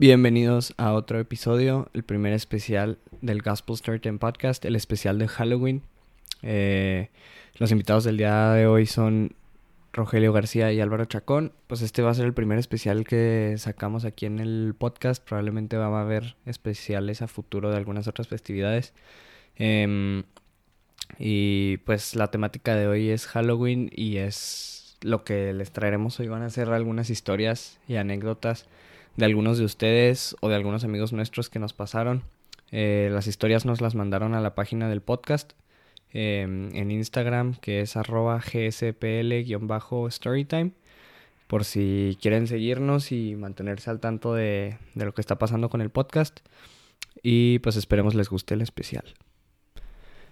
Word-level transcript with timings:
Bienvenidos 0.00 0.72
a 0.78 0.94
otro 0.94 1.20
episodio, 1.20 1.90
el 1.92 2.04
primer 2.04 2.32
especial 2.32 2.96
del 3.20 3.42
Gospel 3.42 3.76
Storytime 3.76 4.16
Podcast, 4.16 4.64
el 4.64 4.74
especial 4.74 5.18
de 5.18 5.28
Halloween. 5.28 5.82
Eh, 6.40 7.10
los 7.56 7.70
invitados 7.70 8.04
del 8.04 8.16
día 8.16 8.52
de 8.52 8.66
hoy 8.66 8.86
son 8.86 9.34
Rogelio 9.92 10.32
García 10.32 10.72
y 10.72 10.80
Álvaro 10.80 11.04
Chacón. 11.04 11.52
Pues 11.66 11.82
este 11.82 12.00
va 12.00 12.12
a 12.12 12.14
ser 12.14 12.24
el 12.24 12.32
primer 12.32 12.58
especial 12.58 13.04
que 13.04 13.56
sacamos 13.58 14.06
aquí 14.06 14.24
en 14.24 14.38
el 14.38 14.74
podcast. 14.74 15.22
Probablemente 15.22 15.76
va 15.76 15.94
a 15.94 16.00
haber 16.00 16.34
especiales 16.46 17.20
a 17.20 17.28
futuro 17.28 17.70
de 17.70 17.76
algunas 17.76 18.08
otras 18.08 18.26
festividades. 18.26 18.94
Em, 19.56 20.22
y 21.18 21.76
pues 21.84 22.16
la 22.16 22.28
temática 22.30 22.74
de 22.74 22.86
hoy 22.86 23.10
es 23.10 23.26
Halloween 23.26 23.90
y 23.94 24.16
es 24.16 24.96
lo 25.02 25.24
que 25.24 25.52
les 25.52 25.72
traeremos 25.72 26.18
hoy. 26.20 26.28
Van 26.28 26.40
a 26.40 26.48
ser 26.48 26.70
algunas 26.70 27.10
historias 27.10 27.78
y 27.86 27.96
anécdotas 27.96 28.66
de 29.20 29.26
algunos 29.26 29.58
de 29.58 29.64
ustedes 29.64 30.34
o 30.40 30.48
de 30.48 30.56
algunos 30.56 30.82
amigos 30.82 31.12
nuestros 31.12 31.50
que 31.50 31.58
nos 31.58 31.74
pasaron. 31.74 32.22
Eh, 32.72 33.10
las 33.12 33.26
historias 33.26 33.66
nos 33.66 33.80
las 33.80 33.94
mandaron 33.94 34.34
a 34.34 34.40
la 34.40 34.54
página 34.54 34.88
del 34.88 35.02
podcast 35.02 35.52
em, 36.10 36.74
en 36.74 36.90
Instagram 36.90 37.54
que 37.56 37.82
es 37.82 37.96
arroba 37.96 38.40
gspl-storytime 38.40 40.72
por 41.46 41.64
si 41.64 42.16
quieren 42.22 42.46
seguirnos 42.46 43.12
y 43.12 43.36
mantenerse 43.36 43.90
al 43.90 44.00
tanto 44.00 44.34
de, 44.34 44.78
de 44.94 45.04
lo 45.04 45.12
que 45.12 45.20
está 45.20 45.38
pasando 45.38 45.68
con 45.68 45.80
el 45.80 45.90
podcast. 45.90 46.40
Y 47.22 47.58
pues 47.58 47.76
esperemos 47.76 48.14
les 48.14 48.30
guste 48.30 48.54
el 48.54 48.62
especial. 48.62 49.04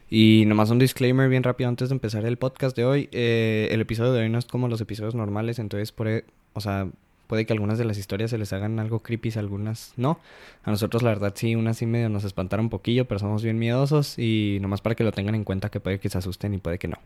Y 0.09 0.45
nomás 0.47 0.71
un 0.71 0.79
disclaimer 0.79 1.29
bien 1.29 1.43
rápido 1.43 1.69
antes 1.69 1.91
de 1.91 1.95
empezar 1.95 2.25
el 2.25 2.39
podcast 2.39 2.75
de 2.77 2.87
hoy. 2.87 3.09
Eh, 3.13 3.69
el 3.71 3.83
episodio 3.83 4.13
de 4.13 4.23
hoy 4.23 4.31
no 4.31 4.39
es 4.39 4.47
como 4.47 4.69
los 4.69 4.81
episodios 4.81 5.15
normales, 5.15 5.59
entonces 5.59 5.93
por, 5.93 6.09
e, 6.09 6.25
o 6.55 6.61
sea, 6.61 6.89
puede 7.29 7.47
que 7.47 7.53
algunas 7.53 7.79
de 7.79 7.85
las 7.85 7.99
historias 7.99 8.31
se 8.31 8.39
les 8.39 8.53
hagan 8.53 8.81
algo 8.81 9.01
creepy, 9.01 9.31
algunas 9.37 9.93
no. 9.97 10.19
A 10.65 10.71
nosotros 10.73 11.05
la 11.05 11.11
verdad 11.11 11.33
sí, 11.37 11.55
unas 11.55 11.77
sí 11.77 11.87
medio 11.87 12.09
nos 12.09 12.25
espantaron 12.25 12.67
un 12.67 12.71
poquillo, 12.71 13.05
pero 13.05 13.21
somos 13.21 13.45
bien 13.45 13.59
miedosos 13.59 14.19
y 14.19 14.59
nomás 14.61 14.81
para 14.81 14.97
que 14.97 15.05
lo 15.05 15.13
tengan 15.13 15.37
en 15.37 15.45
cuenta 15.45 15.69
que 15.69 15.79
puede 15.79 16.01
que 16.01 16.09
se 16.09 16.19
asusten 16.19 16.55
y 16.55 16.59
puede 16.59 16.79
que 16.79 16.89
no. 16.89 16.97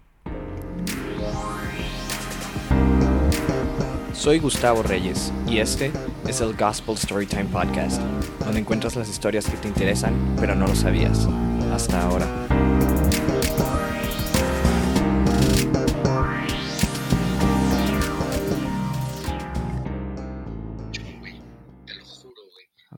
Soy 4.14 4.38
Gustavo 4.38 4.84
Reyes 4.84 5.32
y 5.48 5.58
este 5.58 5.90
es 6.28 6.40
el 6.40 6.54
Gospel 6.56 6.96
Storytime 6.96 7.46
Podcast, 7.46 8.00
donde 8.44 8.60
encuentras 8.60 8.94
las 8.94 9.10
historias 9.10 9.46
que 9.46 9.56
te 9.56 9.66
interesan, 9.66 10.14
pero 10.38 10.54
no 10.54 10.68
lo 10.68 10.74
sabías. 10.76 11.26
Hasta 11.72 12.00
ahora. 12.02 12.61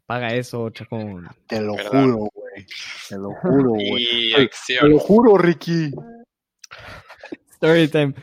Apaga 0.06 0.34
eso, 0.34 0.68
chacón. 0.70 1.26
Te 1.46 1.60
lo 1.60 1.76
¿Verdad? 1.76 1.90
juro, 2.02 2.16
güey. 2.34 2.66
Te 3.08 3.16
lo 3.16 3.30
juro, 3.32 3.70
güey. 3.70 4.50
Te 4.66 4.88
lo 4.88 4.98
juro, 4.98 5.38
Ricky. 5.38 5.90
Storytime. 7.54 8.14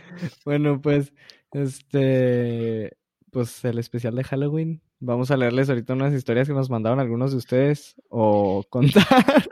Bueno, 0.45 0.79
pues, 0.79 1.11
este, 1.53 2.95
pues 3.31 3.65
el 3.65 3.79
especial 3.79 4.15
de 4.15 4.23
Halloween. 4.23 4.81
Vamos 4.99 5.31
a 5.31 5.38
leerles 5.38 5.69
ahorita 5.69 5.93
unas 5.93 6.13
historias 6.13 6.47
que 6.47 6.53
nos 6.53 6.69
mandaron 6.69 6.99
algunos 6.99 7.31
de 7.31 7.38
ustedes 7.38 7.95
o 8.09 8.63
contarles. 8.69 9.47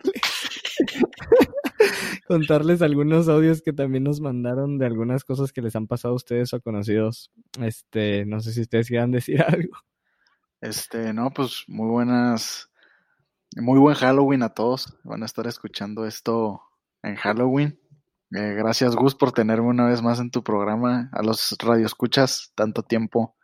contarles 2.27 2.83
algunos 2.83 3.27
audios 3.27 3.63
que 3.63 3.73
también 3.73 4.03
nos 4.03 4.21
mandaron 4.21 4.77
de 4.77 4.85
algunas 4.85 5.23
cosas 5.23 5.51
que 5.51 5.63
les 5.63 5.75
han 5.75 5.87
pasado 5.87 6.13
a 6.13 6.17
ustedes 6.17 6.53
o 6.53 6.57
a 6.57 6.59
conocidos. 6.59 7.31
Este, 7.59 8.23
no 8.27 8.39
sé 8.41 8.51
si 8.53 8.61
ustedes 8.61 8.87
quieran 8.87 9.09
decir 9.09 9.41
algo. 9.47 9.75
Este, 10.61 11.13
no, 11.13 11.31
pues 11.31 11.63
muy 11.67 11.87
buenas. 11.89 12.69
Muy 13.55 13.79
buen 13.79 13.95
Halloween 13.95 14.43
a 14.43 14.53
todos. 14.53 14.97
Van 15.03 15.23
a 15.23 15.25
estar 15.25 15.47
escuchando 15.47 16.05
esto 16.05 16.61
en 17.01 17.15
Halloween. 17.15 17.79
Eh, 18.35 18.53
gracias, 18.55 18.95
Gus, 18.95 19.15
por 19.15 19.31
tenerme 19.31 19.67
una 19.67 19.87
vez 19.87 20.01
más 20.01 20.19
en 20.19 20.29
tu 20.31 20.43
programa. 20.43 21.09
A 21.13 21.23
los 21.23 21.55
radioescuchas, 21.59 22.51
tanto 22.55 22.83
tiempo. 22.83 23.35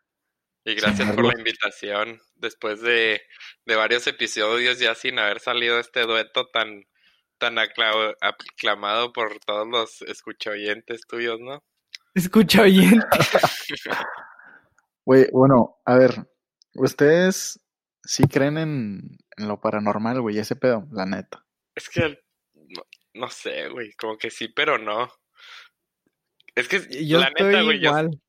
Y 0.63 0.75
gracias 0.75 1.11
por 1.11 1.25
la 1.25 1.37
invitación. 1.37 2.19
Después 2.35 2.81
de, 2.81 3.21
de 3.65 3.75
varios 3.75 4.05
episodios 4.07 4.79
ya 4.79 4.93
sin 4.95 5.17
haber 5.19 5.39
salido 5.39 5.79
este 5.79 6.01
dueto 6.03 6.47
tan, 6.51 6.83
tan 7.37 7.57
acla- 7.57 8.15
aclamado 8.21 9.13
por 9.13 9.39
todos 9.45 9.67
los 9.67 10.01
escuchoyentes 10.03 11.01
tuyos, 11.07 11.39
¿no? 11.39 11.63
Escucha 12.13 12.63
bien. 12.63 13.01
Güey, 15.05 15.27
bueno, 15.31 15.77
a 15.85 15.95
ver. 15.95 16.27
¿Ustedes 16.75 17.59
sí 18.03 18.23
creen 18.27 18.57
en, 18.57 19.17
en 19.37 19.47
lo 19.47 19.59
paranormal, 19.59 20.21
güey? 20.21 20.37
Ese 20.37 20.55
pedo, 20.55 20.87
la 20.91 21.05
neta. 21.05 21.45
Es 21.75 21.89
que 21.89 22.19
no, 22.53 22.83
no 23.13 23.29
sé, 23.29 23.69
güey, 23.69 23.93
como 23.93 24.17
que 24.17 24.29
sí, 24.29 24.47
pero 24.49 24.77
no. 24.77 25.09
Es 26.55 26.67
que 26.67 26.79
Yo 27.05 27.19
la 27.19 27.27
estoy 27.27 27.47
neta, 27.47 27.61
güey, 27.63 27.79
yo, 27.79 27.89
igual. 27.89 28.21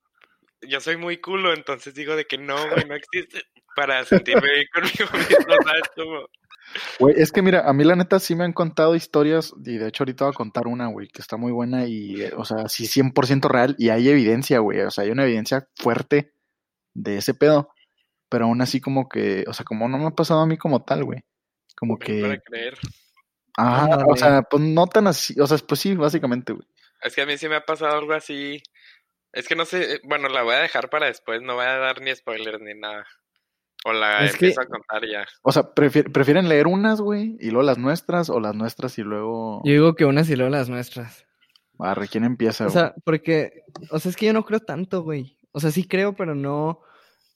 yo 0.63 0.81
soy 0.81 0.97
muy 0.97 1.19
culo, 1.21 1.53
entonces 1.55 1.95
digo 1.95 2.17
de 2.17 2.25
que 2.27 2.39
no, 2.39 2.57
güey, 2.71 2.85
no 2.87 2.95
existe 2.95 3.43
para 3.75 4.05
sentirme 4.05 4.49
bien 4.53 4.67
conmigo 4.73 5.19
mismo, 5.19 5.55
¿sabes? 5.65 5.83
Como, 5.95 6.27
Güey, 6.99 7.15
es 7.19 7.31
que 7.31 7.43
mira, 7.43 7.69
a 7.69 7.73
mí 7.73 7.85
la 7.85 7.95
neta 7.95 8.19
sí 8.19 8.35
me 8.35 8.45
han 8.45 8.53
contado 8.53 8.97
historias, 8.97 9.53
y 9.65 9.77
de 9.79 9.89
hecho 9.89 10.03
ahorita 10.03 10.25
voy 10.25 10.33
a 10.33 10.37
contar 10.37 10.67
una, 10.67 10.89
güey, 10.89 11.09
que 11.09 11.23
está 11.23 11.37
muy 11.37 11.53
buena 11.53 11.87
y, 11.87 12.23
eh, 12.23 12.33
o 12.37 12.45
sea, 12.45 12.69
sí 12.69 12.87
100% 12.87 13.49
real, 13.49 13.77
y 13.79 13.91
hay 13.91 14.09
evidencia, 14.09 14.59
güey, 14.59 14.81
o 14.81 14.91
sea, 14.91 15.05
hay 15.05 15.11
una 15.11 15.25
evidencia 15.25 15.69
fuerte 15.77 16.33
de 16.95 17.19
ese 17.19 17.35
pedo, 17.35 17.71
pero 18.29 18.47
aún 18.47 18.61
así 18.61 18.81
como 18.81 19.09
que, 19.09 19.45
o 19.47 19.53
sea, 19.53 19.65
como 19.65 19.89
no 19.89 19.99
me 19.99 20.07
ha 20.07 20.11
pasado 20.11 20.41
a 20.41 20.47
mí 20.47 20.57
como 20.57 20.83
tal, 20.85 21.05
güey, 21.05 21.21
como 21.77 21.97
ven 21.99 22.21
para 22.23 22.37
que, 22.37 22.43
creer. 22.43 22.79
ah, 23.57 23.85
Ándale. 23.85 24.05
o 24.09 24.17
sea, 24.17 24.43
pues 24.43 24.63
no 24.63 24.87
tan 24.87 25.07
así, 25.07 25.39
o 25.41 25.47
sea, 25.47 25.59
pues 25.67 25.81
sí, 25.81 25.95
básicamente, 25.95 26.53
güey. 26.53 26.67
Es 27.03 27.15
que 27.15 27.23
a 27.23 27.27
mí 27.27 27.37
sí 27.39 27.49
me 27.49 27.57
ha 27.57 27.65
pasado 27.65 27.97
algo 27.99 28.13
así. 28.15 28.63
Es 29.33 29.47
que 29.49 29.55
no 29.55 29.65
sé, 29.67 29.97
eh, 29.97 30.01
bueno, 30.05 30.29
la 30.29 30.43
voy 30.43 30.55
a 30.55 30.59
dejar 30.61 30.89
para 30.89 31.07
después, 31.07 31.43
no 31.43 31.55
voy 31.57 31.67
a 31.67 31.77
dar 31.77 32.01
ni 32.01 32.15
spoilers 32.15 32.61
ni 32.61 32.75
nada. 32.75 33.07
O 33.85 33.93
la 33.93 34.25
Es 34.25 34.33
que- 34.33 34.47
empiezo 34.47 34.63
a 34.63 34.67
contar 34.67 35.07
ya. 35.07 35.27
O 35.43 35.53
sea, 35.53 35.63
prefier- 35.75 36.11
prefieren 36.11 36.49
leer 36.49 36.67
unas, 36.67 37.01
güey, 37.01 37.37
y 37.39 37.51
luego 37.51 37.63
las 37.67 37.79
nuestras, 37.79 38.31
o 38.31 38.41
las 38.41 38.55
nuestras 38.55 38.99
y 38.99 39.03
luego, 39.03 39.61
Yo 39.65 39.73
digo 39.73 39.95
que 39.95 40.07
unas 40.07 40.29
y 40.31 40.37
luego 40.37 40.51
las 40.51 40.69
nuestras. 40.71 41.25
arre, 41.79 42.09
¿quién 42.09 42.25
empieza, 42.25 42.65
O 42.65 42.69
güey? 42.71 42.73
sea, 42.83 42.95
porque, 43.05 43.65
o 43.91 43.99
sea, 43.99 44.11
es 44.11 44.17
que 44.17 44.27
yo 44.27 44.33
no 44.33 44.45
creo 44.47 44.61
tanto, 44.61 45.03
güey. 45.03 45.39
O 45.53 45.61
sea, 45.61 45.71
sí 45.71 45.87
creo, 45.87 46.17
pero 46.17 46.35
no. 46.35 46.81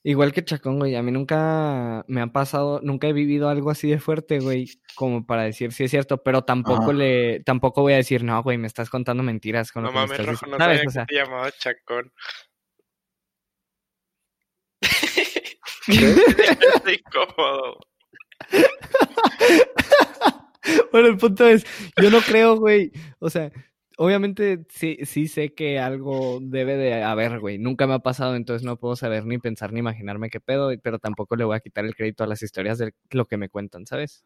Igual 0.03 0.33
que 0.33 0.43
Chacón, 0.45 0.79
güey. 0.79 0.95
A 0.97 1.03
mí 1.03 1.11
nunca 1.13 2.05
me 2.09 2.23
ha 2.23 2.27
pasado, 2.29 2.81
nunca 2.83 3.07
he 3.07 3.13
vivido 3.13 3.51
algo 3.51 3.71
así 3.71 3.91
de 3.91 3.99
fuerte, 4.01 4.39
güey, 4.41 4.71
como 4.95 5.27
para 5.27 5.43
decir 5.43 5.73
si 5.73 5.85
es 5.85 5.91
cierto, 5.91 6.23
pero 6.23 6.43
tampoco 6.43 6.85
Ajá. 6.85 6.93
le, 6.95 7.41
tampoco 7.41 7.83
voy 7.83 7.93
a 7.93 7.97
decir, 7.97 8.25
no, 8.25 8.43
güey, 8.43 8.57
me 8.57 8.67
estás 8.67 8.89
contando 8.89 9.23
mentiras 9.23 9.73
con 9.73 9.83
No 9.83 9.89
lo 9.89 9.93
que 9.93 9.99
me 9.99 10.01
mames, 10.07 10.21
estás 10.21 10.27
rojo, 10.27 10.47
diciendo", 10.47 10.59
no 10.59 10.65
¿sabes? 10.65 10.79
sabía 10.79 10.89
O 10.89 10.93
sea, 10.93 11.07
que 11.07 11.15
te 11.15 11.21
llamaba 11.21 11.53
Chacón. 11.53 12.13
Estoy 16.77 16.95
incómodo. 17.07 17.79
bueno, 20.93 21.09
el 21.09 21.17
punto 21.19 21.47
es, 21.47 21.67
yo 22.01 22.11
no 22.11 22.21
creo, 22.21 22.57
güey. 22.57 22.91
O 23.19 23.29
sea, 23.29 23.51
obviamente 24.03 24.65
sí, 24.71 24.97
sí 25.05 25.29
sé 25.29 25.53
que 25.55 25.79
algo 25.79 26.39
debe 26.43 26.77
de 26.77 27.03
haber, 27.03 27.39
güey. 27.39 27.59
Nunca 27.59 27.87
me 27.87 27.93
ha 27.95 27.99
pasado, 27.99 28.35
entonces 28.35 28.65
no 28.65 28.79
puedo 28.79 28.97
saber 28.97 29.27
ni 29.27 29.37
pensar 29.39 29.73
ni 29.75 29.81
imaginarme 29.81 30.31
qué 30.31 30.41
pedo, 30.41 30.71
pero 30.83 30.99
tampoco 30.99 31.37
le 31.37 31.45
voy 31.45 31.55
a 31.57 31.61
quitar 31.61 31.85
el 31.85 31.95
crédito 31.95 32.25
a 32.25 32.27
las 32.27 32.43
historias 32.43 32.79
de 32.79 32.95
lo 33.11 33.27
que 33.27 33.37
me 33.37 33.51
cuentan, 33.51 33.87
¿sabes? 33.87 34.25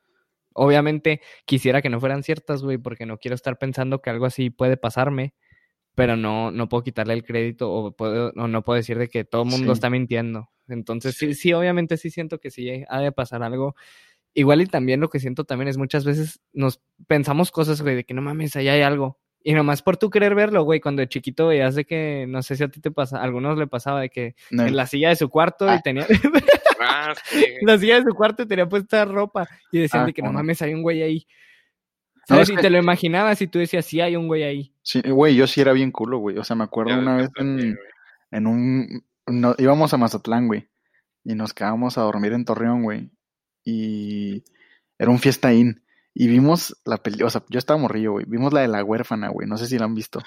Obviamente 0.54 1.20
quisiera 1.46 1.82
que 1.82 1.90
no 1.90 2.00
fueran 2.00 2.22
ciertas, 2.22 2.62
güey, 2.62 2.78
porque 2.78 3.06
no 3.06 3.18
quiero 3.18 3.34
estar 3.34 3.58
pensando 3.58 4.00
que 4.00 4.10
algo 4.10 4.26
así 4.26 4.50
puede 4.50 4.76
pasarme, 4.76 5.34
pero 5.94 6.16
no, 6.16 6.50
no 6.52 6.68
puedo 6.68 6.84
quitarle 6.84 7.14
el 7.14 7.24
crédito 7.24 7.72
o, 7.72 7.92
puedo, 7.92 8.32
o 8.36 8.48
no 8.48 8.64
puedo 8.64 8.76
decir 8.76 8.98
de 8.98 9.08
que 9.08 9.24
todo 9.24 9.42
el 9.44 9.50
mundo 9.50 9.68
Sí. 9.68 9.72
está 9.74 9.90
mintiendo. 9.90 10.50
Entonces, 10.68 11.16
sí, 11.16 11.34
sí, 11.34 11.52
obviamente 11.54 11.96
sí 11.98 12.10
siento 12.10 12.38
que 12.40 12.50
sí 12.50 12.84
ha 12.88 13.00
de 13.00 13.12
pasar 13.12 13.42
algo. 13.42 13.74
Igual 14.34 14.62
y 14.62 14.66
también 14.66 15.00
lo 15.00 15.10
que 15.10 15.20
siento 15.20 15.44
también 15.44 15.68
es 15.68 15.78
muchas 15.78 16.04
veces 16.04 16.40
nos 16.52 16.82
pensamos 17.08 17.50
cosas, 17.52 17.82
güey, 17.82 17.96
de 17.96 18.04
que 18.04 18.14
no 18.14 18.22
mames, 18.22 18.56
allá 18.56 18.74
hay 18.74 18.82
algo. 18.82 19.20
Y 19.46 19.52
nomás 19.52 19.82
por 19.82 19.96
tú 19.98 20.08
querer 20.08 20.34
verlo, 20.34 20.62
güey, 20.64 20.80
cuando 20.80 21.00
de 21.00 21.08
chiquito 21.08 21.48
veías 21.48 21.74
de 21.74 21.84
que, 21.84 22.24
no 22.26 22.42
sé 22.42 22.56
si 22.56 22.64
a 22.64 22.68
ti 22.68 22.80
te 22.80 22.90
pasa, 22.90 23.18
a 23.18 23.22
algunos 23.24 23.58
le 23.58 23.66
pasaba 23.66 24.00
de 24.00 24.08
que 24.08 24.34
No, 24.50 24.64
en 24.66 24.74
la 24.74 24.86
silla 24.86 25.10
de 25.10 25.16
su 25.16 25.28
cuarto 25.28 25.68
Ah. 25.68 25.76
y 25.76 25.82
tenía, 25.82 26.06
Ah, 26.80 27.12
sí. 27.26 27.44
en 27.60 27.66
la 27.66 27.78
silla 27.78 27.96
de 27.96 28.04
su 28.10 28.14
cuarto 28.14 28.46
tenía 28.46 28.66
puesta 28.68 29.04
ropa 29.04 29.46
y 29.70 29.78
decían 29.80 30.04
Ah, 30.04 30.06
de 30.06 30.14
que 30.14 30.22
no 30.22 30.32
mames, 30.32 30.62
hay 30.62 30.72
un 30.72 30.82
güey 30.82 31.02
ahí. 31.02 31.26
Y 32.30 32.54
que- 32.56 32.62
te 32.62 32.70
lo 32.70 32.78
imaginabas 32.78 33.42
y 33.42 33.46
tú 33.46 33.58
decías, 33.58 33.84
sí, 33.84 34.00
hay 34.00 34.16
un 34.16 34.26
güey 34.28 34.44
ahí. 34.44 34.72
Sí, 34.80 35.02
güey, 35.02 35.34
yo 35.36 35.46
sí 35.46 35.60
era 35.60 35.74
bien 35.74 35.92
culo, 35.92 36.16
güey. 36.18 36.38
O 36.38 36.44
sea, 36.44 36.56
me 36.56 36.64
acuerdo 36.64 36.92
Yo- 36.92 36.98
una 37.00 37.16
vez 37.16 37.28
en, 37.36 37.76
en 38.30 38.46
un... 38.46 39.04
no- 39.26 39.54
íbamos 39.58 39.92
a 39.92 39.98
Mazatlán, 39.98 40.46
güey. 40.46 40.68
Y 41.22 41.34
nos 41.34 41.52
quedábamos 41.52 41.98
a 41.98 42.02
dormir 42.02 42.32
en 42.32 42.46
Torreón, 42.46 42.82
güey. 42.82 43.10
Y 43.62 44.42
era 44.98 45.10
un 45.10 45.18
fiesta 45.18 45.52
in. 45.52 45.82
Y 46.14 46.28
vimos 46.28 46.76
la 46.84 46.98
película, 46.98 47.26
o 47.26 47.30
sea, 47.30 47.42
yo 47.48 47.58
estaba 47.58 47.78
morrillo, 47.78 48.12
güey. 48.12 48.24
Vimos 48.28 48.52
la 48.52 48.60
de 48.60 48.68
la 48.68 48.84
huérfana, 48.84 49.30
güey. 49.30 49.48
No 49.48 49.58
sé 49.58 49.66
si 49.66 49.78
la 49.78 49.86
han 49.86 49.94
visto. 49.96 50.20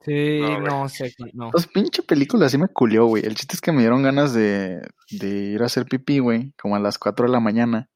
Sí, 0.00 0.40
No, 0.40 0.60
no 0.60 0.88
sé, 0.88 1.14
no. 1.32 1.50
Pues 1.50 1.66
pinche 1.66 2.02
película 2.02 2.48
sí 2.48 2.58
me 2.58 2.68
culió, 2.68 3.06
güey. 3.06 3.24
El 3.24 3.34
chiste 3.34 3.54
es 3.54 3.60
que 3.60 3.72
me 3.72 3.80
dieron 3.80 4.02
ganas 4.02 4.32
de, 4.32 4.80
de 5.10 5.28
ir 5.28 5.62
a 5.62 5.66
hacer 5.66 5.84
pipí, 5.84 6.18
güey, 6.18 6.52
como 6.60 6.76
a 6.76 6.80
las 6.80 6.98
4 6.98 7.26
de 7.26 7.32
la 7.32 7.40
mañana. 7.40 7.90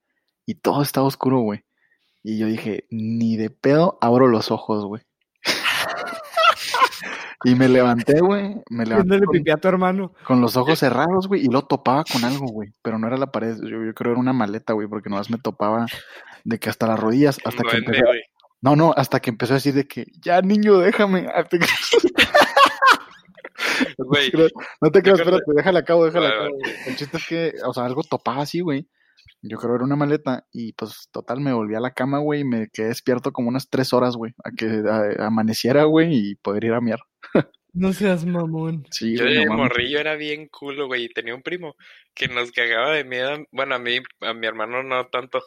Y 0.47 0.57
todo 0.57 0.83
estaba 0.83 1.07
oscuro, 1.07 1.41
güey. 1.41 1.65
Y 2.23 2.39
yo 2.39 2.47
dije, 2.47 2.87
ni 2.91 3.37
de 3.37 3.51
pedo 3.51 3.99
abro 4.01 4.27
los 4.27 4.51
ojos, 4.51 4.85
güey. 4.85 5.03
y 7.45 7.55
me 7.55 7.69
levanté, 7.69 8.21
güey. 8.21 8.57
Me 8.71 8.85
levanté 8.85 9.19
con, 9.19 9.33
pipí 9.33 9.51
a 9.51 9.57
tu 9.57 9.69
hermano. 9.69 10.13
con 10.27 10.41
los 10.41 10.57
ojos 10.57 10.79
cerrados, 10.79 11.29
güey. 11.29 11.45
Y 11.45 11.49
lo 11.49 11.63
topaba 11.63 12.05
con 12.11 12.25
algo, 12.25 12.47
güey. 12.47 12.71
Pero 12.83 12.99
no 12.99 13.07
era 13.07 13.17
la 13.17 13.33
pared. 13.33 13.57
Yo, 13.63 13.85
yo 13.85 13.95
creo 13.95 14.13
era 14.13 14.21
una 14.21 14.33
maleta, 14.33 14.73
güey. 14.73 14.89
Porque 14.89 15.11
nomás 15.11 15.31
me 15.31 15.39
topaba 15.39 15.87
de 16.49 16.59
que 16.59 16.71
hasta 16.71 16.87
las 16.87 16.99
rodillas. 16.99 17.39
Hasta 17.45 17.63
que 17.63 17.77
empezó, 17.77 18.05
no, 18.63 18.75
no, 18.75 18.93
hasta 18.97 19.21
que 19.21 19.31
empezó 19.31 19.53
a 19.53 19.57
decir 19.57 19.75
de 19.75 19.87
que, 19.87 20.07
ya 20.21 20.41
niño, 20.41 20.79
déjame. 20.79 21.27
Hasta 21.35 21.59
que- 21.59 21.67
Güey, 23.99 24.31
No 24.81 24.91
te 24.91 25.03
creas, 25.03 25.19
espérate, 25.21 25.45
déjala 25.55 25.81
acabo, 25.81 26.05
déjala 26.07 26.29
acabo. 26.29 26.57
El 26.87 26.97
chiste 26.97 27.17
es 27.17 27.27
que, 27.27 27.53
o 27.65 27.73
sea, 27.75 27.85
algo 27.85 28.03
topaba 28.03 28.43
así, 28.43 28.61
güey. 28.61 28.89
Yo 29.43 29.59
creo 29.59 29.71
que 29.73 29.77
era 29.77 29.85
una 29.85 29.97
maleta 29.97 30.47
y 30.53 30.73
pues 30.73 31.09
total 31.13 31.41
me 31.41 31.53
volví 31.53 31.75
a 31.75 31.81
la 31.81 31.93
cama, 31.93 32.19
güey, 32.19 32.41
y 32.41 32.45
me 32.45 32.69
quedé 32.73 32.89
despierto 32.89 33.33
como 33.33 33.49
unas 33.49 33.69
tres 33.69 33.93
horas, 33.93 34.17
güey, 34.17 34.33
a 34.45 34.51
que 34.57 34.67
a- 34.89 35.27
amaneciera, 35.27 35.85
güey, 35.85 36.31
y 36.31 36.35
poder 36.37 36.65
ir 36.65 36.73
a 36.73 36.81
miar. 36.81 37.01
No 37.75 37.93
seas 37.93 38.25
mamón. 38.25 38.85
Sí, 38.91 39.17
Yo 39.17 39.25
de 39.27 39.47
morrillo 39.49 40.01
era 40.01 40.15
bien 40.17 40.49
culo, 40.49 40.87
güey, 40.87 41.05
y 41.05 41.09
tenía 41.11 41.35
un 41.35 41.43
primo 41.43 41.77
que 42.15 42.27
nos 42.27 42.51
cagaba 42.51 42.93
de 42.93 43.05
miedo. 43.05 43.45
Bueno, 43.53 43.75
a 43.75 43.79
mí, 43.79 43.99
a 44.23 44.33
mi 44.35 44.47
hermano 44.47 44.83
no 44.83 45.07
tanto. 45.09 45.41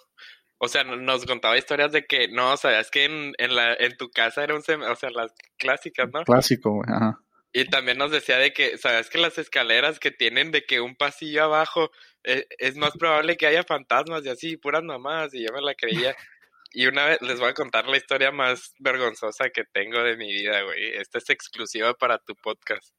O 0.64 0.68
sea, 0.68 0.84
no- 0.84 0.96
nos 0.96 1.26
contaba 1.26 1.58
historias 1.58 1.92
de 1.92 2.06
que, 2.06 2.28
no, 2.28 2.54
o 2.54 2.58
sea, 2.58 2.80
es 2.80 2.92
que 2.92 3.06
en, 3.06 3.34
en, 3.40 3.56
la, 3.56 3.74
en 3.74 3.98
tu 3.98 4.12
casa 4.12 4.44
era 4.44 4.54
un, 4.54 4.62
o 4.62 4.96
sea, 4.96 5.10
las 5.10 5.34
clásicas, 5.58 6.08
¿no? 6.14 6.24
Clásico, 6.24 6.70
güey, 6.72 6.88
ajá. 6.96 7.20
Y 7.52 7.66
también 7.66 7.98
nos 7.98 8.12
decía 8.12 8.38
de 8.38 8.54
que, 8.54 8.78
sabes 8.78 9.10
que 9.10 9.18
las 9.18 9.40
escaleras 9.40 10.00
que 10.00 10.12
tienen 10.12 10.52
de 10.52 10.64
que 10.64 10.80
un 10.80 10.96
pasillo 10.96 11.46
abajo 11.46 11.90
eh, 12.24 12.46
es 12.60 12.76
más 12.76 12.92
probable 12.92 13.38
que 13.38 13.48
haya 13.48 13.64
fantasmas 13.64 14.24
y 14.24 14.30
así, 14.30 14.56
puras 14.56 14.84
mamadas, 14.84 15.34
y 15.34 15.44
yo 15.46 15.52
me 15.54 15.62
la 15.62 15.74
creía. 15.74 16.16
Y 16.74 16.88
una 16.88 17.04
vez 17.04 17.22
les 17.22 17.38
voy 17.38 17.50
a 17.50 17.54
contar 17.54 17.86
la 17.90 17.98
historia 17.98 18.32
más 18.32 18.74
vergonzosa 18.80 19.50
que 19.50 19.66
tengo 19.66 20.02
de 20.04 20.16
mi 20.16 20.32
vida, 20.32 20.62
güey. 20.62 20.94
Esta 20.96 21.18
es 21.18 21.30
exclusiva 21.30 21.94
para 21.96 22.18
tu 22.18 22.34
podcast. 22.36 22.96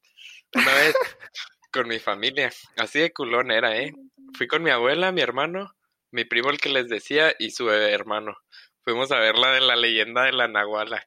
Una 0.55 0.75
vez 0.75 0.95
con 1.73 1.89
mi 1.89 1.99
familia, 1.99 2.53
así 2.77 2.99
de 2.99 3.15
culón 3.15 3.51
era, 3.51 3.79
¿eh? 3.79 3.95
Fui 4.37 4.47
con 4.47 4.63
mi 4.63 4.69
abuela, 4.69 5.11
mi 5.11 5.23
hermano, 5.23 5.75
mi 6.13 6.25
primo 6.25 6.51
el 6.51 6.59
que 6.59 6.69
les 6.69 6.89
decía 6.89 7.35
y 7.39 7.51
su 7.51 7.71
hermano. 7.71 8.37
Fuimos 8.85 9.11
a 9.13 9.19
ver 9.19 9.37
la 9.37 9.53
de 9.53 9.61
la 9.61 9.77
leyenda 9.77 10.25
de 10.25 10.33
la 10.33 10.49
Nahuala. 10.49 11.07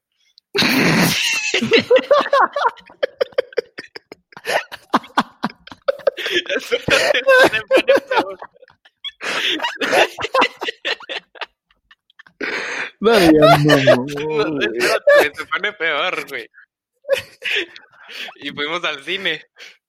Eso 6.56 6.78
se 6.78 7.22
pone 7.22 7.94
peor. 8.10 8.40
Dale, 13.00 13.26
ya, 13.34 13.58
no, 13.58 14.46
No, 14.46 14.60
se 15.34 15.46
pone 15.46 15.74
peor, 15.74 16.28
güey. 16.28 16.50
Y 18.36 18.52
fuimos 18.52 18.84
al 18.84 19.04
cine. 19.04 19.46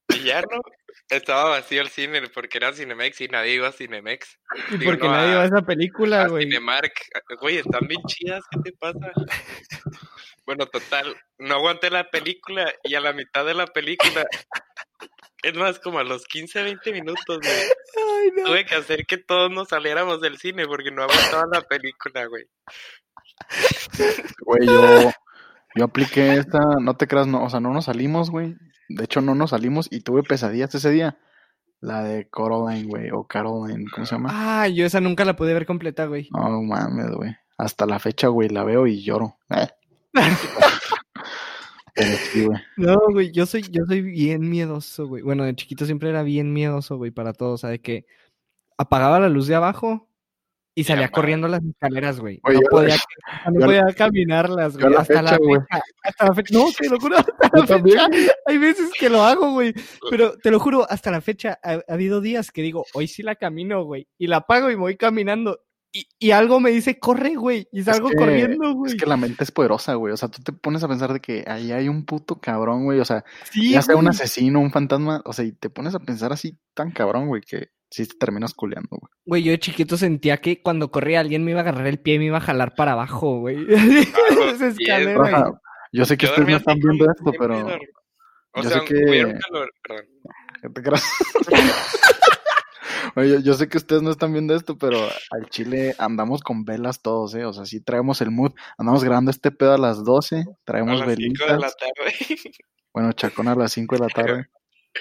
Y 0.09 0.25
ya 0.25 0.43
no. 0.43 0.61
Estaba 1.09 1.51
vacío 1.51 1.83
el 1.83 1.89
cine 1.89 2.21
porque 2.35 2.59
era 2.59 2.73
Cinemex 2.73 3.21
y 3.21 3.29
nadie 3.29 3.55
iba 3.55 3.69
a 3.69 3.73
Cinemex. 3.73 4.39
¿Y 4.73 4.77
Digo, 4.79 4.91
por 4.93 5.01
qué 5.01 5.07
no, 5.07 5.13
nadie 5.13 5.35
a- 5.35 5.37
va 5.37 5.43
a 5.43 5.47
esa 5.47 5.63
película, 5.63 6.27
güey? 6.29 6.45
Cinemark. 6.45 6.93
Güey, 7.41 7.59
están 7.59 7.87
bien 7.87 8.01
chidas, 8.09 8.43
¿qué 8.51 8.71
te 8.71 8.77
pasa? 8.79 9.13
Bueno, 10.47 10.65
total, 10.67 11.17
no 11.39 11.57
aguanté 11.57 11.91
la 11.91 12.09
película 12.09 12.73
y 12.85 12.95
a 12.95 13.01
la 13.01 13.13
mitad 13.13 13.45
de 13.45 13.53
la 13.53 13.67
película, 13.67 14.25
es 15.43 15.55
más, 15.57 15.81
como 15.81 15.99
a 15.99 16.05
los 16.05 16.25
15, 16.25 16.63
20 16.63 16.93
minutos, 16.93 17.41
güey, 17.43 17.53
Ay, 18.23 18.31
no. 18.37 18.45
tuve 18.45 18.65
que 18.65 18.77
hacer 18.77 19.07
que 19.07 19.17
todos 19.19 19.51
nos 19.51 19.71
saliéramos 19.71 20.21
del 20.21 20.39
cine 20.39 20.65
porque 20.67 20.93
no 20.93 21.03
aguantaba 21.03 21.47
la 21.53 21.63
película, 21.63 22.27
güey. 22.27 22.45
Güey, 24.41 24.67
yo, 24.69 25.11
yo 25.75 25.85
apliqué 25.85 26.35
esta, 26.35 26.61
no 26.81 26.97
te 26.97 27.09
creas, 27.09 27.27
no, 27.27 27.43
o 27.45 27.51
sea, 27.51 27.59
no 27.59 27.73
nos 27.73 27.87
salimos, 27.87 28.31
güey. 28.31 28.55
De 28.89 29.05
hecho, 29.05 29.21
no 29.21 29.35
nos 29.35 29.51
salimos 29.51 29.89
y 29.91 30.01
tuve 30.01 30.23
pesadillas 30.23 30.75
ese 30.75 30.91
día. 30.91 31.19
La 31.81 32.03
de 32.03 32.29
Coraline, 32.29 32.89
güey, 32.89 33.11
o 33.11 33.25
Caroline, 33.25 33.85
¿cómo 33.93 34.07
se 34.07 34.15
llama? 34.15 34.31
Ah, 34.33 34.69
yo 34.69 34.87
esa 34.87 35.01
nunca 35.01 35.25
la 35.25 35.37
pude 35.37 35.53
ver 35.53 35.67
completa, 35.67 36.07
güey. 36.07 36.29
No 36.33 36.63
mames, 36.63 37.11
güey. 37.11 37.37
Hasta 37.59 37.87
la 37.87 37.99
fecha, 37.99 38.29
güey, 38.29 38.49
la 38.49 38.65
veo 38.65 38.87
y 38.87 39.03
lloro. 39.03 39.37
Eh. 39.51 39.69
Pero 41.95 42.17
sí, 42.17 42.45
güey. 42.45 42.61
No, 42.77 42.99
güey, 43.11 43.33
yo 43.33 43.47
soy, 43.47 43.63
yo 43.71 43.85
soy 43.87 44.03
bien 44.03 44.49
miedoso, 44.49 45.07
güey. 45.07 45.23
Bueno, 45.23 45.45
de 45.45 45.55
chiquito 45.55 45.87
siempre 45.87 46.11
era 46.11 46.23
bien 46.23 46.53
miedoso, 46.53 46.97
güey, 46.97 47.11
para 47.11 47.33
todo. 47.33 47.53
O 47.53 47.59
sea, 47.59 47.71
de 47.71 47.81
que 47.81 48.07
apagaba 48.77 49.21
la 49.21 49.29
luz 49.29 49.47
de 49.47 49.55
abajo 49.55 50.06
y 50.79 50.85
salía 50.85 51.09
corriendo 51.09 51.49
las 51.49 51.63
escaleras, 51.65 52.21
güey. 52.21 52.39
No 52.45 52.61
podía, 52.71 52.97
no 53.51 53.61
yo- 53.61 53.67
podía 53.67 53.83
caminarlas, 53.97 54.77
güey. 54.77 54.95
Hasta 54.95 55.23
la 55.23 55.31
fecha. 55.31 55.81
Hasta 56.05 56.27
la 56.27 56.35
fecha. 56.35 56.55
No, 56.59 56.67
te 56.79 56.89
lo 56.89 57.01
juro, 57.01 57.17
hasta 57.17 57.51
la 57.59 57.67
fecha. 57.83 58.07
Hay 58.47 58.59
veces 58.59 58.91
que 58.99 59.09
lo 59.09 59.23
hago, 59.23 59.53
güey. 59.53 59.73
Pero 60.11 60.37
te 60.37 60.51
lo 60.51 60.61
juro, 60.61 60.87
hasta 60.89 61.11
la 61.11 61.21
fecha 61.21 61.59
ha, 61.65 61.73
ha 61.73 61.83
habido 61.89 62.21
días 62.21 62.53
que 62.53 62.63
digo, 62.63 62.85
hoy 62.95 63.09
sí 63.09 63.23
la 63.23 63.35
camino, 63.37 63.85
güey. 63.85 64.07
Y 64.19 64.27
la 64.27 64.37
apago 64.37 64.71
y 64.71 64.75
me 64.77 64.83
voy 64.83 64.97
caminando. 64.97 65.61
Y, 65.99 66.07
y 66.19 66.31
algo 66.33 66.61
me 66.61 66.71
dice, 66.71 66.99
corre, 66.99 67.37
güey. 67.37 67.69
Y 67.73 67.83
salgo 67.83 68.11
que- 68.11 68.17
corriendo, 68.17 68.75
güey. 68.75 68.93
Es 68.93 68.99
que 69.01 69.07
la 69.07 69.17
mente 69.17 69.45
es 69.45 69.51
poderosa, 69.51 69.95
güey. 69.95 70.13
O 70.13 70.17
sea, 70.19 70.29
tú 70.29 70.43
te 70.43 70.53
pones 70.53 70.83
a 70.85 70.89
pensar 70.89 71.13
de 71.13 71.21
que 71.21 71.45
ahí 71.47 71.73
hay 71.73 71.89
un 71.89 72.05
puto 72.05 72.39
cabrón, 72.41 72.85
güey. 72.85 73.01
O 73.01 73.05
sea, 73.05 73.25
Sí, 73.51 73.71
ya 73.71 73.81
sea 73.81 73.97
un 73.97 74.09
asesino, 74.09 74.61
un 74.61 74.71
fantasma. 74.71 75.23
O 75.25 75.33
sea, 75.33 75.45
y 75.47 75.53
te 75.53 75.71
pones 75.71 75.95
a 75.95 76.01
pensar 76.01 76.33
así 76.35 76.59
tan 76.75 76.91
cabrón, 76.91 77.29
güey, 77.29 77.41
que 77.41 77.69
sí 77.91 78.07
te 78.07 78.17
terminas 78.19 78.53
culeando, 78.53 78.89
güey. 78.91 79.11
Güey, 79.25 79.43
yo 79.45 79.53
de 79.53 79.59
chiquito 79.59 79.97
sentía 79.97 80.37
que 80.39 80.61
cuando 80.61 80.91
corría 80.91 81.21
alguien 81.21 81.45
me 81.45 81.53
iba 81.53 81.61
a 81.61 81.63
agarrar 81.63 81.87
el 81.87 81.99
pie 81.99 82.15
y 82.15 82.19
me 82.19 82.25
iba 82.27 82.39
a 82.39 82.43
jalar 82.43 82.75
para 82.75 82.93
abajo, 82.93 83.39
güey. 83.41 83.57
los 83.57 83.71
Esa 84.55 84.67
escalera. 84.69 85.19
güey. 85.19 85.53
Yo 85.93 86.05
sé 86.05 86.19
que 86.19 86.27
Yo 86.27 86.33
ustedes 86.33 86.49
no 86.51 86.57
están 86.59 86.79
viendo 86.79 87.07
esto, 87.11 87.33
pero. 87.39 87.67
O 88.53 88.63
yo 88.63 88.69
sea, 88.69 88.81
sé 88.81 88.85
que- 88.85 89.35
calor, 89.49 89.71
perdón. 89.83 90.05
Oye, 93.15 93.31
yo, 93.31 93.41
yo 93.41 93.55
sé 93.55 93.69
que 93.69 93.79
ustedes 93.79 94.03
no 94.03 94.11
están 94.11 94.33
viendo 94.33 94.55
esto, 94.55 94.77
pero 94.77 94.99
al 95.31 95.49
chile 95.51 95.95
andamos 95.99 96.43
con 96.43 96.65
velas 96.65 97.01
todos, 97.03 97.35
¿eh? 97.35 97.45
O 97.45 97.53
sea, 97.53 97.65
sí 97.65 97.81
traemos 97.81 98.21
el 98.21 98.31
mood. 98.31 98.53
Andamos 98.79 99.05
grabando 99.05 99.31
este 99.31 99.51
pedo 99.51 99.75
a 99.75 99.79
las 99.79 100.05
12, 100.05 100.41
A 100.41 100.45
traemos 100.65 101.01
las 101.01 101.09
5 101.09 101.17
velitas. 101.17 101.49
de 101.49 101.59
la 101.59 101.71
tarde. 101.71 102.15
Bueno, 102.93 103.13
chacón 103.13 103.47
a 103.47 103.55
las 103.55 103.73
5 103.73 103.95
de 103.97 104.01
la 104.01 104.09
tarde. 104.09 104.47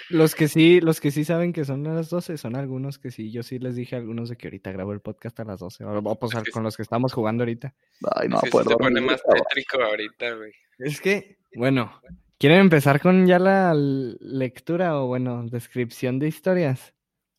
Los 0.09 0.35
que 0.35 0.49
sí, 0.49 0.81
los 0.81 0.99
que 0.99 1.11
sí 1.11 1.23
saben 1.23 1.53
que 1.53 1.63
son 1.63 1.87
a 1.87 1.93
las 1.93 2.09
12 2.09 2.37
son 2.37 2.57
algunos 2.57 2.99
que 2.99 3.09
sí. 3.09 3.31
Yo 3.31 3.41
sí 3.41 3.57
les 3.57 3.77
dije 3.77 3.95
a 3.95 3.99
algunos 3.99 4.27
de 4.27 4.35
que 4.35 4.47
ahorita 4.47 4.71
grabo 4.73 4.91
el 4.91 4.99
podcast 4.99 5.39
a 5.39 5.45
las 5.45 5.61
12. 5.61 5.85
O 5.85 5.99
o, 5.99 6.19
pues, 6.19 6.35
Es 6.35 6.43
que 6.43 6.51
con 6.51 6.63
los 6.63 6.75
que 6.75 6.83
estamos 6.83 7.13
jugando 7.13 7.43
ahorita. 7.43 7.73
Ay, 8.15 8.27
no, 8.27 8.35
Es 8.35 8.41
que 8.41 8.47
sí 8.47 8.51
pues 8.51 8.67
se 8.67 8.75
pone 8.75 8.99
más 8.99 9.21
tétrico 9.23 9.81
ahorita, 9.81 10.31
güey. 10.33 10.51
Es 10.79 10.99
que, 10.99 11.37
bueno, 11.55 12.01
¿quieren 12.37 12.59
empezar 12.59 12.99
con 12.99 13.25
ya 13.27 13.39
la 13.39 13.73
lectura 13.73 14.99
o, 14.99 15.07
bueno, 15.07 15.45
descripción 15.45 16.19
de 16.19 16.27
historias? 16.27 16.94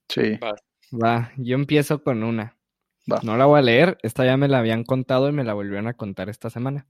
Sí, 0.09 0.39
Va, 0.93 1.33
yo 1.37 1.55
empiezo 1.57 2.03
con 2.03 2.23
una. 2.23 2.57
Va. 3.11 3.21
No 3.23 3.37
la 3.37 3.45
voy 3.47 3.59
a 3.59 3.63
leer, 3.63 3.99
esta 4.03 4.25
ya 4.25 4.37
me 4.37 4.49
la 4.49 4.59
habían 4.59 4.85
contado 4.85 5.29
y 5.29 5.33
me 5.33 5.45
la 5.45 5.55
volvieron 5.55 5.87
a 5.89 5.95
contar 5.95 6.29
esta 6.29 6.51
semana. 6.51 6.87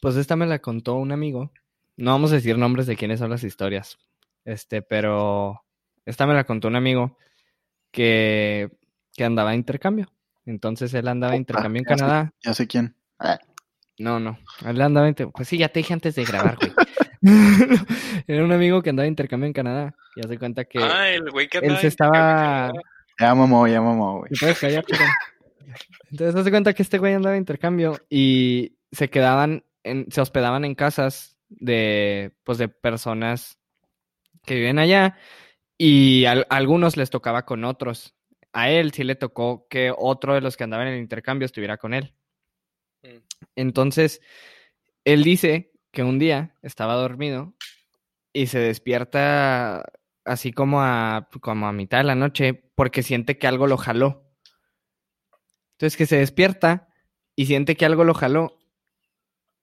Pues 0.00 0.16
esta 0.16 0.36
me 0.36 0.46
la 0.46 0.58
contó 0.60 0.94
un 0.96 1.12
amigo. 1.12 1.50
No 1.96 2.10
vamos 2.12 2.32
a 2.32 2.36
decir 2.36 2.58
nombres 2.58 2.86
de 2.86 2.96
quiénes 2.96 3.20
son 3.20 3.30
las 3.30 3.44
historias. 3.44 3.96
Este, 4.44 4.82
pero 4.82 5.62
esta 6.04 6.26
me 6.26 6.34
la 6.34 6.44
contó 6.44 6.68
un 6.68 6.76
amigo 6.76 7.16
que, 7.90 8.70
que 9.14 9.24
andaba 9.24 9.50
de 9.50 9.56
intercambio. 9.56 10.12
Entonces 10.44 10.92
él 10.94 11.08
andaba 11.08 11.32
de 11.32 11.38
intercambio 11.38 11.80
en 11.80 11.86
ya 11.88 11.94
sé. 11.94 12.00
Canadá. 12.00 12.34
ya 12.42 12.54
sé 12.54 12.66
quién. 12.66 12.94
No, 13.98 14.18
no. 14.20 14.38
Él 14.66 14.80
andaba 14.82 15.04
de 15.04 15.10
inter- 15.10 15.30
Pues 15.32 15.48
sí, 15.48 15.56
ya 15.56 15.68
te 15.68 15.80
dije 15.80 15.94
antes 15.94 16.14
de 16.16 16.24
grabar, 16.24 16.56
güey. 16.56 16.72
Era 18.26 18.44
un 18.44 18.52
amigo 18.52 18.82
que 18.82 18.90
andaba 18.90 19.04
de 19.04 19.08
intercambio 19.08 19.46
en 19.46 19.52
Canadá. 19.52 19.94
Y 20.16 20.24
hace 20.24 20.38
cuenta 20.38 20.64
que 20.64 20.78
Ah, 20.80 21.10
el 21.10 21.30
güey 21.30 21.48
que 21.48 21.58
él 21.58 21.76
se 21.78 21.88
estaba... 21.88 22.72
ya 23.18 23.34
mamó, 23.34 23.66
ya 23.66 23.80
mamó, 23.80 24.18
güey. 24.18 24.30
Entonces, 26.10 26.36
hace 26.36 26.50
cuenta 26.50 26.74
que 26.74 26.82
este 26.82 26.98
güey 26.98 27.14
andaba 27.14 27.32
de 27.32 27.38
intercambio 27.38 27.98
y 28.08 28.76
se 28.92 29.08
quedaban, 29.10 29.64
en, 29.82 30.06
se 30.10 30.20
hospedaban 30.20 30.64
en 30.64 30.74
casas 30.74 31.36
de, 31.48 32.32
pues, 32.44 32.58
de 32.58 32.68
personas 32.68 33.58
que 34.44 34.56
viven 34.56 34.78
allá 34.78 35.16
y 35.78 36.26
a 36.26 36.32
algunos 36.50 36.96
les 36.96 37.10
tocaba 37.10 37.44
con 37.44 37.64
otros. 37.64 38.14
A 38.52 38.70
él 38.70 38.92
sí 38.92 39.02
le 39.02 39.16
tocó 39.16 39.66
que 39.68 39.92
otro 39.96 40.34
de 40.34 40.40
los 40.40 40.56
que 40.56 40.64
andaban 40.64 40.86
en 40.86 40.94
el 40.94 41.00
intercambio 41.00 41.46
estuviera 41.46 41.76
con 41.78 41.94
él. 41.94 42.14
Mm. 43.02 43.16
Entonces, 43.56 44.20
él 45.04 45.24
dice 45.24 45.73
que 45.94 46.02
un 46.02 46.18
día 46.18 46.54
estaba 46.60 46.92
dormido 46.94 47.54
y 48.34 48.48
se 48.48 48.58
despierta 48.58 49.84
así 50.26 50.52
como 50.52 50.82
a, 50.82 51.28
como 51.40 51.66
a 51.66 51.72
mitad 51.72 51.98
de 51.98 52.04
la 52.04 52.14
noche 52.14 52.70
porque 52.74 53.02
siente 53.02 53.38
que 53.38 53.46
algo 53.46 53.66
lo 53.66 53.78
jaló. 53.78 54.30
Entonces 55.72 55.96
que 55.96 56.04
se 56.04 56.18
despierta 56.18 56.88
y 57.34 57.46
siente 57.46 57.76
que 57.76 57.86
algo 57.86 58.04
lo 58.04 58.12
jaló 58.12 58.58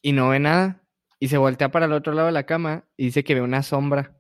y 0.02 0.14
no 0.14 0.30
ve 0.30 0.40
nada 0.40 0.84
y 1.20 1.28
se 1.28 1.38
voltea 1.38 1.70
para 1.70 1.86
el 1.86 1.94
otro 1.94 2.14
lado 2.14 2.28
de 2.28 2.34
la 2.34 2.48
cama 2.48 2.86
y 2.98 3.06
dice 3.06 3.24
que 3.24 3.36
ve 3.36 3.42
una 3.42 3.62
sombra. 3.62 4.18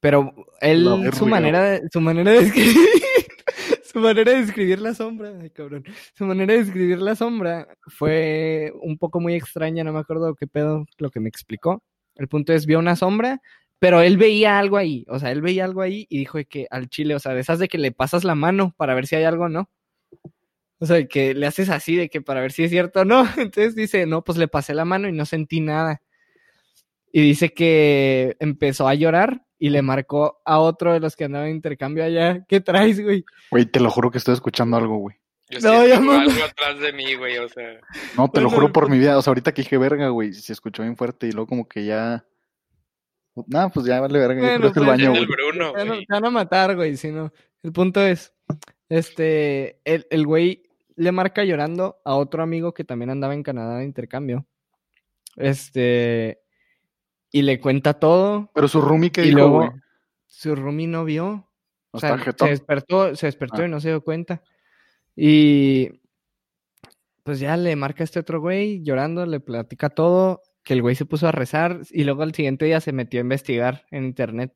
Pero 0.00 0.32
él, 0.60 1.10
su 1.12 1.26
manera, 1.26 1.62
de, 1.62 1.88
su 1.92 2.00
manera 2.00 2.30
de 2.30 2.38
escribir, 2.46 3.02
su 3.98 4.04
manera 4.04 4.32
de 4.32 4.42
describir 4.42 4.80
la 4.80 4.94
sombra, 4.94 5.32
ay 5.40 5.50
cabrón, 5.50 5.84
su 6.14 6.24
manera 6.24 6.52
de 6.52 6.60
describir 6.60 6.98
la 7.00 7.16
sombra 7.16 7.66
fue 7.88 8.72
un 8.80 8.96
poco 8.96 9.18
muy 9.18 9.34
extraña, 9.34 9.82
no 9.82 9.92
me 9.92 9.98
acuerdo 9.98 10.34
qué 10.36 10.46
pedo 10.46 10.86
lo 10.98 11.10
que 11.10 11.18
me 11.20 11.28
explicó. 11.28 11.82
El 12.14 12.28
punto 12.28 12.52
es, 12.52 12.66
vio 12.66 12.78
una 12.78 12.94
sombra, 12.94 13.40
pero 13.80 14.00
él 14.00 14.16
veía 14.16 14.58
algo 14.58 14.76
ahí, 14.76 15.04
o 15.08 15.18
sea, 15.18 15.32
él 15.32 15.42
veía 15.42 15.64
algo 15.64 15.82
ahí 15.82 16.06
y 16.08 16.18
dijo 16.18 16.38
que 16.48 16.68
al 16.70 16.88
chile, 16.88 17.16
o 17.16 17.18
sea, 17.18 17.34
de 17.34 17.40
esas 17.40 17.58
de 17.58 17.68
que 17.68 17.78
le 17.78 17.90
pasas 17.92 18.22
la 18.24 18.36
mano 18.36 18.72
para 18.76 18.94
ver 18.94 19.06
si 19.06 19.16
hay 19.16 19.24
algo 19.24 19.44
o 19.44 19.48
no. 19.48 19.68
O 20.80 20.86
sea, 20.86 21.04
que 21.08 21.34
le 21.34 21.46
haces 21.46 21.70
así 21.70 21.96
de 21.96 22.08
que 22.08 22.20
para 22.22 22.40
ver 22.40 22.52
si 22.52 22.62
es 22.62 22.70
cierto 22.70 23.00
o 23.00 23.04
no. 23.04 23.22
Entonces 23.36 23.74
dice, 23.74 24.06
no, 24.06 24.22
pues 24.22 24.38
le 24.38 24.48
pasé 24.48 24.74
la 24.74 24.84
mano 24.84 25.08
y 25.08 25.12
no 25.12 25.26
sentí 25.26 25.60
nada. 25.60 26.02
Y 27.12 27.22
dice 27.22 27.52
que 27.52 28.36
empezó 28.38 28.86
a 28.86 28.94
llorar 28.94 29.47
y 29.58 29.70
le 29.70 29.82
marcó 29.82 30.40
a 30.44 30.58
otro 30.58 30.92
de 30.92 31.00
los 31.00 31.16
que 31.16 31.24
andaban 31.24 31.48
en 31.48 31.56
intercambio 31.56 32.04
allá. 32.04 32.44
¿Qué 32.48 32.60
traes, 32.60 33.02
güey? 33.02 33.24
Güey, 33.50 33.66
te 33.66 33.80
lo 33.80 33.90
juro 33.90 34.10
que 34.10 34.18
estoy 34.18 34.34
escuchando 34.34 34.76
algo, 34.76 34.98
güey. 34.98 35.16
Yo 35.50 35.60
no, 35.60 35.86
ya 35.86 35.98
no. 35.98 36.12
algo 36.12 36.44
atrás 36.44 36.78
de 36.78 36.92
mí, 36.92 37.14
güey, 37.14 37.38
o 37.38 37.48
sea. 37.48 37.80
No, 38.16 38.30
te 38.30 38.40
lo 38.40 38.50
juro 38.50 38.72
por 38.72 38.90
mi 38.90 38.98
vida. 38.98 39.16
O 39.16 39.22
sea, 39.22 39.30
ahorita 39.30 39.52
que 39.52 39.62
dije 39.62 39.78
verga, 39.78 40.08
güey, 40.08 40.32
se 40.34 40.52
escuchó 40.52 40.82
bien 40.82 40.96
fuerte 40.96 41.26
y 41.26 41.32
luego 41.32 41.48
como 41.48 41.66
que 41.66 41.84
ya. 41.86 42.24
Nada, 43.46 43.68
pues 43.70 43.86
ya 43.86 44.00
vale 44.00 44.18
verga. 44.18 44.40
Bueno, 44.40 44.58
creo 44.58 44.72
que 44.72 44.80
el 44.80 44.86
pues, 44.86 44.98
baño, 44.98 45.10
güey. 45.10 45.26
Bruno, 45.26 45.72
te 45.72 46.06
van 46.08 46.24
a 46.24 46.30
matar, 46.30 46.76
güey, 46.76 46.96
si 46.96 47.10
no. 47.10 47.32
El 47.62 47.72
punto 47.72 48.00
es, 48.02 48.34
este, 48.88 49.80
el, 49.84 50.06
el 50.10 50.26
güey 50.26 50.64
le 50.96 51.12
marca 51.12 51.44
llorando 51.44 52.00
a 52.04 52.14
otro 52.16 52.42
amigo 52.42 52.74
que 52.74 52.84
también 52.84 53.10
andaba 53.10 53.34
en 53.34 53.42
Canadá 53.42 53.78
de 53.78 53.84
intercambio. 53.84 54.46
Este, 55.36 56.40
y 57.30 57.42
le 57.42 57.60
cuenta 57.60 57.94
todo. 57.94 58.50
Pero 58.54 58.68
su 58.68 58.80
roomie 58.80 59.10
que 59.10 59.24
y 59.24 59.30
luego 59.30 59.72
su 60.26 60.54
roomie 60.54 60.86
no 60.86 61.04
vio. 61.04 61.48
O 61.90 62.00
sea, 62.00 62.18
se 62.18 62.46
despertó, 62.46 63.16
se 63.16 63.26
despertó 63.26 63.62
y 63.62 63.64
ah. 63.64 63.68
no 63.68 63.80
se 63.80 63.88
dio 63.88 64.02
cuenta. 64.02 64.42
Y 65.16 66.00
pues 67.24 67.40
ya 67.40 67.56
le 67.56 67.74
marca 67.76 68.02
a 68.02 68.04
este 68.04 68.20
otro 68.20 68.40
güey 68.40 68.82
llorando, 68.82 69.26
le 69.26 69.40
platica 69.40 69.90
todo, 69.90 70.42
que 70.62 70.74
el 70.74 70.82
güey 70.82 70.94
se 70.94 71.06
puso 71.06 71.26
a 71.26 71.32
rezar 71.32 71.80
y 71.90 72.04
luego 72.04 72.22
al 72.22 72.34
siguiente 72.34 72.66
día 72.66 72.80
se 72.80 72.92
metió 72.92 73.20
a 73.20 73.22
investigar 73.22 73.86
en 73.90 74.04
internet 74.04 74.54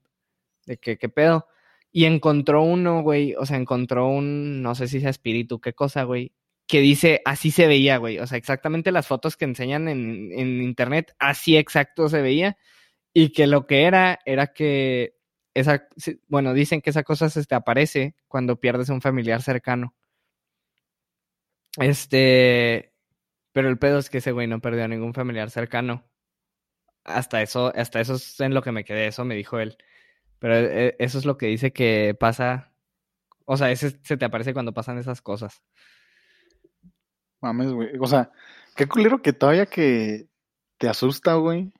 de 0.66 0.76
que 0.78 0.98
qué 0.98 1.08
pedo. 1.08 1.46
Y 1.90 2.04
encontró 2.04 2.62
uno, 2.62 3.02
güey, 3.02 3.34
o 3.34 3.44
sea, 3.44 3.56
encontró 3.56 4.08
un, 4.08 4.62
no 4.62 4.74
sé 4.74 4.88
si 4.88 5.00
sea 5.00 5.10
espíritu, 5.10 5.60
qué 5.60 5.74
cosa, 5.74 6.04
güey, 6.04 6.32
que 6.72 6.80
dice, 6.80 7.20
así 7.26 7.50
se 7.50 7.66
veía, 7.66 7.98
güey. 7.98 8.18
O 8.18 8.26
sea, 8.26 8.38
exactamente 8.38 8.92
las 8.92 9.06
fotos 9.06 9.36
que 9.36 9.44
enseñan 9.44 9.88
en, 9.88 10.32
en 10.32 10.62
internet, 10.62 11.14
así 11.18 11.58
exacto 11.58 12.08
se 12.08 12.22
veía. 12.22 12.56
Y 13.12 13.32
que 13.32 13.46
lo 13.46 13.66
que 13.66 13.84
era, 13.84 14.20
era 14.24 14.54
que 14.54 15.16
esa, 15.52 15.86
bueno, 16.28 16.54
dicen 16.54 16.80
que 16.80 16.88
esa 16.88 17.02
cosa 17.02 17.28
se 17.28 17.44
te 17.44 17.54
aparece 17.54 18.14
cuando 18.26 18.58
pierdes 18.58 18.88
un 18.88 19.02
familiar 19.02 19.42
cercano. 19.42 19.94
Este, 21.76 22.94
pero 23.52 23.68
el 23.68 23.78
pedo 23.78 23.98
es 23.98 24.08
que 24.08 24.18
ese 24.18 24.32
güey 24.32 24.46
no 24.46 24.60
perdió 24.62 24.84
a 24.84 24.88
ningún 24.88 25.12
familiar 25.12 25.50
cercano. 25.50 26.08
Hasta 27.04 27.42
eso, 27.42 27.70
hasta 27.76 28.00
eso 28.00 28.14
es 28.14 28.40
en 28.40 28.54
lo 28.54 28.62
que 28.62 28.72
me 28.72 28.84
quedé, 28.84 29.08
eso 29.08 29.26
me 29.26 29.34
dijo 29.34 29.58
él. 29.60 29.76
Pero 30.38 30.56
eh, 30.56 30.96
eso 30.98 31.18
es 31.18 31.26
lo 31.26 31.36
que 31.36 31.48
dice 31.48 31.74
que 31.74 32.16
pasa. 32.18 32.72
O 33.44 33.58
sea, 33.58 33.70
ese 33.70 33.90
se 34.04 34.16
te 34.16 34.24
aparece 34.24 34.54
cuando 34.54 34.72
pasan 34.72 34.96
esas 34.96 35.20
cosas. 35.20 35.62
Mames, 37.42 37.72
güey. 37.72 37.90
O 38.00 38.06
sea, 38.06 38.30
qué 38.74 38.86
culero 38.86 39.20
que 39.20 39.32
todavía 39.32 39.66
que 39.66 40.28
te 40.78 40.88
asusta, 40.88 41.34
güey. 41.34 41.72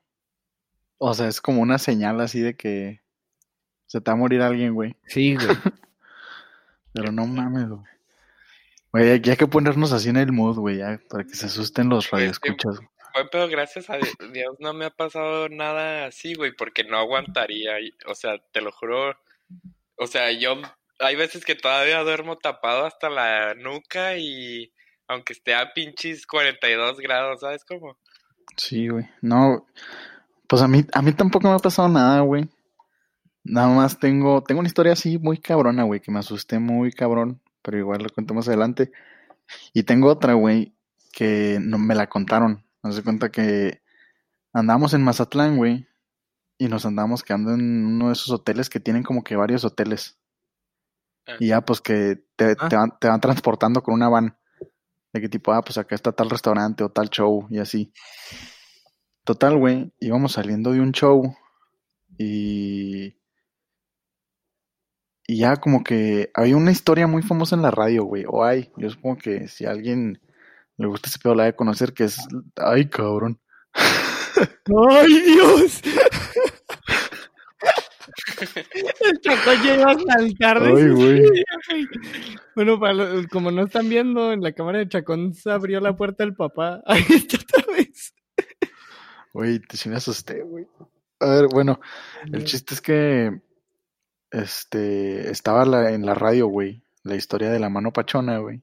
O 0.98 1.14
sea, 1.14 1.28
es 1.28 1.40
como 1.40 1.62
una 1.62 1.78
señal 1.78 2.20
así 2.20 2.40
de 2.40 2.54
que 2.54 3.00
se 3.86 4.00
te 4.00 4.10
va 4.10 4.14
a 4.14 4.20
morir 4.20 4.42
alguien, 4.42 4.74
güey. 4.74 4.96
Sí, 5.06 5.36
güey. 5.36 5.46
Pero 6.92 7.12
no 7.12 7.26
mames, 7.26 7.68
güey. 7.68 7.82
Güey, 8.92 9.10
hay 9.10 9.20
que 9.20 9.46
ponernos 9.46 9.92
así 9.92 10.10
en 10.10 10.18
el 10.18 10.32
mood, 10.32 10.58
güey, 10.58 10.78
ya, 10.78 11.00
para 11.08 11.24
que 11.24 11.34
se 11.34 11.46
asusten 11.46 11.88
los 11.88 12.10
radioescuchas. 12.10 12.76
Güey. 12.76 12.88
Bueno, 13.14 13.28
pero 13.30 13.48
gracias 13.48 13.90
a 13.90 13.98
Dios 13.98 14.56
no 14.58 14.72
me 14.72 14.86
ha 14.86 14.90
pasado 14.90 15.48
nada 15.48 16.06
así, 16.06 16.34
güey, 16.34 16.52
porque 16.52 16.84
no 16.84 16.98
aguantaría. 16.98 17.72
O 18.06 18.14
sea, 18.14 18.38
te 18.52 18.60
lo 18.60 18.72
juro. 18.72 19.16
O 19.96 20.06
sea, 20.06 20.32
yo 20.32 20.60
hay 20.98 21.16
veces 21.16 21.44
que 21.44 21.54
todavía 21.54 22.02
duermo 22.02 22.38
tapado 22.38 22.86
hasta 22.86 23.10
la 23.10 23.54
nuca 23.54 24.16
y 24.16 24.72
aunque 25.12 25.32
esté 25.32 25.54
a 25.54 25.72
pinches 25.72 26.26
42 26.26 26.98
grados, 26.98 27.40
¿sabes 27.40 27.64
cómo? 27.64 27.96
Sí, 28.56 28.88
güey. 28.88 29.08
No, 29.20 29.66
pues 30.46 30.62
a 30.62 30.68
mí, 30.68 30.84
a 30.92 31.02
mí 31.02 31.12
tampoco 31.12 31.48
me 31.48 31.54
ha 31.54 31.58
pasado 31.58 31.88
nada, 31.88 32.20
güey. 32.20 32.48
Nada 33.44 33.68
más 33.68 33.98
tengo, 33.98 34.42
tengo 34.42 34.60
una 34.60 34.68
historia 34.68 34.92
así 34.92 35.18
muy 35.18 35.38
cabrona, 35.38 35.82
güey, 35.84 36.00
que 36.00 36.12
me 36.12 36.20
asusté 36.20 36.58
muy 36.58 36.92
cabrón, 36.92 37.40
pero 37.62 37.78
igual 37.78 38.02
lo 38.02 38.10
cuento 38.10 38.34
más 38.34 38.46
adelante. 38.48 38.92
Y 39.72 39.82
tengo 39.82 40.08
otra, 40.08 40.34
güey, 40.34 40.74
que 41.12 41.58
no 41.60 41.78
me 41.78 41.94
la 41.94 42.08
contaron. 42.08 42.64
Nos 42.82 42.96
se 42.96 43.02
cuenta 43.02 43.30
que 43.30 43.82
andamos 44.52 44.94
en 44.94 45.02
Mazatlán, 45.02 45.56
güey, 45.56 45.86
y 46.58 46.68
nos 46.68 46.86
andamos 46.86 47.22
quedando 47.22 47.54
en 47.54 47.86
uno 47.86 48.08
de 48.08 48.12
esos 48.12 48.30
hoteles 48.30 48.70
que 48.70 48.80
tienen 48.80 49.02
como 49.02 49.24
que 49.24 49.36
varios 49.36 49.64
hoteles. 49.64 50.18
Ah. 51.26 51.36
Y 51.38 51.48
ya, 51.48 51.60
pues 51.62 51.80
que 51.80 52.24
te, 52.36 52.54
ah. 52.58 52.68
van, 52.70 52.98
te, 52.98 53.08
van, 53.08 53.20
transportando 53.20 53.82
con 53.82 53.94
una 53.94 54.08
van. 54.08 54.36
De 55.12 55.20
qué 55.20 55.28
tipo, 55.28 55.52
ah, 55.52 55.62
pues 55.62 55.78
acá 55.78 55.94
está 55.94 56.12
tal 56.12 56.30
restaurante 56.30 56.84
o 56.84 56.88
tal 56.88 57.10
show 57.10 57.46
y 57.50 57.58
así. 57.58 57.92
Total, 59.24 59.56
güey, 59.56 59.92
íbamos 60.00 60.32
saliendo 60.32 60.72
de 60.72 60.80
un 60.80 60.92
show 60.92 61.36
y. 62.18 63.16
Y 65.26 65.38
ya 65.38 65.56
como 65.56 65.84
que 65.84 66.30
había 66.34 66.56
una 66.56 66.72
historia 66.72 67.06
muy 67.06 67.22
famosa 67.22 67.54
en 67.54 67.62
la 67.62 67.70
radio, 67.70 68.04
güey. 68.04 68.24
O 68.26 68.44
hay. 68.44 68.72
Yo 68.76 68.90
supongo 68.90 69.18
que 69.18 69.48
si 69.48 69.64
alguien 69.66 70.20
le 70.76 70.86
gusta 70.88 71.08
ese 71.08 71.18
pedo, 71.18 71.34
la 71.34 71.44
de 71.44 71.56
conocer, 71.56 71.94
que 71.94 72.04
es. 72.04 72.18
Ay, 72.56 72.88
cabrón. 72.88 73.40
¡Ay, 74.90 75.20
Dios! 75.20 75.82
El 78.42 79.20
chacón 79.20 79.62
llegó 79.62 79.88
a 79.88 79.98
saltar 79.98 80.70
güey. 80.70 81.22
Bueno, 82.54 82.78
para 82.78 83.26
como 83.30 83.50
no 83.50 83.64
están 83.64 83.88
viendo, 83.88 84.32
en 84.32 84.42
la 84.42 84.52
cámara 84.52 84.78
de 84.78 84.88
Chacón 84.88 85.34
se 85.34 85.50
abrió 85.50 85.80
la 85.80 85.96
puerta 85.96 86.24
del 86.24 86.34
papá. 86.34 86.82
Ahí 86.86 87.04
está 87.08 87.38
otra 87.38 87.72
vez. 87.72 88.14
Güey, 89.32 89.60
te 89.60 89.76
sí 89.76 89.88
me 89.88 89.96
asusté, 89.96 90.42
güey. 90.42 90.66
A 91.20 91.26
ver, 91.26 91.46
bueno, 91.52 91.80
el 92.32 92.44
chiste 92.44 92.74
es 92.74 92.80
que 92.80 93.40
este 94.30 95.30
estaba 95.30 95.90
en 95.90 96.04
la 96.04 96.14
radio, 96.14 96.48
güey, 96.48 96.82
la 97.04 97.14
historia 97.14 97.50
de 97.50 97.60
la 97.60 97.68
mano 97.68 97.92
pachona, 97.92 98.38
güey. 98.38 98.62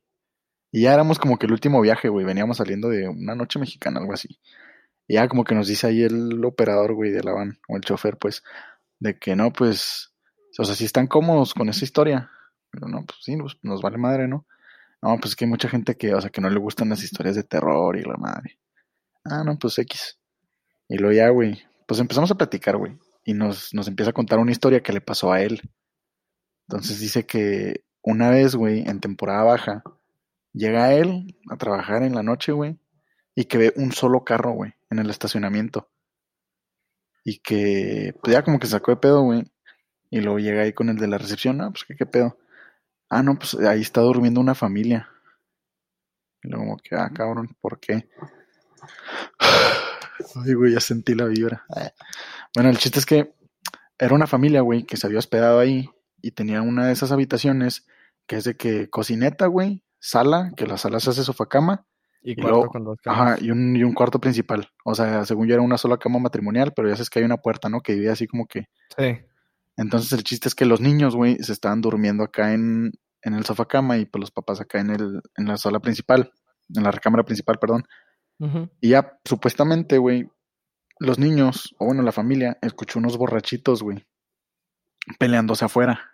Y 0.71 0.83
ya 0.83 0.93
éramos 0.93 1.17
como 1.17 1.37
que 1.37 1.47
el 1.47 1.53
último 1.53 1.81
viaje, 1.81 2.09
güey. 2.09 2.25
Veníamos 2.25 2.57
saliendo 2.57 2.89
de 2.89 3.07
una 3.07 3.33
noche 3.33 3.59
mexicana, 3.59 3.99
algo 3.99 4.13
así. 4.13 4.39
Y 5.07 5.15
ya 5.15 5.27
como 5.27 5.43
que 5.43 5.55
nos 5.55 5.67
dice 5.67 5.87
ahí 5.87 6.03
el 6.03 6.45
operador, 6.45 6.93
güey, 6.93 7.11
de 7.11 7.23
la 7.23 7.33
van, 7.33 7.59
o 7.67 7.75
el 7.75 7.81
chofer, 7.81 8.17
pues, 8.17 8.43
de 8.99 9.17
que 9.17 9.35
no, 9.35 9.51
pues, 9.51 10.13
o 10.57 10.63
sea, 10.63 10.75
si 10.75 10.85
están 10.85 11.07
cómodos 11.07 11.53
con 11.53 11.69
esa 11.69 11.83
historia. 11.83 12.29
Pero 12.71 12.87
no, 12.87 13.05
pues 13.05 13.19
sí, 13.23 13.35
pues, 13.37 13.57
nos 13.63 13.81
vale 13.81 13.97
madre, 13.97 14.27
¿no? 14.27 14.45
No, 15.01 15.17
pues 15.19 15.35
que 15.35 15.45
hay 15.45 15.49
mucha 15.49 15.69
gente 15.69 15.95
que, 15.95 16.13
o 16.13 16.21
sea, 16.21 16.29
que 16.29 16.41
no 16.41 16.49
le 16.49 16.59
gustan 16.59 16.89
las 16.89 17.03
historias 17.03 17.35
de 17.35 17.43
terror 17.43 17.97
y 17.97 18.03
la 18.03 18.17
madre. 18.17 18.59
Ah, 19.23 19.43
no, 19.43 19.57
pues 19.57 19.77
X. 19.79 20.19
Y 20.87 20.97
luego 20.97 21.13
ya, 21.13 21.29
güey, 21.29 21.61
pues 21.87 21.99
empezamos 21.99 22.31
a 22.31 22.35
platicar, 22.35 22.77
güey. 22.77 22.97
Y 23.23 23.33
nos, 23.33 23.73
nos 23.73 23.87
empieza 23.87 24.11
a 24.11 24.13
contar 24.13 24.39
una 24.39 24.51
historia 24.51 24.81
que 24.83 24.93
le 24.93 25.01
pasó 25.01 25.31
a 25.31 25.41
él. 25.41 25.61
Entonces 26.67 26.99
dice 26.99 27.25
que 27.25 27.85
una 28.01 28.29
vez, 28.29 28.55
güey, 28.55 28.81
en 28.87 28.99
temporada 28.99 29.43
baja, 29.43 29.83
Llega 30.53 30.93
él 30.93 31.37
a 31.49 31.57
trabajar 31.57 32.03
en 32.03 32.15
la 32.15 32.23
noche, 32.23 32.51
güey, 32.51 32.77
y 33.35 33.45
que 33.45 33.57
ve 33.57 33.73
un 33.75 33.91
solo 33.91 34.23
carro, 34.23 34.51
güey, 34.51 34.73
en 34.89 34.99
el 34.99 35.09
estacionamiento. 35.09 35.89
Y 37.23 37.39
que, 37.39 38.15
pues 38.21 38.33
ya 38.33 38.43
como 38.43 38.59
que 38.59 38.67
sacó 38.67 38.91
de 38.91 38.97
pedo, 38.97 39.21
güey. 39.23 39.43
Y 40.09 40.21
luego 40.21 40.39
llega 40.39 40.63
ahí 40.63 40.73
con 40.73 40.89
el 40.89 40.97
de 40.97 41.07
la 41.07 41.17
recepción, 41.17 41.61
ah, 41.61 41.69
pues 41.71 41.85
qué, 41.85 41.95
qué 41.95 42.05
pedo. 42.05 42.37
Ah, 43.09 43.23
no, 43.23 43.37
pues 43.37 43.55
ahí 43.55 43.81
está 43.81 44.01
durmiendo 44.01 44.39
una 44.39 44.55
familia. 44.55 45.09
Y 46.43 46.49
luego 46.49 46.65
como 46.65 46.77
que, 46.77 46.95
ah, 46.95 47.09
cabrón, 47.13 47.55
¿por 47.59 47.79
qué? 47.79 48.09
Ay, 49.39 50.53
güey, 50.53 50.73
ya 50.73 50.79
sentí 50.79 51.15
la 51.15 51.25
vibra. 51.25 51.65
Bueno, 52.55 52.69
el 52.69 52.77
chiste 52.77 52.99
es 52.99 53.05
que 53.05 53.33
era 53.97 54.15
una 54.15 54.27
familia, 54.27 54.61
güey, 54.61 54.83
que 54.83 54.97
se 54.97 55.07
había 55.07 55.19
hospedado 55.19 55.59
ahí 55.59 55.89
y 56.21 56.31
tenía 56.31 56.61
una 56.61 56.87
de 56.87 56.93
esas 56.93 57.11
habitaciones 57.11 57.85
que 58.27 58.37
es 58.37 58.43
de 58.43 58.55
que 58.55 58.89
cocineta, 58.89 59.47
güey, 59.47 59.83
sala, 59.99 60.51
que 60.55 60.67
la 60.67 60.77
sala 60.77 60.99
se 60.99 61.09
hace 61.09 61.23
sofá 61.23 61.47
cama. 62.21 62.31
Y, 62.31 62.35
cuarto 62.35 62.67
con 62.67 62.83
dos 62.83 62.97
Ajá, 63.05 63.37
y 63.39 63.51
un, 63.51 63.75
y 63.75 63.83
un 63.83 63.93
cuarto 63.93 64.19
principal. 64.19 64.69
O 64.83 64.95
sea, 64.95 65.25
según 65.25 65.47
yo 65.47 65.53
era 65.53 65.63
una 65.63 65.77
sola 65.77 65.97
cama 65.97 66.19
matrimonial, 66.19 66.73
pero 66.75 66.89
ya 66.89 66.95
sabes 66.95 67.09
que 67.09 67.19
hay 67.19 67.25
una 67.25 67.37
puerta, 67.37 67.69
¿no? 67.69 67.81
Que 67.81 67.93
divide 67.93 68.11
así 68.11 68.27
como 68.27 68.45
que. 68.45 68.65
Sí. 68.97 69.19
Entonces 69.77 70.11
el 70.11 70.23
chiste 70.23 70.49
es 70.49 70.55
que 70.55 70.65
los 70.65 70.81
niños, 70.81 71.15
güey, 71.15 71.37
se 71.41 71.53
estaban 71.53 71.81
durmiendo 71.81 72.23
acá 72.23 72.53
en, 72.53 72.91
en 73.21 73.33
el 73.33 73.45
sofá 73.45 73.65
cama 73.65 73.97
y 73.97 74.05
pues 74.05 74.19
los 74.19 74.31
papás 74.31 74.59
acá 74.59 74.79
en 74.79 74.89
el, 74.89 75.21
en 75.37 75.45
la 75.45 75.57
sala 75.57 75.79
principal, 75.79 76.31
en 76.75 76.83
la 76.83 76.91
recámara 76.91 77.23
principal, 77.23 77.57
perdón. 77.59 77.83
Y 78.79 78.89
ya, 78.89 79.19
supuestamente, 79.25 79.97
güey, 79.97 80.29
los 80.97 81.19
niños, 81.19 81.75
o 81.77 81.85
bueno, 81.85 82.03
la 82.03 82.13
familia, 82.13 82.57
escuchó 82.61 82.99
unos 82.99 83.17
borrachitos, 83.17 83.83
güey, 83.83 84.05
peleándose 85.17 85.65
afuera. 85.65 86.11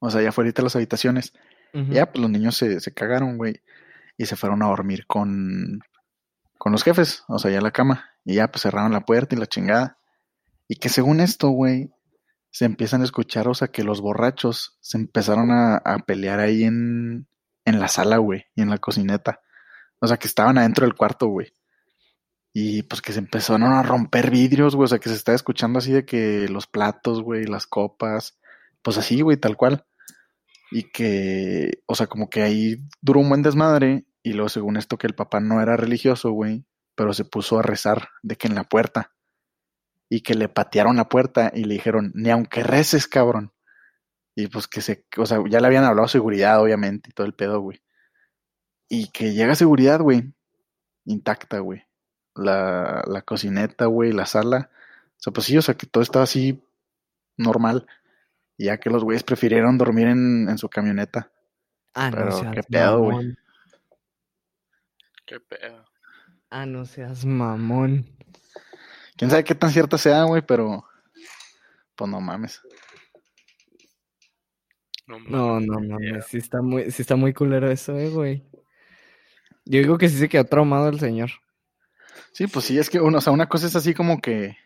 O 0.00 0.10
sea, 0.10 0.22
ya 0.22 0.30
afuera 0.30 0.50
de 0.50 0.62
las 0.62 0.74
habitaciones. 0.74 1.32
Ujú. 1.72 1.92
Ya, 1.92 2.06
pues 2.10 2.20
los 2.20 2.30
niños 2.30 2.56
se, 2.56 2.80
se 2.80 2.92
cagaron, 2.92 3.38
güey. 3.38 3.60
Y 4.16 4.26
se 4.26 4.36
fueron 4.36 4.62
a 4.62 4.66
dormir 4.66 5.06
con, 5.06 5.80
con 6.58 6.72
los 6.72 6.84
jefes, 6.84 7.24
o 7.28 7.38
sea, 7.38 7.50
ya 7.50 7.60
la 7.60 7.70
cama. 7.70 8.10
Y 8.24 8.34
ya, 8.34 8.50
pues 8.50 8.62
cerraron 8.62 8.92
la 8.92 9.04
puerta 9.04 9.34
y 9.34 9.38
la 9.38 9.46
chingada. 9.46 9.98
Y 10.68 10.76
que 10.76 10.88
según 10.88 11.20
esto, 11.20 11.48
güey, 11.48 11.90
se 12.50 12.66
empiezan 12.66 13.00
a 13.00 13.04
escuchar, 13.04 13.48
o 13.48 13.54
sea, 13.54 13.68
que 13.68 13.84
los 13.84 14.00
borrachos 14.00 14.76
se 14.80 14.98
empezaron 14.98 15.50
a, 15.50 15.76
a 15.76 15.98
pelear 16.00 16.38
ahí 16.38 16.64
en, 16.64 17.26
en 17.64 17.80
la 17.80 17.88
sala, 17.88 18.18
güey, 18.18 18.46
y 18.54 18.62
en 18.62 18.70
la 18.70 18.78
cocineta. 18.78 19.40
O 20.00 20.06
sea, 20.06 20.16
que 20.16 20.26
estaban 20.26 20.58
adentro 20.58 20.86
del 20.86 20.94
cuarto, 20.94 21.26
güey. 21.28 21.54
Y 22.52 22.82
pues 22.82 23.00
que 23.00 23.12
se 23.12 23.20
empezaron 23.20 23.62
a 23.62 23.82
romper 23.82 24.30
vidrios, 24.30 24.76
güey. 24.76 24.84
O 24.84 24.88
sea, 24.88 24.98
que 24.98 25.08
se 25.08 25.14
estaba 25.14 25.36
escuchando 25.36 25.78
así 25.78 25.92
de 25.92 26.04
que 26.04 26.48
los 26.48 26.66
platos, 26.66 27.22
güey, 27.22 27.44
las 27.44 27.66
copas. 27.66 28.38
Pues 28.82 28.98
así, 28.98 29.22
güey, 29.22 29.36
tal 29.36 29.56
cual. 29.56 29.86
Y 30.72 30.84
que, 30.84 31.82
o 31.86 31.94
sea, 31.94 32.06
como 32.06 32.30
que 32.30 32.42
ahí 32.42 32.76
duró 33.02 33.20
un 33.20 33.28
buen 33.28 33.42
desmadre. 33.42 34.06
Y 34.22 34.32
luego, 34.32 34.48
según 34.48 34.78
esto, 34.78 34.96
que 34.96 35.06
el 35.06 35.14
papá 35.14 35.38
no 35.38 35.60
era 35.60 35.76
religioso, 35.76 36.30
güey. 36.32 36.64
Pero 36.94 37.12
se 37.12 37.24
puso 37.24 37.58
a 37.58 37.62
rezar 37.62 38.08
de 38.22 38.36
que 38.36 38.48
en 38.48 38.54
la 38.54 38.64
puerta. 38.64 39.12
Y 40.08 40.22
que 40.22 40.34
le 40.34 40.48
patearon 40.48 40.96
la 40.96 41.08
puerta 41.08 41.52
y 41.54 41.64
le 41.64 41.74
dijeron, 41.74 42.12
ni 42.14 42.30
aunque 42.30 42.62
reces, 42.62 43.06
cabrón. 43.06 43.52
Y 44.34 44.46
pues 44.46 44.66
que 44.66 44.80
se, 44.80 45.06
o 45.18 45.26
sea, 45.26 45.38
ya 45.48 45.60
le 45.60 45.66
habían 45.66 45.84
hablado 45.84 46.08
seguridad, 46.08 46.62
obviamente, 46.62 47.10
y 47.10 47.12
todo 47.12 47.26
el 47.26 47.34
pedo, 47.34 47.60
güey. 47.60 47.82
Y 48.88 49.08
que 49.08 49.34
llega 49.34 49.54
seguridad, 49.54 50.00
güey. 50.00 50.32
Intacta, 51.04 51.58
güey. 51.58 51.84
La, 52.34 53.04
la 53.06 53.22
cocineta, 53.22 53.86
güey, 53.86 54.12
la 54.12 54.24
sala. 54.24 54.70
O 54.72 55.18
sea, 55.18 55.32
pues 55.34 55.46
sí, 55.46 55.58
o 55.58 55.62
sea, 55.62 55.74
que 55.76 55.86
todo 55.86 56.02
estaba 56.02 56.24
así 56.24 56.62
normal. 57.36 57.86
Y 58.62 58.66
ya 58.66 58.78
que 58.78 58.90
los 58.90 59.02
güeyes 59.02 59.24
prefirieron 59.24 59.76
dormir 59.76 60.06
en, 60.06 60.48
en 60.48 60.56
su 60.56 60.68
camioneta. 60.68 61.32
Ah, 61.94 62.10
no 62.12 62.16
Pero, 62.16 62.30
seas 62.30 62.54
qué 62.54 62.62
pedo, 62.62 63.00
güey. 63.00 63.36
Qué 65.26 65.40
pedo. 65.40 65.84
Ah, 66.48 66.64
no 66.64 66.84
seas 66.84 67.24
mamón. 67.24 68.06
Quién 69.16 69.30
sabe 69.30 69.42
qué 69.42 69.56
tan 69.56 69.72
cierta 69.72 69.98
sea, 69.98 70.22
güey, 70.22 70.42
pero. 70.42 70.84
Pues 71.96 72.08
no 72.08 72.20
mames. 72.20 72.62
No, 75.08 75.18
No, 75.18 75.60
mames, 75.60 75.68
no 75.68 75.80
mames, 75.80 76.26
sí 76.26 76.38
está 76.38 76.62
muy, 76.62 76.88
sí 76.92 77.02
está 77.02 77.16
muy 77.16 77.34
culero 77.34 77.68
eso, 77.68 77.98
eh, 77.98 78.10
güey. 78.10 78.48
Yo 79.64 79.80
digo 79.80 79.98
que 79.98 80.08
sí 80.08 80.18
se 80.18 80.28
quedó 80.28 80.44
traumado 80.44 80.88
el 80.88 81.00
señor. 81.00 81.30
Sí, 82.32 82.46
pues 82.46 82.66
sí, 82.66 82.78
es 82.78 82.88
que 82.88 83.00
uno, 83.00 83.18
o 83.18 83.20
sea, 83.20 83.32
una 83.32 83.48
cosa 83.48 83.66
es 83.66 83.74
así 83.74 83.92
como 83.92 84.20
que. 84.20 84.56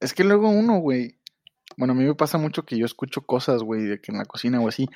Es 0.00 0.12
que 0.12 0.22
luego 0.22 0.50
uno, 0.50 0.80
güey. 0.80 1.21
Bueno, 1.76 1.92
a 1.92 1.96
mí 1.96 2.04
me 2.04 2.14
pasa 2.14 2.38
mucho 2.38 2.64
que 2.64 2.78
yo 2.78 2.86
escucho 2.86 3.22
cosas, 3.22 3.62
güey, 3.62 3.82
de 3.82 4.00
que 4.00 4.12
en 4.12 4.18
la 4.18 4.24
cocina 4.24 4.60
o 4.60 4.68
así. 4.68 4.88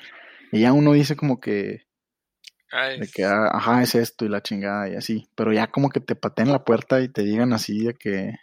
Y 0.51 0.61
ya 0.61 0.73
uno 0.73 0.93
dice 0.93 1.15
como 1.15 1.39
que. 1.39 1.87
Ay, 2.71 2.99
De 2.99 3.07
que, 3.07 3.23
ah, 3.23 3.49
ajá, 3.53 3.81
es 3.81 3.95
esto 3.95 4.25
y 4.25 4.29
la 4.29 4.41
chingada 4.41 4.89
y 4.89 4.95
así. 4.95 5.29
Pero 5.35 5.53
ya 5.53 5.67
como 5.67 5.89
que 5.89 5.99
te 5.99 6.15
pateen 6.15 6.51
la 6.51 6.65
puerta 6.65 7.01
y 7.01 7.09
te 7.09 7.23
digan 7.23 7.53
así 7.53 7.85
de 7.85 7.93
que. 7.95 8.35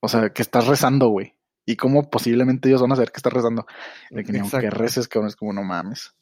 O 0.00 0.08
sea, 0.08 0.30
que 0.30 0.42
estás 0.42 0.66
rezando, 0.66 1.08
güey. 1.08 1.34
Y 1.66 1.76
cómo 1.76 2.10
posiblemente 2.10 2.68
ellos 2.68 2.80
van 2.80 2.92
a 2.92 2.96
saber 2.96 3.12
que 3.12 3.18
estás 3.18 3.32
rezando. 3.32 3.66
De 4.10 4.24
que 4.24 4.32
ni 4.32 4.38
aunque 4.38 4.70
reces, 4.70 5.08
cabrón, 5.08 5.28
es 5.28 5.36
como 5.36 5.52
no 5.52 5.62
mames. 5.62 6.14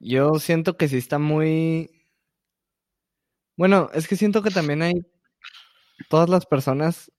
Yo 0.00 0.34
siento 0.38 0.76
que 0.76 0.88
sí 0.88 0.96
está 0.96 1.18
muy. 1.18 1.90
Bueno, 3.56 3.90
es 3.94 4.08
que 4.08 4.16
siento 4.16 4.42
que 4.42 4.50
también 4.50 4.82
hay 4.82 4.94
todas 6.08 6.28
las 6.28 6.46
personas, 6.46 7.10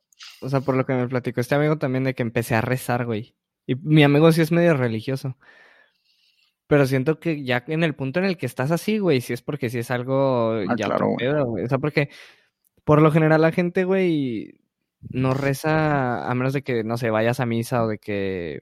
o 0.41 0.50
sea, 0.50 0.62
por 0.62 0.75
lo 0.75 0.86
que 0.86 0.93
me 0.93 1.07
platicó 1.07 1.41
este 1.41 1.55
amigo 1.55 1.77
también 1.77 2.03
de 2.03 2.13
que 2.15 2.24
empecé 2.24 2.55
a 2.55 2.62
rezar, 2.62 3.05
güey. 3.05 3.36
Y 3.65 3.75
mi 3.75 4.03
amigo 4.03 4.31
sí 4.31 4.41
es 4.41 4.51
medio 4.51 4.75
religioso. 4.75 5.38
Pero 6.67 6.86
siento 6.86 7.19
que 7.19 7.43
ya 7.43 7.63
en 7.67 7.83
el 7.83 7.95
punto 7.95 8.19
en 8.19 8.25
el 8.25 8.38
que 8.38 8.45
estás 8.45 8.71
así, 8.71 8.97
güey, 9.00 9.21
sí 9.21 9.33
es 9.33 9.41
porque 9.41 9.69
sí 9.69 9.79
es 9.79 9.89
algo 9.89 10.53
Ah, 10.67 10.75
ya 10.77 10.88
claro, 10.88 11.15
pedo, 11.17 11.45
güey. 11.45 11.63
O 11.63 11.67
sea, 11.69 11.77
porque 11.77 12.10
por 12.84 13.01
lo 13.01 13.12
general 13.12 13.41
la 13.41 13.51
gente, 13.53 13.86
güey, 13.86 14.60
no 15.10 15.34
reza 15.34 16.30
a 16.30 16.36
menos 16.36 16.53
de 16.53 16.63
que, 16.63 16.84
no 16.84 16.97
sé, 16.97 17.10
vayas 17.10 17.39
a 17.39 17.45
misa 17.45 17.84
o 17.84 17.88
de 17.88 17.99
que, 17.99 18.62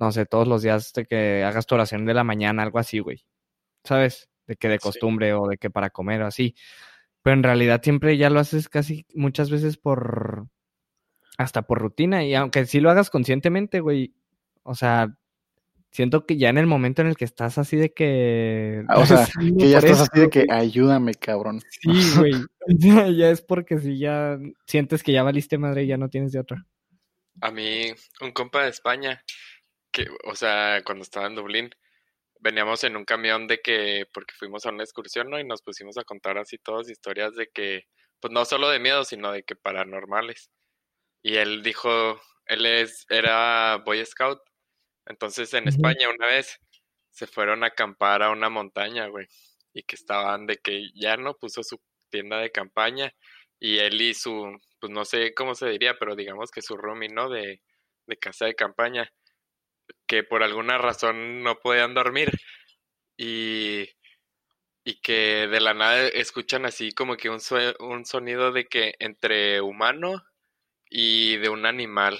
no 0.00 0.12
sé, 0.12 0.26
todos 0.26 0.48
los 0.48 0.62
días 0.62 0.92
de 0.92 1.04
que 1.06 1.44
hagas 1.44 1.66
tu 1.66 1.74
oración 1.76 2.04
de 2.06 2.14
la 2.14 2.24
mañana, 2.24 2.62
algo 2.62 2.78
así, 2.78 2.98
güey. 3.00 3.24
¿Sabes? 3.84 4.28
De 4.46 4.56
que 4.56 4.68
de 4.68 4.76
Sí. 4.78 4.82
costumbre 4.82 5.34
o 5.34 5.46
de 5.48 5.58
que 5.58 5.70
para 5.70 5.90
comer 5.90 6.22
o 6.22 6.26
así. 6.26 6.54
Pero 7.28 7.36
en 7.36 7.42
realidad 7.42 7.82
siempre 7.82 8.16
ya 8.16 8.30
lo 8.30 8.40
haces 8.40 8.70
casi 8.70 9.04
muchas 9.12 9.50
veces 9.50 9.76
por, 9.76 10.46
hasta 11.36 11.60
por 11.60 11.78
rutina. 11.78 12.24
Y 12.24 12.34
aunque 12.34 12.64
sí 12.64 12.80
lo 12.80 12.90
hagas 12.90 13.10
conscientemente, 13.10 13.80
güey, 13.80 14.14
o 14.62 14.74
sea, 14.74 15.14
siento 15.90 16.24
que 16.24 16.38
ya 16.38 16.48
en 16.48 16.56
el 16.56 16.66
momento 16.66 17.02
en 17.02 17.08
el 17.08 17.18
que 17.18 17.26
estás 17.26 17.58
así 17.58 17.76
de 17.76 17.92
que... 17.92 18.82
Ah, 18.88 19.00
o 19.00 19.04
sea, 19.04 19.28
Que 19.58 19.68
ya 19.68 19.76
estás 19.76 20.00
esto, 20.00 20.04
así 20.04 20.20
de 20.22 20.30
que 20.30 20.46
ayúdame, 20.50 21.12
cabrón. 21.16 21.60
Sí, 21.68 21.90
güey. 22.18 22.32
Ya, 22.66 23.10
ya 23.10 23.28
es 23.28 23.42
porque 23.42 23.78
si 23.78 23.98
ya 23.98 24.38
sientes 24.66 25.02
que 25.02 25.12
ya 25.12 25.22
valiste 25.22 25.58
madre 25.58 25.84
y 25.84 25.88
ya 25.88 25.98
no 25.98 26.08
tienes 26.08 26.32
de 26.32 26.40
otra. 26.40 26.64
A 27.42 27.50
mí, 27.50 27.92
un 28.22 28.32
compa 28.32 28.62
de 28.62 28.70
España, 28.70 29.22
que, 29.90 30.06
o 30.24 30.34
sea, 30.34 30.80
cuando 30.82 31.02
estaba 31.02 31.26
en 31.26 31.34
Dublín, 31.34 31.74
veníamos 32.40 32.84
en 32.84 32.96
un 32.96 33.04
camión 33.04 33.46
de 33.46 33.60
que, 33.60 34.06
porque 34.12 34.34
fuimos 34.38 34.66
a 34.66 34.70
una 34.70 34.84
excursión, 34.84 35.30
¿no? 35.30 35.38
Y 35.38 35.44
nos 35.44 35.62
pusimos 35.62 35.98
a 35.98 36.04
contar 36.04 36.38
así 36.38 36.58
todas 36.58 36.90
historias 36.90 37.34
de 37.34 37.48
que, 37.48 37.84
pues 38.20 38.32
no 38.32 38.44
solo 38.44 38.68
de 38.70 38.78
miedo, 38.78 39.04
sino 39.04 39.32
de 39.32 39.42
que 39.42 39.56
paranormales. 39.56 40.50
Y 41.22 41.36
él 41.36 41.62
dijo, 41.62 42.20
él 42.46 42.66
es, 42.66 43.06
era 43.08 43.82
Boy 43.84 44.04
Scout. 44.04 44.40
Entonces 45.06 45.52
en. 45.54 45.68
España 45.68 46.08
una 46.10 46.26
vez 46.26 46.58
se 47.10 47.26
fueron 47.26 47.64
a 47.64 47.68
acampar 47.68 48.22
a 48.22 48.30
una 48.30 48.48
montaña, 48.48 49.06
güey. 49.08 49.26
Y 49.72 49.82
que 49.82 49.96
estaban 49.96 50.46
de 50.46 50.56
que 50.58 50.90
ya 50.94 51.16
no 51.16 51.34
puso 51.34 51.62
su 51.62 51.80
tienda 52.10 52.38
de 52.38 52.50
campaña 52.50 53.12
y 53.60 53.78
él 53.78 54.00
y 54.00 54.14
su, 54.14 54.58
pues 54.80 54.92
no 54.92 55.04
sé 55.04 55.34
cómo 55.34 55.54
se 55.54 55.68
diría, 55.68 55.98
pero 55.98 56.16
digamos 56.16 56.50
que 56.50 56.62
su 56.62 56.76
roomie, 56.76 57.08
¿no? 57.08 57.28
De, 57.28 57.60
de 58.06 58.16
casa 58.16 58.46
de 58.46 58.54
campaña, 58.54 59.12
que 60.06 60.22
por 60.24 60.42
alguna 60.42 60.78
razón 60.78 61.42
no 61.42 61.58
podían 61.60 61.94
dormir 61.94 62.30
y, 63.16 63.88
y 64.84 65.00
que 65.00 65.48
de 65.48 65.60
la 65.60 65.74
nada 65.74 66.08
escuchan 66.08 66.64
así 66.64 66.92
como 66.92 67.16
que 67.16 67.30
un, 67.30 67.40
sonido 68.06 68.52
de 68.52 68.66
que 68.66 68.94
entre 69.00 69.60
humano 69.60 70.24
y 70.90 71.36
de 71.36 71.50
un 71.50 71.66
animal, 71.66 72.18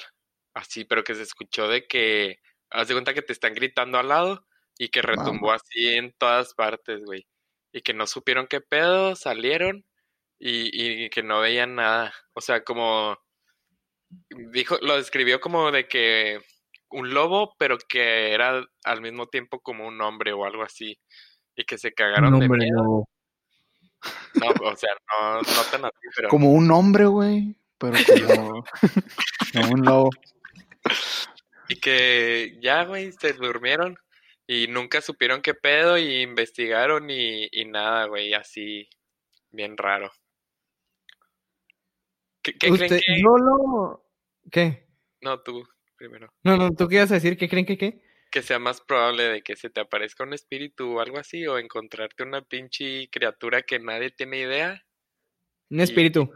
así, 0.55 0.85
pero 0.85 1.05
que 1.05 1.15
se 1.15 1.23
escuchó 1.23 1.69
de 1.69 1.87
que, 1.87 2.41
haz 2.71 2.89
de 2.89 2.95
cuenta 2.95 3.15
que 3.15 3.23
te 3.23 3.33
están 3.33 3.55
gritando 3.55 3.99
al 3.99 4.09
lado 4.09 4.47
y 4.79 4.91
que 4.91 5.03
retumbó 5.03 5.53
así 5.53 5.95
en 5.95 6.13
todas 6.19 6.55
partes, 6.55 7.01
güey. 7.05 7.27
Y 7.73 7.83
que 7.83 7.95
no 7.95 8.07
supieron 8.07 8.47
qué 8.47 8.61
pedo, 8.61 9.17
salieron 9.17 9.85
y, 10.39 11.05
y 11.05 11.11
que 11.11 11.23
no 11.23 11.41
veían 11.41 11.75
nada. 11.77 12.13
O 12.35 12.41
sea, 12.41 12.65
como 12.65 13.19
dijo, 14.53 14.79
lo 14.83 14.97
describió 14.97 15.41
como 15.41 15.71
de 15.71 15.89
que 15.89 16.41
un 16.91 17.13
lobo, 17.13 17.55
pero 17.59 17.79
que 17.79 18.33
era 18.33 18.65
al 18.85 19.01
mismo 19.01 19.27
tiempo 19.27 19.61
como 19.61 19.87
un 19.87 20.01
hombre 20.01 20.33
o 20.33 20.45
algo 20.45 20.63
así. 20.63 20.99
Y 21.55 21.65
que 21.65 21.79
se 21.79 21.93
cagaron 21.93 22.39
de 22.39 22.49
miedo. 22.49 23.09
No, 24.35 24.49
o 24.63 24.77
sea, 24.77 24.91
no, 25.21 25.37
no 25.41 25.63
tan 25.71 25.85
así, 25.85 26.07
pero 26.15 26.29
Como 26.29 26.53
un 26.53 26.71
hombre, 26.71 27.07
güey. 27.07 27.57
Pero 27.79 27.97
como, 28.07 28.65
como 29.53 29.75
un 29.75 29.85
lobo. 29.85 30.11
Y 31.69 31.81
que 31.81 32.59
ya, 32.61 32.85
güey, 32.85 33.13
se 33.13 33.33
durmieron 33.33 33.97
y 34.47 34.69
nunca 34.69 35.01
supieron 35.01 35.43
qué 35.43 35.55
pedo 35.55 35.99
y 35.99 36.23
investigaron 36.23 37.11
y, 37.11 37.49
y 37.51 37.65
nada, 37.67 38.07
güey, 38.07 38.35
así 38.35 38.89
bien 39.51 39.77
raro. 39.77 40.11
¿Qué, 42.43 42.53
qué 42.53 42.69
creen 42.71 42.83
Usted, 42.85 43.01
que...? 43.05 43.21
yo 43.21 43.37
lo... 43.37 44.05
¿Qué? 44.51 44.87
No, 45.21 45.41
tú 45.41 45.69
primero. 45.99 46.33
No, 46.45 46.57
no, 46.57 46.71
¿tú 46.71 46.89
qué 46.89 46.97
ibas 46.97 47.11
a 47.11 47.15
decir? 47.15 47.37
¿Qué 47.37 47.49
creen 47.49 47.67
que 47.67 47.77
qué? 47.77 48.03
Que 48.31 48.43
sea 48.43 48.59
más 48.59 48.81
probable 48.81 49.25
de 49.25 49.43
que 49.43 49.57
se 49.57 49.71
te 49.71 49.81
aparezca 49.81 50.25
un 50.25 50.33
espíritu 50.33 50.97
o 50.97 51.01
algo 51.01 51.19
así 51.19 51.47
o 51.47 51.59
encontrarte 51.59 52.23
una 52.23 52.43
pinche 52.43 53.09
criatura 53.11 53.63
que 53.63 53.79
nadie 53.79 54.11
tiene 54.11 54.39
idea. 54.39 54.83
Un 55.71 55.81
espíritu. 55.81 56.31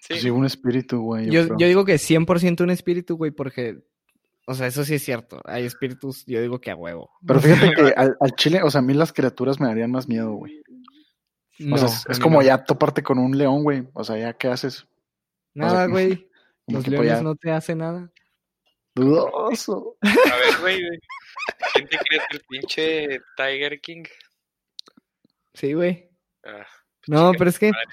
Sí, 0.00 0.18
Sí, 0.18 0.30
un 0.30 0.44
espíritu, 0.44 1.00
güey. 1.00 1.30
Yo, 1.30 1.56
yo 1.56 1.66
digo 1.66 1.84
que 1.84 1.94
100% 1.94 2.62
un 2.62 2.70
espíritu, 2.70 3.16
güey, 3.16 3.30
porque... 3.30 3.78
O 4.46 4.52
sea, 4.52 4.66
eso 4.66 4.84
sí 4.84 4.96
es 4.96 5.02
cierto. 5.02 5.40
Hay 5.44 5.64
espíritus, 5.64 6.26
yo 6.26 6.42
digo 6.42 6.60
que 6.60 6.70
a 6.70 6.76
huevo. 6.76 7.10
Pero 7.26 7.40
fíjate 7.40 7.70
que 7.74 7.94
al, 7.96 8.14
al 8.20 8.32
chile, 8.32 8.60
o 8.62 8.70
sea, 8.70 8.80
a 8.80 8.82
mí 8.82 8.92
las 8.92 9.14
criaturas 9.14 9.58
me 9.58 9.66
darían 9.68 9.90
más 9.90 10.06
miedo, 10.06 10.32
güey. 10.32 10.62
No, 11.58 11.76
o 11.76 11.78
sea, 11.78 11.88
es, 12.08 12.18
como 12.18 12.40
no. 12.40 12.46
ya 12.46 12.64
toparte 12.64 13.02
con 13.02 13.18
un 13.18 13.36
león, 13.38 13.62
güey. 13.62 13.86
O 13.92 14.02
sea, 14.02 14.18
ya 14.18 14.32
qué 14.32 14.48
haces. 14.48 14.86
Nada, 15.54 15.84
sea, 15.84 15.86
güey. 15.86 16.28
Los 16.66 16.84
tipo 16.84 17.02
leones 17.02 17.12
ya 17.12 17.22
no 17.22 17.34
te 17.36 17.50
hacen 17.50 17.78
nada. 17.78 18.10
Dudoso. 18.94 19.96
a 20.02 20.08
ver, 20.36 20.60
güey, 20.60 20.86
güey. 20.86 20.98
¿Quién 21.74 21.88
te 21.88 21.98
crees 21.98 22.22
el 22.30 22.40
pinche 22.48 23.20
Tiger 23.36 23.80
King? 23.80 24.04
Sí, 25.54 25.72
güey. 25.72 26.08
Ah, 26.44 26.66
No, 27.06 27.32
pero 27.36 27.50
es 27.50 27.58
que... 27.58 27.70
madre. 27.70 27.86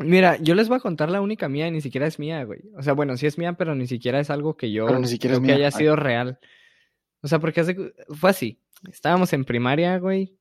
Mira, 0.00 0.36
yo 0.36 0.54
les 0.54 0.68
voy 0.68 0.76
a 0.76 0.80
contar 0.80 1.10
la 1.10 1.20
única 1.20 1.48
mía 1.48 1.66
y 1.66 1.72
ni 1.72 1.80
siquiera 1.80 2.06
es 2.06 2.20
mía, 2.20 2.44
güey. 2.44 2.60
O 2.76 2.82
sea, 2.82 2.92
bueno, 2.92 3.16
sí 3.16 3.26
es 3.26 3.36
mía, 3.36 3.54
pero 3.54 3.74
ni 3.74 3.88
siquiera 3.88 4.20
es 4.20 4.30
algo 4.30 4.56
que 4.56 4.70
yo 4.70 4.86
Pero 4.86 5.00
ni 5.00 5.08
siquiera 5.08 5.34
es 5.34 5.40
que 5.40 5.46
mía. 5.46 5.56
haya 5.56 5.70
sido 5.72 5.96
real. 5.96 6.38
O 7.20 7.26
sea, 7.26 7.40
porque 7.40 7.62
hace- 7.62 7.92
fue 8.16 8.30
así. 8.30 8.60
Estábamos 8.88 9.32
en 9.32 9.44
primaria, 9.44 9.98
güey. 9.98 10.38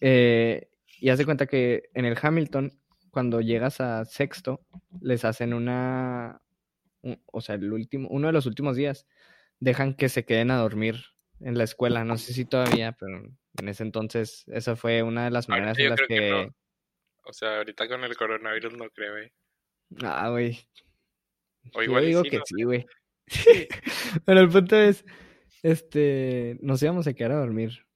eh, 0.00 0.68
y 1.00 1.08
haz 1.08 1.16
de 1.18 1.24
cuenta 1.24 1.46
que 1.46 1.84
en 1.94 2.04
el 2.04 2.16
Hamilton, 2.20 2.72
cuando 3.10 3.40
llegas 3.40 3.80
a 3.80 4.04
sexto, 4.04 4.60
les 5.00 5.24
hacen 5.24 5.54
una. 5.54 6.40
O 7.26 7.40
sea, 7.40 7.56
el 7.56 7.72
último, 7.72 8.08
uno 8.10 8.28
de 8.28 8.32
los 8.32 8.46
últimos 8.46 8.76
días, 8.76 9.06
dejan 9.60 9.94
que 9.94 10.08
se 10.08 10.24
queden 10.24 10.50
a 10.50 10.58
dormir 10.58 11.04
en 11.40 11.58
la 11.58 11.64
escuela. 11.64 12.04
No 12.04 12.18
sé 12.18 12.32
si 12.32 12.44
todavía, 12.44 12.92
pero 12.92 13.22
en 13.58 13.68
ese 13.68 13.82
entonces, 13.82 14.44
esa 14.48 14.76
fue 14.76 15.02
una 15.02 15.24
de 15.24 15.30
las 15.30 15.48
maneras 15.48 15.76
yo 15.76 15.84
en 15.84 15.90
las 15.90 16.00
que 16.00 16.06
que. 16.06 16.30
no. 16.30 16.54
O 17.26 17.32
sea, 17.32 17.58
ahorita 17.58 17.88
con 17.88 18.04
el 18.04 18.16
coronavirus 18.16 18.76
no 18.76 18.90
creo, 18.90 19.12
güey. 19.12 19.32
Ah, 20.02 20.28
güey. 20.28 20.58
O 21.72 21.78
Yo 21.78 21.84
igual 21.84 22.04
y 22.04 22.08
digo 22.08 22.22
sí, 22.22 22.30
que 22.30 22.38
no 22.38 22.44
sí, 22.44 22.62
güey. 22.64 22.86
Pero 24.26 24.40
el 24.40 24.48
punto 24.50 24.76
es, 24.76 25.04
este, 25.62 26.58
nos 26.60 26.82
íbamos 26.82 27.06
a 27.06 27.14
quedar 27.14 27.32
a 27.32 27.40
dormir 27.40 27.86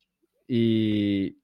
y 0.47 1.42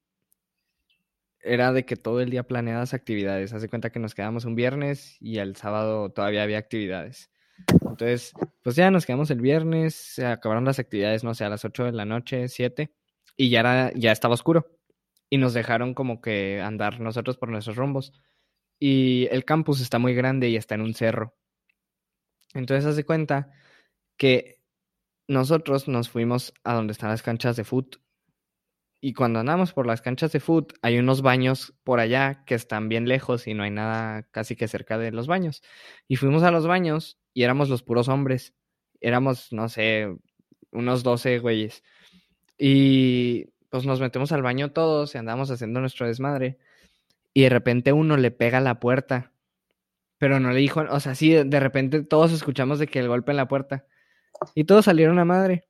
era 1.41 1.73
de 1.73 1.85
que 1.85 1.97
todo 1.97 2.23
el 2.23 2.31
día 2.31 2.45
planeadas 2.45 2.95
actividades. 2.95 3.53
Haz 3.53 3.61
de 3.61 3.69
cuenta 3.69 3.91
que 3.91 4.01
nos 4.01 4.15
quedamos 4.15 4.47
un 4.47 4.55
viernes 4.55 5.19
y 5.21 5.39
el 5.39 5.57
sábado 5.57 6.11
todavía 6.11 6.43
había 6.43 6.59
actividades. 6.59 7.31
Entonces, 7.69 8.33
pues 8.63 8.77
ya 8.77 8.91
nos 8.91 9.07
quedamos 9.07 9.31
el 9.31 9.41
viernes, 9.41 9.95
se 9.95 10.27
acabaron 10.27 10.65
las 10.65 10.79
actividades, 10.79 11.25
no 11.25 11.35
sé, 11.35 11.45
a 11.45 11.49
las 11.49 11.65
8 11.65 11.85
de 11.85 11.93
la 11.93 12.05
noche, 12.05 12.49
7, 12.49 12.93
y 13.37 13.51
ya 13.51 13.61
era, 13.61 13.93
ya 13.95 14.13
estaba 14.13 14.35
oscuro. 14.35 14.79
Y 15.31 15.39
nos 15.39 15.55
dejaron 15.55 15.95
como 15.95 16.21
que 16.21 16.61
andar 16.61 17.01
nosotros 17.01 17.37
por 17.37 17.49
nuestros 17.49 17.77
rumbos. 17.77 18.13
Y 18.79 19.29
el 19.31 19.45
campus 19.45 19.81
está 19.81 19.99
muy 19.99 20.15
grande 20.15 20.49
y 20.49 20.57
está 20.57 20.75
en 20.75 20.83
un 20.83 20.95
cerro. 20.95 21.35
Entonces, 22.55 22.87
haz 22.87 22.97
de 22.97 23.05
cuenta 23.05 23.51
que 24.17 24.61
nosotros 25.27 25.89
nos 25.89 26.09
fuimos 26.11 26.53
a 26.65 26.75
donde 26.75 26.93
están 26.93 27.11
las 27.11 27.23
canchas 27.23 27.57
de 27.57 27.65
foot. 27.65 27.97
Y 29.07 29.13
cuando 29.13 29.39
andamos 29.39 29.75
por 29.75 29.87
las 29.87 30.01
canchas 30.01 30.33
de 30.33 30.41
foot, 30.41 30.73
hay 30.81 30.97
unos 30.97 31.21
baños 31.21 31.75
por 31.85 32.01
allá 32.01 32.43
que 32.47 32.55
están 32.55 32.89
bien 32.89 33.07
lejos 33.07 33.47
y 33.47 33.53
no 33.53 33.63
hay 33.63 33.71
nada 33.71 34.23
casi 34.31 34.57
que 34.57 34.67
cerca 34.67 34.97
de 34.97 35.13
los 35.13 35.27
baños. 35.27 35.63
Y 36.09 36.17
fuimos 36.17 36.43
a 36.43 36.51
los 36.51 36.67
baños 36.67 37.19
y 37.35 37.43
éramos 37.43 37.69
los 37.69 37.83
puros 37.83 38.09
hombres. 38.09 38.55
Éramos, 39.03 39.53
no 39.53 39.69
sé, 39.69 40.09
unos 40.73 41.03
12 41.03 41.39
güeyes. 41.41 41.85
Y 42.57 43.51
pues 43.69 43.85
nos 43.85 44.01
metemos 44.01 44.33
al 44.33 44.41
baño 44.41 44.73
todos 44.73 45.15
y 45.15 45.19
andamos 45.19 45.51
haciendo 45.51 45.81
nuestro 45.81 46.07
desmadre. 46.07 46.57
Y 47.35 47.43
de 47.43 47.51
repente 47.51 47.93
uno 47.93 48.17
le 48.17 48.31
pega 48.31 48.61
la 48.61 48.81
puerta. 48.81 49.33
Pero 50.17 50.41
no 50.41 50.51
le 50.51 50.61
dijo, 50.61 50.81
o 50.81 50.99
sea, 50.99 51.15
sí, 51.15 51.31
de 51.31 51.61
repente 51.61 52.05
todos 52.05 52.33
escuchamos 52.33 52.79
de 52.79 52.87
que 52.87 53.01
el 53.01 53.09
golpe 53.09 53.33
en 53.33 53.37
la 53.37 53.49
puerta. 53.49 53.85
Y 54.55 54.65
todos 54.65 54.87
salieron 54.87 55.19
a 55.19 55.27
madre. 55.27 55.69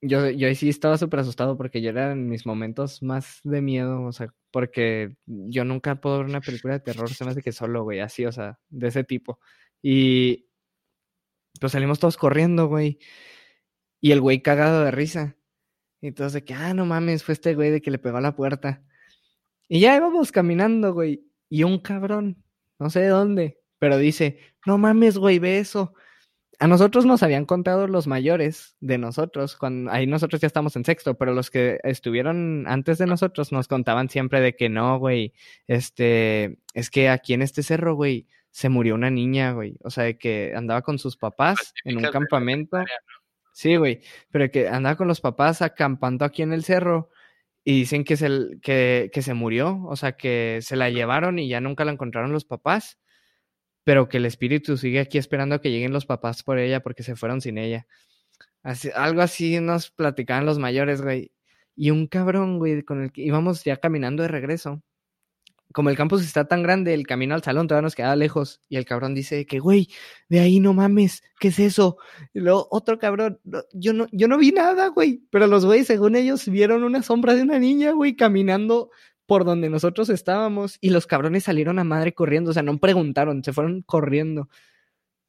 Yo, 0.00 0.30
yo 0.30 0.54
sí 0.54 0.68
estaba 0.68 0.96
súper 0.96 1.20
asustado 1.20 1.56
porque 1.56 1.82
yo 1.82 1.90
era 1.90 2.12
en 2.12 2.28
mis 2.28 2.46
momentos 2.46 3.02
más 3.02 3.40
de 3.42 3.60
miedo, 3.60 4.02
o 4.02 4.12
sea, 4.12 4.32
porque 4.52 5.16
yo 5.26 5.64
nunca 5.64 6.00
puedo 6.00 6.18
ver 6.18 6.26
una 6.26 6.40
película 6.40 6.74
de 6.74 6.80
terror, 6.80 7.12
se 7.12 7.24
me 7.24 7.32
hace 7.32 7.42
que 7.42 7.50
solo, 7.50 7.82
güey, 7.82 7.98
así, 8.00 8.24
o 8.24 8.30
sea, 8.30 8.60
de 8.68 8.88
ese 8.88 9.02
tipo. 9.02 9.40
Y 9.82 10.48
pues 11.60 11.72
salimos 11.72 11.98
todos 11.98 12.16
corriendo, 12.16 12.68
güey. 12.68 12.98
Y 14.00 14.12
el 14.12 14.20
güey 14.20 14.42
cagado 14.42 14.84
de 14.84 14.90
risa. 14.90 15.36
Y 16.00 16.12
todos 16.12 16.32
de 16.32 16.44
que, 16.44 16.54
ah, 16.54 16.74
no 16.74 16.86
mames, 16.86 17.24
fue 17.24 17.32
este 17.34 17.54
güey 17.54 17.70
de 17.70 17.80
que 17.82 17.90
le 17.90 17.98
pegó 17.98 18.18
a 18.18 18.20
la 18.20 18.36
puerta. 18.36 18.84
Y 19.68 19.80
ya 19.80 19.96
íbamos 19.96 20.32
caminando, 20.32 20.94
güey. 20.94 21.24
Y 21.48 21.64
un 21.64 21.78
cabrón, 21.78 22.44
no 22.78 22.90
sé 22.90 23.00
de 23.00 23.08
dónde, 23.08 23.60
pero 23.78 23.98
dice, 23.98 24.38
no 24.66 24.78
mames, 24.78 25.18
güey, 25.18 25.38
ve 25.38 25.58
eso. 25.58 25.94
A 26.60 26.66
nosotros 26.66 27.06
nos 27.06 27.22
habían 27.22 27.44
contado 27.44 27.86
los 27.86 28.08
mayores 28.08 28.76
de 28.80 28.98
nosotros, 28.98 29.56
cuando 29.56 29.92
ahí 29.92 30.08
nosotros 30.08 30.40
ya 30.40 30.48
estamos 30.48 30.74
en 30.74 30.84
sexto, 30.84 31.16
pero 31.16 31.32
los 31.32 31.50
que 31.50 31.78
estuvieron 31.84 32.64
antes 32.66 32.98
de 32.98 33.06
nosotros 33.06 33.52
nos 33.52 33.68
contaban 33.68 34.08
siempre 34.08 34.40
de 34.40 34.56
que 34.56 34.68
no, 34.68 34.98
güey, 34.98 35.32
este, 35.68 36.58
es 36.74 36.90
que 36.90 37.10
aquí 37.10 37.34
en 37.34 37.42
este 37.42 37.62
cerro, 37.62 37.94
güey, 37.94 38.26
se 38.50 38.70
murió 38.70 38.96
una 38.96 39.08
niña, 39.08 39.52
güey, 39.52 39.76
o 39.84 39.90
sea, 39.90 40.02
de 40.02 40.18
que 40.18 40.52
andaba 40.56 40.82
con 40.82 40.98
sus 40.98 41.16
papás 41.16 41.74
en 41.84 41.98
un 41.98 42.10
campamento. 42.10 42.78
Sí, 43.52 43.76
güey, 43.76 44.00
pero 44.32 44.50
que 44.50 44.68
andaba 44.68 44.96
con 44.96 45.06
los 45.06 45.20
papás 45.20 45.62
acampando 45.62 46.24
aquí 46.24 46.42
en 46.42 46.52
el 46.52 46.64
cerro 46.64 47.10
y 47.62 47.80
dicen 47.80 48.02
que 48.02 48.16
se, 48.16 48.28
que, 48.62 49.10
que 49.12 49.22
se 49.22 49.34
murió, 49.34 49.84
o 49.84 49.94
sea, 49.94 50.12
que 50.16 50.58
se 50.62 50.74
la 50.74 50.90
llevaron 50.90 51.38
y 51.38 51.48
ya 51.48 51.60
nunca 51.60 51.84
la 51.84 51.92
encontraron 51.92 52.32
los 52.32 52.44
papás, 52.44 52.98
pero 53.88 54.06
que 54.06 54.18
el 54.18 54.26
espíritu 54.26 54.76
sigue 54.76 55.00
aquí 55.00 55.16
esperando 55.16 55.62
que 55.62 55.70
lleguen 55.70 55.94
los 55.94 56.04
papás 56.04 56.42
por 56.42 56.58
ella 56.58 56.80
porque 56.80 57.02
se 57.02 57.16
fueron 57.16 57.40
sin 57.40 57.56
ella. 57.56 57.86
Algo 58.94 59.22
así 59.22 59.60
nos 59.60 59.90
platicaban 59.90 60.44
los 60.44 60.58
mayores, 60.58 61.00
güey. 61.00 61.32
Y 61.74 61.90
un 61.90 62.06
cabrón, 62.06 62.58
güey, 62.58 62.82
con 62.82 63.02
el 63.02 63.12
que 63.12 63.22
íbamos 63.22 63.64
ya 63.64 63.78
caminando 63.78 64.22
de 64.22 64.28
regreso. 64.28 64.82
Como 65.72 65.88
el 65.88 65.96
campus 65.96 66.22
está 66.22 66.46
tan 66.46 66.62
grande, 66.62 66.92
el 66.92 67.06
camino 67.06 67.34
al 67.34 67.42
salón 67.42 67.66
todavía 67.66 67.86
nos 67.86 67.94
quedaba 67.94 68.14
lejos. 68.14 68.60
Y 68.68 68.76
el 68.76 68.84
cabrón 68.84 69.14
dice 69.14 69.46
que, 69.46 69.58
güey, 69.58 69.88
de 70.28 70.40
ahí 70.40 70.60
no 70.60 70.74
mames, 70.74 71.22
¿qué 71.40 71.48
es 71.48 71.58
eso? 71.58 71.96
Y 72.34 72.40
luego 72.40 72.68
otro 72.70 72.98
cabrón, 72.98 73.40
"No, 73.44 73.62
yo 73.72 73.94
no, 73.94 74.06
yo 74.12 74.28
no 74.28 74.36
vi 74.36 74.52
nada, 74.52 74.88
güey. 74.88 75.22
Pero 75.30 75.46
los 75.46 75.64
güeyes, 75.64 75.86
según 75.86 76.14
ellos, 76.14 76.46
vieron 76.46 76.84
una 76.84 77.02
sombra 77.02 77.34
de 77.34 77.40
una 77.40 77.58
niña, 77.58 77.92
güey, 77.92 78.16
caminando 78.16 78.90
por 79.28 79.44
donde 79.44 79.68
nosotros 79.68 80.08
estábamos. 80.08 80.78
Y 80.80 80.88
los 80.88 81.06
cabrones 81.06 81.44
salieron 81.44 81.78
a 81.78 81.84
madre 81.84 82.14
corriendo, 82.14 82.50
o 82.50 82.54
sea, 82.54 82.62
no 82.62 82.78
preguntaron, 82.78 83.44
se 83.44 83.52
fueron 83.52 83.82
corriendo. 83.82 84.48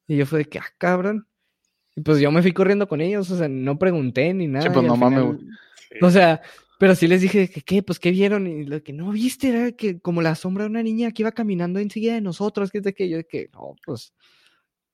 Y 0.08 0.16
yo 0.16 0.24
fue 0.24 0.38
de 0.40 0.44
que, 0.46 0.58
ah, 0.58 0.64
cabrón. 0.78 1.28
Y 1.94 2.00
pues 2.00 2.18
yo 2.18 2.32
me 2.32 2.40
fui 2.40 2.52
corriendo 2.52 2.88
con 2.88 3.02
ellos, 3.02 3.30
o 3.30 3.36
sea, 3.36 3.46
no 3.46 3.78
pregunté 3.78 4.32
ni 4.32 4.46
nada. 4.46 4.64
Sí, 4.66 4.70
pues 4.72 4.86
no 4.86 4.96
mames, 4.96 5.22
güey. 5.22 5.38
O 6.00 6.10
sea, 6.10 6.40
pero 6.78 6.94
sí 6.94 7.08
les 7.08 7.20
dije 7.20 7.50
que 7.50 7.60
qué, 7.60 7.82
pues 7.82 7.98
qué 7.98 8.10
vieron 8.10 8.46
y 8.46 8.64
lo 8.64 8.82
que 8.82 8.94
no 8.94 9.10
viste 9.10 9.50
era 9.50 9.72
que 9.72 10.00
como 10.00 10.22
la 10.22 10.34
sombra 10.34 10.64
de 10.64 10.70
una 10.70 10.82
niña 10.82 11.12
que 11.12 11.22
iba 11.22 11.32
caminando 11.32 11.78
enseguida 11.78 12.14
de 12.14 12.22
nosotros, 12.22 12.70
que 12.70 12.78
es 12.78 12.84
de 12.84 12.94
que 12.94 13.06
yo 13.10 13.18
de 13.18 13.26
que 13.26 13.50
no, 13.52 13.74
pues 13.84 14.14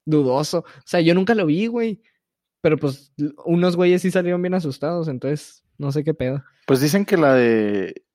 dudoso. 0.04 0.58
O 0.58 0.82
sea, 0.84 1.00
yo 1.00 1.14
nunca 1.14 1.36
lo 1.36 1.46
vi, 1.46 1.68
güey. 1.68 2.02
Pero 2.60 2.76
pues 2.76 3.12
unos 3.44 3.76
güeyes 3.76 4.02
sí 4.02 4.10
salieron 4.10 4.42
bien 4.42 4.54
asustados, 4.54 5.06
entonces 5.06 5.62
no 5.78 5.92
sé 5.92 6.02
qué 6.02 6.12
pedo. 6.12 6.42
Pues 6.66 6.80
dicen 6.80 7.04
que 7.04 7.16
la 7.16 7.34
de. 7.34 8.05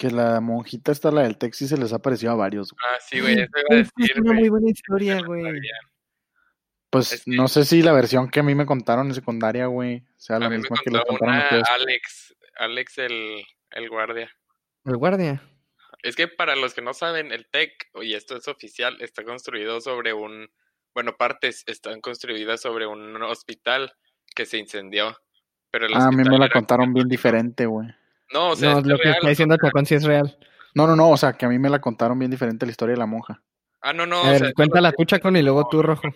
Que 0.00 0.10
la 0.10 0.40
monjita 0.40 0.92
esta, 0.92 1.10
la 1.10 1.24
del 1.24 1.36
Texas, 1.36 1.68
se 1.68 1.76
les 1.76 1.92
ha 1.92 1.98
parecido 1.98 2.32
a 2.32 2.36
varios. 2.36 2.72
güey. 2.72 2.80
Ah, 2.88 2.98
sí, 3.06 3.20
güey, 3.20 3.34
eso 3.34 3.50
iba 3.50 3.76
a 3.76 3.80
Uf, 3.82 3.86
es 3.88 3.92
decir, 3.98 4.20
una 4.20 4.30
güey. 4.30 4.40
muy 4.40 4.48
buena 4.48 4.70
historia, 4.70 5.20
güey. 5.20 5.44
Pues 6.88 7.12
Es 7.12 7.24
que- 7.24 7.30
no 7.36 7.48
sé 7.48 7.64
si 7.66 7.82
la 7.82 7.92
versión 7.92 8.30
que 8.30 8.40
a 8.40 8.42
mí 8.42 8.54
me 8.54 8.64
contaron 8.66 9.08
en 9.08 9.14
secundaria, 9.14 9.66
güey, 9.66 10.02
sea 10.16 10.38
la 10.38 10.46
A 10.46 10.48
mí 10.48 10.54
me 10.56 10.60
misma 10.62 10.76
que 10.82 10.90
les 10.90 11.02
contaron 11.04 11.34
una 11.34 11.44
ustedes. 11.44 11.64
Alex, 11.70 12.36
Alex 12.56 12.98
el, 12.98 13.44
el 13.72 13.88
guardia. 13.90 14.30
El 14.86 14.96
guardia. 14.96 15.42
Es 16.02 16.16
que 16.16 16.28
para 16.28 16.56
los 16.56 16.72
que 16.72 16.80
no 16.80 16.94
saben, 16.94 17.30
el 17.30 17.46
TEC, 17.50 17.90
y 18.02 18.14
esto 18.14 18.34
es 18.36 18.48
oficial, 18.48 18.96
está 19.00 19.22
construido 19.22 19.82
sobre 19.82 20.14
un, 20.14 20.50
bueno, 20.94 21.16
partes 21.18 21.62
están 21.66 22.00
construidas 22.00 22.62
sobre 22.62 22.86
un 22.86 23.22
hospital 23.22 23.92
que 24.34 24.46
se 24.46 24.56
incendió. 24.56 25.14
Pero 25.70 25.86
el 25.86 25.92
Ah, 25.94 26.06
a 26.06 26.10
mí 26.10 26.24
me 26.24 26.38
la 26.38 26.48
contaron 26.48 26.92
bien 26.94 27.06
diferente, 27.06 27.66
güey. 27.66 27.86
No, 28.32 28.50
o 28.50 28.56
sea, 28.56 28.72
No, 28.72 28.78
es 28.78 28.86
lo 28.86 28.96
que 28.96 29.04
real, 29.04 29.14
está 29.16 29.26
o 29.26 29.30
diciendo 29.30 29.56
Chacón 29.62 29.86
sí 29.86 29.94
es 29.94 30.04
real. 30.04 30.38
No, 30.74 30.86
no, 30.86 30.94
no, 30.96 31.10
o 31.10 31.16
sea, 31.16 31.32
que 31.32 31.46
a 31.46 31.48
mí 31.48 31.58
me 31.58 31.70
la 31.70 31.80
contaron 31.80 32.18
bien 32.18 32.30
diferente 32.30 32.66
la 32.66 32.70
historia 32.70 32.94
de 32.94 33.00
la 33.00 33.06
monja. 33.06 33.42
Ah, 33.80 33.92
no, 33.92 34.06
no, 34.06 34.18
A 34.18 34.28
o 34.28 34.30
ver, 34.30 34.38
sea, 34.38 34.52
cuéntala 34.52 34.92
tú, 34.92 35.04
Chacón, 35.04 35.36
y 35.36 35.42
luego 35.42 35.68
tú, 35.68 35.82
Rojo. 35.82 36.08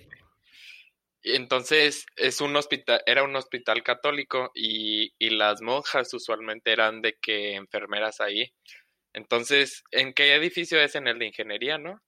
Y 1.23 1.37
entonces 1.37 2.05
es 2.17 2.43
un 2.43 2.55
hospital, 2.55 3.01
era 3.07 3.25
un 3.25 3.35
hospital 3.35 3.83
católico 3.83 4.51
y, 4.55 5.15
y 5.19 5.31
las 5.31 5.63
monjas 5.63 6.13
usualmente 6.13 6.71
eran 6.71 7.01
de 7.01 7.17
que 7.21 7.55
enfermeras 7.55 8.21
ahí. 8.21 8.53
Entonces, 9.15 9.83
¿en 9.91 10.13
qué 10.13 10.35
edificio 10.35 10.79
es? 10.81 10.95
En 10.97 11.07
el 11.07 11.19
de 11.19 11.27
ingeniería, 11.29 11.79
¿no? 11.79 12.03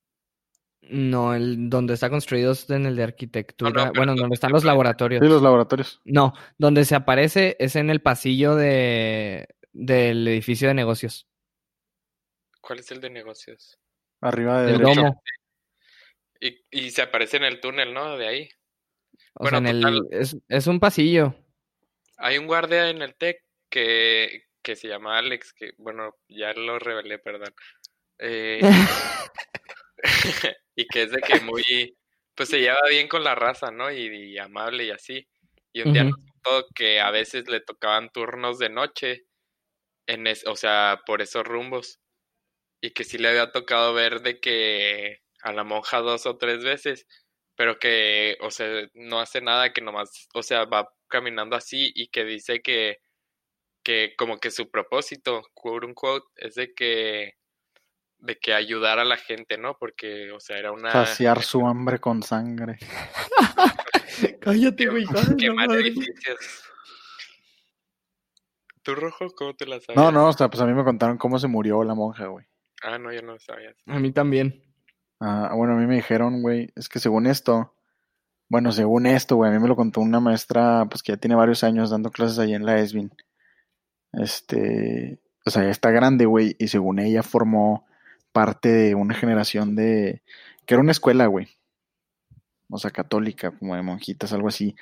No, 0.83 1.35
el 1.35 1.71
donde 1.71 1.95
está 1.95 2.11
construido 2.11 2.53
es 2.53 2.69
en 2.71 2.87
el 2.87 2.95
de 2.95 3.05
arquitectura. 3.05 3.91
bueno, 3.97 4.13
¿dónde 4.13 4.21
donde 4.23 4.35
están 4.35 4.53
los 4.53 4.65
laboratorios. 4.65 5.21
Sí, 5.23 5.29
los 5.29 5.43
laboratorios. 5.43 6.01
No, 6.05 6.35
donde 6.59 6.85
se 6.85 6.95
aparece 6.95 7.57
es 7.59 7.75
en 7.77 7.91
el 7.91 8.03
pasillo 8.03 8.55
de 8.55 9.49
del 9.79 10.27
edificio 10.27 10.69
de 10.69 10.75
negocios. 10.75 11.29
¿Cuál 12.61 12.81
es 12.81 12.91
el 12.91 13.01
de 13.01 13.11
negocios? 13.11 13.79
Arriba 14.21 14.63
de 14.63 14.73
El 14.73 14.79
derecho. 14.79 15.01
domo. 15.01 15.23
Y, 16.41 16.65
y 16.71 16.91
se 16.91 17.03
aparece 17.03 17.37
en 17.37 17.45
el 17.45 17.61
túnel, 17.61 17.93
¿no? 17.95 18.17
De 18.17 18.27
ahí. 18.27 18.49
O 19.35 19.45
Bueno, 19.45 19.61
sea, 19.61 19.71
en 19.71 19.77
el 19.77 20.01
es, 20.11 20.37
es 20.49 20.67
un 20.67 20.81
pasillo. 20.81 21.35
Hay 22.17 22.39
un 22.39 22.47
guardia 22.47 22.89
en 22.91 23.03
el 23.03 23.15
TEC 23.15 23.43
que, 23.69 24.45
que 24.63 24.77
se 24.77 24.89
llama 24.89 25.19
Alex, 25.19 25.53
que, 25.53 25.73
bueno, 25.77 26.17
ya 26.29 26.53
lo 26.55 26.79
revelé, 26.79 27.19
perdón. 27.19 27.55
Eh, 28.19 28.61
y 30.75 30.87
que 30.87 31.03
es 31.03 31.11
de 31.11 31.21
que 31.21 31.41
muy, 31.41 31.97
pues 32.35 32.49
se 32.49 32.61
lleva 32.61 32.81
bien 32.91 33.09
con 33.09 33.23
la 33.25 33.35
raza, 33.35 33.71
¿no? 33.71 33.93
Y, 33.93 34.33
y 34.33 34.39
amable 34.39 34.85
y 34.85 34.91
así. 34.91 35.29
Y 35.73 35.83
un 35.83 35.93
día 35.93 36.05
nos 36.05 36.17
contó 36.17 36.67
que 36.75 37.01
a 37.01 37.11
veces 37.11 37.49
le 37.49 37.61
tocaban 37.61 38.11
turnos 38.11 38.59
de 38.59 38.71
noche, 38.71 39.26
en 40.07 40.27
es, 40.27 40.47
o 40.47 40.57
sea, 40.57 41.03
por 41.07 41.23
esos 41.23 41.45
rumbos. 41.45 42.01
Y 42.81 42.91
que 42.93 43.05
sí 43.05 43.19
le 43.19 43.29
había 43.29 43.53
tocado 43.53 43.95
ver 43.95 44.21
de 44.23 44.41
que 44.41 45.23
a 45.43 45.53
la 45.53 45.65
monja 45.65 45.99
dos 46.01 46.27
o 46.27 46.37
tres 46.37 46.63
veces, 46.65 47.07
pero 47.57 47.79
que, 47.79 48.37
o 48.41 48.51
sea, 48.51 48.89
no 48.95 49.21
hace 49.21 49.41
nada, 49.41 49.73
que 49.73 49.81
nomás, 49.81 50.29
o 50.35 50.43
sea, 50.43 50.65
va 50.65 50.89
caminando 51.09 51.57
así 51.57 51.93
y 51.95 52.09
que 52.09 52.25
dice 52.25 52.61
que, 52.61 52.99
que 53.83 54.15
como 54.17 54.39
que 54.39 54.51
su 54.51 54.71
propósito, 54.71 55.43
quote 55.55 55.87
unquote, 55.87 56.27
es 56.37 56.55
de 56.55 56.75
que 56.75 57.35
de 58.19 58.39
que 58.39 58.55
ayudar 58.55 58.99
a 58.99 59.05
la 59.05 59.17
gente, 59.17 59.59
¿no? 59.59 59.77
Porque, 59.79 60.33
o 60.33 60.41
sea, 60.41 60.57
era 60.57 60.73
una... 60.73 60.91
Saciar 60.91 61.43
su 61.43 61.67
hambre 61.67 61.99
con 61.99 62.23
sangre. 62.23 62.79
Cállate, 64.41 64.87
güey. 64.87 65.05
Quemar 65.39 65.71
edificios. 65.73 66.65
¿Tú, 68.87 68.95
Rojo, 68.95 69.27
cómo 69.37 69.53
te 69.55 69.67
la 69.67 69.81
sabes? 69.81 69.97
No, 69.97 70.13
no, 70.13 70.29
o 70.29 70.33
sea, 70.33 70.49
pues 70.49 70.61
a 70.63 70.65
mí 70.65 70.73
me 70.73 70.85
contaron 70.85 71.19
cómo 71.19 71.41
se 71.41 71.49
murió 71.49 71.83
la 71.83 71.97
monja, 71.97 72.27
güey. 72.29 72.47
Ah, 72.85 72.99
no, 72.99 73.13
yo 73.13 73.21
no 73.21 73.37
sabía. 73.41 73.75
A 73.85 73.99
mí 73.99 74.13
también. 74.13 74.63
Ah, 75.19 75.51
bueno, 75.57 75.73
a 75.73 75.77
mí 75.77 75.87
me 75.87 75.97
dijeron, 75.97 76.41
güey, 76.41 76.71
es 76.77 76.89
que 76.89 77.01
según 77.01 77.27
esto, 77.27 77.75
bueno, 78.49 78.71
según 78.71 79.07
esto, 79.07 79.35
güey, 79.35 79.51
a 79.51 79.55
mí 79.55 79.59
me 79.59 79.67
lo 79.67 79.75
contó 79.75 80.01
una 80.01 80.21
maestra, 80.21 80.87
pues 80.89 81.03
que 81.03 81.11
ya 81.11 81.17
tiene 81.17 81.35
varios 81.35 81.65
años 81.65 81.91
dando 81.91 82.13
clases 82.13 82.39
ahí 82.39 82.55
en 82.55 82.65
la 82.65 82.79
ESBIN. 82.79 83.11
Este, 84.13 85.19
o 85.45 85.51
sea, 85.51 85.65
ya 85.65 85.71
está 85.71 85.91
grande, 85.91 86.25
güey, 86.27 86.55
y 86.57 86.69
según 86.69 87.01
ella 87.01 87.25
formó 87.25 87.89
parte 88.31 88.69
de 88.69 88.95
una 88.95 89.15
generación 89.15 89.75
de, 89.75 90.23
que 90.65 90.75
era 90.75 90.81
una 90.81 90.93
escuela, 90.93 91.27
güey. 91.27 91.49
O 92.71 92.79
sea, 92.79 92.93
católica, 92.93 93.51
como 93.51 93.75
de 93.75 93.83
monjitas, 93.83 94.33
algo 94.33 94.47
así. 94.47 94.77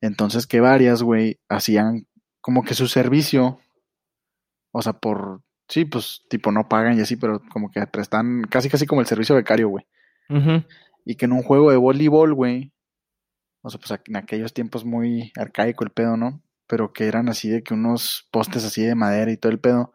Entonces 0.00 0.46
que 0.46 0.60
varias, 0.60 1.02
güey, 1.02 1.40
hacían 1.46 2.06
como 2.40 2.62
que 2.62 2.74
su 2.74 2.88
servicio, 2.88 3.60
o 4.72 4.82
sea, 4.82 4.94
por, 4.94 5.42
sí, 5.68 5.84
pues 5.84 6.22
tipo 6.28 6.52
no 6.52 6.68
pagan 6.68 6.98
y 6.98 7.00
así, 7.00 7.16
pero 7.16 7.40
como 7.50 7.70
que 7.70 7.86
prestan 7.86 8.42
casi 8.42 8.68
casi 8.68 8.86
como 8.86 9.00
el 9.00 9.06
servicio 9.06 9.34
becario, 9.34 9.68
güey. 9.68 9.86
Y 11.04 11.16
que 11.16 11.24
en 11.24 11.32
un 11.32 11.42
juego 11.42 11.70
de 11.70 11.76
voleibol, 11.76 12.34
güey, 12.34 12.72
o 13.62 13.70
sea, 13.70 13.80
pues 13.80 14.00
en 14.06 14.16
aquellos 14.16 14.54
tiempos 14.54 14.84
muy 14.84 15.32
arcaico 15.36 15.84
el 15.84 15.90
pedo, 15.90 16.16
¿no? 16.16 16.42
Pero 16.66 16.92
que 16.92 17.06
eran 17.06 17.28
así 17.28 17.48
de 17.50 17.62
que 17.62 17.74
unos 17.74 18.28
postes 18.30 18.64
así 18.64 18.82
de 18.82 18.94
madera 18.94 19.30
y 19.32 19.36
todo 19.36 19.52
el 19.52 19.58
pedo. 19.58 19.92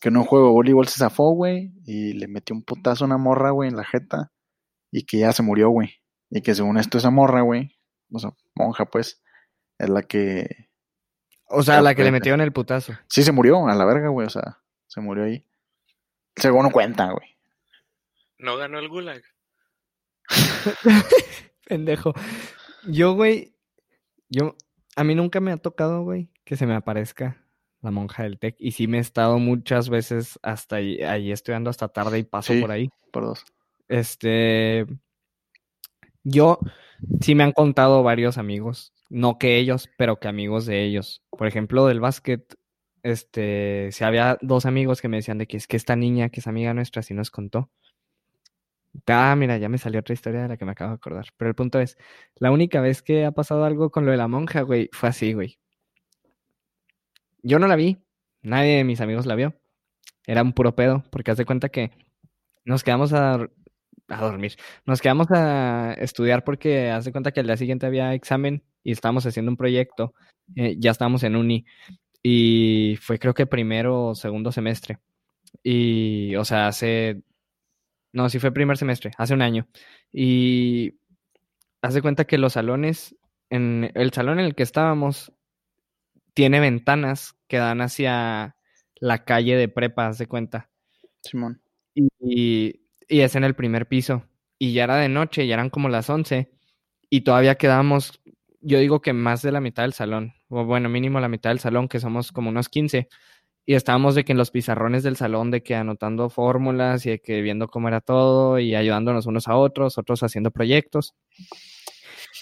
Que 0.00 0.08
en 0.08 0.16
un 0.16 0.24
juego 0.24 0.46
de 0.46 0.52
voleibol 0.52 0.88
se 0.88 0.98
zafó, 0.98 1.32
güey, 1.34 1.72
y 1.86 2.12
le 2.14 2.26
metió 2.28 2.54
un 2.54 2.62
putazo 2.62 3.04
a 3.04 3.06
una 3.06 3.16
morra, 3.16 3.50
güey, 3.50 3.70
en 3.70 3.76
la 3.76 3.84
jeta. 3.84 4.32
Y 4.90 5.06
que 5.06 5.18
ya 5.18 5.32
se 5.32 5.42
murió, 5.42 5.70
güey. 5.70 6.02
Y 6.30 6.42
que 6.42 6.54
según 6.54 6.78
esto 6.78 6.98
esa 6.98 7.10
morra, 7.10 7.42
güey, 7.42 7.78
o 8.12 8.18
sea, 8.18 8.30
monja, 8.54 8.86
pues, 8.86 9.22
es 9.78 9.88
la 9.88 10.02
que 10.02 10.68
o 11.46 11.62
sea, 11.62 11.82
la 11.82 11.94
que 11.94 12.04
le 12.04 12.10
metieron 12.10 12.40
el 12.40 12.52
putazo. 12.52 12.94
Sí, 13.08 13.22
se 13.22 13.32
murió 13.32 13.66
a 13.68 13.74
la 13.74 13.84
verga, 13.84 14.08
güey. 14.08 14.26
O 14.26 14.30
sea, 14.30 14.60
se 14.86 15.00
murió 15.00 15.24
ahí. 15.24 15.44
Según 16.36 16.64
no 16.64 16.70
cuenta, 16.70 17.10
güey. 17.10 17.36
No 18.38 18.56
ganó 18.56 18.78
el 18.78 18.88
gulag. 18.88 19.22
Pendejo. 21.66 22.12
Yo, 22.86 23.14
güey, 23.14 23.54
yo, 24.28 24.56
a 24.96 25.04
mí 25.04 25.14
nunca 25.14 25.40
me 25.40 25.52
ha 25.52 25.56
tocado, 25.56 26.02
güey, 26.02 26.30
que 26.44 26.56
se 26.56 26.66
me 26.66 26.74
aparezca 26.74 27.44
la 27.80 27.90
monja 27.90 28.24
del 28.24 28.38
TEC. 28.38 28.56
Y 28.58 28.72
sí 28.72 28.86
me 28.86 28.98
he 28.98 29.00
estado 29.00 29.38
muchas 29.38 29.88
veces 29.88 30.38
hasta 30.42 30.76
ahí, 30.76 31.02
ahí 31.02 31.32
estudiando 31.32 31.70
hasta 31.70 31.88
tarde 31.88 32.18
y 32.18 32.24
paso 32.24 32.54
por 32.60 32.70
ahí. 32.70 32.90
Por 33.12 33.24
dos. 33.24 33.44
Este, 33.88 34.86
yo, 36.22 36.58
sí 37.20 37.34
me 37.34 37.44
han 37.44 37.52
contado 37.52 38.02
varios 38.02 38.38
amigos 38.38 38.93
no 39.14 39.38
que 39.38 39.58
ellos, 39.58 39.88
pero 39.96 40.18
que 40.18 40.28
amigos 40.28 40.66
de 40.66 40.84
ellos. 40.84 41.22
Por 41.30 41.46
ejemplo, 41.46 41.86
del 41.86 42.00
básquet, 42.00 42.56
este, 43.02 43.90
si 43.92 44.02
había 44.02 44.38
dos 44.42 44.66
amigos 44.66 45.00
que 45.00 45.08
me 45.08 45.18
decían 45.18 45.38
de 45.38 45.46
que 45.46 45.56
es 45.56 45.68
que 45.68 45.76
esta 45.76 45.94
niña, 45.94 46.30
que 46.30 46.40
es 46.40 46.46
amiga 46.48 46.74
nuestra, 46.74 47.02
sí 47.02 47.14
nos 47.14 47.30
contó. 47.30 47.70
Ah, 49.06 49.34
mira, 49.36 49.56
ya 49.58 49.68
me 49.68 49.78
salió 49.78 50.00
otra 50.00 50.14
historia 50.14 50.42
de 50.42 50.48
la 50.48 50.56
que 50.56 50.64
me 50.64 50.72
acabo 50.72 50.90
de 50.90 50.96
acordar. 50.96 51.26
Pero 51.36 51.48
el 51.48 51.54
punto 51.54 51.80
es, 51.80 51.96
la 52.36 52.50
única 52.50 52.80
vez 52.80 53.02
que 53.02 53.24
ha 53.24 53.32
pasado 53.32 53.64
algo 53.64 53.90
con 53.90 54.04
lo 54.04 54.10
de 54.10 54.16
la 54.16 54.28
monja, 54.28 54.62
güey, 54.62 54.88
fue 54.92 55.08
así, 55.08 55.32
güey. 55.32 55.58
Yo 57.42 57.58
no 57.60 57.68
la 57.68 57.76
vi, 57.76 57.98
nadie 58.42 58.78
de 58.78 58.84
mis 58.84 59.00
amigos 59.00 59.26
la 59.26 59.36
vio. 59.36 59.54
Era 60.26 60.42
un 60.42 60.54
puro 60.54 60.74
pedo, 60.74 61.04
porque 61.10 61.30
haz 61.30 61.38
de 61.38 61.44
cuenta 61.44 61.68
que 61.68 61.92
nos 62.64 62.82
quedamos 62.82 63.12
a 63.12 63.48
a 64.08 64.20
dormir. 64.20 64.56
Nos 64.86 65.00
quedamos 65.00 65.28
a 65.30 65.94
estudiar 65.94 66.44
porque 66.44 66.90
hace 66.90 67.12
cuenta 67.12 67.32
que 67.32 67.40
al 67.40 67.46
día 67.46 67.56
siguiente 67.56 67.86
había 67.86 68.12
examen 68.14 68.62
y 68.84 68.92
estábamos 68.92 69.26
haciendo 69.26 69.50
un 69.50 69.56
proyecto. 69.56 70.14
Eh, 70.54 70.76
ya 70.78 70.92
estábamos 70.92 71.22
en 71.24 71.36
uni 71.36 71.64
y 72.22 72.96
fue 73.00 73.18
creo 73.18 73.34
que 73.34 73.46
primero 73.46 74.08
o 74.08 74.14
segundo 74.14 74.52
semestre. 74.52 74.98
Y, 75.62 76.36
o 76.36 76.44
sea, 76.44 76.68
hace... 76.68 77.22
No, 78.12 78.28
sí 78.28 78.38
fue 78.38 78.52
primer 78.52 78.76
semestre, 78.76 79.10
hace 79.18 79.34
un 79.34 79.42
año. 79.42 79.66
Y 80.12 80.94
hace 81.82 82.00
cuenta 82.00 82.26
que 82.26 82.38
los 82.38 82.52
salones, 82.52 83.16
en 83.50 83.90
el 83.94 84.12
salón 84.12 84.38
en 84.38 84.46
el 84.46 84.54
que 84.54 84.62
estábamos, 84.62 85.32
tiene 86.32 86.60
ventanas 86.60 87.34
que 87.48 87.56
dan 87.56 87.80
hacia 87.80 88.56
la 88.96 89.24
calle 89.24 89.56
de 89.56 89.68
prepa, 89.68 90.06
haz 90.06 90.18
de 90.18 90.28
cuenta. 90.28 90.70
Simón. 91.22 91.60
y 91.94 92.84
y 93.08 93.20
es 93.20 93.34
en 93.36 93.44
el 93.44 93.54
primer 93.54 93.86
piso. 93.86 94.24
Y 94.58 94.72
ya 94.72 94.84
era 94.84 94.96
de 94.96 95.08
noche, 95.08 95.46
ya 95.46 95.54
eran 95.54 95.70
como 95.70 95.88
las 95.88 96.08
11. 96.08 96.50
Y 97.10 97.20
todavía 97.22 97.56
quedábamos, 97.56 98.20
yo 98.64 98.78
digo 98.78 99.00
que 99.00 99.12
más 99.12 99.42
de 99.42 99.52
la 99.52 99.60
mitad 99.60 99.82
del 99.84 99.92
salón. 99.92 100.34
O 100.48 100.64
bueno, 100.64 100.88
mínimo 100.88 101.20
la 101.20 101.28
mitad 101.28 101.50
del 101.50 101.60
salón, 101.60 101.88
que 101.88 102.00
somos 102.00 102.32
como 102.32 102.50
unos 102.50 102.68
15. 102.68 103.08
Y 103.66 103.74
estábamos 103.74 104.14
de 104.14 104.24
que 104.24 104.32
en 104.32 104.38
los 104.38 104.50
pizarrones 104.50 105.02
del 105.02 105.16
salón, 105.16 105.50
de 105.50 105.62
que 105.62 105.74
anotando 105.74 106.28
fórmulas 106.30 107.06
y 107.06 107.10
de 107.10 107.20
que 107.20 107.40
viendo 107.42 107.68
cómo 107.68 107.88
era 107.88 108.00
todo 108.00 108.58
y 108.58 108.74
ayudándonos 108.74 109.26
unos 109.26 109.48
a 109.48 109.56
otros, 109.56 109.98
otros 109.98 110.22
haciendo 110.22 110.50
proyectos. 110.50 111.14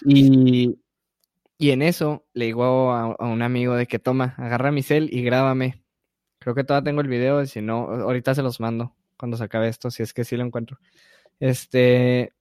Y, 0.04 0.78
y 1.58 1.70
en 1.70 1.82
eso 1.82 2.24
le 2.34 2.46
digo 2.46 2.92
a, 2.92 3.14
a, 3.18 3.26
un 3.26 3.42
amigo 3.42 3.74
de 3.74 3.86
que 3.86 3.98
toma, 3.98 4.34
agarra 4.38 4.72
mi 4.72 4.82
cel 4.82 5.08
y 5.12 5.22
grábame. 5.22 5.84
Creo 6.38 6.54
que 6.54 6.64
todavía 6.64 6.90
tengo 6.90 7.02
el 7.02 7.08
video, 7.08 7.42
y 7.42 7.46
si 7.46 7.62
no, 7.62 7.84
ahorita 7.84 8.34
se 8.34 8.42
los 8.42 8.58
mando 8.58 8.96
cuando 9.16 9.36
se 9.36 9.44
acabe 9.44 9.68
esto, 9.68 9.90
si 9.90 10.02
es 10.02 10.12
que 10.12 10.24
sí 10.24 10.36
lo 10.36 10.44
encuentro. 10.44 10.78
Este, 11.38 12.32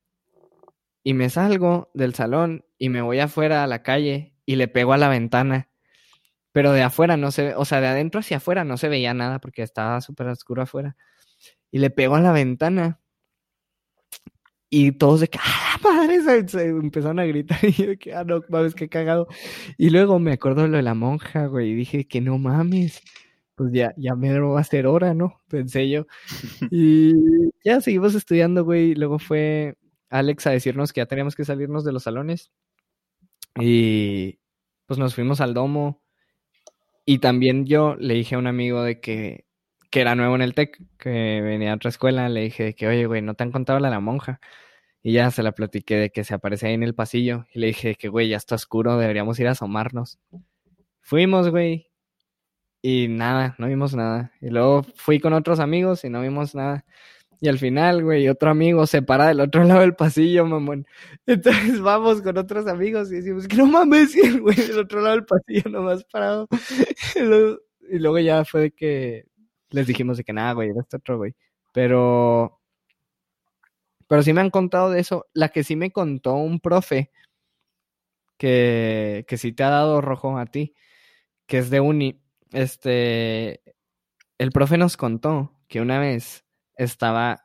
y 1.04 1.14
me 1.14 1.30
salgo 1.30 1.90
del 1.94 2.14
salón 2.14 2.66
y 2.78 2.90
me 2.90 3.02
voy 3.02 3.20
afuera 3.20 3.64
a 3.64 3.68
la 3.68 3.84
calle 3.84 4.34
y 4.46 4.56
le 4.56 4.68
pego 4.68 4.94
a 4.94 4.98
la 4.98 5.10
ventana. 5.10 5.70
Pero 6.52 6.74
de 6.74 6.84
afuera 6.84 7.18
no 7.18 7.32
se 7.32 7.56
o 7.56 7.66
sea, 7.66 7.82
de 7.82 7.88
adentro 7.88 8.20
hacia 8.20 8.38
afuera 8.38 8.64
no 8.64 8.78
se 8.78 8.90
veía 8.90 9.14
nada 9.14 9.40
porque 9.40 9.64
estaba 9.64 10.02
súper 10.02 10.28
oscuro 10.28 10.64
afuera. 10.64 10.98
Y 11.72 11.80
le 11.80 11.90
pego 11.90 12.16
a 12.16 12.22
la 12.22 12.32
ventana. 12.32 13.00
Y 14.70 14.94
todos 14.94 15.20
de 15.20 15.28
que, 15.28 15.38
¡ah, 15.42 15.78
madre! 15.84 16.48
Se, 16.48 16.68
empezaron 16.68 17.20
a 17.20 17.26
gritar. 17.26 17.60
Y 17.64 17.74
yo 17.74 17.88
de 17.88 17.98
que, 17.98 18.14
ah, 18.14 18.24
no, 18.24 18.42
mames, 18.50 18.76
qué 18.76 18.90
cagado. 18.90 19.28
Y 19.78 19.90
luego 19.90 20.20
me 20.20 20.34
acuerdo 20.34 20.64
de 20.64 20.70
lo 20.70 20.78
de 20.78 20.84
la 20.84 20.94
monja, 20.94 21.48
güey. 21.48 21.72
Y 21.72 21.76
dije 21.76 22.08
que 22.08 22.22
no 22.22 22.38
mames 22.38 23.02
pues 23.62 23.74
ya, 23.74 23.94
ya 23.96 24.16
me 24.16 24.40
va 24.40 24.60
a 24.60 24.64
ser 24.64 24.88
hora, 24.88 25.14
¿no? 25.14 25.40
Pensé 25.48 25.88
yo. 25.88 26.08
Y 26.72 27.14
ya 27.64 27.80
seguimos 27.80 28.16
estudiando, 28.16 28.64
güey. 28.64 28.96
Luego 28.96 29.20
fue 29.20 29.76
Alex 30.12 30.46
a 30.48 30.52
decirnos 30.52 30.94
que 30.94 31.02
ya 31.02 31.08
teníamos 31.08 31.36
que 31.36 31.46
salirnos 31.46 31.84
de 31.84 31.92
los 31.92 32.04
salones. 32.04 32.52
Y 33.60 34.40
pues 34.86 35.00
nos 35.00 35.16
fuimos 35.16 35.42
al 35.42 35.54
domo. 35.54 36.04
Y 37.06 37.20
también 37.20 37.66
yo 37.66 37.96
le 37.96 38.14
dije 38.14 38.36
a 38.36 38.38
un 38.38 38.48
amigo 38.48 38.84
de 38.84 39.00
que, 39.00 39.46
que 39.90 40.02
era 40.02 40.16
nuevo 40.16 40.36
en 40.36 40.42
el 40.42 40.54
TEC, 40.54 40.80
que 41.00 41.42
venía 41.42 41.74
a 41.74 41.76
otra 41.76 41.90
escuela, 41.90 42.30
le 42.30 42.42
dije 42.42 42.76
que, 42.76 42.88
oye, 42.88 43.06
güey, 43.08 43.22
¿no 43.22 43.34
te 43.34 43.44
han 43.44 43.52
contado 43.52 43.80
la 43.80 43.90
de 43.90 43.96
la 43.96 44.00
monja? 44.00 44.40
Y 45.04 45.14
ya 45.14 45.32
se 45.32 45.44
la 45.44 45.54
platiqué 45.54 45.96
de 45.96 46.12
que 46.12 46.24
se 46.24 46.36
aparecía 46.36 46.70
ahí 46.70 46.76
en 46.76 46.84
el 46.84 46.96
pasillo. 46.96 47.48
Y 47.54 47.60
le 47.60 47.68
dije 47.68 47.96
que, 47.96 48.10
güey, 48.10 48.30
ya 48.30 48.38
está 48.38 48.56
oscuro, 48.56 48.98
deberíamos 48.98 49.40
ir 49.40 49.48
a 49.48 49.52
asomarnos. 49.52 50.20
Fuimos, 51.02 51.50
güey, 51.50 51.92
y 52.82 53.08
nada, 53.10 53.56
no 53.60 53.68
vimos 53.68 53.94
nada. 53.94 54.32
Y 54.42 54.50
luego 54.50 54.84
fui 54.96 55.20
con 55.20 55.34
otros 55.34 55.60
amigos 55.60 56.04
y 56.04 56.10
no 56.10 56.22
vimos 56.22 56.56
nada. 56.56 56.86
Y 57.42 57.50
al 57.50 57.58
final, 57.58 58.04
güey, 58.04 58.30
otro 58.30 58.52
amigo 58.52 58.86
se 58.88 59.02
para 59.02 59.28
del 59.28 59.42
otro 59.42 59.64
lado 59.66 59.82
del 59.82 59.96
pasillo, 59.96 60.46
mamón. 60.46 60.88
Entonces 61.26 61.82
vamos 61.82 62.22
con 62.22 62.38
otros 62.38 62.68
amigos 62.68 63.12
y 63.12 63.16
decimos 63.16 63.48
que 63.48 63.58
no 63.58 63.66
mames, 63.66 64.16
güey, 64.42 64.56
del 64.56 64.80
otro 64.80 65.02
lado 65.02 65.16
del 65.16 65.26
pasillo 65.26 65.70
nomás 65.70 66.04
parado. 66.06 66.48
y 67.90 68.00
luego 68.00 68.20
ya 68.20 68.46
fue 68.46 68.62
de 68.62 68.72
que 68.72 69.26
les 69.72 69.88
dijimos 69.88 70.18
de 70.18 70.24
que 70.24 70.34
nada, 70.34 70.54
güey, 70.54 70.70
era 70.70 70.82
este 70.82 70.98
otro, 70.98 71.18
güey. 71.18 71.34
Pero, 71.74 72.62
pero 74.08 74.24
sí 74.24 74.34
me 74.34 74.42
han 74.42 74.52
contado 74.52 74.92
de 74.92 75.00
eso. 75.00 75.26
La 75.34 75.50
que 75.50 75.64
sí 75.64 75.76
me 75.76 75.92
contó 75.92 76.36
un 76.36 76.60
profe 76.60 77.12
que, 78.38 79.26
que 79.28 79.38
sí 79.38 79.52
te 79.52 79.64
ha 79.64 79.70
dado 79.70 80.02
rojo 80.02 80.38
a 80.38 80.46
ti, 80.46 80.76
que 81.48 81.58
es 81.58 81.70
de 81.70 81.80
uni 81.80 82.22
este, 82.52 83.62
el 84.38 84.52
profe 84.52 84.78
nos 84.78 84.98
contó 84.98 85.56
que 85.68 85.82
una 85.82 86.00
vez 86.00 86.41
estaba, 86.76 87.44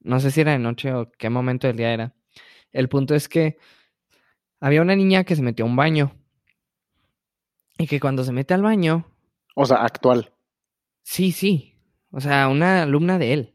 no 0.00 0.20
sé 0.20 0.30
si 0.30 0.40
era 0.40 0.52
de 0.52 0.58
noche 0.58 0.92
o 0.92 1.10
qué 1.12 1.30
momento 1.30 1.66
del 1.66 1.76
día 1.76 1.92
era. 1.92 2.14
El 2.72 2.88
punto 2.88 3.14
es 3.14 3.28
que 3.28 3.56
había 4.60 4.82
una 4.82 4.96
niña 4.96 5.24
que 5.24 5.36
se 5.36 5.42
metió 5.42 5.64
a 5.64 5.68
un 5.68 5.76
baño. 5.76 6.12
Y 7.78 7.86
que 7.86 7.98
cuando 7.98 8.24
se 8.24 8.32
mete 8.32 8.52
al 8.54 8.62
baño. 8.62 9.06
O 9.54 9.64
sea, 9.64 9.78
actual. 9.78 10.34
Sí, 11.02 11.32
sí. 11.32 11.74
O 12.10 12.20
sea, 12.20 12.48
una 12.48 12.82
alumna 12.82 13.18
de 13.18 13.32
él. 13.32 13.54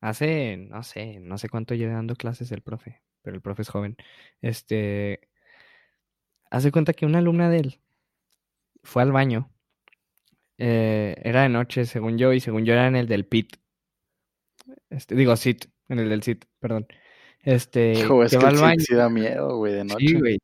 hace, 0.00 0.56
no 0.56 0.82
sé, 0.82 1.20
no 1.20 1.38
sé 1.38 1.48
cuánto 1.48 1.74
lleva 1.74 1.94
dando 1.94 2.16
clases 2.16 2.50
el 2.50 2.62
profe, 2.62 3.02
pero 3.22 3.36
el 3.36 3.42
profe 3.42 3.62
es 3.62 3.68
joven. 3.68 3.96
Este, 4.40 5.28
hace 6.50 6.72
cuenta 6.72 6.92
que 6.92 7.06
una 7.06 7.18
alumna 7.18 7.48
de 7.48 7.58
él 7.58 7.80
fue 8.82 9.02
al 9.02 9.12
baño. 9.12 9.50
Eh, 10.58 11.16
era 11.22 11.42
de 11.42 11.48
noche, 11.48 11.84
según 11.86 12.18
yo, 12.18 12.32
y 12.32 12.40
según 12.40 12.64
yo 12.64 12.72
era 12.72 12.86
en 12.88 12.96
el 12.96 13.06
del 13.06 13.26
PIT. 13.26 13.61
Este, 14.90 15.14
digo, 15.14 15.36
SIT, 15.36 15.66
en 15.88 15.98
el 15.98 16.08
del 16.08 16.22
SIT, 16.22 16.44
perdón. 16.60 16.86
Este, 17.40 17.92
Hijo, 17.92 18.22
es 18.22 18.32
que 18.32 18.38
que 18.38 18.44
va 18.44 18.50
el 18.50 18.56
al 18.56 18.62
baño. 18.62 18.80
sí 18.80 18.94
da 18.94 19.08
miedo, 19.08 19.56
güey, 19.56 19.72
de 19.74 19.84
noche. 19.84 20.06
Sí, 20.06 20.18
güey. 20.18 20.38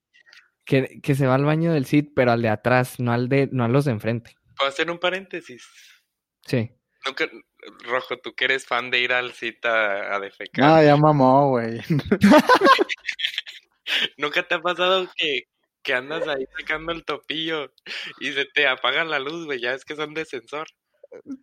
Que, 0.64 1.00
que 1.02 1.14
se 1.14 1.26
va 1.26 1.35
al 1.37 1.44
baño 1.44 1.72
del 1.72 1.87
SIT, 1.87 2.12
pero 2.14 2.33
al 2.33 2.42
de 2.42 2.48
atrás, 2.48 3.00
no 3.00 3.12
al 3.12 3.28
de, 3.28 3.48
no 3.52 3.64
a 3.64 3.68
los 3.68 3.85
de 3.85 3.92
enfrente. 3.92 4.35
¿Puedo 4.57 4.68
hacer 4.68 4.90
un 4.90 4.98
paréntesis? 4.98 5.66
Sí. 6.44 6.70
Nunca, 7.07 7.28
Rojo, 7.87 8.18
tú 8.18 8.35
que 8.35 8.46
eres 8.46 8.66
fan 8.66 8.90
de 8.90 9.00
ir 9.00 9.12
al 9.12 9.33
cita 9.33 10.14
a 10.14 10.20
defecar. 10.20 10.64
No, 10.64 10.83
ya 10.83 10.96
mamó, 10.96 11.50
güey. 11.50 11.81
¿Nunca 14.16 14.42
te 14.42 14.54
ha 14.57 14.61
pasado 14.61 15.09
que, 15.16 15.44
que 15.83 15.94
andas 15.94 16.26
ahí 16.28 16.44
sacando 16.59 16.92
el 16.92 17.04
topillo 17.04 17.72
y 18.20 18.33
se 18.33 18.44
te 18.46 18.66
apaga 18.66 19.04
la 19.04 19.18
luz, 19.18 19.46
güey? 19.46 19.61
Ya 19.61 19.72
es 19.72 19.85
que 19.85 19.96
son 19.96 20.14
de 20.14 20.24
sensor. 20.24 20.66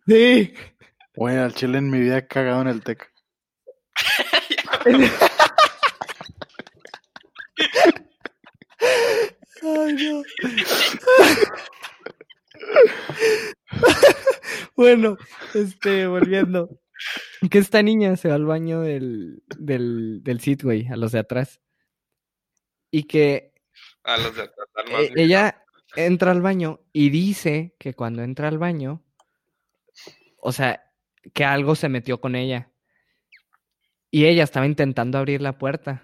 Sí. 0.06 0.54
Güey, 1.16 1.36
al 1.38 1.54
chile 1.54 1.78
en 1.78 1.90
mi 1.90 1.98
vida 1.98 2.18
he 2.18 2.26
cagado 2.26 2.60
en 2.62 2.68
el 2.68 2.82
tec. 2.82 3.10
Ay, 4.84 4.92
no. 9.94 10.22
bueno, 14.76 15.16
este, 15.54 16.06
volviendo. 16.06 16.68
Que 17.50 17.58
esta 17.58 17.82
niña 17.82 18.16
se 18.16 18.28
va 18.28 18.34
al 18.34 18.44
baño 18.44 18.80
del, 18.80 19.42
del, 19.58 20.22
del 20.22 20.40
sit, 20.40 20.62
güey, 20.62 20.86
a 20.88 20.96
los 20.96 21.12
de 21.12 21.20
atrás. 21.20 21.60
Y 22.90 23.04
que 23.04 23.52
A 24.04 24.16
los 24.18 24.36
de 24.36 24.42
atrás, 24.42 24.68
al 24.74 24.92
más 24.92 25.02
eh, 25.02 25.12
bien. 25.14 25.26
ella 25.26 25.64
entra 25.96 26.30
al 26.30 26.42
baño 26.42 26.80
y 26.92 27.10
dice 27.10 27.74
que 27.78 27.94
cuando 27.94 28.22
entra 28.22 28.48
al 28.48 28.58
baño, 28.58 29.02
o 30.38 30.52
sea, 30.52 30.85
que 31.34 31.44
algo 31.44 31.74
se 31.74 31.88
metió 31.88 32.20
con 32.20 32.34
ella. 32.34 32.70
Y 34.10 34.26
ella 34.26 34.44
estaba 34.44 34.66
intentando 34.66 35.18
abrir 35.18 35.42
la 35.42 35.58
puerta. 35.58 36.02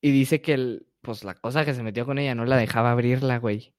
Y 0.00 0.10
dice 0.10 0.40
que 0.40 0.54
el, 0.54 0.86
pues 1.00 1.24
la 1.24 1.34
cosa 1.34 1.64
que 1.64 1.74
se 1.74 1.82
metió 1.82 2.06
con 2.06 2.18
ella 2.18 2.34
no 2.34 2.44
la 2.44 2.56
dejaba 2.56 2.90
abrirla, 2.90 3.38
güey. 3.38 3.74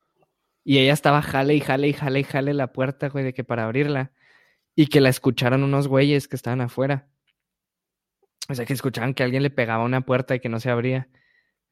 Y 0.63 0.80
ella 0.80 0.93
estaba 0.93 1.21
jale 1.21 1.56
y 1.56 1.60
jale 1.60 1.88
y 1.88 1.93
jale 1.93 2.19
y 2.19 2.23
jale 2.23 2.54
la 2.54 2.71
puerta, 2.71 3.10
güey, 3.10 3.23
de 3.23 3.34
que 3.34 3.43
para 3.43 3.65
abrirla. 3.65 4.12
Y 4.75 4.88
que 4.88 5.01
la 5.01 5.10
escucharon 5.10 5.63
unos 5.63 5.88
güeyes 5.88 6.27
que 6.27 6.36
estaban 6.36 6.62
afuera. 6.62 7.10
O 8.49 8.56
sea, 8.56 8.65
que 8.65 8.73
escuchaban 8.73 9.13
que 9.13 9.23
alguien 9.23 9.43
le 9.43 9.49
pegaba 9.49 9.84
una 9.84 10.01
puerta 10.01 10.36
y 10.36 10.39
que 10.39 10.49
no 10.49 10.60
se 10.60 10.69
abría. 10.69 11.10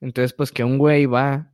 Entonces, 0.01 0.33
pues 0.33 0.51
que 0.51 0.63
un 0.63 0.77
güey 0.77 1.05
va 1.05 1.51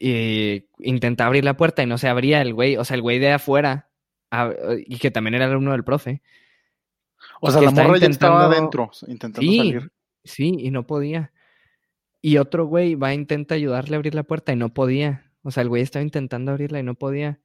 y 0.00 0.66
intenta 0.78 1.26
abrir 1.26 1.44
la 1.44 1.58
puerta 1.58 1.82
y 1.82 1.86
no 1.86 1.98
se 1.98 2.08
abría 2.08 2.40
el 2.40 2.54
güey, 2.54 2.78
o 2.78 2.84
sea, 2.84 2.94
el 2.94 3.02
güey 3.02 3.18
de 3.18 3.32
afuera, 3.32 3.89
a- 4.30 4.52
y 4.86 4.98
que 4.98 5.10
también 5.10 5.34
era 5.34 5.46
alumno 5.46 5.72
del 5.72 5.84
profe. 5.84 6.22
O 7.40 7.50
sea, 7.50 7.60
la 7.60 7.70
morra 7.70 7.98
ya 7.98 8.06
estaba 8.08 8.46
adentro, 8.46 8.90
intentando 9.06 9.40
Sí. 9.50 9.58
salir. 9.58 9.92
Sí, 10.24 10.54
y 10.58 10.70
no 10.70 10.86
podía. 10.86 11.32
Y 12.22 12.36
otro 12.38 12.66
güey 12.66 12.94
va 12.94 13.08
a 13.08 13.14
intentar 13.14 13.56
ayudarle 13.56 13.96
a 13.96 13.98
abrir 13.98 14.14
la 14.14 14.22
puerta 14.24 14.52
y 14.52 14.56
no 14.56 14.72
podía. 14.74 15.30
O 15.42 15.50
sea, 15.50 15.62
el 15.62 15.68
güey 15.70 15.82
estaba 15.82 16.02
intentando 16.02 16.52
abrirla 16.52 16.80
y 16.80 16.82
no 16.82 16.94
podía. 16.94 17.40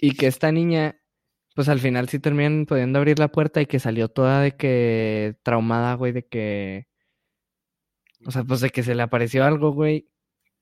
Y 0.00 0.14
que 0.16 0.26
esta 0.26 0.52
niña, 0.52 1.00
pues 1.54 1.68
al 1.68 1.80
final 1.80 2.08
sí 2.08 2.18
terminan 2.18 2.66
pudiendo 2.66 2.98
abrir 2.98 3.18
la 3.18 3.28
puerta 3.28 3.60
y 3.62 3.66
que 3.66 3.78
salió 3.80 4.08
toda 4.08 4.42
de 4.42 4.52
que 4.56 5.36
traumada, 5.42 5.94
güey, 5.94 6.12
de 6.12 6.26
que... 6.26 6.86
O 8.26 8.30
sea, 8.30 8.44
pues 8.44 8.60
de 8.60 8.68
que 8.70 8.82
se 8.82 8.94
le 8.94 9.02
apareció 9.02 9.44
algo, 9.44 9.72
güey. 9.72 10.08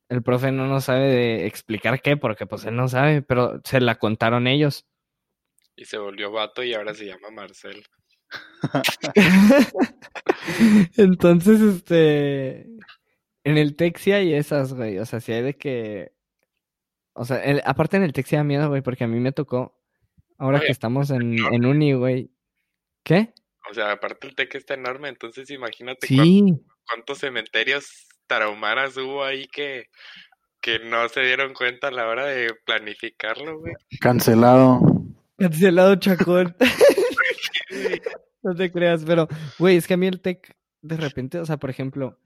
El 0.09 0.23
profe 0.23 0.53
no 0.53 0.67
nos 0.69 0.85
sabe 0.85 1.09
de 1.09 1.47
explicar 1.47 2.01
qué, 2.01 2.17
porque 2.17 2.47
pues 2.47 2.65
él 2.65 2.77
no 2.77 2.89
sabe, 2.89 3.21
pero 3.23 3.61
se 3.65 3.81
la 3.81 3.97
contaron 3.97 4.47
ellos. 4.47 4.87
Y 5.79 5.85
se 5.85 5.97
volvió 5.97 6.31
vato 6.33 6.63
y 6.65 6.75
ahora 6.75 6.93
se 6.95 7.07
llama 7.07 7.31
Marcel. 7.31 7.85
Entonces, 10.97 11.61
este. 11.61 12.67
En 13.45 13.57
el 13.57 13.77
sí 13.99 14.13
hay 14.13 14.35
esas, 14.35 14.75
güey. 14.75 14.99
O 14.99 15.07
sea, 15.07 15.21
sí 15.21 15.33
hay 15.33 15.43
de 15.43 15.55
que. 15.57 16.13
O 17.15 17.25
sea, 17.25 17.43
el- 17.43 17.63
aparte 17.65 17.97
en 17.97 18.03
el 18.03 18.13
sí 18.27 18.37
da 18.37 18.45
miedo, 18.45 18.69
güey, 18.69 18.83
porque 18.83 19.05
a 19.05 19.09
mí 19.09 19.19
me 19.21 19.33
tocó. 19.33 19.75
Ahora 20.39 20.59
Oye, 20.59 20.67
que 20.67 20.73
estamos 20.73 21.11
en, 21.11 21.37
en 21.39 21.65
uni, 21.67 21.93
güey. 21.95 22.31
¿Qué? 23.05 23.33
O 23.71 23.75
sea, 23.75 23.93
aparte 23.93 24.27
el 24.29 24.35
TEC 24.35 24.55
está 24.57 24.75
enorme, 24.75 25.09
entonces 25.09 25.51
imagínate 25.51 26.07
cuán- 26.07 26.25
Sí. 26.25 26.43
cuántos 26.87 27.19
cementerios 27.19 28.07
tarahumaras 28.27 28.97
hubo 28.97 29.25
ahí 29.25 29.47
que, 29.49 29.87
que 30.61 30.79
no 30.79 31.09
se 31.09 31.21
dieron 31.23 31.55
cuenta 31.55 31.89
a 31.89 31.91
la 31.91 32.07
hora 32.09 32.27
de 32.27 32.55
planificarlo, 32.65 33.59
güey. 33.59 33.75
Cancelado. 34.01 34.81
Cancelado 35.39 35.97
chacón. 35.97 36.55
No 38.41 38.55
te 38.55 38.71
creas, 38.71 39.05
pero, 39.05 39.29
güey, 39.59 39.77
es 39.77 39.87
que 39.87 39.95
a 39.95 39.97
mí 39.97 40.07
el 40.07 40.21
tech, 40.21 40.57
de 40.81 40.97
repente, 40.97 41.41
o 41.41 41.45
sea, 41.45 41.57
por 41.57 41.71
ejemplo, 41.71 42.19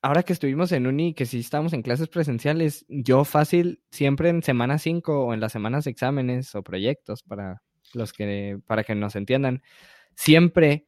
ahora 0.00 0.22
que 0.22 0.32
estuvimos 0.32 0.70
en 0.72 0.86
uni, 0.86 1.12
que 1.12 1.26
sí 1.26 1.40
estábamos 1.40 1.72
en 1.72 1.82
clases 1.82 2.08
presenciales, 2.08 2.86
yo 2.88 3.24
fácil, 3.24 3.82
siempre 3.90 4.28
en 4.28 4.42
semana 4.42 4.78
5 4.78 5.26
o 5.26 5.34
en 5.34 5.40
las 5.40 5.52
semanas 5.52 5.84
de 5.84 5.90
exámenes 5.90 6.54
o 6.54 6.62
proyectos, 6.62 7.24
para 7.24 7.62
los 7.94 8.12
que, 8.12 8.60
para 8.66 8.84
que 8.84 8.94
nos 8.94 9.16
entiendan, 9.16 9.62
siempre 10.14 10.86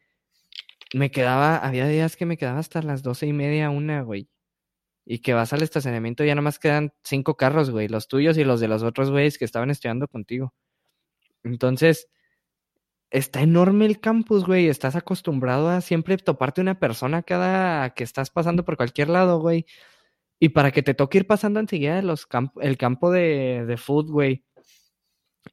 me 0.94 1.10
quedaba, 1.10 1.58
había 1.58 1.88
días 1.88 2.16
que 2.16 2.26
me 2.26 2.36
quedaba 2.36 2.60
hasta 2.60 2.82
las 2.82 3.02
doce 3.02 3.26
y 3.26 3.32
media, 3.32 3.70
una, 3.70 4.02
güey. 4.02 4.28
Y 5.04 5.20
que 5.20 5.34
vas 5.34 5.52
al 5.52 5.62
estacionamiento 5.62 6.24
y 6.24 6.28
ya 6.28 6.34
nomás 6.34 6.58
quedan 6.58 6.92
cinco 7.04 7.36
carros, 7.36 7.70
güey, 7.70 7.88
los 7.88 8.08
tuyos 8.08 8.38
y 8.38 8.44
los 8.44 8.60
de 8.60 8.68
los 8.68 8.82
otros 8.84 9.10
güeyes 9.10 9.38
que 9.38 9.44
estaban 9.44 9.70
estudiando 9.70 10.08
contigo. 10.08 10.54
Entonces, 11.46 12.08
está 13.10 13.40
enorme 13.42 13.86
el 13.86 14.00
campus, 14.00 14.44
güey. 14.44 14.68
Estás 14.68 14.96
acostumbrado 14.96 15.68
a 15.68 15.80
siempre 15.80 16.16
toparte 16.16 16.60
una 16.60 16.78
persona 16.78 17.22
cada 17.22 17.94
que 17.94 18.04
estás 18.04 18.30
pasando 18.30 18.64
por 18.64 18.76
cualquier 18.76 19.08
lado, 19.08 19.38
güey. 19.40 19.66
Y 20.38 20.50
para 20.50 20.70
que 20.70 20.82
te 20.82 20.92
toque 20.94 21.18
ir 21.18 21.26
pasando 21.26 21.60
enseguida 21.60 22.02
los 22.02 22.26
camp- 22.26 22.58
el 22.60 22.76
campo 22.76 23.10
de, 23.10 23.64
de 23.66 23.76
food, 23.76 24.10
güey. 24.10 24.44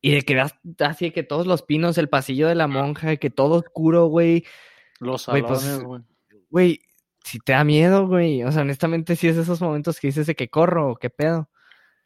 Y 0.01 0.11
de 0.11 0.23
que 0.23 0.33
veas 0.35 0.55
así 0.79 1.05
de 1.05 1.13
que 1.13 1.23
todos 1.23 1.47
los 1.47 1.61
pinos, 1.61 1.97
el 1.97 2.09
pasillo 2.09 2.47
de 2.47 2.55
la 2.55 2.67
monja, 2.67 3.15
que 3.15 3.29
todo 3.29 3.55
oscuro, 3.59 4.07
güey. 4.07 4.43
Los 4.99 5.27
Güey, 5.27 5.41
pues, 5.43 5.61
salones, 5.61 5.83
güey. 5.85 6.01
Güey, 6.49 6.79
si 7.23 7.39
te 7.39 7.53
da 7.53 7.63
miedo, 7.63 8.07
güey. 8.07 8.43
O 8.43 8.51
sea, 8.51 8.63
honestamente, 8.63 9.15
si 9.15 9.27
es 9.27 9.37
esos 9.37 9.61
momentos 9.61 9.99
que 9.99 10.07
dices 10.07 10.27
de 10.27 10.35
que 10.35 10.49
corro 10.49 10.91
o 10.91 10.95
qué 10.95 11.09
pedo. 11.09 11.49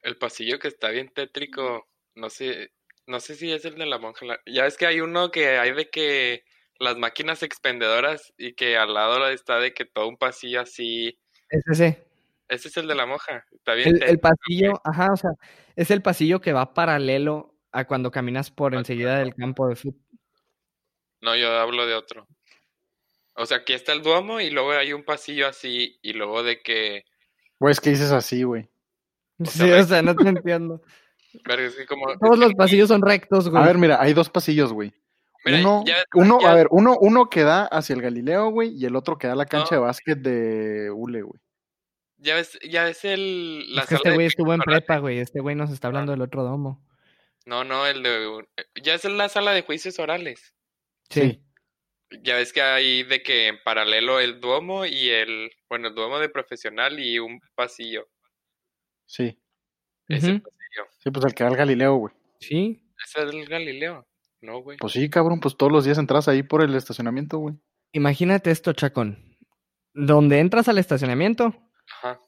El 0.02 0.18
pasillo 0.18 0.60
que 0.60 0.68
está 0.68 0.90
bien 0.90 1.10
tétrico, 1.14 1.88
no 2.16 2.30
sé, 2.30 2.72
no 3.08 3.20
sé 3.20 3.36
si 3.36 3.52
es 3.52 3.66
el 3.66 3.76
de 3.76 3.86
la 3.86 3.98
monja. 3.98 4.26
la- 4.26 4.40
Ya 4.46 4.64
ves 4.64 4.78
que 4.78 4.86
hay 4.86 5.00
uno 5.02 5.32
que 5.32 5.58
hay 5.58 5.74
de 5.74 5.90
que 5.90 6.44
las 6.80 6.98
máquinas 6.98 7.42
expendedoras 7.42 8.34
y 8.38 8.54
que 8.54 8.78
al 8.78 8.94
lado 8.94 9.28
está 9.30 9.60
de 9.60 9.74
que 9.74 9.86
todo 9.86 10.08
un 10.08 10.18
pasillo 10.18 10.62
así. 10.62 11.20
Es 11.50 11.64
ese. 11.68 12.06
Ese 12.50 12.68
es 12.68 12.78
el 12.78 12.88
de 12.88 12.96
la 12.96 13.06
monja. 13.06 13.46
Está 13.52 13.74
bien 13.74 14.00
El, 14.02 14.20
pasillo, 14.20 14.80
ajá, 14.84 15.12
o 15.12 15.18
sea, 15.18 15.32
es 15.76 15.92
el 15.92 16.02
pasillo 16.02 16.40
que 16.40 16.54
va 16.54 16.74
paralelo 16.74 17.56
a 17.72 17.86
cuando 17.86 18.12
caminas 18.12 18.52
por 18.52 18.76
enseguida 18.76 19.20
del 19.20 19.36
campo 19.36 19.68
de 19.68 19.76
fútbol. 19.76 20.02
No, 21.22 21.36
yo 21.36 21.52
hablo 21.52 21.86
de 21.86 21.96
otro. 21.96 22.28
O 23.36 23.46
sea, 23.46 23.58
aquí 23.58 23.74
está 23.74 23.94
el 23.94 24.02
Duomo 24.02 24.40
y 24.40 24.50
luego 24.50 24.72
hay 24.72 24.94
un 24.94 25.04
pasillo 25.04 25.48
así 25.48 26.00
y 26.02 26.14
luego 26.14 26.44
de 26.44 26.62
que... 26.62 27.06
Güey, 27.60 27.72
es 27.72 27.82
que 27.82 27.90
dices 27.92 28.12
así, 28.12 28.44
güey. 28.44 28.70
Sí, 29.46 29.70
o 29.70 29.84
sea, 29.84 30.02
no 30.02 30.16
te 30.16 30.28
entiendo. 30.30 30.82
Pero 31.44 31.62
es 31.64 31.76
que 31.76 31.86
como... 31.86 32.10
es 32.12 32.20
Todos 32.20 32.36
que- 32.40 32.46
los 32.46 32.54
pasillos 32.54 32.88
son 32.90 33.02
rectos, 33.02 33.50
güey. 33.50 33.64
A 33.64 33.66
ver, 33.68 33.78
mira, 33.78 34.02
hay 34.02 34.14
dos 34.14 34.30
pasillos, 34.30 34.74
güey. 34.74 34.94
Mira, 35.46 35.60
uno, 35.60 35.84
ya- 35.86 36.04
uno, 36.14 36.40
ya- 36.42 36.52
a 36.52 36.56
ver, 36.56 36.68
uno, 36.72 36.98
uno 37.00 37.30
que 37.30 37.44
da 37.44 37.66
hacia 37.66 37.94
el 37.96 38.02
Galileo, 38.02 38.50
güey, 38.50 38.70
y 38.76 38.86
el 38.86 38.96
otro 38.96 39.18
que 39.18 39.28
da 39.28 39.34
a 39.34 39.38
la 39.38 39.46
cancha 39.46 39.76
No. 39.76 39.82
de 39.82 39.88
básquet 39.88 40.18
de 40.20 40.92
Ule, 40.92 41.22
güey. 41.22 41.42
Ya 42.18 42.36
ves, 42.36 42.58
ya 42.68 42.90
es 42.90 43.06
el... 43.06 43.76
La 43.76 43.84
es 43.84 43.88
que 43.90 43.96
este 43.96 44.14
güey 44.14 44.26
estuvo 44.26 44.54
en 44.54 44.60
prepa, 44.62 44.98
güey. 44.98 45.20
Este 45.20 45.40
güey 45.40 45.56
nos 45.56 45.72
está 45.72 45.88
hablando 45.88 46.12
del 46.12 46.22
otro 46.22 46.44
domo. 46.44 46.84
No, 47.46 47.64
no, 47.64 47.86
el 47.86 48.02
de... 48.04 48.46
Ya 48.82 48.96
es 48.96 49.06
la 49.06 49.30
sala 49.30 49.52
de 49.54 49.62
juicios 49.62 50.00
orales. 50.00 50.56
Sí. 51.10 51.42
Ya 52.24 52.36
ves 52.38 52.54
que 52.54 52.62
hay 52.62 53.04
de 53.04 53.22
que 53.22 53.48
en 53.48 53.60
paralelo 53.64 54.20
el 54.20 54.40
Duomo 54.42 54.86
y 54.86 55.10
el... 55.10 55.52
Bueno, 55.70 55.90
el 55.90 55.96
Duomo 55.96 56.18
de 56.20 56.30
profesional 56.30 57.00
y 57.00 57.20
un 57.20 57.40
pasillo. 57.54 58.08
Sí. 59.06 59.40
Ese 60.10 60.34
Ujú. 60.34 60.50
Sí, 61.00 61.12
pues 61.12 61.26
el 61.26 61.34
que 61.34 61.44
da 61.44 61.50
al 61.50 61.56
Galileo, 61.56 61.96
güey. 61.96 62.14
Sí. 62.40 62.84
Ese 63.04 63.24
es 63.24 63.34
el 63.34 63.46
Galileo. 63.48 64.08
No, 64.42 64.62
güey. 64.62 64.78
Pues 64.78 64.94
sí, 64.94 65.10
cabrón, 65.10 65.40
pues 65.40 65.58
todos 65.58 65.72
los 65.72 65.86
días 65.86 65.98
entras 65.98 66.28
ahí 66.28 66.44
por 66.44 66.62
el 66.62 66.76
estacionamiento, 66.76 67.38
güey. 67.40 67.56
Imagínate 67.94 68.52
esto, 68.52 68.74
Chacón. 68.74 69.38
Donde 69.94 70.40
entras 70.40 70.68
al 70.68 70.78
estacionamiento, 70.78 71.56
Ajá. 72.02 72.20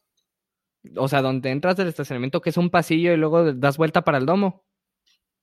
o 0.95 1.07
sea, 1.07 1.21
donde 1.21 1.51
entras 1.51 1.77
del 1.77 1.87
estacionamiento, 1.87 2.41
que 2.41 2.49
es 2.49 2.57
un 2.57 2.69
pasillo 2.69 3.13
y 3.13 3.17
luego 3.17 3.53
das 3.53 3.77
vuelta 3.77 4.03
para 4.03 4.17
el 4.17 4.25
domo. 4.25 4.65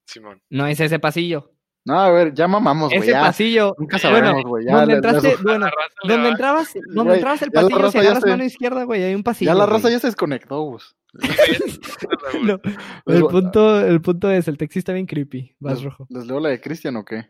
Simón. 0.07 0.43
No 0.51 0.67
es 0.67 0.81
ese 0.81 0.99
pasillo. 0.99 1.56
No, 1.87 2.01
a 2.01 2.11
ver, 2.11 2.35
ya 2.35 2.49
mamamos, 2.49 2.89
güey. 2.89 2.99
Ese 3.01 3.13
ya. 3.13 3.21
pasillo. 3.21 3.75
Nunca 3.79 3.97
bueno, 4.03 4.17
sabremos, 4.19 4.43
güey. 4.45 4.67
ya 4.67 4.77
donde 4.77 4.95
entraste, 4.97 5.37
bueno, 5.43 5.59
La 5.61 5.71
raza 5.71 5.95
le 6.03 6.13
donde 6.15 6.29
entrabas, 6.31 6.75
donde 6.89 7.15
entrabas 7.15 7.43
el 7.43 7.51
pasillo, 7.53 7.91
si 7.93 7.99
agarras 7.99 8.23
se- 8.25 8.29
mano 8.31 8.45
izquierda, 8.45 8.83
güey, 8.85 9.05
hay 9.05 9.15
un 9.15 9.23
pasillo. 9.23 9.53
ya 9.53 9.55
la 9.55 9.67
raza 9.67 9.89
ya 9.89 10.01
se 10.01 10.09
desconectó, 10.09 10.61
Gus. 10.63 10.97
No, 12.43 12.61
el 13.07 13.23
punto, 13.27 13.81
el 13.81 14.01
punto 14.03 14.31
es, 14.31 14.49
el 14.49 14.59
taxi 14.59 14.81
está 14.81 14.93
bien 14.93 15.07
creepy. 15.07 15.55
Vas 15.61 15.75
les- 15.77 15.85
rojo. 15.85 16.07
¿Les 16.11 16.27
leo 16.27 16.41
la 16.41 16.49
de 16.51 16.61
Cristian 16.61 16.97
o 16.97 17.05
qué? 17.05 17.29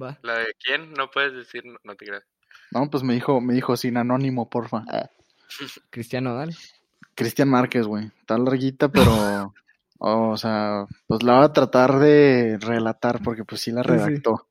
Va. 0.00 0.18
¿La 0.22 0.38
de 0.38 0.46
quién? 0.64 0.92
No 0.94 1.10
puedes 1.10 1.34
decir, 1.34 1.64
no, 1.66 1.76
no 1.82 1.94
te 1.96 2.06
creas. 2.06 2.22
No, 2.70 2.88
pues 2.88 3.02
me 3.02 3.14
dijo, 3.14 3.40
me 3.40 3.52
dijo 3.54 3.76
sin 3.76 3.96
anónimo, 3.96 4.48
porfa. 4.48 4.84
Cristiano, 5.90 6.34
dale. 6.34 6.54
Cristian 7.14 7.48
Márquez, 7.48 7.86
güey. 7.86 8.10
Está 8.20 8.38
larguita, 8.38 8.88
pero. 8.88 9.10
o 9.98 10.36
sea, 10.36 10.86
pues 11.06 11.22
la 11.22 11.36
voy 11.36 11.44
a 11.44 11.52
tratar 11.52 11.98
de 11.98 12.58
relatar 12.60 13.22
porque 13.22 13.44
pues 13.44 13.60
sí 13.60 13.70
la 13.70 13.82
sí. 13.82 13.88
redactó. 13.88 14.48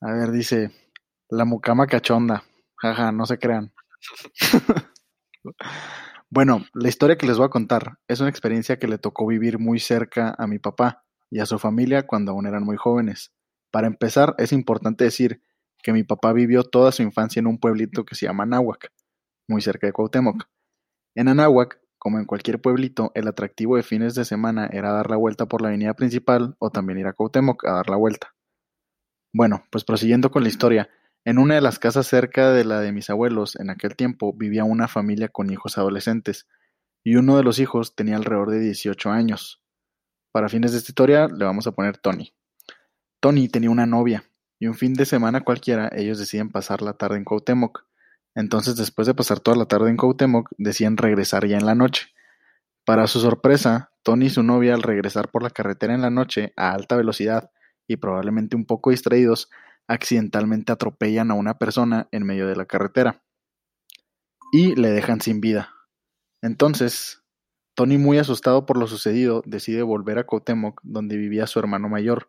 A 0.00 0.12
ver, 0.12 0.30
dice. 0.30 0.70
La 1.30 1.44
mucama 1.44 1.86
cachonda. 1.86 2.44
Jaja, 2.76 3.10
no 3.10 3.26
se 3.26 3.38
crean. 3.38 3.72
bueno, 6.30 6.64
la 6.74 6.88
historia 6.88 7.16
que 7.16 7.26
les 7.26 7.38
voy 7.38 7.46
a 7.46 7.50
contar 7.50 7.98
es 8.06 8.20
una 8.20 8.28
experiencia 8.28 8.78
que 8.78 8.86
le 8.86 8.98
tocó 8.98 9.26
vivir 9.26 9.58
muy 9.58 9.80
cerca 9.80 10.34
a 10.36 10.46
mi 10.46 10.58
papá 10.58 11.04
y 11.30 11.40
a 11.40 11.46
su 11.46 11.58
familia 11.58 12.06
cuando 12.06 12.32
aún 12.32 12.46
eran 12.46 12.62
muy 12.62 12.76
jóvenes. 12.76 13.32
Para 13.70 13.86
empezar, 13.86 14.34
es 14.38 14.52
importante 14.52 15.04
decir 15.04 15.42
que 15.82 15.92
mi 15.92 16.04
papá 16.04 16.32
vivió 16.32 16.64
toda 16.64 16.92
su 16.92 17.02
infancia 17.02 17.40
en 17.40 17.46
un 17.46 17.58
pueblito 17.58 18.04
que 18.04 18.14
se 18.14 18.26
llama 18.26 18.44
Anáhuac, 18.44 18.92
muy 19.48 19.60
cerca 19.62 19.86
de 19.86 19.92
Cuauhtémoc. 19.92 20.44
En 21.14 21.28
Anáhuac, 21.28 21.80
como 22.04 22.18
en 22.18 22.26
cualquier 22.26 22.60
pueblito, 22.60 23.12
el 23.14 23.26
atractivo 23.28 23.76
de 23.76 23.82
fines 23.82 24.14
de 24.14 24.26
semana 24.26 24.68
era 24.70 24.92
dar 24.92 25.08
la 25.08 25.16
vuelta 25.16 25.46
por 25.46 25.62
la 25.62 25.68
avenida 25.68 25.94
principal 25.94 26.54
o 26.58 26.68
también 26.68 26.98
ir 26.98 27.06
a 27.06 27.14
Cuauhtémoc 27.14 27.64
a 27.64 27.76
dar 27.76 27.88
la 27.88 27.96
vuelta. 27.96 28.34
Bueno, 29.32 29.64
pues 29.70 29.84
prosiguiendo 29.84 30.30
con 30.30 30.42
la 30.42 30.50
historia, 30.50 30.90
en 31.24 31.38
una 31.38 31.54
de 31.54 31.62
las 31.62 31.78
casas 31.78 32.06
cerca 32.06 32.52
de 32.52 32.66
la 32.66 32.80
de 32.80 32.92
mis 32.92 33.08
abuelos, 33.08 33.56
en 33.56 33.70
aquel 33.70 33.96
tiempo 33.96 34.34
vivía 34.34 34.64
una 34.64 34.86
familia 34.86 35.28
con 35.28 35.48
hijos 35.48 35.78
adolescentes, 35.78 36.46
y 37.02 37.16
uno 37.16 37.38
de 37.38 37.42
los 37.42 37.58
hijos 37.58 37.96
tenía 37.96 38.16
alrededor 38.16 38.50
de 38.50 38.60
18 38.60 39.08
años. 39.08 39.62
Para 40.30 40.50
fines 40.50 40.72
de 40.72 40.78
esta 40.78 40.90
historia 40.90 41.26
le 41.28 41.46
vamos 41.46 41.66
a 41.66 41.72
poner 41.72 41.96
Tony. 41.96 42.34
Tony 43.18 43.48
tenía 43.48 43.70
una 43.70 43.86
novia, 43.86 44.24
y 44.58 44.66
un 44.66 44.74
fin 44.74 44.92
de 44.92 45.06
semana 45.06 45.40
cualquiera 45.40 45.90
ellos 45.96 46.18
deciden 46.18 46.50
pasar 46.50 46.82
la 46.82 46.98
tarde 46.98 47.16
en 47.16 47.24
Cuauhtémoc. 47.24 47.86
Entonces, 48.34 48.76
después 48.76 49.06
de 49.06 49.14
pasar 49.14 49.40
toda 49.40 49.56
la 49.56 49.66
tarde 49.66 49.90
en 49.90 49.96
Cuauhtémoc, 49.96 50.50
deciden 50.58 50.96
regresar 50.96 51.46
ya 51.46 51.56
en 51.56 51.66
la 51.66 51.74
noche. 51.74 52.08
Para 52.84 53.06
su 53.06 53.20
sorpresa, 53.20 53.92
Tony 54.02 54.26
y 54.26 54.30
su 54.30 54.42
novia 54.42 54.74
al 54.74 54.82
regresar 54.82 55.30
por 55.30 55.42
la 55.42 55.50
carretera 55.50 55.94
en 55.94 56.02
la 56.02 56.10
noche 56.10 56.52
a 56.56 56.72
alta 56.72 56.96
velocidad 56.96 57.50
y 57.86 57.96
probablemente 57.96 58.56
un 58.56 58.66
poco 58.66 58.90
distraídos, 58.90 59.50
accidentalmente 59.86 60.72
atropellan 60.72 61.30
a 61.30 61.34
una 61.34 61.58
persona 61.58 62.08
en 62.10 62.24
medio 62.24 62.46
de 62.46 62.56
la 62.56 62.66
carretera 62.66 63.22
y 64.52 64.74
le 64.74 64.90
dejan 64.90 65.20
sin 65.20 65.40
vida. 65.40 65.70
Entonces, 66.42 67.22
Tony, 67.74 67.98
muy 67.98 68.18
asustado 68.18 68.66
por 68.66 68.76
lo 68.76 68.86
sucedido, 68.86 69.42
decide 69.46 69.82
volver 69.82 70.18
a 70.18 70.24
Cuauhtémoc, 70.24 70.80
donde 70.82 71.16
vivía 71.16 71.46
su 71.46 71.58
hermano 71.58 71.88
mayor. 71.88 72.28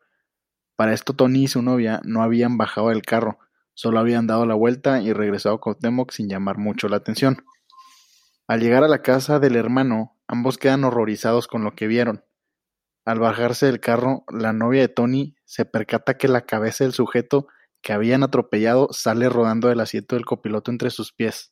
Para 0.75 0.93
esto, 0.93 1.13
Tony 1.13 1.43
y 1.43 1.47
su 1.47 1.61
novia 1.61 2.01
no 2.03 2.23
habían 2.23 2.57
bajado 2.57 2.89
del 2.89 3.03
carro, 3.03 3.37
solo 3.75 3.99
habían 3.99 4.25
dado 4.25 4.47
la 4.47 4.55
vuelta 4.55 5.01
y 5.01 5.13
regresado 5.13 5.55
a 5.55 5.61
Cuauhtémoc 5.61 6.11
sin 6.11 6.27
llamar 6.27 6.57
mucho 6.57 6.89
la 6.89 6.97
atención. 6.97 7.37
Al 8.47 8.61
llegar 8.61 8.83
a 8.83 8.87
la 8.87 9.01
casa 9.01 9.39
del 9.39 9.55
hermano, 9.55 10.17
ambos 10.27 10.57
quedan 10.57 10.83
horrorizados 10.83 11.47
con 11.47 11.63
lo 11.63 11.75
que 11.75 11.87
vieron. 11.87 12.23
Al 13.05 13.19
bajarse 13.19 13.67
del 13.67 13.79
carro, 13.79 14.23
la 14.29 14.53
novia 14.53 14.81
de 14.81 14.87
Tony 14.87 15.35
se 15.45 15.65
percata 15.65 16.17
que 16.17 16.27
la 16.27 16.41
cabeza 16.41 16.83
del 16.83 16.93
sujeto 16.93 17.47
que 17.81 17.93
habían 17.93 18.23
atropellado 18.23 18.87
sale 18.91 19.29
rodando 19.29 19.67
del 19.67 19.79
asiento 19.79 20.15
del 20.15 20.25
copiloto 20.25 20.71
entre 20.71 20.89
sus 20.89 21.13
pies. 21.13 21.51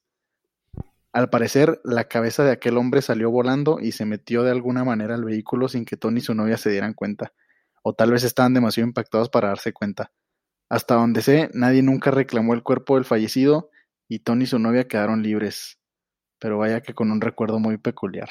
Al 1.12 1.30
parecer, 1.30 1.80
la 1.84 2.06
cabeza 2.06 2.44
de 2.44 2.52
aquel 2.52 2.76
hombre 2.78 3.04
salió 3.04 3.30
volando 3.30 3.80
y 3.80 3.92
se 3.92 4.06
metió 4.06 4.42
de 4.42 4.50
alguna 4.50 4.84
manera 4.84 5.14
al 5.14 5.24
vehículo 5.24 5.68
sin 5.68 5.86
que 5.86 5.96
Tony 5.96 6.20
y 6.20 6.22
su 6.22 6.34
novia 6.34 6.58
se 6.58 6.72
dieran 6.72 6.96
cuenta, 6.96 7.34
o 7.84 7.94
tal 7.94 8.12
vez 8.12 8.24
estaban 8.24 8.56
demasiado 8.56 8.88
impactados 8.88 9.30
para 9.30 9.50
darse 9.50 9.74
cuenta. 9.74 10.12
Hasta 10.74 10.96
donde 10.96 11.22
sé, 11.22 11.52
nadie 11.54 11.84
nunca 11.84 12.10
reclamó 12.10 12.56
el 12.56 12.64
cuerpo 12.64 12.96
del 12.96 13.06
fallecido 13.06 13.70
y 14.08 14.18
Tony 14.18 14.46
y 14.46 14.48
su 14.48 14.58
novia 14.58 14.88
quedaron 14.88 15.22
libres, 15.22 15.78
pero 16.40 16.58
vaya 16.58 16.82
que 16.82 16.96
con 16.96 17.12
un 17.12 17.22
recuerdo 17.22 17.60
muy 17.60 17.78
peculiar. 17.78 18.30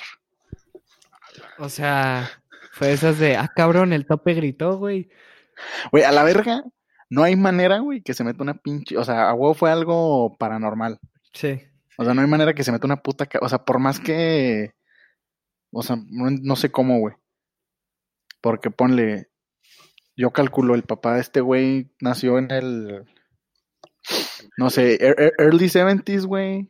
O 1.60 1.68
sea, 1.68 2.28
fue 2.72 2.90
esas 2.90 3.20
de, 3.20 3.36
ah, 3.36 3.48
cabrón, 3.54 3.92
el 3.92 4.06
tope 4.06 4.34
gritó, 4.34 4.76
güey. 4.76 5.08
Güey, 5.92 6.02
a 6.02 6.10
la 6.10 6.24
verga, 6.24 6.64
no 7.08 7.22
hay 7.22 7.36
manera, 7.36 7.78
güey, 7.78 8.02
que 8.02 8.12
se 8.12 8.24
meta 8.24 8.42
una 8.42 8.54
pinche. 8.54 8.98
O 8.98 9.04
sea, 9.04 9.30
a 9.30 9.34
huevo 9.34 9.54
fue 9.54 9.70
algo 9.70 10.36
paranormal. 10.36 10.98
Sí. 11.32 11.62
O 11.96 12.04
sea, 12.04 12.12
no 12.12 12.22
hay 12.22 12.26
manera 12.26 12.54
que 12.54 12.64
se 12.64 12.72
meta 12.72 12.88
una 12.88 13.04
puta. 13.04 13.28
O 13.40 13.48
sea, 13.48 13.64
por 13.64 13.78
más 13.78 14.00
que. 14.00 14.74
O 15.70 15.84
sea, 15.84 15.94
no, 15.94 16.28
no 16.28 16.56
sé 16.56 16.72
cómo, 16.72 16.98
güey. 16.98 17.14
Porque 18.40 18.72
ponle. 18.72 19.30
Yo 20.16 20.30
calculo, 20.30 20.74
el 20.74 20.82
papá 20.82 21.14
de 21.14 21.20
este 21.20 21.40
güey 21.40 21.90
nació 22.00 22.38
en 22.38 22.50
el. 22.50 23.04
No 24.58 24.70
sé, 24.70 24.98
ear- 25.00 25.16
ear- 25.18 25.32
early 25.38 25.68
70s, 25.68 26.26
güey. 26.26 26.68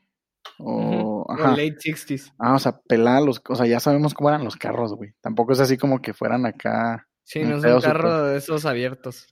O. 0.59 1.25
Ujú. 1.29 1.33
ajá. 1.33 1.49
O 1.53 1.57
late 1.57 1.77
60s. 1.79 2.33
Ah, 2.39 2.55
o 2.55 2.59
sea, 2.59 2.79
pelada 2.81 3.21
los. 3.21 3.41
O 3.49 3.55
sea, 3.55 3.67
ya 3.67 3.81
sabemos 3.81 4.15
cómo 4.15 4.29
eran 4.29 4.45
los 4.45 4.57
carros, 4.57 4.95
güey. 4.95 5.13
Tampoco 5.21 5.53
es 5.53 5.61
así 5.61 5.77
como 5.77 6.01
que 6.01 6.13
fueran 6.13 6.47
acá. 6.47 7.09
Sí, 7.25 7.43
no 7.43 7.57
es 7.57 7.65
un 7.65 7.81
carro 7.81 8.25
de 8.25 8.39
esos 8.39 8.67
abiertos. 8.67 9.27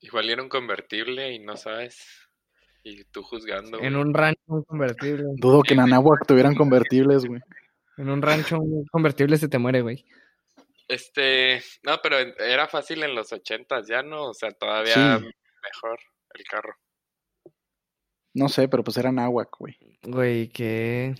Igual 0.00 0.30
era 0.30 0.42
un 0.42 0.48
convertible 0.48 1.32
y 1.32 1.38
no 1.38 1.56
sabes. 1.56 2.04
Y 2.82 3.04
tú 3.04 3.22
juzgando. 3.22 3.78
En 3.80 3.94
güey. 3.94 4.02
un 4.06 4.14
rancho 4.14 4.40
un 4.46 4.62
convertible. 4.62 5.24
Dudo 5.36 5.62
que 5.62 5.74
en 5.74 5.80
Anáhuac 5.80 6.26
tuvieran 6.26 6.54
convertibles, 6.54 7.24
güey. 7.24 7.40
En 7.96 8.10
un 8.10 8.22
rancho 8.22 8.58
un 8.60 8.84
convertible 8.92 9.36
se 9.38 9.48
te 9.48 9.58
muere, 9.58 9.82
güey. 9.82 10.04
Este, 10.88 11.62
no, 11.82 11.98
pero 12.02 12.16
era 12.18 12.68
fácil 12.68 13.02
en 13.02 13.14
los 13.14 13.32
ochentas, 13.32 13.86
ya 13.88 14.02
no, 14.02 14.26
o 14.30 14.34
sea, 14.34 14.50
todavía 14.52 15.18
Sí. 15.18 15.24
mejor 15.62 15.98
el 16.34 16.44
carro. 16.44 16.76
No 18.34 18.48
sé, 18.48 18.68
pero 18.68 18.84
pues 18.84 18.96
era 18.98 19.08
Anáhuac, 19.08 19.48
güey. 19.58 19.76
Güey, 20.02 20.48
qué, 20.48 21.14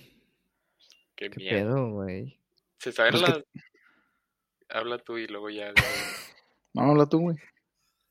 Qué, 1.15 1.29
qué 1.31 1.37
miedo. 1.37 1.51
pedo, 1.75 1.89
güey. 1.91 2.39
¿Se 2.77 2.91
saben 2.91 3.13
Pues 3.13 3.23
que- 3.23 3.31
las... 3.31 3.43
Habla 4.69 4.97
tú 4.99 5.17
y 5.17 5.27
luego 5.27 5.49
ya... 5.49 5.73
No, 6.73 6.83
habla 6.91 7.07
tú, 7.07 7.19
güey. 7.21 7.37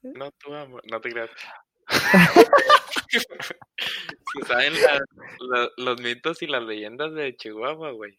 No, 0.03 0.31
tú, 0.33 0.53
amor, 0.55 0.83
no 0.91 1.01
te 1.01 1.11
creas. 1.11 1.31
¿Se 3.09 4.47
saben 4.47 4.75
la- 4.83 5.05
la- 5.41 5.71
los 5.77 6.01
mitos 6.01 6.43
y 6.43 6.47
las 6.49 6.63
leyendas 6.65 7.13
de 7.15 7.37
Chihuahua, 7.37 7.93
güey? 7.93 8.19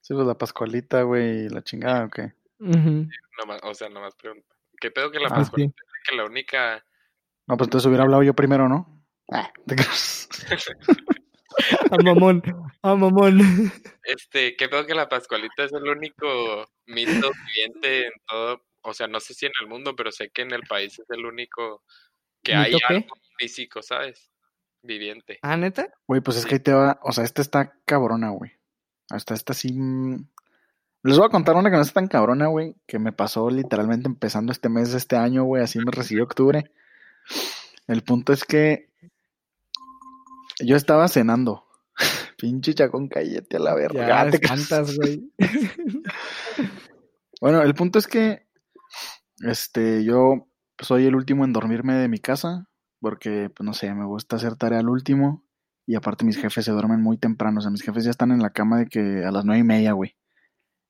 Sí, 0.00 0.14
pues 0.14 0.26
la 0.26 0.36
Pascualita, 0.36 1.02
güey, 1.02 1.46
y 1.46 1.48
la 1.48 1.62
chingada, 1.62 2.04
¿o 2.06 2.10
qué? 2.10 2.32
Ujú. 2.58 3.08
Nomás- 3.38 3.60
o 3.62 3.74
sea, 3.74 3.88
nomás 3.88 4.14
pregunto. 4.16 4.46
¿Qué 4.80 4.90
pedo 4.90 5.10
que 5.10 5.18
la 5.20 5.28
Ah, 5.28 5.34
Pascualita 5.36 5.74
es 5.76 6.08
que 6.10 6.16
la 6.16 6.24
única... 6.24 6.84
No, 7.46 7.56
pues 7.56 7.66
entonces 7.68 7.86
hubiera 7.86 8.04
hablado 8.04 8.22
yo 8.22 8.34
primero, 8.34 8.68
¿no? 8.68 9.04
Ah, 9.30 9.50
te 9.66 9.74
creas. 9.76 10.28
A 11.90 11.96
mamón, 12.02 12.42
a 12.82 12.94
mamón. 12.94 13.38
Este, 14.04 14.56
¿qué 14.56 14.68
pedo 14.70 14.86
que 14.86 14.94
la 14.94 15.08
Pascualita 15.08 15.64
es 15.64 15.72
el 15.74 15.82
único 15.86 16.66
mito 16.86 17.30
viviente 17.46 18.06
en 18.06 18.12
todo? 18.26 18.64
O 18.82 18.94
sea, 18.94 19.06
no 19.06 19.20
sé 19.20 19.34
si 19.34 19.44
en 19.44 19.52
el 19.60 19.66
mundo, 19.68 19.94
pero 19.94 20.10
sé 20.12 20.30
que 20.30 20.42
en 20.42 20.52
el 20.52 20.62
país 20.62 20.98
es 20.98 21.10
el 21.10 21.26
único 21.26 21.82
que 22.42 22.54
hay 22.54 22.72
¿Mito 22.72 22.86
qué? 22.88 22.94
algo 22.94 23.14
físico, 23.36 23.82
¿sabes? 23.82 24.30
Viviente. 24.82 25.40
¿Ah, 25.42 25.58
neta? 25.58 25.92
Güey, 26.06 26.22
pues 26.22 26.38
es 26.38 26.46
que 26.46 26.54
ahí 26.54 26.60
te 26.60 26.72
va. 26.72 26.98
O 27.02 27.12
sea, 27.12 27.24
esta 27.24 27.42
está 27.42 27.74
cabrona, 27.84 28.30
güey. 28.30 28.52
Hasta 29.10 29.34
esta 29.34 29.52
sí. 29.52 29.76
Les 31.02 31.16
voy 31.16 31.26
a 31.26 31.30
contar 31.30 31.56
una 31.56 31.70
que 31.70 31.76
no 31.76 31.82
está 31.82 31.94
tan 31.94 32.08
cabrona, 32.08 32.46
güey. 32.48 32.74
Que 32.86 32.98
me 32.98 33.12
pasó 33.12 33.50
literalmente 33.50 34.08
empezando 34.08 34.52
este 34.52 34.68
mes 34.68 34.92
de 34.92 34.98
este 34.98 35.16
año, 35.16 35.44
güey. 35.44 35.62
Así 35.62 35.78
me 35.78 35.90
recibió 35.90 36.24
octubre. 36.24 36.70
El 37.86 38.02
punto 38.02 38.32
es 38.32 38.44
que. 38.44 38.90
Yo 40.60 40.76
estaba 40.76 41.08
cenando. 41.08 41.64
Pinche 42.38 42.74
chacón, 42.74 43.08
cállate 43.08 43.56
a 43.56 43.60
la 43.60 43.74
verga. 43.74 44.06
Ya 44.06 44.20
Ah, 44.20 44.30
te 44.30 44.36
espantas, 44.36 44.96
güey. 44.96 45.30
Bueno, 47.40 47.62
el 47.62 47.72
punto 47.74 48.00
es 48.00 48.08
que 48.08 48.48
este, 49.44 50.04
yo 50.04 50.48
soy 50.80 51.06
el 51.06 51.14
último 51.14 51.44
en 51.44 51.52
dormirme 51.52 51.94
de 51.94 52.08
mi 52.08 52.18
casa, 52.18 52.68
porque, 53.00 53.48
pues 53.54 53.64
no 53.64 53.74
sé, 53.74 53.94
me 53.94 54.04
gusta 54.06 54.36
hacer 54.36 54.56
tarea 54.56 54.80
al 54.80 54.88
último, 54.88 55.44
y 55.86 55.94
aparte 55.94 56.24
mis 56.24 56.36
jefes 56.36 56.64
se 56.64 56.72
duermen 56.72 57.00
muy 57.00 57.16
temprano, 57.16 57.58
o 57.58 57.62
sea, 57.62 57.70
mis 57.70 57.82
jefes 57.82 58.02
ya 58.04 58.10
están 58.10 58.32
en 58.32 58.42
la 58.42 58.50
cama 58.50 58.78
de 58.78 58.86
que 58.86 59.24
a 59.24 59.30
las 59.30 59.44
nueve 59.44 59.60
y 59.60 59.64
media, 59.64 59.92
güey. 59.92 60.16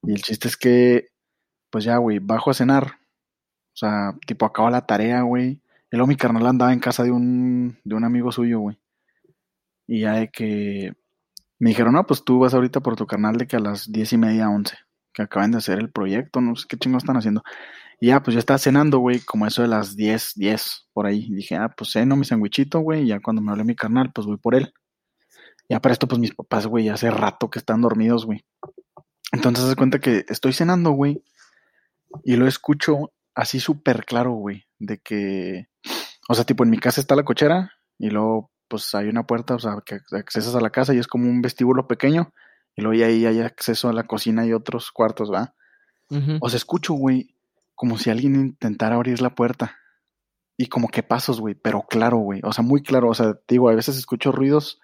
Y 0.02 0.12
el 0.12 0.22
chiste 0.22 0.48
es 0.48 0.56
que, 0.56 1.08
pues 1.70 1.84
ya, 1.84 1.98
güey, 1.98 2.18
bajo 2.20 2.50
a 2.50 2.54
cenar, 2.54 2.84
o 3.74 3.76
sea, 3.76 4.14
tipo 4.26 4.46
acabo 4.46 4.70
la 4.70 4.86
tarea, 4.86 5.22
güey. 5.22 5.60
Y 5.90 5.96
luego 5.96 6.06
mi 6.08 6.16
carnal 6.16 6.46
andaba 6.46 6.72
en 6.72 6.80
casa 6.80 7.04
de 7.04 7.10
un, 7.10 7.78
de 7.84 7.94
un 7.94 8.04
amigo 8.04 8.32
suyo, 8.32 8.60
güey. 8.60 8.78
Y 9.86 10.00
ya 10.00 10.14
de 10.14 10.30
que 10.30 10.92
me 11.58 11.70
dijeron, 11.70 11.94
no, 11.94 12.06
pues 12.06 12.24
tú 12.24 12.38
vas 12.40 12.54
ahorita 12.54 12.80
por 12.80 12.96
tu 12.96 13.06
carnal 13.06 13.36
de 13.36 13.46
que 13.46 13.56
a 13.56 13.60
las 13.60 13.90
diez 13.90 14.12
y 14.12 14.18
media, 14.18 14.48
once 14.50 14.76
que 15.18 15.22
acaban 15.22 15.50
de 15.50 15.58
hacer 15.58 15.80
el 15.80 15.90
proyecto, 15.90 16.40
no 16.40 16.54
sé 16.54 16.66
qué 16.68 16.76
chingo 16.76 16.98
están 16.98 17.16
haciendo. 17.16 17.42
Y 18.00 18.08
ya, 18.08 18.22
pues 18.22 18.34
yo 18.34 18.38
estaba 18.38 18.58
cenando, 18.58 19.00
güey, 19.00 19.18
como 19.20 19.46
eso 19.46 19.62
de 19.62 19.68
las 19.68 19.96
10, 19.96 20.34
10, 20.36 20.88
por 20.92 21.06
ahí. 21.06 21.26
Y 21.28 21.34
dije, 21.34 21.56
ah, 21.56 21.74
pues 21.76 21.90
ceno 21.90 22.14
mi 22.16 22.24
sandwichito, 22.24 22.78
güey, 22.80 23.02
y 23.02 23.08
ya 23.08 23.20
cuando 23.20 23.42
me 23.42 23.50
hablé 23.50 23.64
mi 23.64 23.74
carnal, 23.74 24.12
pues 24.12 24.28
voy 24.28 24.36
por 24.36 24.54
él. 24.54 24.72
Ya 25.68 25.80
para 25.80 25.92
esto, 25.92 26.06
pues 26.06 26.20
mis 26.20 26.34
papás, 26.34 26.66
güey, 26.68 26.88
hace 26.88 27.10
rato 27.10 27.50
que 27.50 27.58
están 27.58 27.80
dormidos, 27.80 28.26
güey. 28.26 28.44
Entonces 29.32 29.68
se 29.68 29.76
cuenta 29.76 29.98
que 29.98 30.24
estoy 30.28 30.52
cenando, 30.52 30.90
güey, 30.92 31.22
y 32.24 32.36
lo 32.36 32.46
escucho 32.46 33.12
así 33.34 33.60
súper 33.60 34.04
claro, 34.04 34.32
güey, 34.32 34.66
de 34.78 34.98
que, 34.98 35.68
o 36.28 36.34
sea, 36.34 36.44
tipo 36.44 36.64
en 36.64 36.70
mi 36.70 36.78
casa 36.78 37.00
está 37.00 37.14
la 37.14 37.24
cochera 37.24 37.72
y 37.98 38.10
luego 38.10 38.50
pues 38.68 38.94
hay 38.94 39.08
una 39.08 39.26
puerta, 39.26 39.54
o 39.54 39.58
sea, 39.58 39.82
que 39.84 40.00
accesas 40.12 40.54
a 40.54 40.60
la 40.60 40.70
casa 40.70 40.94
y 40.94 40.98
es 40.98 41.06
como 41.06 41.28
un 41.28 41.40
vestíbulo 41.40 41.88
pequeño 41.88 42.32
y 42.76 42.82
luego 42.82 43.04
ahí 43.04 43.26
hay 43.26 43.40
acceso 43.40 43.88
a 43.88 43.92
la 43.92 44.06
cocina 44.06 44.46
y 44.46 44.52
otros 44.52 44.92
cuartos, 44.92 45.32
¿va? 45.32 45.54
O 46.40 46.48
sea, 46.48 46.56
escucho, 46.56 46.94
güey, 46.94 47.34
como 47.74 47.98
si 47.98 48.10
alguien 48.10 48.34
intentara 48.34 48.96
abrir 48.96 49.20
la 49.20 49.34
puerta. 49.34 49.76
Y 50.56 50.66
como 50.66 50.88
que 50.88 51.02
pasos, 51.02 51.40
güey, 51.40 51.54
pero 51.54 51.86
claro, 51.88 52.18
güey. 52.18 52.40
O 52.42 52.52
sea, 52.52 52.64
muy 52.64 52.82
claro. 52.82 53.10
O 53.10 53.14
sea, 53.14 53.38
digo, 53.46 53.68
a 53.68 53.74
veces 53.74 53.96
escucho 53.96 54.32
ruidos 54.32 54.80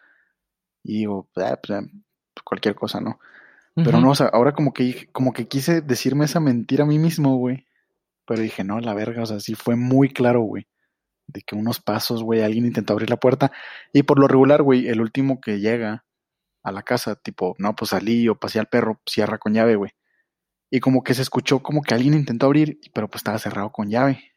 y 0.83 0.99
digo, 0.99 1.29
ah, 1.37 1.59
pues, 1.61 1.83
cualquier 2.45 2.75
cosa, 2.75 3.01
¿no? 3.01 3.19
Pero 3.75 4.01
no, 4.01 4.11
o 4.11 4.15
sea, 4.15 4.29
ahora 4.29 4.53
como 4.53 4.73
que, 4.73 5.09
como 5.13 5.33
que 5.33 5.49
quise 5.49 5.81
decirme 5.81 6.27
esa 6.27 6.39
mentira 6.39 6.85
a 6.85 6.87
mí 6.87 6.99
mismo, 6.99 7.37
güey. 7.37 7.67
Pero 8.27 8.41
dije, 8.41 8.63
no, 8.63 8.79
la 8.81 8.95
verga, 8.95 9.23
o 9.23 9.27
sea, 9.27 9.41
sí 9.41 9.55
fue 9.55 9.75
muy 9.75 10.11
claro, 10.11 10.43
güey. 10.43 10.69
De 11.27 11.43
que 11.43 11.57
unos 11.57 11.81
pasos, 11.81 12.23
güey, 12.23 12.43
alguien 12.43 12.67
intentó 12.67 12.93
abrir 12.93 13.11
la 13.11 13.19
puerta. 13.19 13.51
Y 13.93 14.05
por 14.05 14.21
lo 14.21 14.29
regular, 14.29 14.63
güey, 14.63 14.87
el 14.89 15.01
último 15.01 15.41
que 15.41 15.59
llega 15.59 16.05
a 16.63 16.73
la 16.73 16.83
casa, 16.83 17.17
tipo, 17.17 17.57
no, 17.59 17.75
pues 17.75 17.91
salí 17.91 18.29
o 18.29 18.39
pasé 18.39 18.61
al 18.61 18.69
perro, 18.69 19.01
cierra 19.07 19.39
con 19.39 19.55
llave, 19.55 19.77
güey. 19.77 19.91
Y 20.71 20.81
como 20.81 21.03
que 21.03 21.15
se 21.15 21.23
escuchó 21.23 21.63
como 21.63 21.83
que 21.83 21.95
alguien 21.95 22.15
intentó 22.15 22.47
abrir, 22.47 22.79
pero 22.95 23.09
pues 23.09 23.21
estaba 23.21 23.39
cerrado 23.39 23.73
con 23.73 23.91
llave. 23.91 24.33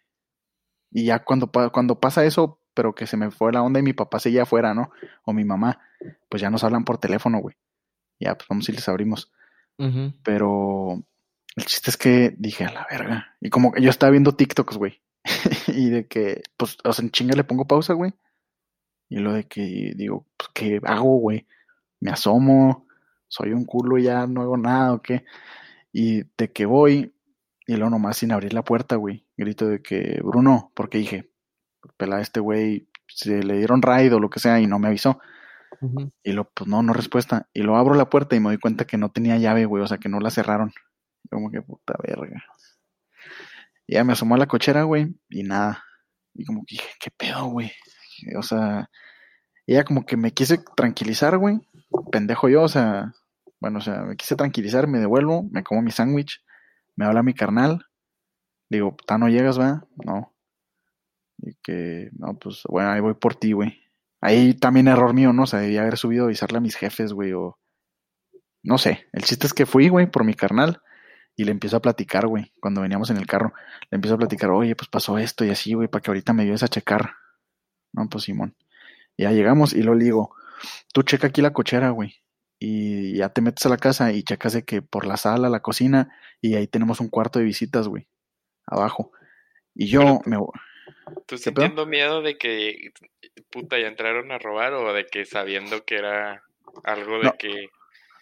Y 0.91 1.05
ya 1.05 1.23
cuando, 1.23 1.51
cuando 1.71 1.99
pasa 1.99 2.25
eso, 2.25 2.59
pero 2.73 2.95
que 2.95 3.07
se 3.07 3.17
me 3.17 3.31
fue 3.31 3.51
la 3.51 3.61
onda 3.61 3.79
y 3.79 3.83
mi 3.83 3.93
papá 3.93 4.19
seguía 4.19 4.43
afuera, 4.43 4.73
¿no? 4.73 4.91
O 5.25 5.33
mi 5.33 5.45
mamá, 5.45 5.79
pues 6.29 6.41
ya 6.41 6.49
nos 6.49 6.63
hablan 6.63 6.85
por 6.85 6.97
teléfono, 6.97 7.39
güey. 7.39 7.55
Ya, 8.19 8.35
pues 8.35 8.47
vamos 8.49 8.67
y 8.69 8.71
les 8.71 8.87
abrimos. 8.87 9.31
Pero 10.23 11.03
el 11.55 11.65
chiste 11.65 11.91
es 11.91 11.97
que 11.97 12.33
dije, 12.37 12.65
a 12.65 12.71
la 12.71 12.87
verga. 12.89 13.35
Y 13.41 13.49
como 13.49 13.71
que 13.71 13.81
yo 13.81 13.89
estaba 13.89 14.11
viendo 14.11 14.35
TikToks, 14.35 14.77
güey. 14.77 15.01
y 15.67 15.89
de 15.89 16.07
que, 16.07 16.41
pues, 16.57 16.77
o 16.83 16.93
sea, 16.93 17.03
en 17.03 17.11
chinga 17.11 17.35
le 17.35 17.43
pongo 17.43 17.65
pausa, 17.65 17.93
güey. 17.93 18.13
Y 19.09 19.17
lo 19.19 19.33
de 19.33 19.45
que 19.45 19.93
digo, 19.95 20.25
pues, 20.35 20.49
¿qué 20.53 20.79
hago, 20.83 21.17
güey? 21.17 21.47
Me 21.99 22.11
asomo, 22.11 22.87
soy 23.27 23.53
un 23.53 23.65
culo 23.65 23.97
y 23.97 24.03
ya 24.03 24.27
no 24.27 24.41
hago 24.41 24.57
nada, 24.57 24.93
¿o 24.93 25.01
qué? 25.01 25.25
Y 25.91 26.23
de 26.37 26.51
que 26.51 26.65
voy, 26.65 27.13
y 27.65 27.75
luego 27.75 27.89
nomás 27.89 28.17
sin 28.17 28.31
abrir 28.31 28.53
la 28.53 28.63
puerta, 28.63 28.95
güey. 28.95 29.25
Grito 29.35 29.67
de 29.67 29.81
que, 29.81 30.19
Bruno, 30.23 30.71
porque 30.73 30.97
dije, 30.97 31.29
pela 31.97 32.21
este 32.21 32.39
güey, 32.39 32.87
se 33.07 33.43
le 33.43 33.57
dieron 33.57 33.81
raid 33.81 34.13
o 34.13 34.19
lo 34.19 34.29
que 34.29 34.39
sea 34.39 34.59
y 34.59 34.67
no 34.67 34.79
me 34.79 34.87
avisó. 34.87 35.19
Y 36.23 36.31
lo, 36.31 36.49
pues 36.49 36.67
no, 36.69 36.81
no 36.83 36.93
respuesta. 36.93 37.49
Y 37.53 37.61
lo 37.61 37.77
abro 37.77 37.95
la 37.95 38.09
puerta 38.09 38.35
y 38.35 38.39
me 38.39 38.49
doy 38.49 38.57
cuenta 38.57 38.85
que 38.85 38.97
no 38.97 39.09
tenía 39.09 39.37
llave, 39.37 39.65
güey, 39.65 39.83
o 39.83 39.87
sea, 39.87 39.97
que 39.97 40.09
no 40.09 40.19
la 40.19 40.31
cerraron. 40.31 40.71
Como 41.29 41.51
que 41.51 41.61
puta 41.61 41.95
verga. 42.01 42.43
Y 43.85 43.95
ya 43.95 44.03
me 44.03 44.13
asomó 44.13 44.35
a 44.35 44.37
la 44.37 44.47
cochera, 44.47 44.83
güey, 44.83 45.15
y 45.29 45.43
nada. 45.43 45.83
Y 46.33 46.45
como 46.45 46.61
que 46.65 46.75
dije, 46.75 46.89
¿qué 46.99 47.09
pedo, 47.11 47.45
güey? 47.45 47.71
O 48.37 48.43
sea, 48.43 48.89
ella 49.65 49.83
como 49.83 50.05
que 50.05 50.17
me 50.17 50.31
quise 50.31 50.59
tranquilizar, 50.75 51.37
güey. 51.37 51.59
Pendejo 52.11 52.49
yo, 52.49 52.63
o 52.63 52.67
sea, 52.67 53.13
bueno, 53.59 53.79
o 53.79 53.81
sea, 53.81 54.03
me 54.03 54.15
quise 54.15 54.35
tranquilizar, 54.35 54.87
me 54.87 54.99
devuelvo, 54.99 55.43
me 55.51 55.63
como 55.63 55.81
mi 55.81 55.91
sándwich, 55.91 56.43
me 56.95 57.05
habla 57.05 57.23
mi 57.23 57.33
carnal. 57.33 57.85
Digo, 58.69 58.95
¿ta 59.05 59.17
no 59.17 59.29
llegas, 59.29 59.59
va? 59.59 59.85
No. 60.05 60.33
Y 61.39 61.55
que, 61.63 62.09
no, 62.13 62.37
pues, 62.37 62.63
bueno, 62.67 62.91
ahí 62.91 62.99
voy 62.99 63.13
por 63.13 63.35
ti, 63.35 63.53
güey. 63.53 63.86
Ahí 64.21 64.53
también 64.53 64.87
error 64.87 65.13
mío, 65.13 65.33
¿no? 65.33 65.43
O 65.43 65.47
sea, 65.47 65.59
debía 65.59 65.81
haber 65.81 65.97
subido 65.97 66.23
a 66.23 66.27
avisarle 66.27 66.57
a 66.57 66.61
mis 66.61 66.75
jefes, 66.75 67.13
güey, 67.13 67.33
o... 67.33 67.57
No 68.63 68.77
sé, 68.77 69.07
el 69.13 69.23
chiste 69.23 69.47
es 69.47 69.53
que 69.53 69.65
fui, 69.65 69.87
güey, 69.87 70.07
por 70.09 70.25
mi 70.25 70.33
carnal 70.33 70.81
y 71.37 71.45
le 71.45 71.51
empiezo 71.51 71.77
a 71.77 71.81
platicar, 71.81 72.27
güey, 72.27 72.51
cuando 72.59 72.81
veníamos 72.81 73.09
en 73.11 73.17
el 73.17 73.27
carro. 73.27 73.53
Le 73.91 73.95
empiezo 73.95 74.15
a 74.15 74.17
platicar, 74.17 74.49
oye, 74.49 74.75
pues 74.75 74.89
pasó 74.89 75.17
esto 75.19 75.45
y 75.45 75.51
así, 75.51 75.73
güey, 75.73 75.87
para 75.87 76.01
que 76.01 76.09
ahorita 76.09 76.33
me 76.33 76.43
ayudes 76.43 76.63
a 76.63 76.67
checar. 76.67 77.11
No, 77.93 78.09
pues 78.09 78.25
Simón. 78.25 78.55
Ya 79.17 79.31
llegamos 79.31 79.73
y 79.73 79.83
lo 79.83 79.95
digo, 79.95 80.35
tú 80.93 81.03
checa 81.03 81.27
aquí 81.27 81.41
la 81.41 81.53
cochera, 81.53 81.91
güey. 81.91 82.15
Y 82.59 83.17
ya 83.17 83.29
te 83.29 83.41
metes 83.41 83.65
a 83.67 83.69
la 83.69 83.77
casa 83.77 84.11
y 84.11 84.23
checas 84.23 84.53
de 84.53 84.63
que 84.63 84.81
por 84.81 85.05
la 85.05 85.17
sala, 85.17 85.49
la 85.49 85.61
cocina, 85.61 86.11
y 86.41 86.55
ahí 86.55 86.67
tenemos 86.67 86.99
un 86.99 87.09
cuarto 87.09 87.37
de 87.39 87.45
visitas, 87.45 87.87
güey, 87.87 88.07
abajo. 88.65 89.11
Y 89.75 89.87
yo 89.87 90.19
me... 90.25 90.37
¿Tú 91.25 91.37
sintiendo 91.37 91.85
miedo 91.85 92.21
de 92.21 92.37
que 92.37 92.91
puta 93.49 93.79
ya 93.79 93.87
entraron 93.87 94.31
a 94.31 94.37
robar 94.37 94.73
o 94.73 94.93
de 94.93 95.05
que 95.05 95.25
sabiendo 95.25 95.85
que 95.85 95.95
era 95.95 96.43
algo 96.83 97.19
de 97.19 97.31
que... 97.37 97.69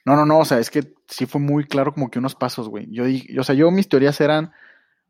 No, 0.05 0.15
no, 0.15 0.25
no, 0.25 0.39
o 0.39 0.45
sea, 0.45 0.59
es 0.59 0.69
que 0.69 0.83
sí 1.07 1.25
fue 1.25 1.41
muy 1.41 1.65
claro 1.65 1.93
como 1.93 2.11
que 2.11 2.19
unos 2.19 2.35
pasos, 2.35 2.69
güey. 2.69 2.87
Yo 2.91 3.05
dije, 3.05 3.39
o 3.39 3.43
sea, 3.43 3.55
yo 3.55 3.71
mis 3.71 3.89
teorías 3.89 4.21
eran 4.21 4.51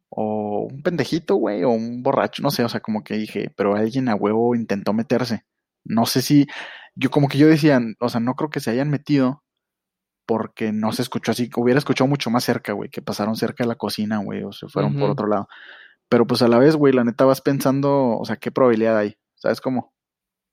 o 0.10 0.68
un 0.72 0.82
pendejito, 0.82 1.36
güey, 1.36 1.64
o 1.64 1.70
un 1.70 2.02
borracho, 2.02 2.42
no 2.42 2.52
sé, 2.52 2.64
o 2.64 2.70
sea, 2.70 2.80
como 2.80 3.04
que 3.04 3.16
dije, 3.16 3.52
pero 3.56 3.76
alguien 3.76 4.08
a 4.08 4.16
huevo 4.16 4.56
intentó 4.56 4.94
meterse. 4.94 5.44
No 5.84 6.06
sé 6.06 6.22
si, 6.22 6.48
yo 6.96 7.10
como 7.10 7.28
que 7.28 7.38
yo 7.38 7.48
decía, 7.48 7.80
o 8.00 8.10
sea, 8.10 8.22
no 8.22 8.36
creo 8.36 8.50
que 8.50 8.62
se 8.62 8.72
hayan 8.72 8.90
metido 8.90 9.44
porque 10.26 10.72
no 10.72 10.92
se 10.92 11.02
escuchó 11.02 11.32
así, 11.32 11.50
hubiera 11.56 11.78
escuchado 11.78 12.08
mucho 12.08 12.30
más 12.30 12.44
cerca, 12.44 12.74
güey, 12.74 12.90
que 12.90 13.02
pasaron 13.02 13.36
cerca 13.36 13.64
de 13.64 13.68
la 13.68 13.76
cocina, 13.76 14.20
güey, 14.20 14.44
o 14.44 14.52
se 14.52 14.68
fueron 14.68 14.98
por 14.98 15.10
otro 15.10 15.28
lado. 15.28 15.48
Pero 16.10 16.28
pues 16.28 16.42
a 16.42 16.48
la 16.48 16.60
vez, 16.60 16.76
güey, 16.76 16.94
la 16.94 17.04
neta 17.04 17.26
vas 17.26 17.42
pensando, 17.42 18.18
o 18.18 18.26
sea, 18.26 18.38
qué 18.38 18.52
probabilidad 18.52 18.98
hay, 18.98 19.18
¿sabes 19.36 19.62
cómo? 19.62 19.94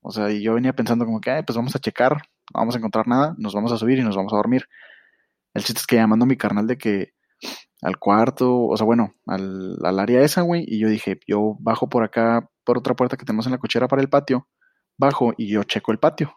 O 0.01 0.11
sea, 0.11 0.31
y 0.31 0.41
yo 0.43 0.53
venía 0.53 0.73
pensando 0.73 1.05
como 1.05 1.21
que, 1.21 1.31
ay, 1.31 1.43
pues 1.43 1.55
vamos 1.55 1.75
a 1.75 1.79
checar, 1.79 2.13
no 2.53 2.59
vamos 2.59 2.75
a 2.75 2.79
encontrar 2.79 3.07
nada, 3.07 3.35
nos 3.37 3.53
vamos 3.53 3.71
a 3.71 3.77
subir 3.77 3.99
y 3.99 4.03
nos 4.03 4.15
vamos 4.15 4.33
a 4.33 4.37
dormir. 4.37 4.67
El 5.53 5.63
chiste 5.63 5.79
es 5.79 5.87
que 5.87 5.95
llamando 5.95 6.25
a 6.25 6.27
mi 6.27 6.35
carnal 6.35 6.67
de 6.67 6.77
que 6.77 7.13
al 7.81 7.97
cuarto, 7.99 8.65
o 8.65 8.77
sea, 8.77 8.85
bueno, 8.85 9.13
al, 9.27 9.77
al 9.83 9.99
área 9.99 10.21
esa, 10.21 10.41
güey, 10.41 10.63
y 10.67 10.79
yo 10.79 10.89
dije, 10.89 11.19
yo 11.27 11.55
bajo 11.59 11.89
por 11.89 12.03
acá, 12.03 12.49
por 12.63 12.77
otra 12.77 12.95
puerta 12.95 13.17
que 13.17 13.25
tenemos 13.25 13.45
en 13.45 13.51
la 13.51 13.57
cochera 13.57 13.87
para 13.87 14.01
el 14.01 14.09
patio, 14.09 14.47
bajo 14.97 15.33
y 15.37 15.47
yo 15.47 15.63
checo 15.63 15.91
el 15.91 15.99
patio. 15.99 16.33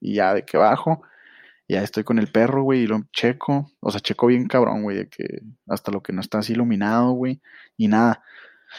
Y 0.00 0.14
ya 0.14 0.34
de 0.34 0.44
que 0.44 0.56
bajo, 0.56 1.02
ya 1.68 1.82
estoy 1.82 2.02
con 2.04 2.18
el 2.18 2.32
perro, 2.32 2.62
güey, 2.62 2.82
y 2.82 2.86
lo 2.86 3.02
checo. 3.12 3.70
O 3.80 3.90
sea, 3.90 4.00
checo 4.00 4.26
bien 4.26 4.48
cabrón, 4.48 4.82
güey, 4.82 4.96
de 4.96 5.08
que 5.08 5.42
hasta 5.68 5.92
lo 5.92 6.02
que 6.02 6.12
no 6.12 6.20
está 6.20 6.38
así 6.38 6.54
iluminado, 6.54 7.12
güey, 7.12 7.42
y 7.76 7.88
nada. 7.88 8.22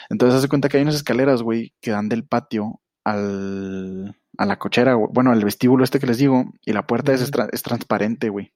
Entonces 0.10 0.40
hace 0.40 0.50
cuenta 0.50 0.70
que 0.70 0.78
hay 0.78 0.84
unas 0.84 0.96
escaleras, 0.96 1.44
güey, 1.44 1.74
que 1.82 1.92
dan 1.92 2.10
del 2.10 2.26
patio 2.26 2.82
al, 3.04 4.16
a 4.38 4.46
la 4.46 4.60
cochera, 4.60 4.96
bueno, 4.96 5.32
al 5.32 5.44
vestíbulo 5.44 5.84
este 5.84 6.00
que 6.00 6.08
les 6.08 6.18
digo, 6.18 6.46
y 6.66 6.74
la 6.74 6.88
puerta 6.88 7.14
es, 7.14 7.32
es 7.52 7.64
transparente, 7.64 8.30
güey. 8.30 8.54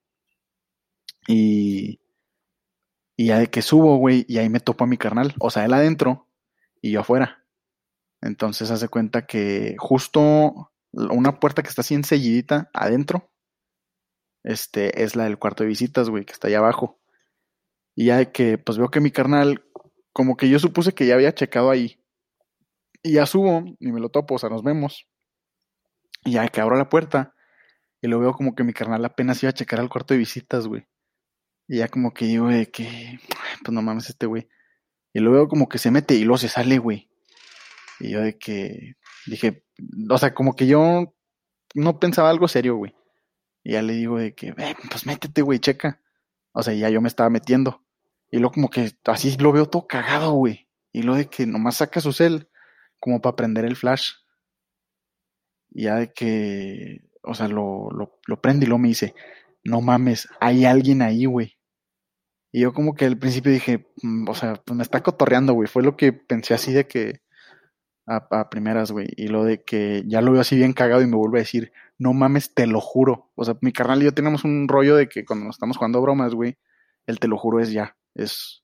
Y, 1.28 2.00
y 3.16 3.28
ya 3.28 3.40
de 3.40 3.48
que 3.48 3.62
subo, 3.62 3.98
güey, 3.98 4.26
y 4.28 4.40
ahí 4.40 4.50
me 4.50 4.60
topo 4.60 4.84
a 4.84 4.88
mi 4.88 4.98
carnal. 4.98 5.36
O 5.40 5.50
sea, 5.50 5.66
él 5.66 5.74
adentro 5.74 6.28
y 6.82 6.92
yo 6.92 7.02
afuera. 7.02 7.46
Entonces 8.22 8.72
hace 8.72 8.88
cuenta 8.88 9.26
que 9.26 9.76
justo 9.78 10.72
una 10.92 11.40
puerta 11.40 11.62
que 11.62 11.70
está 11.70 11.82
así 11.82 11.94
ensellidita 11.96 12.70
adentro, 12.74 13.33
este, 14.44 15.04
es 15.04 15.16
la 15.16 15.24
del 15.26 15.40
cuarto 15.40 15.64
de 15.64 15.70
visitas, 15.70 16.10
güey, 16.10 16.26
que 16.26 16.34
está 16.34 16.48
allá 16.48 16.60
abajo. 16.60 17.00
Y 17.96 18.06
ya 18.06 18.32
que, 18.32 18.58
pues 18.58 18.78
veo 18.78 18.90
que 18.90 19.00
mi 19.00 19.12
carnal, 19.12 19.66
como 20.12 20.38
que 20.38 20.50
yo 20.50 20.60
supuse 20.60 20.94
que 20.94 21.06
ya 21.06 21.16
había 21.16 21.34
checado 21.34 21.70
ahí. 21.70 22.00
Y 23.02 23.14
ya 23.14 23.26
subo 23.26 23.64
y 23.80 23.92
me 23.92 24.00
lo 24.00 24.10
topo, 24.10 24.36
o 24.36 24.40
sea, 24.40 24.50
nos 24.50 24.64
vemos. 24.64 25.08
Y 26.26 26.34
ya 26.34 26.48
que 26.48 26.62
abro 26.62 26.78
la 26.78 26.90
puerta 26.90 27.34
y 28.02 28.08
lo 28.08 28.20
veo 28.20 28.34
como 28.34 28.54
que 28.54 28.64
mi 28.64 28.74
carnal 28.74 29.04
apenas 29.06 29.42
iba 29.44 29.50
a 29.50 29.54
checar 29.54 29.80
al 29.80 29.90
cuarto 29.90 30.14
de 30.14 30.18
visitas, 30.18 30.68
güey. 30.68 30.86
Y 31.68 31.78
ya 31.78 31.88
como 31.88 32.14
que 32.14 32.26
digo 32.26 32.50
de 32.50 32.70
que, 32.70 33.20
pues 33.64 33.74
no 33.74 33.82
mames 33.82 34.10
este 34.10 34.26
güey. 34.26 34.50
Y 35.14 35.20
lo 35.20 35.32
veo 35.32 35.48
como 35.48 35.70
que 35.70 35.78
se 35.78 35.92
mete 35.92 36.16
y 36.16 36.24
luego 36.24 36.38
se 36.38 36.50
sale, 36.50 36.80
güey. 36.80 37.10
Y 38.00 38.12
yo 38.12 38.20
de 38.22 38.38
que 38.38 38.96
dije, 39.26 39.64
o 40.10 40.18
sea, 40.18 40.34
como 40.34 40.56
que 40.56 40.68
yo 40.68 41.16
no 41.76 42.00
pensaba 42.00 42.30
algo 42.30 42.48
serio, 42.48 42.76
güey. 42.76 42.94
Y 43.64 43.74
ya 43.74 43.82
le 43.82 43.94
digo 43.94 44.18
de 44.18 44.36
que, 44.36 44.54
pues 44.90 45.06
métete, 45.06 45.42
güey, 45.42 45.60
checa. 45.60 46.02
O 46.52 46.64
sea, 46.64 46.74
ya 46.74 46.90
yo 46.90 47.02
me 47.02 47.08
estaba 47.08 47.30
metiendo. 47.30 47.84
Y 48.30 48.40
luego 48.40 48.54
como 48.54 48.70
que 48.70 48.92
así 49.06 49.38
lo 49.38 49.52
veo 49.52 49.68
todo 49.68 49.88
cagado, 49.88 50.34
güey. 50.34 50.68
Y 50.92 51.04
lo 51.04 51.16
de 51.16 51.28
que 51.28 51.46
nomás 51.46 51.78
saca 51.78 52.02
su 52.02 52.14
cel 52.14 52.50
como 53.00 53.22
para 53.22 53.36
prender 53.36 53.66
el 53.66 53.76
flash. 53.76 54.12
Y 55.72 55.84
ya 55.84 55.96
de 55.96 56.12
que, 56.14 57.02
o 57.24 57.34
sea, 57.34 57.48
lo, 57.48 57.90
lo, 57.92 58.20
lo 58.28 58.42
prende 58.42 58.66
y 58.66 58.68
luego 58.68 58.80
me 58.80 58.90
dice, 58.90 59.16
no 59.64 59.82
mames, 59.82 60.28
hay 60.40 60.66
alguien 60.66 61.02
ahí, 61.02 61.26
güey. 61.26 61.58
Y 62.52 62.62
yo 62.62 62.74
como 62.74 62.94
que 62.94 63.06
al 63.06 63.18
principio 63.18 63.52
dije, 63.52 63.88
mm, 64.04 64.30
o 64.30 64.36
sea, 64.36 64.56
pues 64.56 64.78
me 64.78 64.84
está 64.84 65.02
cotorreando, 65.02 65.54
güey. 65.54 65.68
Fue 65.68 65.82
lo 65.82 65.98
que 65.98 66.14
pensé 66.14 66.54
así 66.54 66.72
de 66.72 66.88
que 66.88 67.22
a, 68.06 68.50
primeras, 68.50 68.92
güey. 68.92 69.08
Y 69.18 69.28
lo 69.28 69.44
de 69.44 69.64
que 69.64 70.04
ya 70.06 70.22
lo 70.22 70.32
veo 70.32 70.42
así 70.42 70.56
bien 70.56 70.74
cagado 70.74 71.02
y 71.02 71.08
me 71.08 71.16
vuelve 71.16 71.40
a 71.40 71.42
decir, 71.42 71.72
no 72.04 72.14
mames, 72.14 72.54
te 72.54 72.68
lo 72.68 72.82
juro. 72.82 73.32
O 73.36 73.46
sea, 73.46 73.56
mi 73.62 73.72
carnal 73.72 74.02
y 74.02 74.06
yo 74.06 74.14
tenemos 74.14 74.44
un 74.44 74.68
rollo 74.68 74.98
de 74.98 75.08
que 75.08 75.24
cuando 75.24 75.46
nos 75.46 75.56
estamos 75.56 75.78
jugando 75.78 76.02
bromas, 76.02 76.36
güey, 76.36 76.58
el 77.08 77.20
te 77.20 77.30
lo 77.30 77.38
juro 77.38 77.62
es 77.62 77.72
ya, 77.72 77.96
es, 78.14 78.64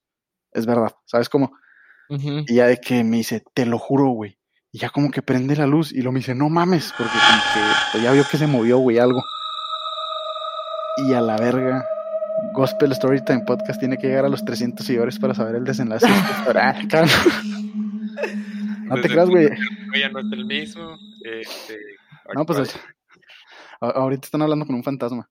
es 0.52 0.66
verdad. 0.66 0.92
¿Sabes 1.06 1.30
cómo? 1.30 1.54
Y 2.10 2.56
ya 2.56 2.66
de 2.66 2.78
que 2.78 3.04
me 3.04 3.18
dice, 3.18 3.44
te 3.54 3.66
lo 3.66 3.78
juro, 3.78 4.10
güey. 4.10 4.40
Y 4.72 4.80
ya 4.80 4.90
como 4.90 5.10
que 5.10 5.22
prende 5.22 5.56
la 5.56 5.68
luz 5.68 5.94
y 5.94 6.02
lo 6.02 6.12
me 6.12 6.20
dice, 6.20 6.36
no 6.36 6.50
mames, 6.50 6.94
porque 6.98 7.14
como 7.14 7.42
que 7.54 7.60
pues, 7.92 8.04
ya 8.04 8.12
vio 8.12 8.26
que 8.30 8.38
se 8.38 8.48
movió, 8.48 8.80
güey, 8.80 9.00
algo. 9.00 9.24
Y 10.98 11.14
a 11.14 11.22
la 11.22 11.38
verga, 11.38 11.86
Gospel 12.54 12.94
Storytime 12.94 13.46
Podcast 13.46 13.80
tiene 13.80 13.98
que 13.98 14.08
llegar 14.08 14.26
a 14.26 14.30
los 14.30 14.44
300 14.44 14.86
seguidores 14.86 15.18
para 15.18 15.34
saber 15.34 15.56
el 15.56 15.64
desenlace. 15.64 16.08
no 18.84 19.02
te 19.02 19.08
creas, 19.08 19.30
güey. 19.30 19.50
Ya 19.98 20.10
no 20.10 20.20
es 20.20 20.26
el 20.32 20.46
mismo. 20.46 20.98
Este, 21.24 21.78
no, 22.36 22.46
pues 22.46 22.78
ahorita 23.80 24.26
están 24.26 24.42
hablando 24.42 24.66
con 24.66 24.76
un 24.76 24.84
fantasma. 24.84 25.30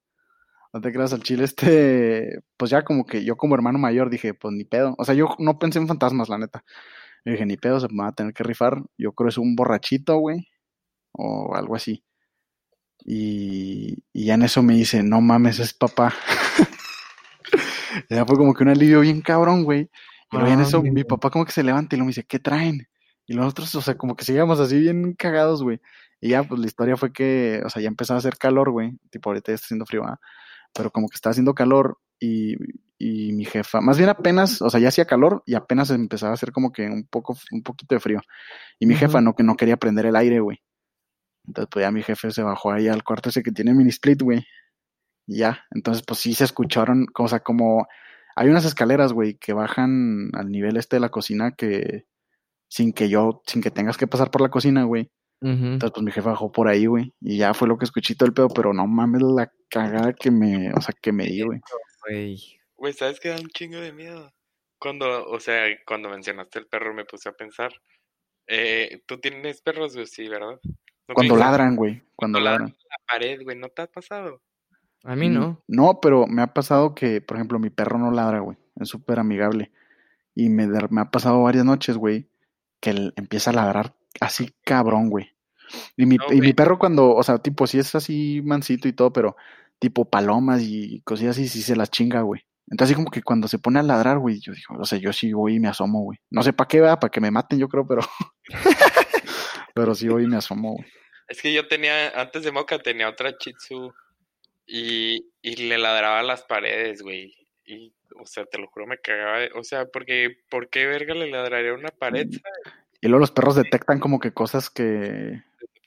No 0.72 0.80
te 0.80 0.92
creas, 0.92 1.12
al 1.12 1.22
chile 1.22 1.44
este, 1.44 2.40
pues 2.56 2.70
ya 2.70 2.84
como 2.84 3.06
que 3.06 3.24
yo 3.24 3.36
como 3.36 3.54
hermano 3.54 3.78
mayor 3.78 4.10
dije, 4.10 4.34
pues 4.34 4.52
ni 4.54 4.64
pedo. 4.64 4.94
O 4.98 5.04
sea, 5.04 5.14
yo 5.14 5.34
no 5.38 5.58
pensé 5.58 5.78
en 5.78 5.88
fantasmas, 5.88 6.28
la 6.28 6.38
neta. 6.38 6.64
Yo 7.24 7.32
dije, 7.32 7.46
ni 7.46 7.56
pedo, 7.56 7.80
se 7.80 7.88
me 7.88 8.02
va 8.02 8.08
a 8.08 8.12
tener 8.12 8.34
que 8.34 8.44
rifar. 8.44 8.82
Yo 8.98 9.12
creo 9.12 9.28
es 9.28 9.38
un 9.38 9.56
borrachito, 9.56 10.18
güey. 10.18 10.48
O 11.12 11.54
algo 11.54 11.74
así. 11.74 12.04
Y, 13.04 14.04
y 14.12 14.26
ya 14.26 14.34
en 14.34 14.42
eso 14.42 14.62
me 14.62 14.74
dice, 14.74 15.02
no 15.02 15.20
mames, 15.20 15.58
es 15.58 15.72
papá. 15.72 16.14
ya 18.10 18.26
fue 18.26 18.36
como 18.36 18.54
que 18.54 18.62
un 18.62 18.70
alivio 18.70 19.00
bien 19.00 19.22
cabrón, 19.22 19.64
güey. 19.64 19.90
Y 20.30 20.36
luego 20.36 20.52
en 20.52 20.60
ah, 20.60 20.62
eso 20.64 20.82
mi 20.82 21.04
papá 21.04 21.30
como 21.30 21.46
que 21.46 21.52
se 21.52 21.62
levanta 21.62 21.96
y 21.96 21.98
lo 21.98 22.04
me 22.04 22.10
dice, 22.10 22.24
¿qué 22.24 22.38
traen? 22.38 22.86
Y 23.26 23.34
nosotros, 23.34 23.74
o 23.74 23.80
sea, 23.80 23.96
como 23.96 24.16
que 24.16 24.24
seguíamos 24.24 24.60
así 24.60 24.78
bien 24.78 25.14
cagados, 25.14 25.62
güey. 25.62 25.80
Y 26.20 26.30
ya, 26.30 26.42
pues 26.42 26.60
la 26.60 26.66
historia 26.66 26.96
fue 26.96 27.12
que, 27.12 27.62
o 27.64 27.70
sea, 27.70 27.82
ya 27.82 27.88
empezó 27.88 28.14
a 28.14 28.18
hacer 28.18 28.36
calor, 28.38 28.70
güey. 28.70 28.98
Tipo, 29.10 29.30
ahorita 29.30 29.52
ya 29.52 29.54
está 29.56 29.66
haciendo 29.66 29.86
frío, 29.86 30.04
¿ah? 30.04 30.18
Pero 30.74 30.90
como 30.90 31.08
que 31.08 31.14
está 31.14 31.30
haciendo 31.30 31.54
calor 31.54 31.98
y, 32.20 32.56
y, 32.98 33.32
mi 33.32 33.44
jefa, 33.44 33.80
más 33.80 33.98
bien 33.98 34.10
apenas, 34.10 34.60
o 34.62 34.70
sea, 34.70 34.80
ya 34.80 34.88
hacía 34.88 35.06
calor 35.06 35.42
y 35.46 35.54
apenas 35.54 35.90
empezaba 35.90 36.32
a 36.32 36.34
hacer 36.34 36.52
como 36.52 36.72
que 36.72 36.86
un 36.86 37.06
poco, 37.06 37.36
un 37.52 37.62
poquito 37.62 37.94
de 37.94 38.00
frío. 38.00 38.20
Y 38.78 38.86
mi 38.86 38.96
jefa 38.96 39.20
no, 39.20 39.34
que 39.34 39.44
no 39.44 39.56
quería 39.56 39.76
prender 39.76 40.06
el 40.06 40.16
aire, 40.16 40.40
güey. 40.40 40.62
Entonces, 41.46 41.68
pues 41.72 41.84
ya 41.84 41.90
mi 41.90 42.02
jefe 42.02 42.30
se 42.30 42.42
bajó 42.42 42.72
ahí 42.72 42.88
al 42.88 43.04
cuarto 43.04 43.30
ese 43.30 43.42
que 43.42 43.52
tiene 43.52 43.74
mini 43.74 43.90
split, 43.90 44.22
güey. 44.22 44.46
Y 45.26 45.38
ya, 45.38 45.64
entonces, 45.70 46.04
pues 46.06 46.20
sí 46.20 46.34
se 46.34 46.44
escucharon, 46.44 47.06
o 47.16 47.28
sea, 47.28 47.40
como 47.40 47.86
hay 48.36 48.48
unas 48.48 48.64
escaleras, 48.64 49.12
güey, 49.12 49.34
que 49.34 49.52
bajan 49.52 50.30
al 50.34 50.50
nivel 50.50 50.76
este 50.76 50.96
de 50.96 51.00
la 51.00 51.10
cocina 51.10 51.52
que 51.52 52.06
sin 52.68 52.92
que 52.92 53.08
yo, 53.08 53.42
sin 53.46 53.62
que 53.62 53.70
tengas 53.70 53.96
que 53.96 54.06
pasar 54.06 54.30
por 54.30 54.42
la 54.42 54.50
cocina, 54.50 54.84
güey. 54.84 55.10
Entonces, 55.40 55.90
pues 55.92 56.04
mi 56.04 56.10
jefe 56.10 56.28
bajó 56.28 56.50
por 56.50 56.68
ahí, 56.68 56.86
güey. 56.86 57.12
Y 57.20 57.38
ya 57.38 57.54
fue 57.54 57.68
lo 57.68 57.78
que 57.78 57.84
escuché 57.84 58.14
todo 58.14 58.26
el 58.26 58.34
pedo, 58.34 58.48
pero 58.48 58.72
no 58.74 58.86
mames 58.86 59.22
la 59.22 59.52
cagada 59.68 60.12
que 60.12 60.30
me, 60.30 60.72
o 60.72 60.80
sea, 60.80 60.94
que 61.00 61.12
me 61.12 61.26
di, 61.26 61.42
güey. 61.42 61.60
Güey, 62.76 62.92
¿sabes 62.92 63.20
qué 63.20 63.30
da 63.30 63.36
un 63.36 63.48
chingo 63.48 63.78
de 63.78 63.92
miedo? 63.92 64.32
Cuando, 64.78 65.26
o 65.28 65.40
sea, 65.40 65.66
cuando 65.86 66.08
mencionaste 66.08 66.60
el 66.60 66.66
perro 66.66 66.94
me 66.94 67.04
puse 67.04 67.28
a 67.28 67.32
pensar. 67.32 67.72
Eh, 68.46 69.02
Tú 69.06 69.18
tienes 69.18 69.60
perros, 69.60 69.94
güey, 69.94 70.06
sí, 70.06 70.28
¿verdad? 70.28 70.58
cuando 71.12 71.36
ladran, 71.36 71.76
güey. 71.76 72.02
Cuando, 72.14 72.40
ladran. 72.40 72.68
La 72.68 72.96
pared, 73.06 73.40
güey, 73.42 73.56
¿no 73.56 73.68
te 73.68 73.82
ha 73.82 73.86
pasado? 73.86 74.42
A 75.04 75.16
mí 75.16 75.28
no. 75.28 75.62
No, 75.66 76.00
pero 76.00 76.26
me 76.26 76.42
ha 76.42 76.52
pasado 76.52 76.94
que, 76.94 77.20
por 77.20 77.36
ejemplo, 77.36 77.58
mi 77.58 77.70
perro 77.70 77.98
no 77.98 78.10
ladra, 78.10 78.40
güey. 78.40 78.56
Es 78.76 78.88
súper 78.88 79.18
amigable. 79.18 79.72
Y 80.34 80.48
me, 80.48 80.66
me 80.66 81.00
ha 81.00 81.10
pasado 81.10 81.42
varias 81.42 81.64
noches, 81.64 81.96
güey, 81.96 82.28
que 82.80 82.90
él 82.90 83.12
empieza 83.16 83.50
a 83.50 83.54
ladrar 83.54 83.94
así 84.20 84.54
cabrón, 84.64 85.10
güey. 85.10 85.30
Y 85.96 86.06
mi, 86.06 86.16
y 86.30 86.40
mi 86.40 86.52
perro 86.54 86.78
cuando, 86.78 87.14
o 87.14 87.22
sea, 87.22 87.38
tipo, 87.38 87.66
sí 87.66 87.78
es 87.78 87.94
así 87.94 88.40
mansito 88.42 88.88
y 88.88 88.92
todo, 88.92 89.12
pero 89.12 89.36
tipo 89.78 90.08
palomas 90.08 90.62
y 90.62 91.00
cosillas 91.02 91.36
así, 91.36 91.48
sí 91.48 91.62
se 91.62 91.76
las 91.76 91.90
chinga, 91.90 92.22
güey. 92.22 92.42
Entonces, 92.70 92.96
como 92.96 93.10
que 93.10 93.22
cuando 93.22 93.48
se 93.48 93.58
pone 93.58 93.78
a 93.78 93.82
ladrar, 93.82 94.18
güey, 94.18 94.40
yo 94.40 94.52
digo, 94.52 94.74
o 94.78 94.84
sea, 94.84 94.98
yo 94.98 95.12
sí 95.12 95.32
voy 95.32 95.54
y 95.54 95.60
me 95.60 95.68
asomo, 95.68 96.02
güey. 96.02 96.18
No 96.30 96.42
sé 96.42 96.52
para 96.52 96.68
qué, 96.68 96.80
va, 96.80 97.00
para 97.00 97.10
que 97.10 97.20
me 97.20 97.30
maten, 97.30 97.58
yo 97.58 97.68
creo, 97.68 97.86
pero. 97.86 98.02
pero 99.74 99.94
sí 99.94 100.08
voy 100.08 100.24
y 100.24 100.26
me 100.26 100.36
asomo, 100.36 100.74
güey. 100.74 100.86
Es 101.28 101.40
que 101.40 101.52
yo 101.52 101.66
tenía, 101.66 102.08
antes 102.10 102.42
de 102.42 102.52
Moca 102.52 102.78
tenía 102.78 103.08
otra 103.08 103.36
Chitsu 103.36 103.92
y, 104.66 105.30
y 105.42 105.56
le 105.68 105.78
ladraba 105.78 106.20
a 106.20 106.22
las 106.22 106.42
paredes, 106.42 107.02
güey. 107.02 107.34
Y, 107.64 107.94
o 108.20 108.26
sea, 108.26 108.44
te 108.46 108.58
lo 108.58 108.66
juro, 108.68 108.86
me 108.86 108.98
cagaba. 108.98 109.46
O 109.54 109.64
sea, 109.64 109.86
porque, 109.86 110.36
¿por 110.50 110.68
qué 110.68 110.86
verga 110.86 111.14
le 111.14 111.30
ladraría 111.30 111.74
una 111.74 111.90
pared? 111.90 112.26
Mm. 112.26 112.38
Y 113.00 113.08
luego 113.08 113.20
los 113.20 113.30
perros 113.30 113.54
detectan 113.54 114.00
como 114.00 114.18
que 114.18 114.32
cosas 114.32 114.70
que. 114.70 115.42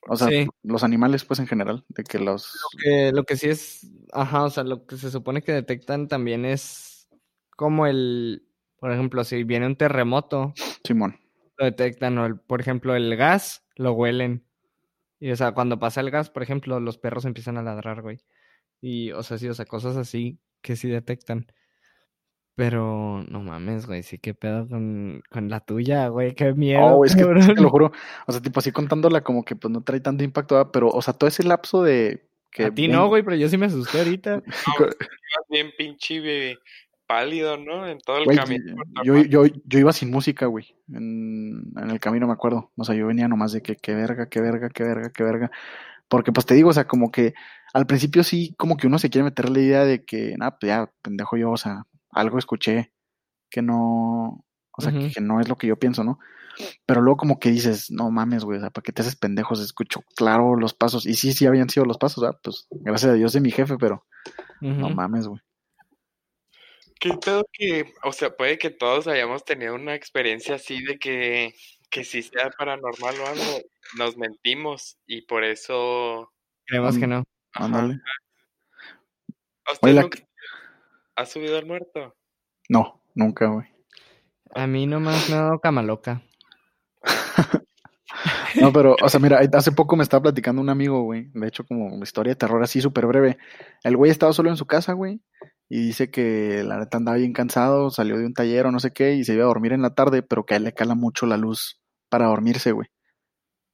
O 0.07 0.15
sea, 0.15 0.29
los 0.63 0.83
animales, 0.83 1.25
pues 1.25 1.39
en 1.39 1.47
general, 1.47 1.85
de 1.89 2.03
que 2.03 2.19
los. 2.19 2.55
Lo 2.55 2.79
que, 2.79 3.11
lo 3.11 3.23
que 3.23 3.37
sí 3.37 3.49
es. 3.49 3.87
Ajá, 4.13 4.43
o 4.43 4.49
sea, 4.49 4.63
lo 4.63 4.85
que 4.85 4.97
se 4.97 5.11
supone 5.11 5.41
que 5.41 5.51
detectan 5.51 6.07
también 6.07 6.45
es 6.45 7.07
como 7.55 7.85
el. 7.85 8.47
Por 8.79 8.91
ejemplo, 8.91 9.23
si 9.23 9.43
viene 9.43 9.67
un 9.67 9.75
terremoto. 9.75 10.53
Simón. 10.83 11.19
Lo 11.57 11.65
detectan, 11.65 12.17
o 12.17 12.25
el, 12.25 12.39
por 12.39 12.61
ejemplo, 12.61 12.95
el 12.95 13.15
gas, 13.15 13.63
lo 13.75 13.93
huelen. 13.93 14.43
Y 15.19 15.29
o 15.29 15.35
sea, 15.35 15.51
cuando 15.51 15.77
pasa 15.77 16.01
el 16.01 16.09
gas, 16.09 16.31
por 16.31 16.41
ejemplo, 16.41 16.79
los 16.79 16.97
perros 16.97 17.25
empiezan 17.25 17.57
a 17.57 17.61
ladrar, 17.61 18.01
güey. 18.01 18.17
Y, 18.81 19.11
o 19.11 19.21
sea, 19.21 19.37
sí, 19.37 19.47
o 19.47 19.53
sea, 19.53 19.65
cosas 19.65 19.95
así 19.97 20.39
que 20.61 20.75
sí 20.75 20.89
detectan. 20.89 21.45
Pero 22.61 23.25
no 23.27 23.41
mames, 23.41 23.87
güey, 23.87 24.03
sí 24.03 24.19
que 24.19 24.35
pedo 24.35 24.67
con, 24.67 25.23
con 25.31 25.49
la 25.49 25.61
tuya, 25.61 26.09
güey, 26.09 26.35
qué 26.35 26.53
miedo. 26.53 26.83
Oh, 26.83 27.03
es 27.03 27.15
que, 27.15 27.23
te 27.23 27.59
lo 27.59 27.71
juro, 27.71 27.91
o 28.27 28.31
sea, 28.31 28.39
tipo 28.39 28.59
así 28.59 28.71
contándola 28.71 29.23
como 29.23 29.43
que 29.43 29.55
pues 29.55 29.71
no 29.71 29.81
trae 29.81 29.99
tanto 29.99 30.23
impacto, 30.23 30.71
pero, 30.71 30.89
o 30.89 31.01
sea, 31.01 31.15
todo 31.15 31.27
ese 31.27 31.41
lapso 31.41 31.81
de 31.81 32.23
que... 32.51 32.65
A 32.65 32.71
ti 32.71 32.87
no, 32.87 33.07
güey, 33.07 33.23
pero 33.23 33.35
yo 33.35 33.49
sí 33.49 33.57
me 33.57 33.65
asusté 33.65 33.97
ahorita. 33.97 34.43
No, 35.33 35.43
bien 35.49 35.71
pinche 35.75 36.55
pálido, 37.07 37.57
¿no? 37.57 37.87
En 37.87 37.97
todo 37.97 38.17
el 38.17 38.37
camino. 38.37 38.75
Yo, 39.03 39.17
yo, 39.23 39.45
yo, 39.65 39.79
iba 39.79 39.91
sin 39.91 40.11
música, 40.11 40.45
güey, 40.45 40.75
en, 40.93 41.63
en, 41.81 41.89
el 41.89 41.99
camino 41.99 42.27
me 42.27 42.33
acuerdo. 42.33 42.69
O 42.75 42.83
sea, 42.83 42.93
yo 42.93 43.07
venía 43.07 43.27
nomás 43.27 43.53
de 43.53 43.63
que 43.63 43.75
qué 43.75 43.95
verga, 43.95 44.29
qué 44.29 44.39
verga, 44.39 44.69
qué 44.69 44.83
verga, 44.83 45.11
qué 45.11 45.23
verga. 45.23 45.51
Porque 46.07 46.31
pues 46.31 46.45
te 46.45 46.53
digo, 46.53 46.69
o 46.69 46.73
sea, 46.73 46.85
como 46.85 47.09
que 47.09 47.33
al 47.73 47.87
principio 47.87 48.23
sí, 48.23 48.53
como 48.55 48.77
que 48.77 48.85
uno 48.85 48.99
se 48.99 49.09
quiere 49.09 49.23
meter 49.23 49.49
la 49.49 49.61
idea 49.61 49.83
de 49.83 50.03
que, 50.05 50.35
nada, 50.37 50.59
pues 50.59 50.67
ya, 50.67 50.91
pendejo 51.01 51.37
yo, 51.37 51.49
o 51.49 51.57
sea, 51.57 51.87
algo 52.11 52.37
escuché 52.37 52.93
que 53.49 53.61
no, 53.61 54.45
o 54.71 54.81
sea, 54.81 54.91
que, 54.91 55.21
no 55.21 55.39
es 55.41 55.49
lo 55.49 55.57
que 55.57 55.67
yo 55.67 55.77
pienso, 55.77 56.03
¿no? 56.03 56.19
Pero 56.85 57.01
luego 57.01 57.17
como 57.17 57.39
que 57.39 57.51
dices, 57.51 57.91
no 57.91 58.11
mames, 58.11 58.43
güey, 58.43 58.57
o 58.57 58.61
sea, 58.61 58.69
¿para 58.69 58.83
qué 58.83 58.91
te 58.91 59.01
haces 59.01 59.15
pendejos? 59.15 59.59
Escucho 59.59 60.01
claro 60.15 60.55
los 60.55 60.73
pasos. 60.73 61.05
Y 61.05 61.15
sí, 61.15 61.33
sí 61.33 61.45
habían 61.45 61.69
sido 61.69 61.85
los 61.85 61.97
pasos, 61.97 62.23
¿verdad? 62.23 62.39
Pues 62.43 62.67
gracias 62.69 63.11
a 63.11 63.15
Dios 63.15 63.33
de 63.33 63.41
mi 63.41 63.51
jefe, 63.51 63.77
pero 63.77 64.05
no 64.59 64.89
mames, 64.89 65.27
güey. 65.27 65.41
Qué 66.99 67.13
pedo 67.17 67.43
que, 67.51 67.91
o 68.03 68.13
sea, 68.13 68.35
puede 68.35 68.59
que 68.59 68.69
todos 68.69 69.07
hayamos 69.07 69.43
tenido 69.43 69.73
una 69.73 69.95
experiencia 69.95 70.55
así 70.55 70.83
de 70.83 70.99
que, 70.99 71.51
que 71.89 72.03
si 72.03 72.21
sea 72.21 72.51
paranormal 72.51 73.19
o 73.19 73.27
algo, 73.27 73.61
nos 73.97 74.17
mentimos 74.17 74.99
y 75.07 75.23
por 75.23 75.43
eso... 75.43 76.31
Creemos 76.65 76.97
que 76.99 77.07
no. 77.07 77.23
Ándale. 77.53 77.99
¿Has 81.15 81.31
subido 81.31 81.57
al 81.57 81.65
muerto? 81.65 82.15
No, 82.69 83.01
nunca, 83.15 83.47
güey. 83.47 83.67
A 84.53 84.67
mí 84.67 84.85
nomás 84.87 85.29
me 85.29 85.35
ha 85.35 85.41
dado 85.41 85.59
cama 85.59 85.81
loca. 85.81 86.21
no, 88.61 88.71
pero, 88.73 88.95
o 89.01 89.09
sea, 89.09 89.19
mira, 89.19 89.39
hace 89.53 89.71
poco 89.71 89.95
me 89.95 90.03
estaba 90.03 90.23
platicando 90.23 90.61
un 90.61 90.69
amigo, 90.69 91.03
güey. 91.03 91.29
De 91.33 91.47
hecho, 91.47 91.65
como 91.65 91.87
una 91.87 92.03
historia 92.03 92.31
de 92.31 92.37
terror 92.37 92.61
así 92.63 92.81
súper 92.81 93.05
breve. 93.05 93.37
El 93.83 93.97
güey 93.97 94.11
estaba 94.11 94.33
solo 94.33 94.49
en 94.49 94.57
su 94.57 94.65
casa, 94.65 94.93
güey. 94.93 95.21
Y 95.69 95.85
dice 95.85 96.11
que 96.11 96.63
la 96.65 96.77
neta 96.79 96.97
andaba 96.97 97.17
bien 97.17 97.33
cansado, 97.33 97.89
salió 97.91 98.17
de 98.17 98.25
un 98.25 98.33
taller 98.33 98.65
o 98.65 98.71
no 98.71 98.79
sé 98.79 98.91
qué, 98.91 99.13
y 99.13 99.23
se 99.23 99.33
iba 99.33 99.43
a 99.43 99.47
dormir 99.47 99.71
en 99.71 99.81
la 99.81 99.95
tarde, 99.95 100.21
pero 100.21 100.45
que 100.45 100.53
a 100.53 100.57
él 100.57 100.65
le 100.65 100.73
cala 100.73 100.95
mucho 100.95 101.25
la 101.25 101.37
luz 101.37 101.79
para 102.09 102.25
dormirse, 102.27 102.73
güey. 102.73 102.89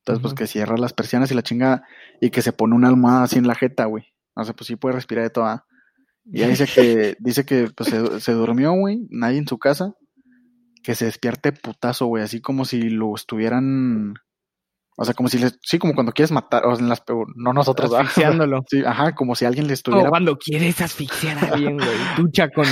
Entonces, 0.01 0.21
pues 0.21 0.33
que 0.35 0.47
cierra 0.47 0.77
las 0.77 0.93
persianas 0.93 1.31
y 1.31 1.35
la 1.35 1.41
chinga 1.41 1.83
y 2.21 2.29
que 2.29 2.41
se 2.41 2.53
pone 2.53 2.75
una 2.75 2.87
almohada 2.87 3.23
así 3.23 3.39
en 3.39 3.47
la 3.47 3.55
jeta, 3.55 3.85
güey. 3.85 4.05
O 4.35 4.43
sea, 4.43 4.53
pues 4.53 4.67
sí 4.67 4.75
puede 4.75 4.95
respirar 4.95 5.23
de 5.23 5.31
toda. 5.31 5.65
Y 6.31 6.39
ya 6.39 6.47
dice 6.47 6.65
que, 6.65 7.15
dice 7.19 7.45
que 7.45 7.69
pues, 7.75 7.89
se, 7.89 8.19
se 8.19 8.31
durmió, 8.33 8.73
güey, 8.73 9.07
nadie 9.09 9.37
en 9.37 9.47
su 9.47 9.57
casa, 9.57 9.93
que 10.83 10.95
se 10.95 11.05
despierte 11.05 11.51
putazo, 11.51 12.05
güey, 12.07 12.23
así 12.23 12.41
como 12.41 12.65
si 12.65 12.89
lo 12.89 13.15
estuvieran, 13.15 14.15
o 14.97 15.05
sea, 15.05 15.13
como 15.13 15.29
si 15.29 15.37
le, 15.37 15.49
sí, 15.61 15.79
como 15.79 15.93
cuando 15.93 16.11
quieres 16.11 16.31
matar, 16.31 16.65
o 16.65 16.77
en 16.77 16.89
las, 16.89 17.03
no 17.35 17.53
nosotros, 17.53 17.93
asfixiándolo. 17.93 18.63
Sí, 18.69 18.83
ajá, 18.85 19.13
como 19.13 19.35
si 19.35 19.45
alguien 19.45 19.67
le 19.67 19.73
estuviera. 19.73 20.03
Como 20.03 20.11
cuando 20.11 20.37
quieres 20.37 20.81
asfixiar 20.81 21.37
a 21.37 21.53
alguien, 21.53 21.77
güey, 21.77 21.97
ducha 22.17 22.49
con. 22.49 22.65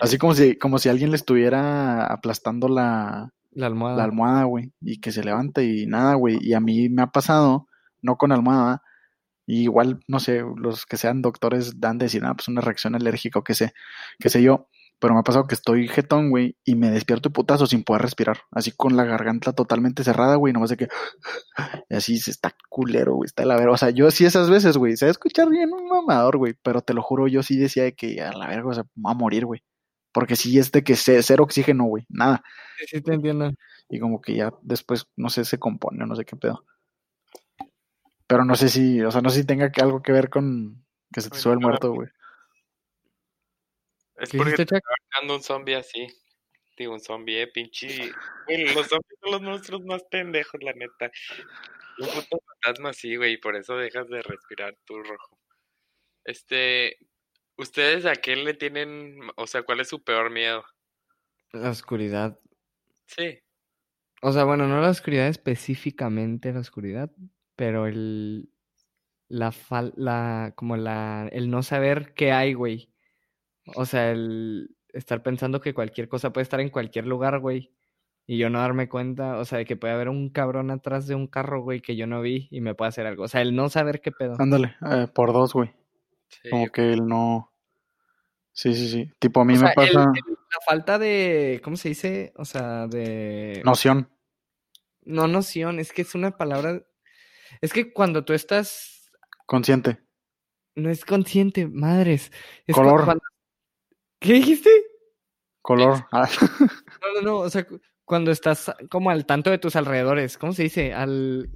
Así 0.00 0.18
como 0.18 0.34
si, 0.34 0.58
como 0.58 0.78
si 0.78 0.90
alguien 0.90 1.10
le 1.10 1.16
estuviera 1.16 2.04
aplastando 2.04 2.68
la, 2.68 3.32
la 3.52 3.66
almohada. 3.66 3.96
La 3.96 4.04
almohada, 4.04 4.44
güey, 4.44 4.72
y 4.80 5.00
que 5.00 5.10
se 5.10 5.24
levanta 5.24 5.62
y 5.62 5.86
nada, 5.86 6.14
güey, 6.14 6.38
y 6.40 6.52
a 6.52 6.60
mí 6.60 6.88
me 6.88 7.02
ha 7.02 7.06
pasado, 7.06 7.66
no 8.02 8.16
con 8.16 8.32
almohada, 8.32 8.82
igual, 9.46 10.00
no 10.08 10.20
sé, 10.20 10.42
los 10.56 10.86
que 10.86 10.96
sean 10.96 11.22
doctores 11.22 11.80
dan 11.80 11.98
de 11.98 12.06
decir, 12.06 12.22
ah, 12.24 12.34
pues 12.34 12.48
una 12.48 12.60
reacción 12.60 12.94
alérgica 12.94 13.38
o 13.38 13.44
qué 13.44 13.54
sé, 13.54 13.72
qué 14.18 14.28
sé 14.28 14.42
yo. 14.42 14.68
Pero 15.00 15.14
me 15.14 15.20
ha 15.20 15.24
pasado 15.24 15.46
que 15.46 15.54
estoy 15.54 15.88
jetón, 15.88 16.30
güey, 16.30 16.56
y 16.64 16.76
me 16.76 16.90
despierto 16.90 17.30
putazo 17.30 17.66
sin 17.66 17.82
poder 17.84 18.02
respirar. 18.02 18.38
Así 18.52 18.70
con 18.70 18.96
la 18.96 19.04
garganta 19.04 19.52
totalmente 19.52 20.04
cerrada, 20.04 20.36
güey, 20.36 20.52
nomás 20.52 20.70
de 20.70 20.76
que. 20.76 20.88
Y 21.90 21.94
así 21.94 22.18
se 22.18 22.30
está 22.30 22.54
culero, 22.68 23.14
güey, 23.16 23.26
está 23.26 23.44
la 23.44 23.56
verga. 23.56 23.72
O 23.72 23.76
sea, 23.76 23.90
yo 23.90 24.10
sí 24.10 24.24
esas 24.24 24.48
veces, 24.50 24.76
güey, 24.78 24.96
se 24.96 25.06
va 25.06 25.08
a 25.08 25.12
escuchar 25.12 25.48
bien 25.50 25.72
un 25.72 25.88
mamador, 25.88 26.38
güey, 26.38 26.54
pero 26.62 26.80
te 26.80 26.94
lo 26.94 27.02
juro, 27.02 27.28
yo 27.28 27.42
sí 27.42 27.58
decía 27.58 27.90
que 27.92 28.20
a 28.22 28.32
la 28.32 28.46
verga, 28.48 28.68
o 28.68 28.74
sea, 28.74 28.84
va 28.94 29.10
a 29.10 29.14
morir, 29.14 29.44
güey. 29.46 29.62
Porque 30.12 30.36
sí 30.36 30.58
es 30.58 30.70
de 30.72 30.84
que 30.84 30.94
cero 30.96 31.44
oxígeno, 31.44 31.84
güey, 31.84 32.06
nada. 32.08 32.42
Sí, 32.78 32.86
sí, 32.88 33.02
te 33.02 33.14
entiendo. 33.14 33.50
Y 33.90 33.98
como 33.98 34.20
que 34.20 34.34
ya 34.36 34.52
después, 34.62 35.06
no 35.16 35.28
sé, 35.28 35.44
se 35.44 35.58
compone, 35.58 36.06
no 36.06 36.14
sé 36.14 36.24
qué 36.24 36.36
pedo. 36.36 36.64
Pero 38.26 38.44
no 38.44 38.56
sé 38.56 38.68
si, 38.68 39.02
o 39.02 39.10
sea, 39.10 39.20
no 39.20 39.30
sé 39.30 39.40
si 39.40 39.46
tenga 39.46 39.70
algo 39.76 40.02
que 40.02 40.12
ver 40.12 40.30
con 40.30 40.84
que 41.12 41.20
se 41.20 41.30
te 41.30 41.38
sube 41.38 41.54
el 41.54 41.60
muerto, 41.60 41.92
güey. 41.92 42.08
Es 44.16 44.30
porque 44.30 44.62
está 44.62 44.80
un 45.28 45.42
zombie 45.42 45.74
así. 45.74 46.06
Digo, 46.76 46.92
un 46.92 47.00
zombie, 47.00 47.42
eh, 47.42 47.46
pinche. 47.46 48.10
los 48.48 48.86
zombies 48.88 49.18
son 49.20 49.32
los 49.32 49.42
monstruos 49.42 49.84
más 49.84 50.02
pendejos, 50.04 50.62
la 50.62 50.72
neta. 50.72 51.10
Un 51.98 52.08
puto 52.08 52.38
fantasma 52.46 52.90
así, 52.90 53.14
güey, 53.16 53.34
y 53.34 53.36
por 53.36 53.54
eso 53.54 53.76
dejas 53.76 54.08
de 54.08 54.22
respirar 54.22 54.76
tu 54.84 55.02
rojo. 55.02 55.38
Este. 56.24 56.98
¿Ustedes 57.56 58.06
a 58.06 58.16
qué 58.16 58.34
le 58.34 58.54
tienen. 58.54 59.18
O 59.36 59.46
sea, 59.46 59.62
cuál 59.62 59.80
es 59.80 59.88
su 59.88 60.02
peor 60.02 60.30
miedo? 60.30 60.64
La 61.52 61.70
oscuridad. 61.70 62.40
Sí. 63.06 63.38
O 64.22 64.32
sea, 64.32 64.44
bueno, 64.44 64.66
no 64.66 64.80
la 64.80 64.90
oscuridad 64.90 65.28
específicamente 65.28 66.52
la 66.52 66.60
oscuridad, 66.60 67.12
pero 67.56 67.86
el. 67.86 68.50
La 69.28 69.52
fal. 69.52 69.92
La. 69.96 70.52
Como 70.56 70.76
la. 70.76 71.28
El 71.32 71.50
no 71.50 71.62
saber 71.62 72.14
qué 72.14 72.32
hay, 72.32 72.54
güey. 72.54 72.90
O 73.76 73.86
sea, 73.86 74.10
el 74.10 74.76
estar 74.92 75.22
pensando 75.22 75.60
que 75.60 75.74
cualquier 75.74 76.08
cosa 76.08 76.32
puede 76.32 76.42
estar 76.42 76.60
en 76.60 76.70
cualquier 76.70 77.06
lugar, 77.06 77.40
güey. 77.40 77.72
Y 78.26 78.38
yo 78.38 78.48
no 78.48 78.60
darme 78.60 78.88
cuenta, 78.88 79.36
o 79.36 79.44
sea, 79.44 79.58
de 79.58 79.66
que 79.66 79.76
puede 79.76 79.92
haber 79.92 80.08
un 80.08 80.30
cabrón 80.30 80.70
atrás 80.70 81.06
de 81.06 81.14
un 81.14 81.26
carro, 81.26 81.62
güey, 81.62 81.80
que 81.80 81.94
yo 81.94 82.06
no 82.06 82.22
vi 82.22 82.48
y 82.50 82.62
me 82.62 82.74
puede 82.74 82.88
hacer 82.88 83.06
algo. 83.06 83.24
O 83.24 83.28
sea, 83.28 83.42
el 83.42 83.54
no 83.54 83.68
saber 83.68 84.00
qué 84.00 84.12
pedo. 84.12 84.36
Ándale, 84.38 84.76
eh, 84.90 85.08
por 85.12 85.32
dos, 85.32 85.52
güey. 85.52 85.74
Como 86.50 86.68
que 86.68 86.92
él 86.92 87.06
no. 87.06 87.52
Sí, 88.52 88.74
sí, 88.74 88.88
sí. 88.88 89.10
Tipo, 89.18 89.40
a 89.40 89.44
mí 89.44 89.58
me 89.58 89.72
pasa. 89.74 90.06
la 90.14 90.60
falta 90.64 90.98
de. 90.98 91.60
¿Cómo 91.62 91.76
se 91.76 91.90
dice? 91.90 92.32
O 92.36 92.44
sea, 92.44 92.86
de. 92.86 93.60
Noción. 93.64 94.08
No, 95.02 95.26
noción, 95.28 95.78
es 95.78 95.92
que 95.92 96.02
es 96.02 96.14
una 96.14 96.36
palabra. 96.36 96.82
Es 97.60 97.72
que 97.72 97.92
cuando 97.92 98.24
tú 98.24 98.32
estás. 98.32 99.10
Consciente. 99.46 99.98
No 100.74 100.90
es 100.90 101.04
consciente, 101.04 101.66
madres. 101.66 102.32
Es 102.66 102.74
Color. 102.74 103.20
¿Qué 104.18 104.34
dijiste? 104.34 104.70
Color. 105.62 106.06
Ah. 106.12 106.28
No, 107.02 107.14
no, 107.14 107.22
no. 107.22 107.36
O 107.38 107.50
sea, 107.50 107.66
cuando 108.04 108.30
estás 108.30 108.72
como 108.90 109.10
al 109.10 109.26
tanto 109.26 109.50
de 109.50 109.58
tus 109.58 109.76
alrededores, 109.76 110.36
¿cómo 110.38 110.52
se 110.52 110.64
dice? 110.64 110.92
Al. 110.92 111.50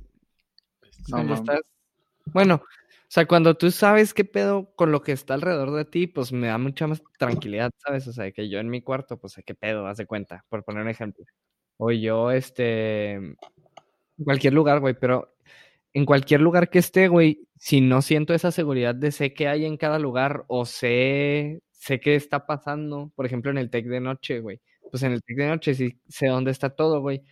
No, 1.08 1.34
estás... 1.34 1.60
Bueno, 2.26 2.62
o 3.08 3.10
sea, 3.10 3.26
cuando 3.26 3.56
tú 3.56 3.70
sabes 3.70 4.12
qué 4.12 4.24
pedo 4.24 4.74
con 4.76 4.92
lo 4.92 5.02
que 5.02 5.12
está 5.12 5.32
alrededor 5.32 5.72
de 5.72 5.86
ti, 5.86 6.06
pues 6.06 6.30
me 6.30 6.48
da 6.48 6.58
mucha 6.58 6.86
más 6.86 7.02
tranquilidad, 7.18 7.70
¿sabes? 7.78 8.06
O 8.06 8.12
sea, 8.12 8.30
que 8.32 8.50
yo 8.50 8.58
en 8.58 8.68
mi 8.68 8.82
cuarto, 8.82 9.18
pues, 9.18 9.40
¿qué 9.46 9.54
pedo? 9.54 9.86
Haz 9.86 9.96
de 9.96 10.06
cuenta, 10.06 10.44
por 10.50 10.62
poner 10.62 10.82
un 10.82 10.90
ejemplo. 10.90 11.24
O 11.78 11.90
yo, 11.90 12.30
este. 12.30 13.36
Cualquier 14.22 14.52
lugar, 14.52 14.80
güey, 14.80 14.92
pero 14.92 15.37
en 15.92 16.04
cualquier 16.04 16.40
lugar 16.40 16.70
que 16.70 16.78
esté, 16.78 17.08
güey, 17.08 17.46
si 17.56 17.80
no 17.80 18.02
siento 18.02 18.34
esa 18.34 18.50
seguridad 18.52 18.94
de 18.94 19.10
sé 19.12 19.34
qué 19.34 19.48
hay 19.48 19.64
en 19.64 19.76
cada 19.76 19.98
lugar 19.98 20.44
o 20.48 20.64
sé 20.64 21.60
sé 21.78 22.00
qué 22.00 22.16
está 22.16 22.44
pasando, 22.46 23.12
por 23.14 23.24
ejemplo, 23.24 23.50
en 23.50 23.58
el 23.58 23.70
TEC 23.70 23.86
de 23.86 24.00
noche, 24.00 24.40
güey. 24.40 24.60
Pues 24.90 25.02
en 25.02 25.12
el 25.12 25.22
TEC 25.22 25.36
de 25.36 25.48
noche 25.48 25.74
sí 25.74 26.00
sé 26.08 26.26
dónde 26.26 26.50
está 26.50 26.70
todo, 26.70 27.00
güey. 27.00 27.22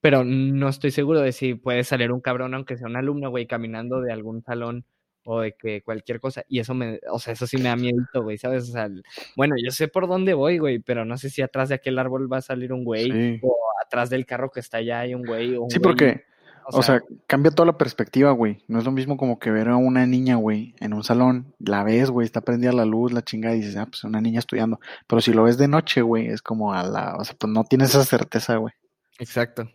Pero 0.00 0.24
no 0.24 0.68
estoy 0.68 0.90
seguro 0.90 1.20
de 1.20 1.32
si 1.32 1.54
puede 1.54 1.82
salir 1.84 2.12
un 2.12 2.20
cabrón, 2.20 2.54
aunque 2.54 2.76
sea 2.76 2.86
un 2.86 2.96
alumno, 2.96 3.30
güey, 3.30 3.46
caminando 3.46 4.00
de 4.00 4.12
algún 4.12 4.42
salón 4.42 4.84
o 5.24 5.40
de 5.40 5.54
que 5.54 5.82
cualquier 5.82 6.20
cosa. 6.20 6.44
Y 6.48 6.58
eso 6.58 6.74
me, 6.74 7.00
o 7.10 7.18
sea, 7.18 7.32
eso 7.32 7.46
sí 7.46 7.56
me 7.56 7.64
da 7.64 7.76
miedo, 7.76 7.96
güey, 8.22 8.36
¿sabes? 8.36 8.68
O 8.68 8.72
sea, 8.72 8.90
bueno, 9.36 9.54
yo 9.62 9.70
sé 9.70 9.88
por 9.88 10.06
dónde 10.06 10.34
voy, 10.34 10.58
güey, 10.58 10.80
pero 10.80 11.06
no 11.06 11.16
sé 11.16 11.30
si 11.30 11.40
atrás 11.40 11.70
de 11.70 11.76
aquel 11.76 11.98
árbol 11.98 12.30
va 12.30 12.38
a 12.38 12.42
salir 12.42 12.72
un 12.74 12.84
güey 12.84 13.40
o 13.42 13.56
atrás 13.82 14.10
del 14.10 14.26
carro 14.26 14.50
que 14.50 14.60
está 14.60 14.78
allá 14.78 15.00
hay 15.00 15.14
un 15.14 15.24
güey. 15.24 15.56
sí, 15.70 15.78
porque 15.78 16.24
o, 16.66 16.82
sea, 16.82 17.02
cambia 17.26 17.50
toda 17.50 17.66
la 17.66 17.78
perspectiva, 17.78 18.30
güey. 18.32 18.64
No 18.68 18.78
es 18.78 18.84
lo 18.84 18.92
mismo 18.92 19.16
como 19.16 19.38
que 19.38 19.50
ver 19.50 19.68
a 19.68 19.76
una 19.76 20.06
niña, 20.06 20.36
güey, 20.36 20.74
en 20.80 20.92
un 20.94 21.04
salón, 21.04 21.54
la 21.58 21.82
ves, 21.84 22.10
güey, 22.10 22.24
está 22.24 22.40
prendida 22.40 22.72
la 22.72 22.84
luz, 22.84 23.12
la 23.12 23.22
chingada, 23.22 23.54
y 23.54 23.60
dices, 23.60 23.76
ah, 23.76 23.86
pues 23.86 24.04
una 24.04 24.20
niña 24.20 24.38
estudiando. 24.38 24.80
Pero 25.06 25.20
si 25.20 25.32
lo 25.32 25.44
ves 25.44 25.58
de 25.58 25.68
noche, 25.68 26.02
güey, 26.02 26.28
es 26.28 26.42
como 26.42 26.72
a 26.72 26.82
la, 26.82 27.16
o 27.16 27.24
sea, 27.24 27.36
pues 27.38 27.52
no 27.52 27.64
tienes 27.64 27.90
esa 27.90 28.04
certeza, 28.04 28.56
güey. 28.56 28.72
Exacto. 29.18 29.70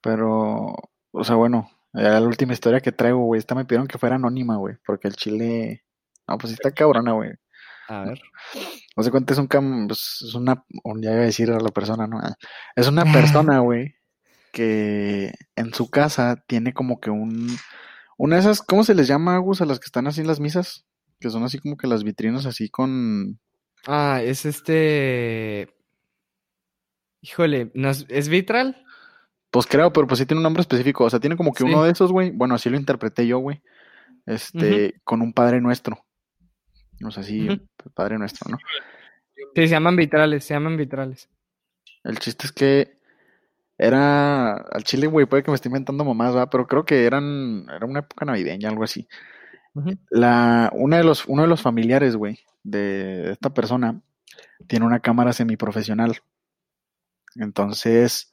Pero, 0.00 0.74
o 1.12 1.24
sea, 1.24 1.36
bueno, 1.36 1.70
la 1.92 2.20
última 2.20 2.52
historia 2.52 2.80
que 2.80 2.92
traigo, 2.92 3.24
güey, 3.24 3.38
esta 3.38 3.54
me 3.54 3.64
pidieron 3.64 3.86
que 3.86 3.98
fuera 3.98 4.16
anónima, 4.16 4.56
güey, 4.56 4.76
porque 4.86 5.08
el 5.08 5.16
chile, 5.16 5.84
no, 6.28 6.38
pues 6.38 6.52
está 6.52 6.70
cabrona, 6.72 7.12
güey. 7.12 7.32
A 7.88 8.04
ver. 8.04 8.20
No 8.96 9.02
sé 9.02 9.10
cuánto 9.10 9.32
es 9.32 9.38
un 9.38 9.46
cam, 9.46 9.86
pues, 9.88 10.24
es 10.26 10.34
una, 10.34 10.64
ya 11.00 11.12
iba 11.12 11.20
a 11.20 11.24
decir 11.24 11.50
a 11.50 11.60
la 11.60 11.70
persona, 11.70 12.06
¿no? 12.06 12.20
Es 12.74 12.88
una 12.88 13.04
persona, 13.04 13.58
güey, 13.60 13.94
que 14.54 15.34
en 15.56 15.74
su 15.74 15.90
casa 15.90 16.42
tiene 16.46 16.72
como 16.72 17.00
que 17.00 17.10
un... 17.10 17.48
Una 18.16 18.36
de 18.36 18.42
esas, 18.42 18.62
¿cómo 18.62 18.84
se 18.84 18.94
les 18.94 19.08
llama, 19.08 19.34
Agus, 19.34 19.60
a 19.60 19.66
las 19.66 19.80
que 19.80 19.86
están 19.86 20.06
así 20.06 20.20
en 20.20 20.28
las 20.28 20.38
misas? 20.38 20.86
Que 21.18 21.28
son 21.28 21.42
así 21.42 21.58
como 21.58 21.76
que 21.76 21.88
las 21.88 22.04
vitrinas 22.04 22.46
así 22.46 22.70
con... 22.70 23.40
Ah, 23.86 24.20
es 24.22 24.46
este... 24.46 25.74
Híjole, 27.20 27.72
¿no 27.74 27.90
es, 27.90 28.28
vitral? 28.28 28.84
Pues 29.50 29.66
creo, 29.66 29.92
pero 29.92 30.06
pues 30.06 30.20
sí 30.20 30.26
tiene 30.26 30.38
un 30.38 30.44
nombre 30.44 30.60
específico. 30.60 31.04
O 31.04 31.10
sea, 31.10 31.20
tiene 31.20 31.36
como 31.36 31.52
que 31.52 31.64
uno 31.64 31.82
de 31.82 31.90
esos, 31.90 32.12
güey. 32.12 32.30
Bueno, 32.30 32.54
así 32.54 32.70
lo 32.70 32.76
interpreté 32.76 33.26
yo, 33.26 33.38
güey. 33.38 33.62
Este, 34.26 35.00
con 35.04 35.22
un 35.22 35.32
Padre 35.32 35.60
Nuestro. 35.60 36.04
O 37.04 37.10
sea, 37.10 37.22
sí, 37.22 37.48
Padre 37.94 38.18
Nuestro, 38.18 38.50
¿no? 38.50 38.58
Sí, 39.54 39.62
se 39.62 39.68
llaman 39.68 39.96
vitrales, 39.96 40.44
se 40.44 40.54
llaman 40.54 40.76
vitrales. 40.76 41.28
El 42.04 42.18
chiste 42.18 42.46
es 42.46 42.52
que 42.52 42.98
era 43.78 44.52
al 44.54 44.84
chile, 44.84 45.06
güey, 45.06 45.26
puede 45.26 45.42
que 45.42 45.50
me 45.50 45.56
esté 45.56 45.68
inventando 45.68 46.04
mamás, 46.04 46.36
¿va? 46.36 46.48
Pero 46.48 46.66
creo 46.66 46.84
que 46.84 47.06
eran, 47.06 47.66
era 47.74 47.86
una 47.86 48.00
época 48.00 48.24
navideña, 48.24 48.68
algo 48.68 48.84
así. 48.84 49.08
La, 50.10 50.70
una 50.72 50.98
de 50.98 51.04
los, 51.04 51.26
uno 51.26 51.42
de 51.42 51.48
los 51.48 51.60
familiares, 51.60 52.14
güey, 52.16 52.38
de 52.62 53.32
esta 53.32 53.52
persona, 53.52 54.00
tiene 54.68 54.86
una 54.86 55.00
cámara 55.00 55.32
semiprofesional. 55.32 56.18
Entonces, 57.36 58.32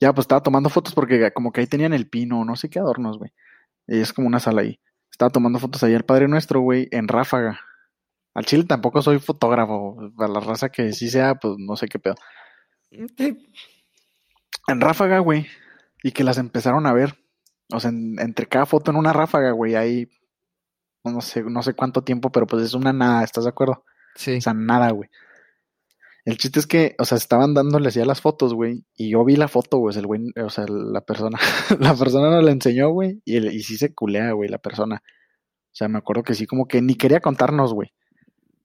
ya 0.00 0.12
pues 0.12 0.24
estaba 0.24 0.42
tomando 0.42 0.68
fotos 0.68 0.94
porque 0.94 1.32
como 1.32 1.52
que 1.52 1.62
ahí 1.62 1.66
tenían 1.66 1.94
el 1.94 2.08
pino, 2.08 2.44
no 2.44 2.56
sé 2.56 2.68
qué 2.68 2.78
adornos, 2.78 3.18
güey. 3.18 3.32
Y 3.86 4.00
es 4.00 4.12
como 4.12 4.26
una 4.26 4.40
sala 4.40 4.62
ahí. 4.62 4.80
Estaba 5.10 5.30
tomando 5.30 5.58
fotos 5.58 5.82
ahí 5.82 5.94
el 5.94 6.04
Padre 6.04 6.28
Nuestro, 6.28 6.60
güey, 6.60 6.88
en 6.90 7.08
ráfaga. 7.08 7.60
Al 8.34 8.44
chile 8.44 8.64
tampoco 8.64 9.00
soy 9.00 9.18
fotógrafo. 9.20 10.12
Para 10.16 10.32
la 10.32 10.40
raza 10.40 10.68
que 10.70 10.92
sí 10.92 11.08
sea, 11.08 11.36
pues 11.36 11.54
no 11.58 11.76
sé 11.76 11.88
qué 11.88 11.98
pedo 11.98 12.16
en 14.68 14.80
ráfaga, 14.80 15.18
güey. 15.18 15.46
Y 16.02 16.12
que 16.12 16.24
las 16.24 16.38
empezaron 16.38 16.86
a 16.86 16.92
ver. 16.92 17.18
O 17.72 17.80
sea, 17.80 17.90
entre 17.90 18.46
cada 18.46 18.66
foto 18.66 18.90
en 18.90 18.96
una 18.96 19.12
ráfaga, 19.12 19.52
güey, 19.52 19.74
hay 19.74 20.08
no 21.10 21.20
sé, 21.20 21.42
no 21.42 21.62
sé 21.62 21.74
cuánto 21.74 22.02
tiempo, 22.02 22.30
pero 22.30 22.46
pues 22.46 22.64
es 22.64 22.74
una 22.74 22.92
nada, 22.92 23.22
¿estás 23.24 23.44
de 23.44 23.50
acuerdo? 23.50 23.84
Sí. 24.14 24.36
O 24.36 24.40
sea, 24.40 24.54
nada, 24.54 24.90
güey. 24.90 25.08
El 26.24 26.38
chiste 26.38 26.58
es 26.58 26.66
que, 26.66 26.94
o 26.98 27.04
sea, 27.04 27.18
estaban 27.18 27.52
dándole 27.52 27.90
ya 27.90 28.06
las 28.06 28.22
fotos, 28.22 28.54
güey, 28.54 28.86
y 28.96 29.10
yo 29.10 29.24
vi 29.24 29.36
la 29.36 29.48
foto, 29.48 29.76
güey, 29.78 29.96
el 29.98 30.06
güey, 30.06 30.22
o 30.42 30.48
sea, 30.48 30.64
la 30.66 31.02
persona, 31.02 31.38
la 31.80 31.94
persona 31.94 32.30
nos 32.30 32.42
la 32.42 32.50
enseñó, 32.50 32.88
güey, 32.90 33.20
y, 33.26 33.46
y 33.46 33.62
sí 33.62 33.76
se 33.76 33.94
culea, 33.94 34.32
güey, 34.32 34.48
la 34.48 34.58
persona. 34.58 35.02
O 35.04 35.76
sea, 35.76 35.88
me 35.88 35.98
acuerdo 35.98 36.22
que 36.22 36.34
sí, 36.34 36.46
como 36.46 36.66
que 36.66 36.80
ni 36.80 36.94
quería 36.94 37.20
contarnos, 37.20 37.74
güey. 37.74 37.90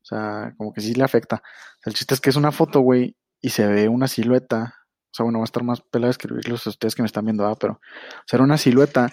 O 0.02 0.06
sea, 0.06 0.54
como 0.58 0.72
que 0.74 0.82
sí 0.82 0.94
le 0.94 1.04
afecta. 1.04 1.44
el 1.86 1.94
chiste 1.94 2.14
es 2.14 2.22
que 2.22 2.30
es 2.30 2.38
una 2.38 2.52
foto, 2.52 2.80
güey, 2.80 3.18
y 3.42 3.50
se 3.50 3.68
ve 3.68 3.90
una 3.90 4.08
silueta 4.08 4.76
o 5.12 5.14
sea, 5.14 5.24
bueno, 5.24 5.40
va 5.40 5.44
a 5.44 5.46
estar 5.46 5.64
más 5.64 5.82
pelado 5.82 6.12
escribirlos 6.12 6.68
a 6.68 6.70
ustedes 6.70 6.96
que 6.96 7.02
me 7.02 7.08
están 7.08 7.26
viendo, 7.26 7.44
¿verdad? 7.44 7.58
pero, 7.60 7.74
o 7.74 8.24
sea, 8.26 8.38
era 8.38 8.44
una 8.44 8.58
silueta 8.58 9.12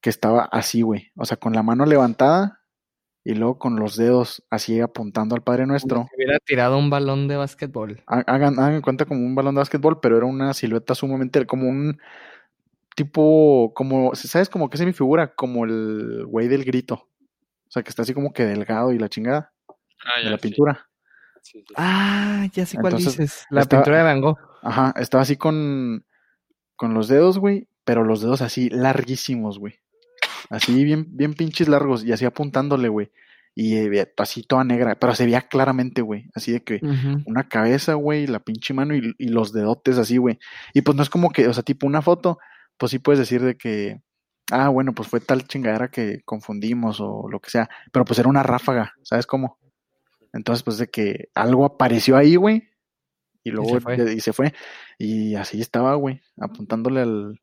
que 0.00 0.10
estaba 0.10 0.44
así, 0.44 0.82
güey. 0.82 1.10
O 1.16 1.24
sea, 1.24 1.38
con 1.38 1.54
la 1.54 1.62
mano 1.62 1.86
levantada 1.86 2.60
y 3.24 3.34
luego 3.34 3.58
con 3.58 3.76
los 3.76 3.96
dedos 3.96 4.44
así 4.50 4.78
apuntando 4.80 5.34
al 5.34 5.42
Padre 5.42 5.66
Nuestro. 5.66 5.96
Como 5.96 6.08
si 6.08 6.16
hubiera 6.16 6.38
tirado 6.40 6.76
un 6.76 6.90
balón 6.90 7.26
de 7.26 7.36
básquetbol. 7.36 8.02
Hagan, 8.06 8.58
hagan 8.58 8.82
cuenta 8.82 9.06
como 9.06 9.24
un 9.24 9.34
balón 9.34 9.54
de 9.54 9.60
básquetbol, 9.60 10.00
pero 10.00 10.18
era 10.18 10.26
una 10.26 10.52
silueta 10.52 10.94
sumamente, 10.94 11.46
como 11.46 11.68
un 11.70 11.98
tipo, 12.94 13.72
como, 13.74 14.14
¿sabes? 14.14 14.50
Como 14.50 14.68
que 14.68 14.76
se 14.76 14.84
mi 14.84 14.92
figura, 14.92 15.34
como 15.34 15.64
el 15.64 16.26
güey 16.26 16.48
del 16.48 16.64
grito. 16.64 17.08
O 17.66 17.70
sea, 17.70 17.82
que 17.82 17.88
está 17.88 18.02
así 18.02 18.12
como 18.12 18.34
que 18.34 18.44
delgado 18.44 18.92
y 18.92 18.98
la 18.98 19.08
chingada 19.08 19.52
ah, 20.04 20.20
de 20.22 20.30
la 20.30 20.36
pintura. 20.36 20.86
Ah, 21.76 22.46
ya 22.52 22.66
sé 22.66 22.78
cuál 22.78 22.96
dices. 22.96 23.46
La 23.50 23.64
pintura 23.64 23.98
de 23.98 24.02
Van 24.02 24.20
Gogh. 24.20 24.38
Ajá, 24.64 24.94
estaba 24.96 25.22
así 25.22 25.36
con, 25.36 26.06
con 26.74 26.94
los 26.94 27.06
dedos, 27.06 27.38
güey, 27.38 27.68
pero 27.84 28.02
los 28.02 28.22
dedos 28.22 28.40
así 28.40 28.70
larguísimos, 28.70 29.58
güey. 29.58 29.74
Así 30.48 30.84
bien, 30.84 31.06
bien 31.10 31.34
pinches 31.34 31.68
largos 31.68 32.02
y 32.02 32.12
así 32.12 32.24
apuntándole, 32.24 32.88
güey. 32.88 33.10
Y 33.54 33.76
eh, 33.76 34.12
así 34.16 34.42
toda 34.42 34.64
negra, 34.64 34.96
pero 34.96 35.14
se 35.14 35.26
veía 35.26 35.42
claramente, 35.42 36.00
güey. 36.00 36.30
Así 36.34 36.50
de 36.50 36.64
que 36.64 36.80
una 37.26 37.46
cabeza, 37.48 37.94
güey, 37.94 38.26
la 38.26 38.40
pinche 38.40 38.74
mano 38.74 38.96
y, 38.96 39.14
y 39.18 39.28
los 39.28 39.52
dedotes 39.52 39.98
así, 39.98 40.16
güey. 40.16 40.38
Y 40.72 40.80
pues 40.80 40.96
no 40.96 41.02
es 41.02 41.10
como 41.10 41.30
que, 41.30 41.46
o 41.46 41.52
sea, 41.52 41.62
tipo 41.62 41.86
una 41.86 42.02
foto, 42.02 42.38
pues 42.78 42.90
sí 42.90 42.98
puedes 42.98 43.18
decir 43.18 43.42
de 43.42 43.56
que, 43.56 44.00
ah, 44.50 44.70
bueno, 44.70 44.94
pues 44.94 45.08
fue 45.08 45.20
tal 45.20 45.46
chingadera 45.46 45.88
que 45.88 46.22
confundimos 46.24 47.00
o 47.00 47.28
lo 47.30 47.38
que 47.40 47.50
sea. 47.50 47.68
Pero 47.92 48.06
pues 48.06 48.18
era 48.18 48.30
una 48.30 48.42
ráfaga, 48.42 48.94
¿sabes 49.02 49.26
cómo? 49.26 49.58
Entonces, 50.32 50.64
pues 50.64 50.78
de 50.78 50.88
que 50.88 51.28
algo 51.34 51.64
apareció 51.64 52.16
ahí, 52.16 52.34
güey, 52.36 52.68
Y 53.44 53.50
luego 53.50 53.78
y 54.10 54.20
se 54.20 54.32
fue. 54.32 54.52
Y, 54.98 55.34
así 55.34 55.60
estaba, 55.60 55.94
güey, 55.94 56.20
apuntándole 56.40 57.00
al, 57.00 57.40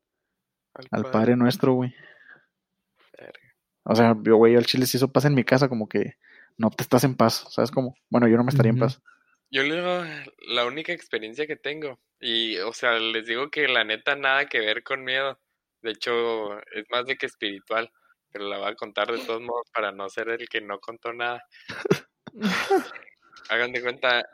al, 0.90 1.10
padre. 1.10 1.36
nuestro, 1.36 1.74
güey. 1.74 1.94
O 3.84 3.94
sea, 3.94 4.16
yo, 4.22 4.36
güey, 4.36 4.56
al 4.56 4.66
chile 4.66 4.86
si 4.86 4.96
eso 4.96 5.12
pasa 5.12 5.28
en 5.28 5.34
mi 5.34 5.44
casa, 5.44 5.68
como 5.68 5.88
que 5.88 6.16
no 6.58 6.70
te 6.70 6.82
estás 6.82 7.04
en 7.04 7.16
paz, 7.16 7.46
¿sabes 7.50 7.70
cómo? 7.70 7.96
Bueno, 8.10 8.28
yo 8.28 8.36
no 8.36 8.44
me 8.44 8.50
estaría 8.50 8.70
en 8.70 8.78
paz. 8.78 9.00
Yo 9.50 9.62
le 9.62 9.76
digo 9.76 10.04
la 10.48 10.64
única 10.64 10.92
experiencia 10.92 11.46
que 11.46 11.56
tengo. 11.56 12.00
Y, 12.18 12.58
o 12.58 12.72
sea, 12.72 12.98
les 12.98 13.26
digo 13.26 13.50
que 13.50 13.68
la 13.68 13.84
neta 13.84 14.16
nada 14.16 14.46
que 14.46 14.60
ver 14.60 14.82
con 14.82 15.04
miedo. 15.04 15.38
De 15.82 15.90
hecho, 15.90 16.58
es 16.72 16.84
más 16.90 17.06
de 17.06 17.16
que 17.16 17.26
espiritual. 17.26 17.92
Pero 18.30 18.48
la 18.48 18.58
voy 18.58 18.68
a 18.68 18.74
contar 18.74 19.12
de 19.12 19.18
todos 19.18 19.42
modos 19.42 19.70
para 19.74 19.92
no 19.92 20.08
ser 20.08 20.30
el 20.30 20.48
que 20.48 20.62
no 20.62 20.80
contó 20.80 21.12
nada. 21.12 21.44
Hagan 23.50 23.72
de 23.72 23.82
cuenta, 23.82 24.24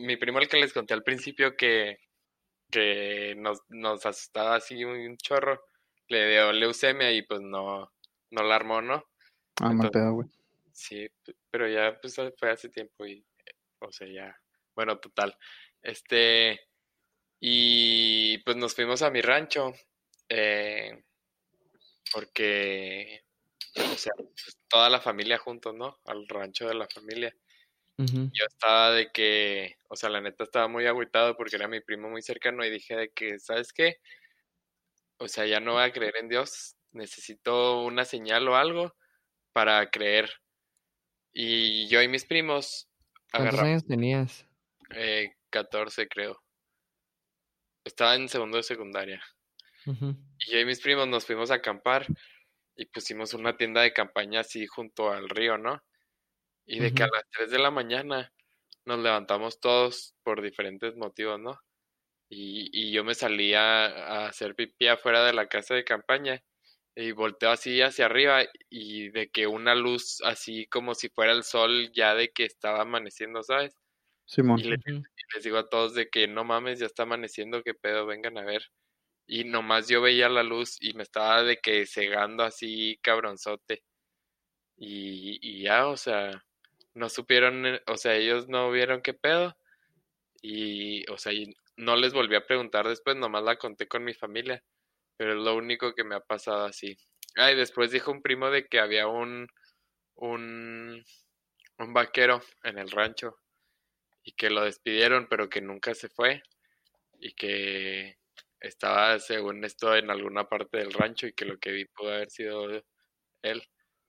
mi 0.00 0.16
primo 0.16 0.38
el 0.38 0.48
que 0.48 0.58
les 0.58 0.72
conté 0.72 0.94
al 0.94 1.02
principio 1.02 1.56
que, 1.56 1.98
que 2.70 3.34
nos, 3.36 3.60
nos 3.68 4.04
asustaba 4.06 4.56
así 4.56 4.84
un 4.84 5.16
chorro, 5.16 5.64
le 6.08 6.30
dio 6.30 6.52
leucemia 6.52 7.12
y 7.12 7.22
pues 7.22 7.40
no, 7.40 7.92
no 8.30 8.42
la 8.42 8.56
armó, 8.56 8.82
¿no? 8.82 9.04
Ah, 9.60 9.72
pedo, 9.92 10.12
güey. 10.12 10.28
Sí, 10.72 11.08
pero 11.50 11.68
ya 11.68 11.98
pues 12.00 12.16
fue 12.38 12.50
hace 12.50 12.68
tiempo 12.68 13.06
y, 13.06 13.24
o 13.78 13.90
sea, 13.90 14.06
ya, 14.06 14.40
bueno, 14.74 14.98
total. 14.98 15.36
Este, 15.82 16.60
y 17.40 18.38
pues 18.38 18.56
nos 18.56 18.74
fuimos 18.74 19.02
a 19.02 19.10
mi 19.10 19.22
rancho, 19.22 19.72
eh, 20.28 21.04
porque, 22.12 23.24
o 23.76 23.96
sea, 23.96 24.12
pues, 24.16 24.58
toda 24.68 24.90
la 24.90 25.00
familia 25.00 25.38
juntos, 25.38 25.74
¿no? 25.74 25.98
Al 26.04 26.28
rancho 26.28 26.68
de 26.68 26.74
la 26.74 26.88
familia. 26.88 27.34
Yo 27.98 28.44
estaba 28.46 28.90
de 28.92 29.10
que, 29.10 29.76
o 29.88 29.96
sea, 29.96 30.10
la 30.10 30.20
neta 30.20 30.44
estaba 30.44 30.68
muy 30.68 30.86
agüitado 30.86 31.34
porque 31.36 31.56
era 31.56 31.66
mi 31.66 31.80
primo 31.80 32.10
muy 32.10 32.20
cercano 32.20 32.64
y 32.64 32.70
dije 32.70 32.94
de 32.94 33.08
que, 33.10 33.38
¿sabes 33.38 33.72
qué? 33.72 33.96
O 35.18 35.28
sea, 35.28 35.46
ya 35.46 35.60
no 35.60 35.74
voy 35.74 35.84
a 35.84 35.92
creer 35.92 36.16
en 36.18 36.28
Dios, 36.28 36.76
necesito 36.92 37.82
una 37.82 38.04
señal 38.04 38.46
o 38.48 38.56
algo 38.56 38.94
para 39.52 39.90
creer. 39.90 40.30
Y 41.32 41.88
yo 41.88 42.02
y 42.02 42.08
mis 42.08 42.26
primos 42.26 42.88
¿Cuántos 43.32 43.60
años 43.60 43.86
tenías? 43.86 44.46
Eh, 44.90 45.34
14 45.50 46.08
creo. 46.08 46.42
Estaba 47.84 48.14
en 48.14 48.28
segundo 48.28 48.56
de 48.56 48.62
secundaria. 48.62 49.22
Y 49.86 50.52
yo 50.52 50.58
y 50.58 50.64
mis 50.64 50.80
primos 50.80 51.06
nos 51.06 51.24
fuimos 51.24 51.50
a 51.50 51.56
acampar 51.56 52.06
y 52.76 52.86
pusimos 52.86 53.34
una 53.34 53.56
tienda 53.56 53.82
de 53.82 53.92
campaña 53.92 54.40
así 54.40 54.66
junto 54.66 55.12
al 55.12 55.28
río, 55.28 55.58
¿no? 55.58 55.82
Y 56.66 56.80
de 56.80 56.92
que 56.92 57.04
a 57.04 57.08
las 57.08 57.24
3 57.30 57.50
de 57.50 57.58
la 57.58 57.70
mañana 57.70 58.32
nos 58.84 58.98
levantamos 58.98 59.60
todos 59.60 60.14
por 60.22 60.42
diferentes 60.42 60.96
motivos, 60.96 61.38
¿no? 61.40 61.60
Y, 62.28 62.70
y 62.72 62.92
yo 62.92 63.04
me 63.04 63.14
salía 63.14 63.86
a 63.86 64.26
hacer 64.28 64.56
pipí 64.56 64.88
afuera 64.88 65.24
de 65.24 65.32
la 65.32 65.46
casa 65.46 65.74
de 65.74 65.84
campaña 65.84 66.42
y 66.96 67.12
volteo 67.12 67.50
así 67.50 67.82
hacia 67.82 68.06
arriba 68.06 68.42
y 68.70 69.10
de 69.10 69.28
que 69.28 69.46
una 69.46 69.74
luz 69.74 70.22
así 70.24 70.66
como 70.66 70.94
si 70.94 71.10
fuera 71.10 71.32
el 71.32 71.44
sol 71.44 71.92
ya 71.92 72.14
de 72.14 72.30
que 72.30 72.44
estaba 72.44 72.80
amaneciendo, 72.80 73.42
¿sabes? 73.42 73.76
Simón. 74.24 74.58
Y, 74.58 74.64
les, 74.64 74.80
digo 75.44 75.58
a 75.58 75.68
todos 75.68 75.94
de 75.94 76.08
que 76.08 76.26
no 76.26 76.42
mames, 76.42 76.78
ya 76.78 76.86
está 76.86 77.02
amaneciendo, 77.02 77.62
qué 77.62 77.74
pedo, 77.74 78.06
vengan 78.06 78.38
a 78.38 78.44
ver. 78.44 78.62
Y 79.26 79.44
nomás 79.44 79.88
yo 79.88 80.00
veía 80.00 80.28
la 80.30 80.42
luz 80.42 80.78
y 80.80 80.94
me 80.94 81.02
estaba 81.02 81.42
de 81.42 81.58
que 81.58 81.84
cegando 81.86 82.44
así 82.44 82.98
cabronzote. 83.02 83.82
Y, 84.78 85.38
y 85.42 85.62
ya, 85.64 85.88
o 85.88 85.96
sea, 85.98 86.45
no 86.96 87.08
supieron, 87.08 87.66
eh, 87.66 87.82
o 87.86 87.96
sea, 87.96 88.14
ellos 88.16 88.48
no 88.48 88.70
vieron 88.70 89.02
qué 89.02 89.14
pedo. 89.14 89.56
Y, 90.42 91.08
o 91.10 91.18
sea, 91.18 91.32
y 91.32 91.54
no 91.76 91.96
les 91.96 92.12
volví 92.14 92.36
a 92.36 92.46
preguntar 92.46 92.88
después, 92.88 93.16
nomás 93.16 93.44
la 93.44 93.56
conté 93.56 93.88
con 93.88 94.04
mi 94.04 94.14
familia. 94.14 94.62
Pero 95.16 95.32
es 95.32 95.38
lo 95.38 95.54
único 95.56 95.94
que 95.94 96.04
me 96.04 96.16
ha 96.16 96.20
pasado 96.20 96.66
así. 96.66 96.96
Ah, 97.36 97.52
y 97.52 97.56
después 97.56 97.90
dijo 97.90 98.10
un 98.12 98.22
primo 98.22 98.50
de 98.50 98.66
que 98.66 98.80
había 98.80 99.08
un, 99.08 99.48
un, 100.16 101.04
un 101.78 101.94
vaquero 101.94 102.42
en 102.64 102.78
el 102.78 102.90
rancho 102.90 103.36
y 104.24 104.32
que 104.32 104.50
lo 104.50 104.64
despidieron, 104.64 105.28
pero 105.28 105.48
que 105.48 105.60
nunca 105.60 105.94
se 105.94 106.08
fue 106.08 106.42
y 107.20 107.32
que 107.34 108.16
estaba, 108.60 109.18
según 109.18 109.64
esto, 109.64 109.94
en 109.96 110.10
alguna 110.10 110.48
parte 110.48 110.78
del 110.78 110.92
rancho 110.92 111.26
y 111.26 111.32
que 111.34 111.44
lo 111.44 111.58
que 111.58 111.72
vi 111.72 111.84
pudo 111.86 112.10
haber 112.12 112.30
sido 112.30 112.70
él. 113.42 113.62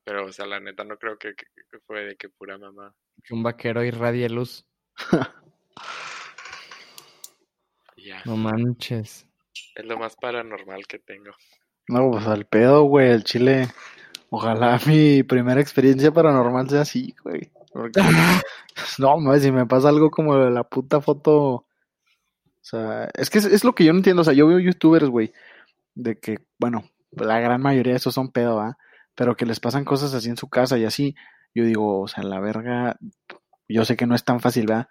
Pero, 0.08 0.26
o 0.26 0.32
sea, 0.32 0.46
la 0.46 0.62
neta 0.62 0.86
no 0.86 0.98
creo 0.98 1.18
que, 1.18 1.36
fue 1.86 2.06
de 2.06 2.16
que 2.16 2.30
pura 2.30 2.58
mamá. 2.58 2.96
Que 3.26 3.34
un 3.34 3.44
vaquero 3.44 3.84
irradie 3.84 4.30
luz. 4.30 4.66
ya. 7.98 8.22
No 8.24 8.38
manches. 8.38 9.28
Es 9.76 9.86
lo 9.86 9.98
más 9.98 10.16
paranormal 10.16 10.88
que 10.88 11.00
tengo. 11.00 11.32
No, 11.90 12.10
pues 12.10 12.26
al 12.26 12.46
pedo, 12.46 12.84
güey, 12.84 13.10
el 13.10 13.26
chile. 13.26 13.68
Ojalá 14.30 14.80
mi 14.88 15.24
primera 15.24 15.60
experiencia 15.60 16.10
paranormal 16.14 16.70
sea 16.70 16.82
así, 16.84 17.14
güey. 17.26 17.52
no, 19.00 19.20
no, 19.20 19.38
si 19.38 19.52
me 19.52 19.66
pasa 19.66 19.90
algo 19.90 20.10
como 20.10 20.38
de 20.38 20.52
la 20.52 20.64
puta 20.64 21.02
foto. 21.02 21.36
O 21.36 21.66
sea, 22.62 23.10
es 23.14 23.30
que 23.30 23.40
es, 23.40 23.66
lo 23.66 23.76
que 23.76 23.84
yo 23.84 23.92
no 23.92 24.00
entiendo. 24.00 24.22
O 24.22 24.26
sea, 24.26 24.34
yo 24.34 24.48
veo 24.48 24.60
youtubers, 24.60 25.10
güey, 25.10 25.34
de 25.96 26.18
que, 26.18 26.40
bueno, 26.58 26.90
la 27.12 27.42
gran 27.42 27.62
mayoría 27.62 27.92
de 27.92 27.98
esos 27.98 28.14
son 28.14 28.32
pedo, 28.32 28.62
¿ah? 28.62 28.78
Pero 29.18 29.36
que 29.36 29.48
les 29.48 29.60
pasan 29.60 29.84
cosas 29.84 30.14
así 30.14 30.30
en 30.30 30.38
su 30.38 30.48
casa 30.48 30.78
y 30.78 30.86
así. 30.86 31.16
Yo 31.56 31.66
digo, 31.66 32.02
o 32.02 32.08
sea, 32.08 32.24
la 32.24 32.40
verga. 32.40 32.98
Yo 33.68 33.84
sé 33.84 33.98
que 33.98 34.06
no 34.06 34.14
es 34.14 34.24
tan 34.24 34.40
fácil, 34.40 34.68
¿verdad? 34.68 34.88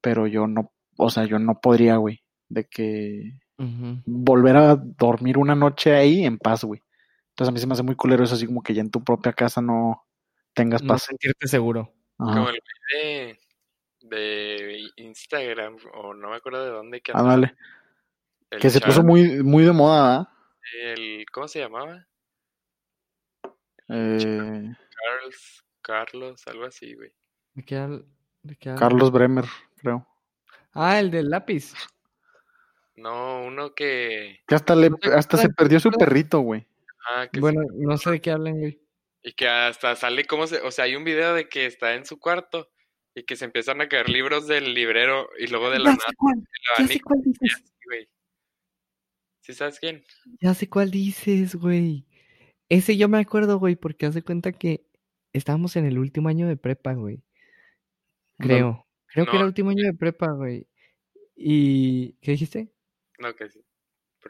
Pero 0.00 0.26
yo 0.26 0.46
no, 0.46 0.72
o 0.96 1.10
sea, 1.10 1.26
yo 1.26 1.38
no 1.38 1.60
podría, 1.60 1.96
güey. 1.96 2.24
De 2.48 2.64
que 2.64 3.38
volver 3.58 4.56
a 4.56 4.76
dormir 4.76 5.38
una 5.38 5.54
noche 5.54 5.94
ahí 5.94 6.24
en 6.24 6.38
paz, 6.38 6.64
güey. 6.64 6.82
Entonces 7.30 7.50
a 7.50 7.52
mí 7.52 7.60
se 7.60 7.66
me 7.66 7.74
hace 7.74 7.82
muy 7.82 7.96
culero 7.96 8.24
eso, 8.24 8.34
así 8.34 8.46
como 8.46 8.62
que 8.62 8.72
ya 8.72 8.80
en 8.80 8.90
tu 8.90 9.04
propia 9.04 9.34
casa 9.34 9.60
no 9.60 10.06
tengas 10.54 10.80
paz. 10.80 10.88
No 10.88 10.98
sentirte 10.98 11.46
seguro. 11.46 11.92
Como 12.16 12.48
el 12.48 12.58
de, 12.94 13.38
de 14.00 14.90
Instagram, 14.96 15.76
o 15.92 16.14
no 16.14 16.30
me 16.30 16.36
acuerdo 16.36 16.64
de 16.64 16.70
dónde. 16.70 17.02
Que, 17.02 17.12
ah, 17.14 17.38
que 18.58 18.70
se 18.70 18.80
puso 18.80 19.02
muy, 19.02 19.42
muy 19.42 19.64
de 19.64 19.72
moda, 19.72 20.32
El, 20.82 21.26
¿Cómo 21.30 21.46
se 21.46 21.58
llamaba? 21.58 22.06
Eh... 23.88 24.74
Carlos, 24.90 25.64
Carlos, 25.80 26.42
algo 26.46 26.64
así, 26.64 26.94
güey. 26.94 27.12
¿De 27.54 27.64
qué, 27.64 27.76
de 28.42 28.56
qué 28.56 28.74
Carlos 28.74 29.10
Bremer, 29.12 29.44
creo. 29.76 30.06
Ah, 30.72 30.98
el 30.98 31.10
del 31.10 31.30
lápiz. 31.30 31.74
No, 32.96 33.44
uno 33.44 33.74
que... 33.74 34.40
Que 34.46 34.54
hasta, 34.54 34.74
le, 34.74 34.90
hasta 35.14 35.36
se 35.36 35.48
perdió 35.50 35.80
su 35.80 35.90
perrito, 35.90 36.40
güey. 36.40 36.66
Ah, 37.08 37.28
que 37.30 37.40
bueno, 37.40 37.62
no 37.74 37.96
sé 37.98 38.10
de 38.10 38.20
qué 38.20 38.30
hablan, 38.30 38.58
güey. 38.58 38.80
Y 39.22 39.32
que 39.32 39.48
hasta 39.48 39.94
sale 39.96 40.24
como 40.24 40.46
se... 40.46 40.60
O 40.62 40.70
sea, 40.70 40.84
hay 40.84 40.96
un 40.96 41.04
video 41.04 41.34
de 41.34 41.48
que 41.48 41.66
está 41.66 41.94
en 41.94 42.06
su 42.06 42.18
cuarto 42.18 42.70
y 43.14 43.24
que 43.24 43.36
se 43.36 43.44
empiezan 43.44 43.80
a 43.80 43.88
caer 43.88 44.08
libros 44.08 44.46
del 44.46 44.74
librero 44.74 45.28
y 45.38 45.46
luego 45.46 45.70
de 45.70 45.78
la 45.78 45.90
nada... 45.90 46.04
ya 46.78 46.86
sé 46.86 47.00
cuál 47.00 47.22
dices. 47.22 47.64
¿Sí 49.40 49.54
sabes 49.54 49.78
quién? 49.78 50.04
Ya 50.40 50.54
sé 50.54 50.68
cuál 50.68 50.90
dices, 50.90 51.54
güey. 51.54 52.05
Ese 52.68 52.96
yo 52.96 53.08
me 53.08 53.18
acuerdo, 53.18 53.58
güey, 53.58 53.76
porque 53.76 54.06
hace 54.06 54.22
cuenta 54.22 54.52
que 54.52 54.86
estábamos 55.32 55.76
en 55.76 55.84
el 55.84 55.98
último 55.98 56.28
año 56.28 56.48
de 56.48 56.56
prepa, 56.56 56.94
güey. 56.94 57.22
Creo. 58.38 58.86
Creo 59.06 59.24
que 59.24 59.32
era 59.32 59.40
el 59.40 59.46
último 59.46 59.70
año 59.70 59.84
de 59.84 59.94
prepa, 59.94 60.32
güey. 60.32 60.66
¿Y 61.36 62.14
qué 62.14 62.32
dijiste? 62.32 62.72
No, 63.18 63.34
que 63.34 63.48
sí. 63.48 63.60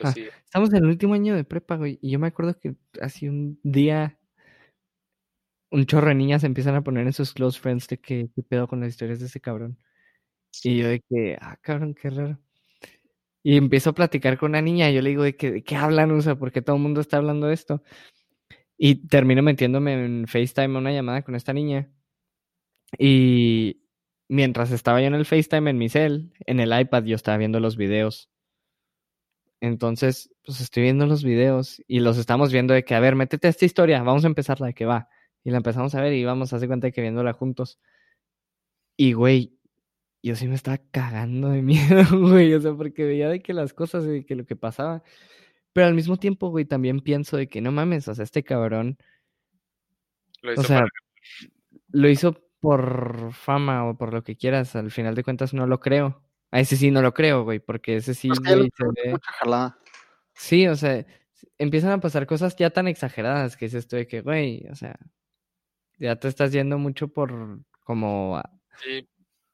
Ah, 0.03 0.13
estamos 0.45 0.71
en 0.71 0.85
el 0.85 0.91
último 0.91 1.15
año 1.15 1.35
de 1.35 1.45
prepa, 1.45 1.77
güey. 1.77 1.99
Y 2.03 2.11
yo 2.11 2.19
me 2.19 2.27
acuerdo 2.27 2.59
que 2.59 2.77
hace 3.01 3.29
un 3.29 3.59
día 3.63 4.19
un 5.71 5.87
chorro 5.87 6.09
de 6.09 6.15
niñas 6.15 6.45
empiezan 6.45 6.75
a 6.75 6.83
poner 6.85 7.07
en 7.07 7.13
sus 7.13 7.33
close 7.33 7.59
friends 7.59 7.89
de 7.89 7.99
que 7.99 8.29
qué 8.35 8.43
pedo 8.43 8.69
con 8.69 8.81
las 8.81 8.91
historias 8.91 9.21
de 9.21 9.27
ese 9.27 9.41
cabrón. 9.41 9.79
Y 10.63 10.79
yo 10.79 10.89
de 10.89 11.01
que, 11.01 11.37
ah, 11.41 11.57
cabrón, 11.61 11.95
qué 11.95 12.11
raro. 12.11 12.39
Y 13.43 13.57
empiezo 13.57 13.91
a 13.91 13.95
platicar 13.95 14.39
con 14.39 14.51
una 14.51 14.63
niña 14.63 14.91
y 14.91 14.95
yo 14.95 15.03
le 15.03 15.11
digo 15.11 15.23
de 15.23 15.37
que, 15.37 15.53
¿de 15.53 15.65
qué 15.65 15.77
hablan? 15.77 16.11
O 16.11 16.21
sea, 16.21 16.37
¿por 16.37 16.51
qué 16.51 16.63
todo 16.63 16.77
el 16.77 16.83
mundo 16.83 17.01
está 17.01 17.19
hablando 17.19 17.47
de 17.47 17.55
esto? 17.55 17.83
Y 18.79 19.07
termino 19.09 19.43
metiéndome 19.43 20.05
en 20.05 20.27
FaceTime 20.27 20.79
una 20.79 20.93
llamada 20.93 21.23
con 21.23 21.35
esta 21.35 21.53
niña. 21.53 21.91
Y 22.99 23.83
mientras 24.29 24.71
estaba 24.71 25.01
yo 25.01 25.07
en 25.07 25.15
el 25.15 25.27
FaceTime 25.27 25.71
en 25.71 25.79
mi 25.79 25.89
cel, 25.89 26.33
en 26.47 26.61
el 26.61 26.79
iPad 26.79 27.05
yo 27.05 27.17
estaba 27.17 27.39
viendo 27.39 27.61
los 27.61 27.77
videos 27.77 28.31
entonces, 29.61 30.31
pues 30.45 30.61
estoy 30.61 30.85
viendo 30.85 31.07
los 31.07 31.25
videos 31.25 31.83
y 31.87 32.01
los 32.01 32.19
estamos 32.19 32.53
viendo 32.53 32.75
de 32.75 32.85
que, 32.85 32.95
a 32.95 33.01
ver, 33.01 33.17
métete 33.17 33.49
esta 33.49 33.65
historia, 33.65 34.03
vamos 34.03 34.25
a 34.25 34.29
empezarla 34.29 34.67
de 34.69 34.75
que 34.75 34.87
va. 34.87 35.09
Y 35.45 35.51
la 35.51 35.59
empezamos 35.59 35.95
a 35.95 36.01
ver 36.03 36.13
y 36.13 36.25
vamos 36.25 36.53
a 36.53 36.57
hacer 36.57 36.69
cuenta 36.69 36.89
de 36.89 36.93
que 36.93 37.01
viéndola 37.01 37.33
juntos. 37.33 37.79
Y, 38.97 39.13
güey, 39.13 39.59
yo 40.23 40.37
sí 40.37 40.49
me 40.49 40.55
estaba 40.55 40.79
cagando 40.91 41.51
de 41.51 41.63
miedo, 41.63 42.05
güey, 42.13 42.53
o 42.55 42.61
sea, 42.61 42.75
porque 42.75 43.05
veía 43.05 43.29
de 43.29 43.41
que 43.43 43.55
las 43.55 43.73
cosas 43.73 44.05
y 44.07 44.25
que 44.25 44.37
lo 44.37 44.47
que 44.47 44.57
pasaba. 44.57 45.03
Pero 45.77 45.89
al 45.89 45.95
mismo 45.95 46.17
tiempo, 46.17 46.49
güey, 46.49 46.65
también 46.65 47.01
pienso 47.01 47.37
de 47.37 47.49
que 47.51 47.61
no 47.61 47.71
mames, 47.71 48.09
o 48.09 48.15
sea, 48.15 48.25
este 48.25 48.43
cabrón. 48.43 48.97
Lo 50.41 50.55
hizo 50.55 50.63
o 50.63 50.65
sea, 50.65 50.87
lo 51.91 52.09
hizo 52.09 52.43
por 52.61 53.35
fama 53.35 53.85
o 53.87 53.99
por 53.99 54.15
lo 54.15 54.25
que 54.25 54.37
quieras. 54.39 54.75
Al 54.75 54.91
final 54.91 55.15
de 55.15 55.23
cuentas 55.23 55.53
no 55.53 55.67
lo 55.67 55.79
creo. 55.79 56.23
A 56.51 56.61
ese 56.61 56.77
sí 56.79 56.91
no 56.91 57.03
lo 57.03 57.13
creo, 57.13 57.45
güey, 57.45 57.59
porque 57.59 57.97
ese 57.97 58.15
sí, 58.15 58.31
Es 58.33 58.41
que 58.41 58.49
ya 58.49 58.55
güey, 58.57 58.65
le 58.65 58.71
se 58.75 58.85
metí 58.87 59.01
ve- 59.05 59.11
mucha 59.11 59.31
jalada. 59.33 59.79
Sí, 60.33 60.67
o 60.67 60.77
sea, 60.77 61.05
empiezan 61.59 61.91
a 61.91 62.01
pasar 62.01 62.27
cosas 62.27 62.57
ya 62.57 62.71
tan 62.71 62.89
exageradas 62.89 63.59
que 63.59 63.67
dices 63.67 63.81
esto 63.85 63.97
de 63.97 64.07
que, 64.07 64.23
güey, 64.23 64.67
o 64.71 64.75
sea, 64.77 64.99
ya 65.99 66.17
te 66.17 66.29
estás 66.29 66.53
yendo 66.53 66.79
mucho 66.79 67.09
por 67.09 67.61
como 67.85 68.39
a- 68.39 68.51
Sí. 68.83 69.07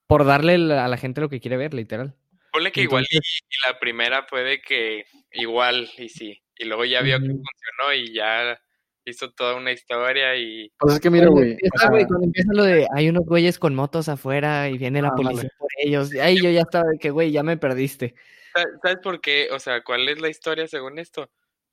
por 0.07 0.25
darle 0.25 0.55
a 0.55 0.87
la 0.87 0.97
gente 0.99 1.21
lo 1.21 1.29
que 1.29 1.41
quiere 1.41 1.57
ver, 1.57 1.75
literal. 1.75 2.15
Ponle 2.53 2.71
que 2.71 2.83
igual 2.83 3.03
y, 3.11 3.17
Entonces- 3.17 3.41
y 3.51 3.69
la 3.73 3.81
primera 3.81 4.25
puede 4.29 4.63
que 4.63 5.05
igual 5.33 5.91
y 5.99 6.09
sí. 6.09 6.43
Y 6.57 6.65
luego 6.65 6.85
ya 6.85 7.01
vio 7.03 7.19
que 7.19 7.27
funcionó 7.27 7.95
y 7.95 8.15
ya 8.15 8.61
hizo 9.05 9.31
toda 9.33 9.57
una 9.57 9.73
historia 9.73 10.37
y 10.37 10.71
Pues 10.79 10.95
es 10.95 11.01
que 11.01 11.11
mira, 11.11 11.27
güey. 11.29 11.57
cuando 11.81 12.25
empieza 12.25 12.51
lo 12.53 12.63
de 12.65 12.87
hay 12.95 13.09
unos 13.09 13.25
güeyes 13.27 13.59
con 13.59 13.75
motos 13.75 14.09
afuera 14.09 14.69
y 14.69 14.79
viene 14.79 15.03
la 15.03 15.09
Ándale. 15.09 15.29
policía 15.31 15.51
por 15.59 15.69
ellos. 15.79 16.15
y 16.15 16.21
Ahí 16.21 16.41
yo 16.41 16.51
ya 16.51 16.61
estaba 16.61 16.89
de 16.91 16.99
que, 16.99 17.11
güey, 17.11 17.33
ya 17.33 17.43
me 17.43 17.57
perdiste. 17.57 18.15
Sa- 18.55 18.65
¿Sabes 18.83 18.99
por 19.03 19.21
qué? 19.21 19.49
O 19.51 19.59
sea, 19.59 19.83
¿cuál 19.83 20.09
es 20.09 20.21
la 20.21 20.29
historia 20.29 20.67
según 20.69 20.99
esto? 20.99 21.31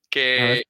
Que, 0.09 0.63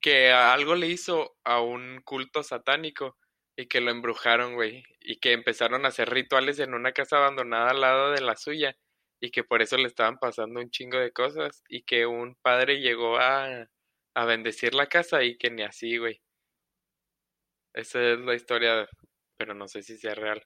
que 0.00 0.30
algo 0.30 0.74
le 0.76 0.86
hizo 0.88 1.34
a 1.44 1.60
un 1.60 2.00
culto 2.04 2.42
satánico 2.42 3.16
y 3.56 3.66
que 3.66 3.80
lo 3.80 3.90
embrujaron, 3.90 4.54
güey. 4.54 4.84
Y 5.00 5.18
que 5.18 5.32
empezaron 5.32 5.84
a 5.84 5.88
hacer 5.88 6.10
rituales 6.10 6.58
en 6.60 6.74
una 6.74 6.92
casa 6.92 7.16
abandonada 7.16 7.70
al 7.70 7.80
lado 7.80 8.12
de 8.12 8.20
la 8.20 8.36
suya. 8.36 8.76
Y 9.24 9.30
que 9.30 9.44
por 9.44 9.62
eso 9.62 9.76
le 9.76 9.86
estaban 9.86 10.18
pasando 10.18 10.58
un 10.58 10.68
chingo 10.68 10.98
de 10.98 11.12
cosas. 11.12 11.62
Y 11.68 11.82
que 11.82 12.06
un 12.06 12.34
padre 12.42 12.80
llegó 12.80 13.18
a, 13.18 13.68
a 14.14 14.24
bendecir 14.24 14.74
la 14.74 14.88
casa 14.88 15.22
y 15.22 15.38
que 15.38 15.48
ni 15.48 15.62
así, 15.62 15.96
güey. 15.96 16.20
Esa 17.72 18.02
es 18.02 18.18
la 18.18 18.34
historia, 18.34 18.88
pero 19.36 19.54
no 19.54 19.68
sé 19.68 19.82
si 19.82 19.96
sea 19.96 20.16
real. 20.16 20.44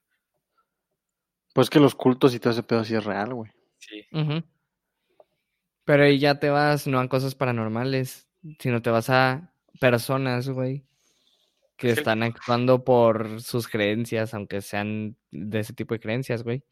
Pues 1.54 1.70
que 1.70 1.80
los 1.80 1.94
cultos 1.94 2.34
y 2.34 2.38
todo 2.38 2.52
ese 2.52 2.62
pedo 2.62 2.84
sí 2.84 2.94
es 2.94 3.02
real, 3.02 3.32
güey. 3.32 3.50
Sí. 3.78 4.06
Pero 5.84 6.02
ahí 6.02 6.18
ya 6.18 6.38
te 6.38 6.50
vas 6.50 6.86
no 6.86 7.00
a 7.00 7.08
cosas 7.08 7.34
paranormales, 7.34 8.28
sino 8.58 8.82
te 8.82 8.90
vas 8.90 9.08
a 9.08 9.54
personas, 9.80 10.50
güey, 10.50 10.80
que 10.80 10.84
Es 10.84 11.76
que 11.78 11.88
el- 11.92 11.98
están 11.98 12.22
actuando 12.22 12.84
por 12.84 13.40
sus 13.40 13.68
creencias, 13.68 14.34
aunque 14.34 14.60
sean 14.60 15.16
de 15.30 15.60
ese 15.60 15.72
tipo 15.72 15.94
de 15.94 16.00
creencias, 16.00 16.42
güey. 16.42 16.62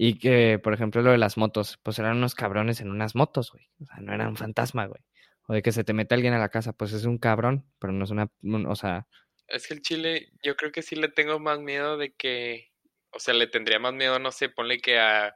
Y 0.00 0.20
que, 0.20 0.60
por 0.62 0.72
ejemplo, 0.74 1.02
lo 1.02 1.10
de 1.10 1.18
las 1.18 1.36
motos, 1.36 1.80
pues 1.82 1.98
eran 1.98 2.18
unos 2.18 2.36
cabrones 2.36 2.80
en 2.80 2.88
unas 2.88 3.16
motos, 3.16 3.50
güey. 3.50 3.68
O 3.82 3.84
sea, 3.84 3.96
no 4.00 4.14
era 4.14 4.28
un 4.28 4.36
fantasma, 4.36 4.86
güey. 4.86 5.02
O 5.48 5.52
de 5.54 5.60
que 5.60 5.72
se 5.72 5.82
te 5.82 5.92
mete 5.92 6.14
alguien 6.14 6.34
a 6.34 6.38
la 6.38 6.50
casa, 6.50 6.72
pues 6.72 6.92
es 6.92 7.04
un 7.04 7.18
cabrón, 7.18 7.64
pero 7.80 7.92
no 7.92 8.04
es 8.04 8.10
una, 8.10 8.30
un- 8.42 8.66
o 8.66 8.76
sea, 8.76 9.08
Es 9.48 9.66
que 9.66 9.74
el 9.74 9.82
chile, 9.82 10.30
yo 10.42 10.54
creo 10.56 10.70
que 10.70 10.82
sí 10.82 10.94
le 10.94 11.08
tengo 11.08 11.40
más 11.40 11.58
miedo 11.58 11.96
de 11.96 12.12
que, 12.14 12.70
o 13.10 13.18
sea, 13.18 13.34
le 13.34 13.48
tendría 13.48 13.80
más 13.80 13.92
miedo, 13.94 14.18
no 14.20 14.30
sé, 14.30 14.48
ponle 14.50 14.78
que 14.78 15.00
a 15.00 15.34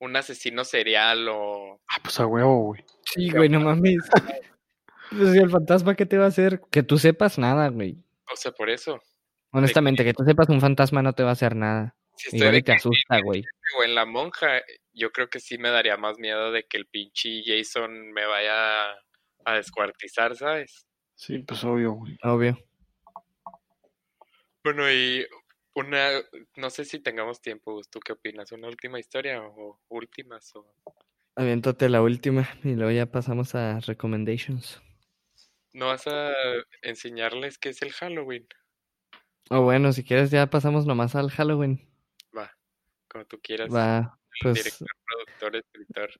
un 0.00 0.16
asesino 0.16 0.64
serial 0.64 1.28
o... 1.28 1.80
Ah, 1.88 1.98
pues 2.02 2.18
a 2.18 2.26
huevo, 2.26 2.64
güey. 2.64 2.84
Sí, 3.04 3.30
güey, 3.30 3.48
no 3.48 3.60
mames. 3.60 3.98
Pues, 5.10 5.34
¿y 5.34 5.38
el 5.38 5.50
fantasma 5.50 5.94
qué 5.94 6.06
te 6.06 6.18
va 6.18 6.24
a 6.24 6.28
hacer? 6.28 6.62
Que 6.70 6.82
tú 6.82 6.98
sepas 6.98 7.38
nada, 7.38 7.68
güey. 7.68 8.02
O 8.32 8.36
sea, 8.36 8.50
por 8.50 8.70
eso. 8.70 9.00
Honestamente, 9.52 10.04
que 10.04 10.14
tú 10.14 10.24
sepas 10.24 10.48
un 10.48 10.60
fantasma 10.60 11.02
no 11.02 11.12
te 11.12 11.22
va 11.22 11.28
a 11.30 11.32
hacer 11.32 11.54
nada. 11.54 11.96
Si 12.20 12.28
estoy 12.28 12.40
Igual 12.40 12.56
y 12.56 12.62
te 12.62 12.72
asusta, 12.72 13.20
güey. 13.22 13.42
o 13.78 13.82
en 13.82 13.94
la 13.94 14.04
monja, 14.04 14.60
yo 14.92 15.10
creo 15.10 15.30
que 15.30 15.40
sí 15.40 15.56
me 15.56 15.70
daría 15.70 15.96
más 15.96 16.18
miedo 16.18 16.52
de 16.52 16.64
que 16.64 16.76
el 16.76 16.86
pinche 16.86 17.42
Jason 17.42 18.12
me 18.12 18.26
vaya 18.26 18.90
a 18.90 19.54
descuartizar, 19.54 20.36
¿sabes? 20.36 20.86
Sí, 21.14 21.38
pues 21.38 21.64
obvio, 21.64 21.92
güey. 21.92 22.18
Obvio. 22.22 22.58
Bueno, 24.62 24.92
y 24.92 25.26
una, 25.74 26.10
no 26.56 26.68
sé 26.68 26.84
si 26.84 26.98
tengamos 26.98 27.40
tiempo, 27.40 27.80
¿tú 27.90 28.00
qué 28.00 28.12
opinas? 28.12 28.52
¿Una 28.52 28.68
última 28.68 29.00
historia 29.00 29.42
o 29.42 29.80
últimas? 29.88 30.54
O... 30.56 30.74
Aviéntate 31.36 31.88
la 31.88 32.02
última 32.02 32.46
y 32.62 32.74
luego 32.74 32.90
ya 32.90 33.06
pasamos 33.06 33.54
a 33.54 33.80
recommendations. 33.80 34.82
¿No 35.72 35.86
vas 35.86 36.06
a 36.06 36.34
enseñarles 36.82 37.56
qué 37.56 37.70
es 37.70 37.80
el 37.80 37.92
Halloween? 37.92 38.46
O 39.48 39.62
bueno, 39.62 39.94
si 39.94 40.04
quieres 40.04 40.30
ya 40.30 40.50
pasamos 40.50 40.84
nomás 40.84 41.14
al 41.14 41.30
Halloween. 41.30 41.89
Como 43.10 43.24
tú 43.24 43.38
quieras. 43.42 43.74
Va, 43.74 44.18
pues, 44.42 44.54
Director, 44.54 44.88
productor, 45.06 45.56
escritor. 45.56 46.10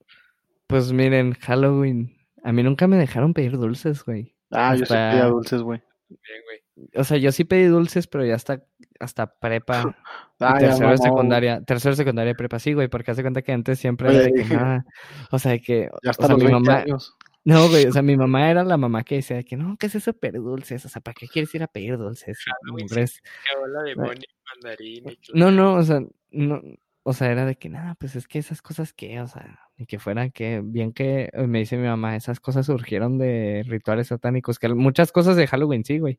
pues 0.67 0.93
miren, 0.93 1.35
Halloween. 1.35 2.17
A 2.43 2.53
mí 2.53 2.63
nunca 2.63 2.87
me 2.87 2.97
dejaron 2.97 3.35
pedir 3.35 3.53
dulces, 3.59 4.05
güey. 4.05 4.35
Ah, 4.51 4.75
yo 4.75 4.85
sí 4.87 4.93
pedía 4.93 5.27
dulces, 5.27 5.63
güey. 5.63 5.83
Bien, 6.09 6.43
güey. 6.45 6.89
O 6.97 7.05
sea, 7.05 7.19
yo 7.19 7.31
sí 7.31 7.45
pedí 7.45 7.65
dulces, 7.67 8.07
pero 8.07 8.25
ya 8.25 8.35
hasta, 8.35 8.65
hasta 8.99 9.27
prepa. 9.39 9.95
Ah, 10.43 10.57
tercero 10.59 10.89
de 10.91 10.97
secundaria, 10.97 11.61
tercero 11.63 11.93
de 11.93 11.97
secundaria 11.99 12.31
y 12.31 12.35
prepa, 12.35 12.59
sí, 12.59 12.73
güey, 12.73 12.89
porque 12.89 13.11
hace 13.11 13.21
cuenta 13.21 13.43
que 13.43 13.53
antes 13.53 13.79
siempre 13.79 14.09
Oye, 14.09 14.17
era 14.21 14.27
de 14.29 14.33
que 14.33 14.55
nada, 14.55 14.87
o 15.31 15.39
sea, 15.39 15.53
de 15.53 15.61
que, 15.61 15.91
Ya 16.03 16.09
o 16.09 16.11
hasta 16.13 16.27
sea, 16.29 16.35
los 16.35 16.43
mi 16.43 16.51
20 16.51 16.71
mamá, 16.71 16.81
años. 16.81 17.15
No, 17.45 17.69
güey, 17.69 17.87
o 17.87 17.93
sea, 17.93 18.03
mi 18.03 18.17
mamá 18.17 18.51
era 18.51 18.65
la 18.65 18.77
mamá 18.77 19.03
que 19.05 19.17
decía 19.17 19.37
de 19.37 19.45
que 19.45 19.57
no, 19.57 19.77
¿qué 19.79 19.87
es 19.87 19.95
eso 19.95 20.13
pedir 20.13 20.41
dulces? 20.41 20.85
O 20.85 20.89
sea, 20.89 21.01
¿para 21.03 21.15
qué 21.15 21.27
quieres 21.29 21.55
ir 21.55 21.63
a 21.63 21.67
pedir 21.69 21.97
dulces? 21.99 22.39
Qué 23.51 23.59
bola 23.59 23.83
de 23.83 23.95
Bonnie, 23.95 24.27
mandarín 24.55 25.09
y 25.11 25.17
que- 25.17 25.33
No, 25.35 25.51
no, 25.51 25.75
o 25.75 25.83
sea, 25.83 26.01
no, 26.31 26.61
o 27.03 27.13
sea, 27.15 27.31
era 27.33 27.47
de 27.47 27.57
que 27.57 27.69
nada, 27.71 27.95
pues 27.99 28.15
es 28.17 28.29
que 28.29 28.39
esas 28.39 28.61
cosas 28.63 28.93
que, 28.93 29.21
o 29.21 29.27
sea, 29.27 29.59
ni 29.79 29.87
que 29.87 29.99
fueran 29.99 30.31
que, 30.33 30.61
bien 30.63 30.93
que 30.93 31.31
eh, 31.33 31.47
me 31.47 31.61
dice 31.61 31.77
mi 31.79 31.87
mamá, 31.87 32.15
esas 32.17 32.41
cosas 32.41 32.67
surgieron 32.67 33.17
de 33.19 33.65
rituales 33.67 34.09
satánicos, 34.09 34.59
que 34.59 34.69
muchas 34.69 35.11
cosas 35.11 35.37
de 35.37 35.47
Halloween 35.47 35.85
sí, 35.85 35.99
güey. 35.99 36.19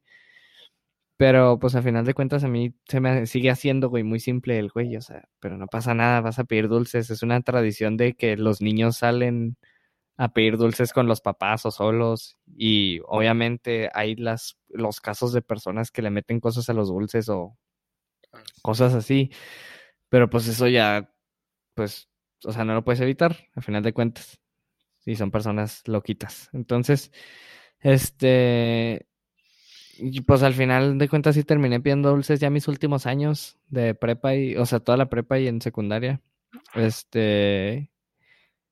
Pero 1.18 1.60
pues 1.60 1.76
a 1.76 1.84
final 1.84 2.04
de 2.04 2.16
cuentas 2.16 2.44
a 2.44 2.48
mí 2.48 2.74
se 2.88 3.00
me 3.00 3.28
sigue 3.28 3.52
haciendo, 3.52 3.90
güey, 3.90 4.04
muy 4.04 4.20
simple 4.20 4.58
el 4.58 4.70
güey, 4.70 4.96
o 4.98 5.02
sea, 5.02 5.30
pero 5.40 5.56
no 5.56 5.68
pasa 5.68 5.94
nada, 5.94 6.20
vas 6.22 6.40
a 6.40 6.46
pedir 6.46 6.68
dulces, 6.68 7.12
es 7.12 7.22
una 7.22 7.42
tradición 7.42 7.96
de 7.96 8.16
que 8.16 8.38
los 8.38 8.60
niños 8.62 8.98
salen 8.98 9.56
a 10.18 10.34
pedir 10.34 10.58
dulces 10.58 10.94
con 10.94 11.08
los 11.08 11.22
papás 11.22 11.66
o 11.66 11.72
solos 11.72 12.38
y 12.56 13.00
obviamente 13.08 13.90
hay 13.94 14.16
las 14.16 14.58
los 14.70 15.02
casos 15.02 15.34
de 15.34 15.42
personas 15.42 15.92
que 15.92 16.02
le 16.02 16.10
meten 16.10 16.40
cosas 16.40 16.70
a 16.70 16.74
los 16.74 16.90
dulces 16.90 17.30
o 17.30 17.58
cosas 18.62 18.94
así. 18.94 19.32
Pero 20.10 20.30
pues 20.30 20.48
eso 20.48 20.68
ya, 20.68 21.14
pues, 21.74 22.10
o 22.44 22.52
sea, 22.52 22.66
no 22.66 22.74
lo 22.74 22.84
puedes 22.84 23.02
evitar, 23.02 23.38
a 23.56 23.62
final 23.62 23.84
de 23.84 23.94
cuentas. 23.94 24.40
Si 25.00 25.16
son 25.16 25.32
personas 25.32 25.84
loquitas. 25.88 26.50
Entonces, 26.54 27.12
este, 27.80 29.08
y 29.98 30.22
pues 30.22 30.44
al 30.44 30.54
final 30.54 30.98
de 30.98 31.10
cuentas 31.10 31.36
sí 31.36 31.44
terminé 31.44 31.80
pidiendo 31.80 32.12
dulces 32.12 32.40
ya 32.40 32.50
mis 32.50 32.68
últimos 32.68 33.06
años 33.06 33.58
de 33.70 33.96
prepa 33.96 34.36
y, 34.36 34.56
o 34.58 34.66
sea, 34.66 34.80
toda 34.80 34.98
la 34.98 35.10
prepa 35.10 35.40
y 35.40 35.48
en 35.48 35.62
secundaria. 35.62 36.22
Este, 36.76 37.92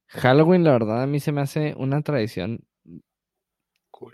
Halloween, 0.09 0.63
la 0.63 0.71
verdad, 0.71 1.03
a 1.03 1.07
mí 1.07 1.19
se 1.19 1.31
me 1.31 1.41
hace 1.41 1.73
una 1.77 2.01
tradición 2.01 2.65
Cool. 3.91 4.13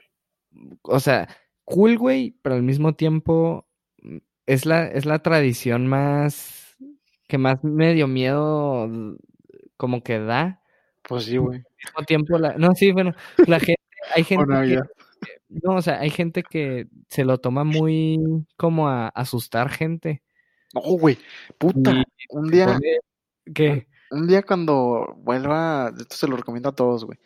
o 0.83 0.99
sea, 0.99 1.27
cool, 1.63 1.97
güey, 1.97 2.37
pero 2.41 2.55
al 2.55 2.63
mismo 2.63 2.93
tiempo 2.95 3.67
mm, 4.01 4.17
es 4.45 4.65
la, 4.65 4.87
es 4.87 5.05
la 5.05 5.19
tradición 5.19 5.87
más 5.87 6.75
que 7.27 7.37
más 7.37 7.63
me 7.63 7.93
dio 7.93 8.07
miedo 8.07 8.87
mm, 8.87 9.15
como 9.77 10.03
que 10.03 10.19
da. 10.19 10.61
Pues 11.03 11.25
sí, 11.25 11.37
güey. 11.37 11.59
Al 11.59 11.65
mismo 11.85 12.05
tiempo 12.05 12.37
la, 12.37 12.55
no, 12.57 12.73
sí, 12.75 12.91
bueno, 12.91 13.13
la 13.47 13.59
gente, 13.59 13.81
hay 14.13 14.23
gente 14.25 14.45
que, 14.45 14.81
no, 15.49 15.75
o 15.75 15.81
sea, 15.81 15.99
hay 15.99 16.09
gente 16.09 16.43
que 16.43 16.87
se 17.09 17.23
lo 17.23 17.37
toma 17.37 17.63
muy 17.63 18.19
como 18.57 18.87
a 18.89 19.07
asustar 19.09 19.69
gente. 19.69 20.23
No, 20.73 20.81
güey. 20.81 21.17
Puta. 21.57 21.91
Y 21.91 22.03
Un 22.29 22.49
día, 22.49 22.77
que, 23.53 23.87
un 24.15 24.27
día 24.27 24.43
cuando 24.43 25.13
vuelva, 25.17 25.91
esto 25.97 26.15
se 26.15 26.27
lo 26.27 26.37
recomiendo 26.37 26.69
a 26.69 26.75
todos, 26.75 27.03
güey. 27.05 27.19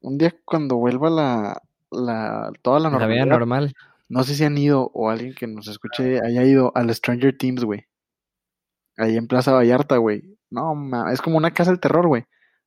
Un 0.00 0.18
día 0.18 0.34
cuando 0.44 0.76
vuelva 0.76 1.08
la, 1.08 1.62
la, 1.90 2.50
toda 2.60 2.80
la 2.80 2.90
la 2.90 2.96
vida 3.06 3.24
normalidad, 3.24 3.26
normal. 3.26 3.74
no 4.08 4.24
sé 4.24 4.34
si 4.34 4.44
han 4.44 4.58
ido 4.58 4.90
o 4.94 5.10
alguien 5.10 5.34
que 5.34 5.46
nos 5.46 5.68
escuche 5.68 6.20
haya 6.24 6.42
ido 6.44 6.72
al 6.74 6.92
Stranger 6.92 7.36
Teams, 7.38 7.64
güey. 7.64 7.86
Ahí 8.96 9.16
en 9.16 9.28
Plaza 9.28 9.52
Vallarta, 9.52 9.96
güey. 9.96 10.36
No, 10.50 10.74
ma, 10.74 11.12
es 11.12 11.22
como 11.22 11.36
una 11.36 11.52
casa 11.52 11.70
del 11.70 11.80
terror, 11.80 12.06
güey. 12.08 12.24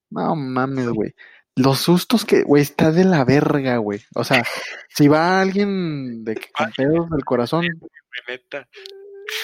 No 0.09 0.36
mames, 0.36 0.89
güey. 0.89 1.13
Los 1.55 1.80
sustos 1.80 2.24
que, 2.24 2.43
güey, 2.43 2.61
está 2.61 2.91
de 2.91 3.03
la 3.03 3.26
verga, 3.26 3.78
güey. 3.78 4.01
O 4.15 4.24
sea, 4.24 4.43
si 4.89 5.07
va 5.07 5.41
alguien 5.41 6.24
de 6.24 6.36
que 6.36 6.47
con 6.51 6.72
pedos 6.72 7.09
del 7.09 7.26
corazón, 7.26 7.65
neta. 8.28 8.68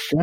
Que 0.09 0.17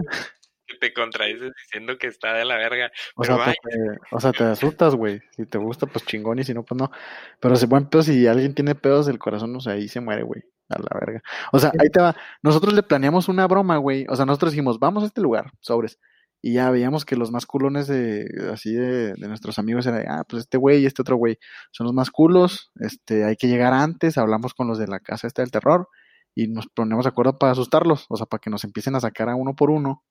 te 0.80 0.92
contradices 0.92 1.52
diciendo 1.64 1.96
que 1.98 2.08
está 2.08 2.32
de 2.32 2.44
la 2.44 2.56
verga. 2.56 2.90
o 3.14 3.22
Pero 3.22 3.36
sea, 3.36 3.46
vaya. 3.46 3.54
te, 3.62 4.16
o 4.16 4.20
sea, 4.20 4.32
te 4.32 4.44
asustas, 4.44 4.94
güey. 4.94 5.20
Si 5.36 5.46
te 5.46 5.58
gusta, 5.58 5.86
pues 5.86 6.04
chingón, 6.06 6.38
y 6.38 6.44
si 6.44 6.54
no, 6.54 6.64
pues 6.64 6.80
no. 6.80 6.90
Pero 7.38 7.56
si 7.56 7.66
buen 7.66 7.86
pedo, 7.86 8.02
si 8.02 8.26
alguien 8.26 8.54
tiene 8.54 8.74
pedos 8.74 9.06
del 9.06 9.18
corazón, 9.18 9.54
o 9.54 9.60
sea, 9.60 9.74
ahí 9.74 9.88
se 9.88 10.00
muere, 10.00 10.22
güey. 10.24 10.42
A 10.70 10.78
la 10.78 11.00
verga. 11.00 11.22
O 11.52 11.58
sea, 11.58 11.72
ahí 11.78 11.90
te 11.90 12.00
va. 12.00 12.16
Nosotros 12.42 12.74
le 12.74 12.82
planeamos 12.82 13.28
una 13.28 13.46
broma, 13.46 13.76
güey. 13.76 14.06
O 14.08 14.16
sea, 14.16 14.24
nosotros 14.24 14.52
dijimos, 14.52 14.78
vamos 14.78 15.02
a 15.02 15.06
este 15.06 15.20
lugar, 15.20 15.52
sobres. 15.60 15.98
Y 16.42 16.54
ya 16.54 16.70
veíamos 16.70 17.04
que 17.04 17.16
los 17.16 17.30
más 17.30 17.44
culones 17.44 17.86
de, 17.86 18.24
así 18.52 18.72
de, 18.72 19.12
de 19.12 19.28
nuestros 19.28 19.58
amigos 19.58 19.86
eran, 19.86 20.06
ah, 20.08 20.24
pues 20.26 20.44
este 20.44 20.56
güey 20.56 20.82
y 20.82 20.86
este 20.86 21.02
otro 21.02 21.16
güey 21.16 21.38
son 21.70 21.84
los 21.84 21.92
más 21.92 22.10
culos, 22.10 22.70
este, 22.80 23.24
hay 23.24 23.36
que 23.36 23.46
llegar 23.46 23.74
antes, 23.74 24.16
hablamos 24.16 24.54
con 24.54 24.66
los 24.66 24.78
de 24.78 24.86
la 24.86 25.00
casa 25.00 25.26
esta 25.26 25.42
del 25.42 25.50
terror 25.50 25.88
y 26.34 26.48
nos 26.48 26.66
ponemos 26.68 27.04
de 27.04 27.10
acuerdo 27.10 27.36
para 27.38 27.52
asustarlos, 27.52 28.06
o 28.08 28.16
sea, 28.16 28.24
para 28.24 28.40
que 28.40 28.48
nos 28.48 28.64
empiecen 28.64 28.94
a 28.94 29.00
sacar 29.00 29.28
a 29.28 29.36
uno 29.36 29.54
por 29.54 29.70
uno 29.70 30.02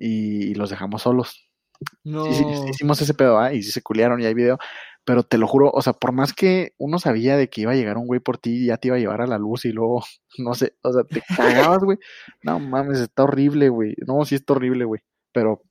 y, 0.00 0.50
y 0.50 0.54
los 0.54 0.70
dejamos 0.70 1.02
solos. 1.02 1.50
No. 2.04 2.24
Sí, 2.26 2.34
sí, 2.34 2.44
hicimos 2.70 3.00
ese 3.00 3.14
pedo, 3.14 3.38
¿ah? 3.38 3.52
Y 3.52 3.62
sí 3.62 3.70
se 3.70 3.82
culiaron 3.82 4.20
y 4.20 4.26
hay 4.26 4.34
video. 4.34 4.58
Pero 5.04 5.22
te 5.22 5.38
lo 5.38 5.46
juro, 5.46 5.70
o 5.70 5.80
sea, 5.82 5.94
por 5.94 6.12
más 6.12 6.34
que 6.34 6.74
uno 6.78 6.98
sabía 6.98 7.36
de 7.36 7.48
que 7.48 7.62
iba 7.62 7.72
a 7.72 7.74
llegar 7.74 7.96
un 7.96 8.06
güey 8.06 8.20
por 8.20 8.38
ti 8.38 8.64
y 8.64 8.66
ya 8.66 8.76
te 8.76 8.88
iba 8.88 8.96
a 8.96 9.00
llevar 9.00 9.22
a 9.22 9.26
la 9.26 9.38
luz 9.38 9.64
y 9.64 9.72
luego, 9.72 10.04
no 10.38 10.54
sé, 10.54 10.74
o 10.82 10.92
sea, 10.92 11.04
te 11.04 11.22
cagabas, 11.36 11.80
güey. 11.80 11.98
No 12.42 12.58
mames, 12.60 13.00
está 13.00 13.24
horrible, 13.24 13.68
güey. 13.70 13.94
No, 14.06 14.24
sí 14.24 14.34
está 14.34 14.52
horrible, 14.54 14.84
güey. 14.84 15.00
Pero, 15.32 15.62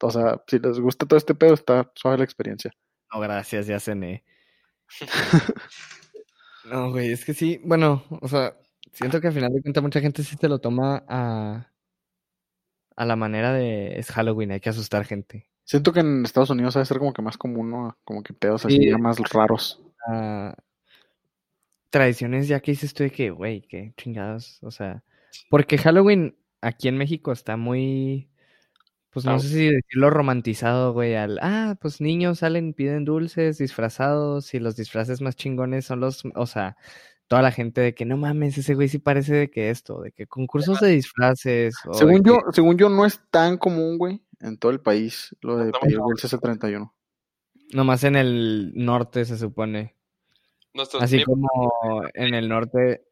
o 0.00 0.10
sea, 0.10 0.42
si 0.46 0.58
les 0.58 0.80
gusta 0.80 1.06
todo 1.06 1.18
este 1.18 1.34
pedo, 1.34 1.54
está 1.54 1.90
suave 1.94 2.18
la 2.18 2.24
experiencia. 2.24 2.72
No, 3.12 3.20
gracias, 3.20 3.66
ya 3.66 3.80
cené. 3.80 4.24
no, 6.70 6.90
güey, 6.90 7.12
es 7.12 7.24
que 7.24 7.34
sí, 7.34 7.60
bueno, 7.64 8.04
o 8.22 8.28
sea, 8.28 8.56
siento 8.92 9.20
que 9.20 9.28
al 9.28 9.34
final 9.34 9.52
de 9.52 9.62
cuentas 9.62 9.82
mucha 9.82 10.00
gente 10.00 10.22
sí 10.22 10.36
te 10.36 10.48
lo 10.48 10.60
toma 10.60 11.04
a, 11.08 11.70
a 12.98 13.04
la 13.04 13.14
manera 13.14 13.52
de 13.52 13.96
es 13.96 14.10
Halloween, 14.10 14.50
hay 14.50 14.60
que 14.60 14.70
asustar 14.70 15.04
gente. 15.04 15.46
Siento 15.62 15.92
que 15.92 16.00
en 16.00 16.24
Estados 16.24 16.50
Unidos 16.50 16.74
debe 16.74 16.84
ser 16.84 16.98
como 16.98 17.12
que 17.12 17.22
más 17.22 17.38
común, 17.38 17.70
¿no? 17.70 17.96
Como 18.02 18.24
que 18.24 18.34
pedos 18.34 18.66
así 18.66 18.90
más 18.98 19.18
raros. 19.30 19.80
Uh, 20.08 20.50
tradiciones 21.90 22.48
ya 22.48 22.58
que 22.58 22.72
dices 22.72 22.92
tú 22.94 23.04
de 23.04 23.10
que, 23.10 23.30
güey, 23.30 23.60
qué 23.62 23.94
chingados, 23.96 24.58
o 24.62 24.72
sea, 24.72 25.04
porque 25.48 25.78
Halloween 25.78 26.36
aquí 26.60 26.88
en 26.88 26.98
México 26.98 27.30
está 27.30 27.56
muy, 27.56 28.30
pues 29.10 29.24
no 29.24 29.38
sé 29.38 29.48
si 29.48 29.70
decirlo 29.70 30.10
romantizado, 30.10 30.92
güey, 30.92 31.14
al, 31.14 31.38
ah, 31.40 31.76
pues 31.80 32.00
niños 32.00 32.40
salen, 32.40 32.74
piden 32.74 33.04
dulces, 33.04 33.58
disfrazados, 33.58 34.54
y 34.54 34.58
los 34.58 34.74
disfraces 34.74 35.20
más 35.20 35.36
chingones 35.36 35.84
son 35.84 36.00
los, 36.00 36.24
o 36.34 36.46
sea, 36.46 36.76
toda 37.28 37.42
la 37.42 37.52
gente 37.52 37.80
de 37.80 37.94
que 37.94 38.04
no 38.04 38.16
mames, 38.16 38.58
ese 38.58 38.74
güey 38.74 38.88
sí 38.88 38.98
parece 38.98 39.34
de 39.34 39.50
que 39.50 39.70
esto, 39.70 40.00
de 40.00 40.12
que 40.12 40.26
concursos 40.26 40.80
de 40.80 40.88
disfraces. 40.88 41.76
según 41.92 42.24
yo, 42.24 42.38
según 42.52 42.76
yo 42.76 42.88
no 42.88 43.06
es 43.06 43.20
tan 43.30 43.56
común, 43.56 43.98
güey 43.98 44.22
en 44.40 44.58
todo 44.58 44.72
el 44.72 44.80
país 44.80 45.34
lo 45.40 45.56
de 45.56 45.72
pedir 45.72 45.98
dulces 45.98 46.32
el 46.32 46.40
31. 46.40 46.94
Nomás 47.72 48.04
en 48.04 48.16
el 48.16 48.72
norte 48.74 49.24
se 49.24 49.36
supone. 49.36 49.96
Así 51.00 51.22
como 51.24 51.48
en 52.14 52.34
el 52.34 52.48
norte. 52.48 53.04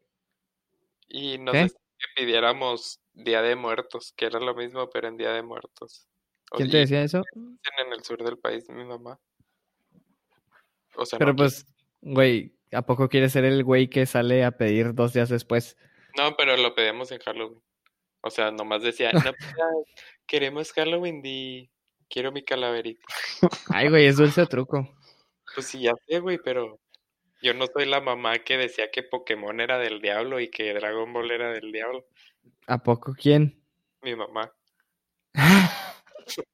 Y 1.09 1.39
no 1.39 1.53
sé 1.53 1.71
que 1.99 2.07
pidiéramos 2.15 3.01
Día 3.13 3.43
de 3.43 3.57
Muertos, 3.57 4.13
que 4.17 4.27
era 4.27 4.41
lo 4.41 4.55
mismo, 4.55 4.89
pero 4.91 5.09
en 5.09 5.17
Día 5.17 5.33
de 5.33 5.43
Muertos. 5.43 6.09
¿Quién 6.51 6.71
te 6.71 6.79
decía 6.79 7.03
eso? 7.03 7.23
En 7.35 7.93
el 7.93 8.05
sur 8.05 8.23
del 8.23 8.39
país, 8.39 8.69
mi 8.69 8.85
mamá. 8.85 9.19
O 10.95 11.05
sea, 11.05 11.19
pero 11.19 11.35
pues, 11.35 11.67
güey, 12.01 12.56
¿a 12.77 12.83
poco 12.83 13.09
quieres 13.09 13.33
ser 13.33 13.45
el 13.45 13.65
güey 13.65 13.89
que 13.89 14.07
sale 14.07 14.45
a 14.45 14.53
pedir 14.53 14.95
dos 14.95 15.13
días 15.13 15.29
después? 15.29 15.77
No, 16.17 16.37
pero 16.37 16.57
lo 16.57 16.75
pedimos 16.75 17.11
en 17.13 17.21
Halloween. 17.21 17.63
O 18.23 18.31
sea, 18.31 18.51
nomás 18.51 18.83
decía, 18.83 19.13
no, 19.13 19.21
pues, 19.39 19.55
queremos 20.27 20.73
Halloween 20.73 21.21
y 21.25 21.71
quiero 22.09 22.33
mi 22.33 22.43
calaverita. 22.43 23.07
Ay, 23.69 23.89
güey, 23.89 24.07
es 24.07 24.17
dulce 24.17 24.47
truco. 24.47 24.89
Pues 25.55 25.67
sí, 25.67 25.81
ya 25.81 25.93
sé, 26.07 26.21
güey, 26.21 26.39
pero 26.43 26.81
yo 27.43 27.55
no 27.55 27.67
soy 27.67 27.87
la 27.87 28.01
mamá 28.01 28.39
que 28.39 28.57
decía 28.57 28.91
que 28.91 29.03
Pokémon 29.03 29.61
era 29.61 29.79
del 29.79 30.01
diablo 30.01 30.41
y 30.41 30.51
que 30.51 30.75
Dragon 30.75 31.13
Ball 31.13 31.31
era 31.31 31.53
del 31.53 31.73
diablo. 31.73 32.07
¿A 32.67 32.83
poco 32.83 33.15
quién? 33.15 33.63
Mi 34.03 34.15
mamá. 34.17 34.53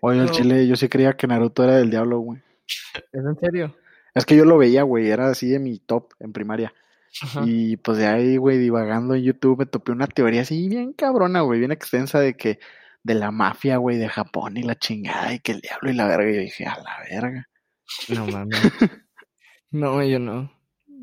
Oye, 0.00 0.20
el 0.20 0.30
chile, 0.30 0.66
yo 0.66 0.76
sí 0.76 0.88
creía 0.88 1.14
que 1.14 1.26
Naruto 1.26 1.64
era 1.64 1.76
del 1.76 1.90
diablo, 1.90 2.18
güey. 2.18 2.42
¿Es 2.66 3.24
en 3.24 3.38
serio? 3.38 3.76
Es 4.14 4.26
que 4.26 4.36
yo 4.36 4.44
lo 4.44 4.58
veía, 4.58 4.82
güey, 4.82 5.08
era 5.08 5.28
así 5.28 5.48
de 5.48 5.58
mi 5.58 5.78
top 5.78 6.12
en 6.20 6.32
primaria. 6.32 6.72
Y 7.44 7.76
pues 7.76 7.98
de 7.98 8.06
ahí, 8.06 8.36
güey, 8.36 8.58
divagando 8.58 9.14
en 9.14 9.22
YouTube, 9.22 9.60
me 9.60 9.66
topé 9.66 9.92
una 9.92 10.06
teoría 10.06 10.42
así 10.42 10.68
bien 10.68 10.92
cabrona, 10.92 11.42
güey, 11.42 11.60
bien 11.60 11.70
extensa 11.70 12.18
de 12.18 12.34
que 12.34 12.58
de 13.04 13.14
la 13.14 13.30
mafia, 13.30 13.76
güey, 13.76 13.98
de 13.98 14.08
Japón 14.08 14.56
y 14.56 14.62
la 14.62 14.76
chingada 14.76 15.32
y 15.32 15.38
que 15.38 15.52
el 15.52 15.60
diablo 15.60 15.90
y 15.90 15.94
la 15.94 16.08
verga. 16.08 16.30
Y 16.30 16.34
yo 16.34 16.40
dije, 16.40 16.66
a 16.66 16.76
la 16.76 16.96
verga. 17.08 17.48
No 18.08 18.26
mames. 18.26 18.60
no, 19.70 20.02
yo 20.02 20.18
no. 20.18 20.52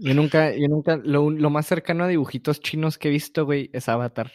Yo 0.04 0.14
nunca, 0.16 0.52
yo 0.56 0.68
nunca, 0.68 0.98
lo, 0.98 1.30
lo, 1.30 1.50
más 1.50 1.68
cercano 1.68 2.06
a 2.06 2.08
dibujitos 2.08 2.60
chinos 2.60 2.98
que 2.98 3.10
he 3.10 3.12
visto, 3.12 3.46
güey, 3.46 3.70
es 3.72 3.88
Avatar. 3.88 4.32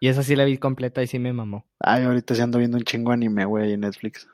Y 0.00 0.08
esa 0.08 0.22
sí 0.22 0.34
la 0.34 0.44
vi 0.46 0.56
completa 0.56 1.02
y 1.02 1.06
sí 1.06 1.18
me 1.18 1.32
mamó. 1.34 1.66
Ay, 1.78 2.04
ahorita 2.04 2.34
sí 2.34 2.40
ando 2.40 2.58
viendo 2.58 2.78
un 2.78 2.84
chingo 2.84 3.12
anime, 3.12 3.44
güey, 3.44 3.74
en 3.74 3.80
Netflix. 3.80 4.26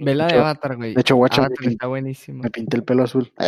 Ve 0.00 0.14
la 0.14 0.26
de 0.26 0.34
Avatar, 0.34 0.76
güey. 0.76 0.94
De 0.94 1.00
hecho, 1.00 1.16
guacha, 1.16 1.48
está 1.60 1.86
buenísimo. 1.86 2.42
Me 2.42 2.50
pinté 2.50 2.76
el 2.76 2.84
pelo 2.84 3.04
azul. 3.04 3.32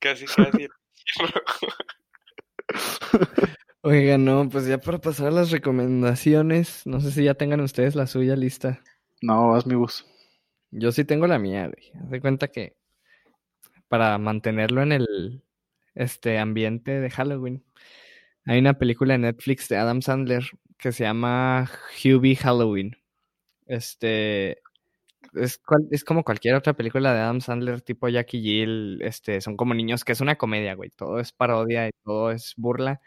Casi, 0.00 0.26
casi. 0.26 0.68
Oiga, 3.82 4.18
no, 4.18 4.48
pues 4.48 4.66
ya 4.66 4.78
para 4.78 4.98
pasar 4.98 5.28
a 5.28 5.30
las 5.30 5.50
recomendaciones, 5.50 6.86
no 6.86 7.00
sé 7.00 7.10
si 7.10 7.24
ya 7.24 7.34
tengan 7.34 7.60
ustedes 7.60 7.94
la 7.94 8.06
suya 8.06 8.36
lista. 8.36 8.80
No, 9.22 9.54
haz 9.54 9.66
mi 9.66 9.74
bus. 9.74 10.06
Yo 10.70 10.92
sí 10.92 11.04
tengo 11.04 11.26
la 11.26 11.38
mía, 11.38 11.68
güey. 11.68 11.92
Haz 12.02 12.10
de 12.10 12.20
cuenta 12.20 12.48
que 12.48 12.76
para 13.88 14.18
mantenerlo 14.18 14.82
en 14.82 14.92
el 14.92 15.42
este 15.94 16.38
ambiente 16.38 17.00
de 17.00 17.10
Halloween, 17.10 17.64
hay 18.44 18.58
una 18.58 18.74
película 18.74 19.14
de 19.14 19.18
Netflix 19.18 19.68
de 19.68 19.78
Adam 19.78 20.02
Sandler 20.02 20.44
que 20.78 20.92
se 20.92 21.04
llama 21.04 21.70
Hubie 22.04 22.36
Halloween. 22.36 22.96
Este 23.66 24.62
es, 25.34 25.60
es, 25.90 26.04
como 26.04 26.24
cualquier 26.24 26.54
otra 26.54 26.74
película 26.74 27.12
de 27.12 27.20
Adam 27.20 27.40
Sandler, 27.40 27.80
tipo 27.82 28.08
Jackie 28.08 28.40
Jill, 28.40 29.00
este, 29.02 29.40
son 29.40 29.56
como 29.56 29.74
niños, 29.74 30.04
que 30.04 30.12
es 30.12 30.20
una 30.20 30.36
comedia, 30.36 30.74
güey, 30.74 30.90
todo 30.90 31.20
es 31.20 31.32
parodia 31.32 31.88
y 31.88 31.90
todo 32.04 32.30
es 32.30 32.54
burla, 32.56 33.00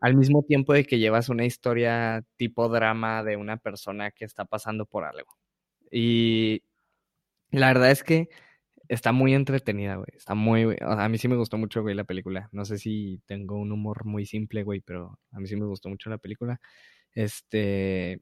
al 0.00 0.16
mismo 0.16 0.42
tiempo 0.44 0.72
de 0.74 0.84
que 0.84 0.98
llevas 0.98 1.28
una 1.28 1.44
historia 1.44 2.24
tipo 2.36 2.68
drama 2.68 3.22
de 3.24 3.36
una 3.36 3.56
persona 3.58 4.10
que 4.10 4.24
está 4.24 4.44
pasando 4.44 4.86
por 4.86 5.04
algo. 5.04 5.36
Y 5.90 6.62
la 7.50 7.68
verdad 7.68 7.90
es 7.90 8.02
que 8.04 8.28
está 8.88 9.12
muy 9.12 9.34
entretenida, 9.34 9.96
güey, 9.96 10.08
está 10.16 10.34
muy, 10.34 10.76
a 10.80 11.08
mí 11.08 11.18
sí 11.18 11.28
me 11.28 11.36
gustó 11.36 11.58
mucho, 11.58 11.82
güey, 11.82 11.94
la 11.94 12.04
película, 12.04 12.48
no 12.52 12.64
sé 12.64 12.78
si 12.78 13.20
tengo 13.26 13.56
un 13.58 13.72
humor 13.72 14.04
muy 14.04 14.26
simple, 14.26 14.64
güey, 14.64 14.80
pero 14.80 15.18
a 15.32 15.40
mí 15.40 15.48
sí 15.48 15.56
me 15.56 15.66
gustó 15.66 15.88
mucho 15.88 16.10
la 16.10 16.18
película. 16.18 16.60
Este, 17.14 18.20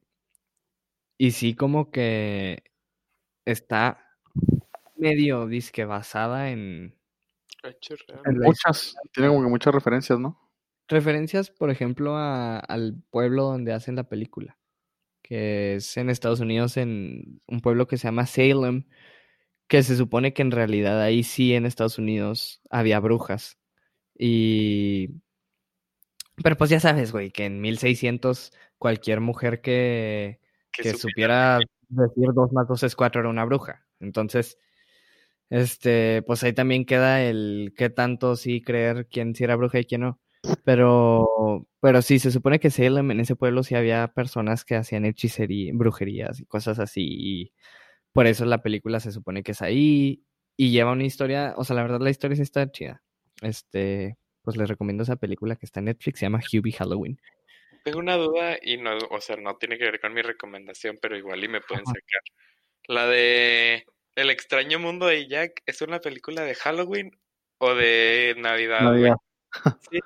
y 1.17 1.31
sí 1.31 1.55
como 1.55 1.91
que 1.91 2.63
está 3.45 4.05
medio 4.95 5.47
disque 5.47 5.85
basada 5.85 6.51
en, 6.51 6.95
en 8.25 8.39
muchas, 8.39 8.95
tiene 9.13 9.29
como 9.29 9.43
que 9.43 9.49
muchas 9.49 9.73
referencias, 9.73 10.19
¿no? 10.19 10.39
Referencias, 10.87 11.49
por 11.51 11.69
ejemplo, 11.69 12.17
a, 12.17 12.59
al 12.59 13.01
pueblo 13.09 13.43
donde 13.43 13.73
hacen 13.73 13.95
la 13.95 14.09
película, 14.09 14.57
que 15.21 15.75
es 15.75 15.95
en 15.97 16.09
Estados 16.09 16.39
Unidos, 16.39 16.75
en 16.77 17.41
un 17.47 17.61
pueblo 17.61 17.87
que 17.87 17.97
se 17.97 18.07
llama 18.07 18.25
Salem, 18.25 18.85
que 19.67 19.83
se 19.83 19.95
supone 19.95 20.33
que 20.33 20.41
en 20.41 20.51
realidad 20.51 21.01
ahí 21.01 21.23
sí 21.23 21.53
en 21.53 21.65
Estados 21.65 21.97
Unidos 21.97 22.61
había 22.69 22.99
brujas. 22.99 23.57
Y... 24.17 25.21
Pero 26.43 26.57
pues 26.57 26.69
ya 26.69 26.79
sabes, 26.79 27.11
güey, 27.11 27.31
que 27.31 27.45
en 27.45 27.61
1600 27.61 28.53
cualquier 28.77 29.21
mujer 29.21 29.61
que, 29.61 30.39
que, 30.71 30.93
supiera 30.93 31.59
decir 31.89 32.29
dos 32.33 32.51
más 32.51 32.67
dos 32.67 32.83
es 32.83 32.95
cuatro 32.95 33.21
era 33.21 33.29
una 33.29 33.45
bruja. 33.45 33.85
Entonces, 33.99 34.57
este, 35.49 36.23
pues 36.23 36.43
ahí 36.43 36.53
también 36.53 36.85
queda 36.85 37.21
el 37.21 37.73
qué 37.77 37.89
tanto 37.89 38.35
sí 38.35 38.61
creer 38.61 39.07
quién 39.07 39.35
sí 39.35 39.43
era 39.43 39.55
bruja 39.55 39.79
y 39.79 39.85
quién 39.85 40.01
no. 40.01 40.19
Pero, 40.63 41.67
pero 41.79 42.01
sí, 42.01 42.19
se 42.19 42.31
supone 42.31 42.59
que 42.59 42.71
Salem 42.71 43.11
en 43.11 43.19
ese 43.19 43.35
pueblo 43.35 43.63
sí 43.63 43.75
había 43.75 44.07
personas 44.07 44.65
que 44.65 44.75
hacían 44.75 45.05
hechicería, 45.05 45.71
brujerías 45.75 46.39
y 46.39 46.45
cosas 46.45 46.79
así. 46.79 47.05
Y 47.05 47.53
por 48.13 48.27
eso 48.27 48.45
la 48.45 48.61
película 48.63 48.99
se 48.99 49.11
supone 49.11 49.43
que 49.43 49.51
es 49.53 49.61
ahí 49.61 50.23
y 50.57 50.71
lleva 50.71 50.93
una 50.93 51.05
historia, 51.05 51.53
o 51.57 51.63
sea, 51.63 51.75
la 51.75 51.83
verdad 51.83 52.01
la 52.01 52.09
historia 52.09 52.35
sí 52.35 52.43
está 52.43 52.71
chida. 52.71 53.03
Este, 53.41 54.17
pues 54.43 54.57
les 54.57 54.69
recomiendo 54.69 55.03
esa 55.03 55.15
película 55.15 55.55
que 55.55 55.65
está 55.65 55.79
en 55.79 55.85
Netflix, 55.85 56.19
se 56.19 56.25
llama 56.25 56.39
Hubie 56.39 56.73
Halloween. 56.73 57.19
Tengo 57.83 57.99
una 57.99 58.15
duda 58.15 58.57
y 58.61 58.77
no, 58.77 58.97
o 59.09 59.21
sea, 59.21 59.37
no 59.37 59.55
tiene 59.57 59.77
que 59.77 59.85
ver 59.85 59.99
con 59.99 60.13
mi 60.13 60.21
recomendación, 60.21 60.99
pero 61.01 61.17
igual 61.17 61.43
y 61.43 61.47
me 61.47 61.61
pueden 61.61 61.85
sacar. 61.85 62.21
La 62.87 63.07
de 63.07 63.85
El 64.15 64.29
extraño 64.29 64.79
mundo 64.79 65.07
de 65.07 65.27
Jack, 65.27 65.63
¿es 65.65 65.81
una 65.81 65.99
película 65.99 66.43
de 66.43 66.55
Halloween 66.55 67.11
o 67.57 67.73
de 67.73 68.35
Navidad? 68.37 68.81
Navidad. 68.81 69.15
Sí, 69.91 69.99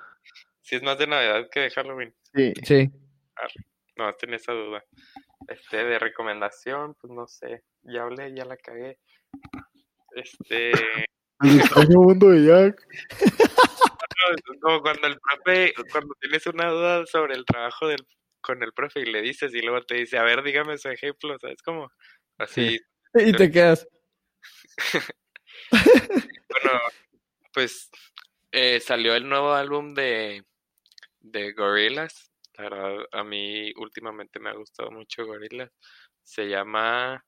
sí 0.62 0.76
es 0.76 0.82
más 0.82 0.98
de 0.98 1.06
Navidad 1.06 1.48
que 1.52 1.60
de 1.60 1.70
Halloween. 1.70 2.16
Sí. 2.34 2.54
Sí. 2.64 2.90
No, 3.96 4.12
tenía 4.14 4.38
esa 4.38 4.54
duda. 4.54 4.84
Este, 5.48 5.84
de 5.84 6.00
recomendación, 6.00 6.96
pues 6.96 7.14
no 7.14 7.28
sé. 7.28 7.64
Ya 7.84 8.04
hablé, 8.04 8.34
ya 8.34 8.46
la 8.46 8.58
cagué. 8.58 8.98
Este. 10.16 10.72
El 11.42 11.60
extraño 11.60 12.00
mundo 12.00 12.30
de 12.30 12.46
Jack. 12.46 12.88
como 14.62 14.82
cuando 14.82 15.08
el 15.08 15.20
profe, 15.20 15.74
cuando 15.92 16.16
tienes 16.20 16.46
una 16.48 16.70
duda 16.70 17.06
sobre 17.06 17.36
el 17.36 17.46
trabajo 17.46 17.88
del, 17.88 18.06
con 18.42 18.62
el 18.64 18.74
profe 18.74 19.02
y 19.02 19.06
le 19.06 19.22
dices 19.22 19.54
y 19.54 19.62
luego 19.62 19.82
te 19.82 19.96
dice, 19.96 20.18
a 20.18 20.24
ver, 20.24 20.44
dígame 20.44 20.78
su 20.78 20.90
ejemplo, 20.90 21.38
¿sabes? 21.40 21.62
Como 21.62 21.90
así. 22.38 22.80
Y 23.16 23.32
te 23.32 23.52
quedas. 23.52 23.88
bueno, 25.72 26.80
pues 27.54 27.90
eh, 28.52 28.80
salió 28.80 29.16
el 29.16 29.28
nuevo 29.28 29.54
álbum 29.54 29.94
de, 29.94 30.46
de 31.20 31.54
Gorillaz 31.54 32.30
La 32.58 32.70
verdad, 32.70 33.06
a 33.12 33.24
mí 33.24 33.74
últimamente 33.78 34.40
me 34.40 34.50
ha 34.50 34.54
gustado 34.54 34.92
mucho 34.92 35.26
Gorillaz. 35.26 35.72
Se 36.24 36.48
llama, 36.48 37.26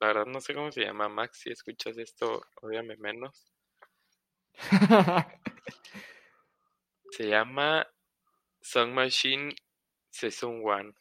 la 0.00 0.06
verdad 0.06 0.26
no 0.26 0.40
sé 0.40 0.54
cómo 0.54 0.70
se 0.70 0.82
llama, 0.82 1.08
Max, 1.08 1.40
si 1.42 1.50
escuchas 1.50 1.98
esto, 1.98 2.42
ódiame 2.60 2.96
menos. 2.98 3.52
Se 7.12 7.28
llama 7.28 7.86
Song 8.62 8.92
Machine 8.92 9.54
Season 10.08 10.62
1. 10.64 10.94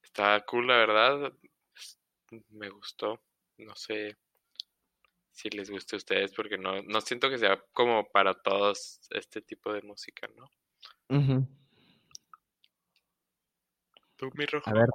Está 0.00 0.40
cool, 0.46 0.68
la 0.68 0.76
verdad. 0.76 1.32
Me 2.50 2.70
gustó. 2.70 3.20
No 3.56 3.74
sé 3.74 4.16
si 5.32 5.50
les 5.50 5.68
gusta 5.68 5.96
a 5.96 5.98
ustedes, 5.98 6.32
porque 6.34 6.56
no, 6.56 6.82
no 6.82 7.00
siento 7.00 7.28
que 7.28 7.38
sea 7.38 7.60
como 7.72 8.08
para 8.12 8.32
todos 8.32 9.00
este 9.10 9.42
tipo 9.42 9.72
de 9.72 9.82
música, 9.82 10.28
¿no? 10.36 10.48
¿Tú, 14.14 14.30
mi 14.34 14.46
rojo? 14.46 14.70
A 14.70 14.72
ver, 14.72 14.88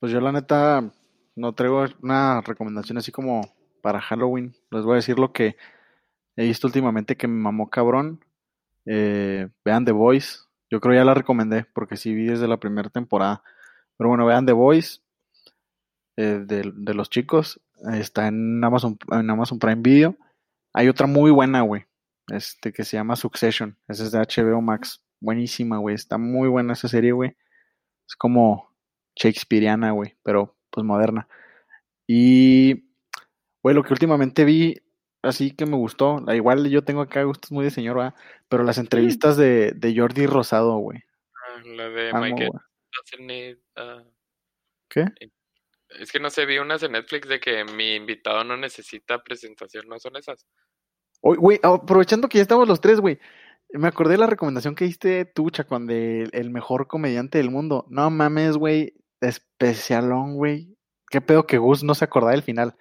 pues 0.00 0.10
yo 0.10 0.22
la 0.22 0.32
neta 0.32 0.90
no 1.36 1.54
traigo 1.54 1.84
una 2.00 2.40
recomendación 2.40 2.96
así 2.96 3.12
como 3.12 3.42
para 3.82 4.00
Halloween. 4.00 4.56
Les 4.70 4.84
voy 4.84 4.94
a 4.94 4.96
decir 4.96 5.18
lo 5.18 5.34
que 5.34 5.58
he 6.36 6.44
visto 6.44 6.66
últimamente 6.66 7.18
que 7.18 7.28
me 7.28 7.42
mamó 7.42 7.68
cabrón. 7.68 8.24
Eh, 8.86 9.48
vean 9.64 9.84
The 9.84 9.92
Voice. 9.92 10.38
Yo 10.70 10.80
creo 10.80 10.94
ya 10.94 11.04
la 11.04 11.14
recomendé 11.14 11.66
porque 11.74 11.96
sí 11.96 12.14
vi 12.14 12.26
desde 12.26 12.48
la 12.48 12.58
primera 12.58 12.90
temporada. 12.90 13.42
Pero 13.96 14.08
bueno, 14.08 14.26
vean 14.26 14.46
The 14.46 14.52
Voice 14.52 15.00
eh, 16.16 16.44
de, 16.46 16.94
los 16.94 17.10
chicos. 17.10 17.60
Está 17.92 18.28
en 18.28 18.62
Amazon, 18.62 18.98
en 19.10 19.30
Amazon 19.30 19.58
Prime 19.58 19.82
Video. 19.82 20.16
Hay 20.72 20.88
otra 20.88 21.06
muy 21.06 21.30
buena, 21.30 21.62
güey. 21.62 21.84
Este 22.28 22.72
que 22.72 22.84
se 22.84 22.96
llama 22.96 23.16
Succession. 23.16 23.76
Esa 23.88 24.04
es 24.04 24.12
de 24.12 24.18
HBO 24.18 24.60
Max. 24.60 25.02
Buenísima, 25.20 25.78
güey. 25.78 25.94
Está 25.94 26.18
muy 26.18 26.48
buena 26.48 26.72
esa 26.72 26.88
serie, 26.88 27.12
güey. 27.12 27.36
Es 28.08 28.16
como 28.16 28.70
Shakespeareana, 29.16 29.92
güey. 29.92 30.16
Pero 30.22 30.56
pues 30.70 30.84
moderna. 30.84 31.28
Y, 32.06 32.90
güey, 33.62 33.74
lo 33.74 33.82
que 33.82 33.92
últimamente 33.92 34.44
vi 34.44 34.83
así 35.24 35.54
que 35.54 35.66
me 35.66 35.76
gustó. 35.76 36.22
Igual 36.32 36.68
yo 36.68 36.84
tengo 36.84 37.00
acá 37.00 37.22
gustos 37.24 37.50
muy 37.50 37.64
de 37.64 37.70
señor, 37.70 37.98
¿va? 37.98 38.14
Pero 38.48 38.62
las 38.62 38.78
entrevistas 38.78 39.36
de, 39.36 39.72
de 39.72 39.96
Jordi 39.96 40.26
Rosado, 40.26 40.78
güey. 40.78 41.00
Ah, 41.34 41.60
la 41.64 41.88
de 41.88 42.12
Michael. 42.12 42.50
Ah, 43.76 44.02
¿Qué? 44.88 45.06
Es 46.00 46.10
que 46.12 46.20
no 46.20 46.30
sé, 46.30 46.46
vi 46.46 46.58
unas 46.58 46.82
en 46.82 46.92
Netflix 46.92 47.28
de 47.28 47.40
que 47.40 47.64
mi 47.64 47.94
invitado 47.94 48.44
no 48.44 48.56
necesita 48.56 49.22
presentación, 49.22 49.86
¿no 49.88 49.98
son 49.98 50.16
esas? 50.16 50.46
Güey, 51.22 51.58
aprovechando 51.62 52.28
que 52.28 52.38
ya 52.38 52.42
estamos 52.42 52.68
los 52.68 52.80
tres, 52.80 53.00
güey. 53.00 53.18
Me 53.70 53.88
acordé 53.88 54.12
de 54.12 54.18
la 54.18 54.26
recomendación 54.26 54.74
que 54.74 54.84
diste 54.84 55.24
tú, 55.24 55.50
Chacón, 55.50 55.86
de 55.86 56.28
el 56.32 56.50
mejor 56.50 56.86
comediante 56.86 57.38
del 57.38 57.50
mundo. 57.50 57.86
No 57.88 58.10
mames, 58.10 58.56
güey. 58.56 58.94
Especialón, 59.20 60.36
güey. 60.36 60.76
Qué 61.08 61.20
pedo 61.20 61.46
que 61.46 61.58
Gus 61.58 61.82
no 61.82 61.94
se 61.94 62.04
acordaba 62.04 62.32
del 62.32 62.42
final. 62.42 62.76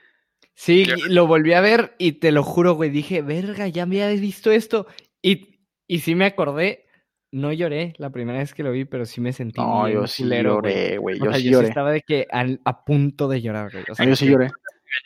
Sí, 0.55 0.85
lo 1.07 1.27
volví 1.27 1.53
a 1.53 1.61
ver 1.61 1.95
y 1.97 2.13
te 2.13 2.31
lo 2.31 2.43
juro, 2.43 2.73
güey, 2.73 2.89
dije, 2.89 3.21
verga, 3.21 3.67
ya 3.67 3.85
me 3.85 4.03
había 4.03 4.19
visto 4.19 4.51
esto. 4.51 4.87
Y, 5.21 5.59
y 5.87 5.99
sí 5.99 6.15
me 6.15 6.25
acordé, 6.25 6.85
no 7.31 7.51
lloré 7.51 7.93
la 7.97 8.11
primera 8.11 8.39
vez 8.39 8.53
que 8.53 8.63
lo 8.63 8.71
vi, 8.71 8.85
pero 8.85 9.05
sí 9.05 9.19
me 9.19 9.33
sentí 9.33 9.59
No, 9.59 9.89
yo 9.89 10.05
sí 10.05 10.23
lloré, 10.23 10.97
güey, 10.97 11.19
yo 11.19 11.33
sí 11.33 11.45
yo 11.45 11.51
lloré. 11.53 11.67
estaba 11.67 11.91
de 11.91 12.01
que 12.01 12.27
a 12.31 12.85
punto 12.85 13.27
de 13.27 13.41
llorar, 13.41 13.71
güey. 13.71 13.83
Ah, 13.97 14.05
yo 14.05 14.15
sí 14.15 14.27
lloré. 14.27 14.51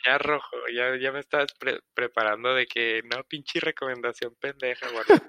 Ya, 0.04 0.18
rojo, 0.18 0.56
ya, 0.74 0.96
ya 1.00 1.12
me 1.12 1.20
estás 1.20 1.46
preparando 1.94 2.54
de 2.54 2.66
que, 2.66 3.00
no, 3.04 3.22
pinche 3.24 3.58
recomendación 3.58 4.34
pendeja, 4.38 4.86
güey. 4.90 5.20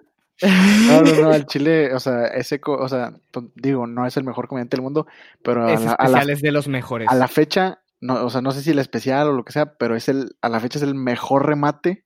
No, 0.88 1.02
no, 1.02 1.22
no, 1.22 1.34
el 1.34 1.46
Chile, 1.46 1.94
o 1.94 2.00
sea, 2.00 2.28
ese, 2.28 2.62
o 2.66 2.88
sea, 2.88 3.14
pues, 3.32 3.46
digo, 3.56 3.88
no 3.88 4.06
es 4.06 4.16
el 4.18 4.24
mejor 4.24 4.48
comediante 4.48 4.78
del 4.78 4.84
mundo, 4.84 5.08
pero 5.44 5.66
a 5.66 5.80
la, 5.80 5.96
a 5.98 6.22
es 6.24 6.42
de 6.42 6.52
los 6.52 6.68
mejores. 6.68 7.08
A 7.10 7.16
la 7.16 7.28
fecha, 7.28 7.82
no, 8.02 8.26
o 8.26 8.30
sea, 8.30 8.42
no 8.42 8.52
sé 8.52 8.62
si 8.62 8.72
el 8.72 8.80
especial 8.80 9.28
o 9.28 9.34
lo 9.34 9.44
que 9.44 9.52
sea, 9.52 9.78
pero 9.78 9.96
es 9.96 10.08
el, 10.08 10.36
a 10.42 10.50
la 10.50 10.60
fecha 10.60 10.80
es 10.80 10.84
el 10.84 10.96
mejor 10.96 11.46
remate 11.46 12.06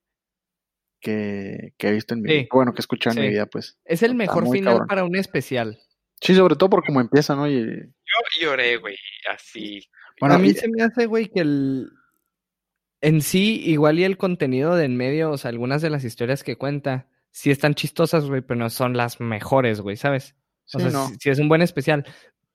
que, 1.00 1.74
he 1.78 1.92
visto 1.92 2.14
en 2.14 2.22
mi 2.22 2.34
vida. 2.34 2.48
Bueno, 2.52 2.74
que 2.74 2.80
he 2.80 2.82
escuchado 2.82 3.16
en 3.18 3.24
mi 3.24 3.30
vida, 3.30 3.46
pues. 3.46 3.78
Es 3.86 4.02
el 4.04 4.16
mejor 4.16 4.50
final 4.50 4.86
para 4.88 5.04
un 5.04 5.16
especial. 5.16 5.80
Sí, 6.22 6.34
sobre 6.34 6.56
todo 6.56 6.70
por 6.70 6.86
cómo 6.86 7.02
empieza, 7.02 7.36
¿no? 7.36 7.48
Y... 7.48 7.62
Yo 7.62 8.42
lloré, 8.42 8.78
güey, 8.78 8.96
así. 9.32 9.88
Bueno, 10.20 10.36
a 10.36 10.40
mí 10.40 10.54
se 10.54 10.70
me 10.70 10.84
hace, 10.84 11.06
güey, 11.06 11.28
que 11.28 11.42
el... 11.42 11.90
En 13.02 13.22
sí, 13.22 13.62
igual 13.66 14.00
y 14.00 14.06
el 14.06 14.18
contenido 14.18 14.76
de 14.76 14.86
en 14.86 14.96
medio, 14.96 15.32
o 15.32 15.38
sea, 15.38 15.50
algunas 15.50 15.82
de 15.82 15.90
las 15.90 16.06
historias 16.06 16.42
que 16.44 16.56
cuenta, 16.56 17.10
sí 17.32 17.52
están 17.52 17.76
chistosas, 17.76 18.26
güey, 18.26 18.42
pero 18.42 18.58
no 18.58 18.70
son 18.70 18.96
las 18.96 19.20
mejores, 19.20 19.82
güey, 19.82 19.98
¿sabes? 19.98 20.36
O 20.74 20.80
sea, 20.80 20.90
no. 20.90 21.10
sí, 21.20 21.30
es 21.30 21.40
un 21.40 21.50
buen 21.50 21.62
especial 21.62 22.06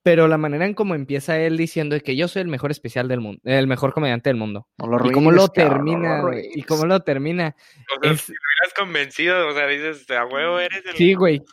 pero 0.09 0.27
la 0.27 0.39
manera 0.39 0.65
en 0.65 0.73
cómo 0.73 0.95
empieza 0.95 1.39
él 1.39 1.55
diciendo 1.55 1.95
que 2.03 2.15
yo 2.15 2.27
soy 2.27 2.41
el 2.41 2.47
mejor 2.47 2.71
especial 2.71 3.07
del 3.07 3.19
mundo, 3.19 3.39
el 3.43 3.67
mejor 3.67 3.93
comediante 3.93 4.31
del 4.31 4.37
mundo. 4.37 4.67
y 5.05 5.11
cómo 5.11 5.31
lo 5.31 5.49
termina, 5.49 6.23
y 6.55 6.63
cómo 6.63 6.87
lo 6.87 7.01
termina. 7.01 7.55
O 7.95 8.03
sea, 8.03 8.17
si 8.17 8.31
hubieras 8.31 8.73
convencido, 8.75 9.47
o 9.47 9.53
sea, 9.53 9.67
dices, 9.67 10.09
a 10.09 10.25
huevo 10.25 10.57
eres 10.57 10.83
el... 10.83 10.95
Sí, 10.95 11.13
güey. 11.13 11.43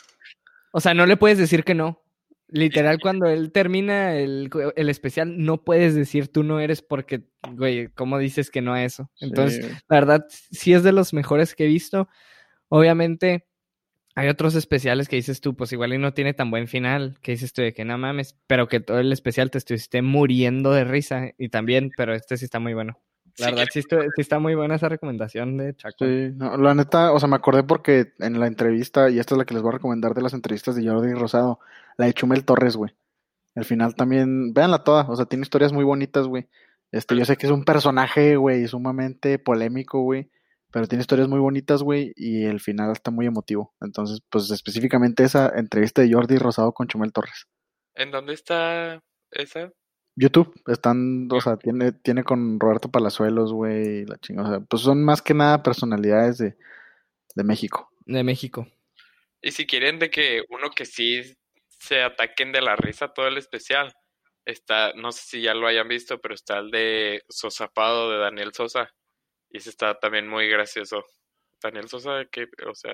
O 0.72 0.80
sea, 0.80 0.94
no 0.94 1.04
le 1.04 1.18
puedes 1.18 1.36
decir 1.36 1.64
que 1.64 1.74
no. 1.74 2.02
Literal, 2.48 2.98
cuando 2.98 3.26
él 3.26 3.52
termina 3.52 4.16
el, 4.16 4.48
el, 4.74 4.88
especial, 4.88 5.36
no 5.36 5.62
puedes 5.62 5.94
decir 5.94 6.28
tú 6.28 6.42
no 6.42 6.58
eres 6.58 6.80
porque, 6.80 7.24
güey, 7.52 7.88
¿cómo 7.88 8.16
dices 8.16 8.50
que 8.50 8.62
no 8.62 8.72
a 8.72 8.84
eso? 8.84 9.10
Entonces, 9.20 9.70
la 9.86 10.00
verdad, 10.00 10.24
sí 10.30 10.72
es 10.72 10.82
de 10.82 10.92
los 10.92 11.12
mejores 11.12 11.54
que 11.54 11.64
he 11.64 11.68
visto. 11.68 12.08
Obviamente, 12.70 13.44
hay 14.16 14.28
otros 14.28 14.54
especiales 14.54 15.08
que 15.08 15.16
dices 15.16 15.42
tú, 15.42 15.54
pues 15.54 15.72
igual 15.72 15.92
y 15.92 15.98
no 15.98 16.14
tiene 16.14 16.32
tan 16.32 16.50
buen 16.50 16.68
final, 16.68 17.18
que 17.20 17.32
dices 17.32 17.52
tú 17.52 17.60
de 17.60 17.74
que 17.74 17.84
no 17.84 17.98
mames, 17.98 18.34
pero 18.46 18.66
que 18.66 18.80
todo 18.80 18.98
el 18.98 19.12
especial 19.12 19.50
te 19.50 19.58
estuviste 19.58 20.00
muriendo 20.00 20.72
de 20.72 20.84
risa 20.84 21.32
y 21.36 21.50
también, 21.50 21.90
pero 21.98 22.14
este 22.14 22.38
sí 22.38 22.46
está 22.46 22.58
muy 22.58 22.72
bueno. 22.72 22.98
La 23.36 23.50
verdad 23.50 23.66
sí, 23.70 23.82
está 24.16 24.38
muy 24.38 24.54
buena 24.54 24.76
esa 24.76 24.88
recomendación 24.88 25.58
de 25.58 25.76
Chaco. 25.76 26.06
Sí, 26.06 26.30
no, 26.34 26.56
la 26.56 26.74
neta, 26.74 27.12
o 27.12 27.20
sea, 27.20 27.28
me 27.28 27.36
acordé 27.36 27.62
porque 27.62 28.14
en 28.18 28.40
la 28.40 28.46
entrevista, 28.46 29.10
y 29.10 29.18
esta 29.18 29.34
es 29.34 29.38
la 29.38 29.44
que 29.44 29.52
les 29.52 29.62
voy 29.62 29.68
a 29.68 29.74
recomendar 29.74 30.14
de 30.14 30.22
las 30.22 30.32
entrevistas 30.32 30.76
de 30.76 30.88
Jordi 30.88 31.12
Rosado, 31.12 31.60
la 31.98 32.06
de 32.06 32.14
Chumel 32.14 32.46
Torres, 32.46 32.74
güey. 32.76 32.96
Al 33.54 33.66
final 33.66 33.94
también, 33.94 34.54
véanla 34.54 34.82
toda, 34.82 35.02
o 35.10 35.16
sea, 35.16 35.26
tiene 35.26 35.42
historias 35.42 35.74
muy 35.74 35.84
bonitas, 35.84 36.26
güey. 36.26 36.48
Este, 36.90 37.14
yo 37.16 37.26
sé 37.26 37.36
que 37.36 37.44
es 37.44 37.52
un 37.52 37.66
personaje, 37.66 38.36
güey, 38.36 38.66
sumamente 38.66 39.38
polémico, 39.38 40.00
güey 40.00 40.30
pero 40.72 40.86
tiene 40.86 41.02
historias 41.02 41.28
muy 41.28 41.38
bonitas, 41.38 41.82
güey, 41.82 42.12
y 42.16 42.44
el 42.44 42.60
final 42.60 42.92
está 42.92 43.10
muy 43.10 43.26
emotivo. 43.26 43.74
Entonces, 43.80 44.20
pues 44.30 44.50
específicamente 44.50 45.24
esa 45.24 45.50
entrevista 45.56 46.02
de 46.02 46.12
Jordi 46.12 46.38
Rosado 46.38 46.72
con 46.72 46.88
Chumel 46.88 47.12
Torres. 47.12 47.46
¿En 47.94 48.10
dónde 48.10 48.34
está 48.34 49.02
esa? 49.30 49.72
YouTube, 50.16 50.54
están, 50.66 51.28
o 51.30 51.40
sea, 51.40 51.56
tiene, 51.58 51.92
tiene 51.92 52.24
con 52.24 52.58
Roberto 52.58 52.90
Palazuelos, 52.90 53.52
güey, 53.52 54.06
la 54.06 54.16
chingada. 54.18 54.48
O 54.48 54.50
sea, 54.50 54.60
pues 54.60 54.82
son 54.82 55.04
más 55.04 55.20
que 55.20 55.34
nada 55.34 55.62
personalidades 55.62 56.38
de, 56.38 56.56
de 57.34 57.44
México. 57.44 57.90
De 58.06 58.24
México. 58.24 58.66
Y 59.42 59.52
si 59.52 59.66
quieren 59.66 59.98
de 59.98 60.10
que 60.10 60.42
uno 60.48 60.70
que 60.70 60.86
sí 60.86 61.36
se 61.68 62.02
ataquen 62.02 62.50
de 62.52 62.62
la 62.62 62.76
risa 62.76 63.12
todo 63.12 63.28
el 63.28 63.36
especial, 63.36 63.92
está, 64.46 64.92
no 64.94 65.12
sé 65.12 65.22
si 65.24 65.42
ya 65.42 65.54
lo 65.54 65.66
hayan 65.66 65.88
visto, 65.88 66.18
pero 66.20 66.34
está 66.34 66.58
el 66.58 66.70
de 66.70 67.22
Sosapado 67.28 68.10
de 68.10 68.18
Daniel 68.18 68.52
Sosa. 68.54 68.90
Y 69.50 69.58
ese 69.58 69.70
está 69.70 69.98
también 69.98 70.28
muy 70.28 70.48
gracioso. 70.48 71.04
Daniel 71.62 71.88
Sosa, 71.88 72.24
que, 72.30 72.48
o 72.68 72.74
sea, 72.74 72.92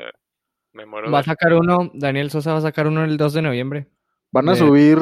me 0.73 0.87
muero. 0.87 1.11
Va 1.11 1.21
a 1.21 1.25
sacar 1.25 1.53
uno, 1.55 1.91
Daniel 1.95 2.31
Sosa 2.31 2.53
va 2.53 2.59
a 2.59 2.63
sacar 2.63 2.87
uno 2.87 3.05
el 3.05 3.17
2 3.17 3.35
de 3.35 3.43
noviembre. 3.43 3.89
Van 4.31 4.49
a 4.49 4.57
subir, 4.57 4.99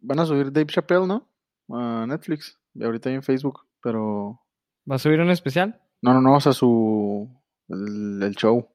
van 0.00 0.18
a 0.18 0.26
subir 0.26 0.52
Dave 0.52 0.66
Chappelle, 0.66 1.06
¿no? 1.06 1.28
A 1.70 2.04
Netflix, 2.06 2.60
y 2.74 2.84
ahorita 2.84 3.08
hay 3.08 3.14
en 3.14 3.22
Facebook, 3.22 3.66
pero... 3.80 4.40
¿Va 4.90 4.96
a 4.96 4.98
subir 4.98 5.20
un 5.20 5.30
especial? 5.30 5.80
No, 6.02 6.12
no, 6.12 6.20
no, 6.20 6.36
o 6.36 6.40
sea, 6.40 6.52
su... 6.52 7.26
el 7.68 8.34
show. 8.36 8.68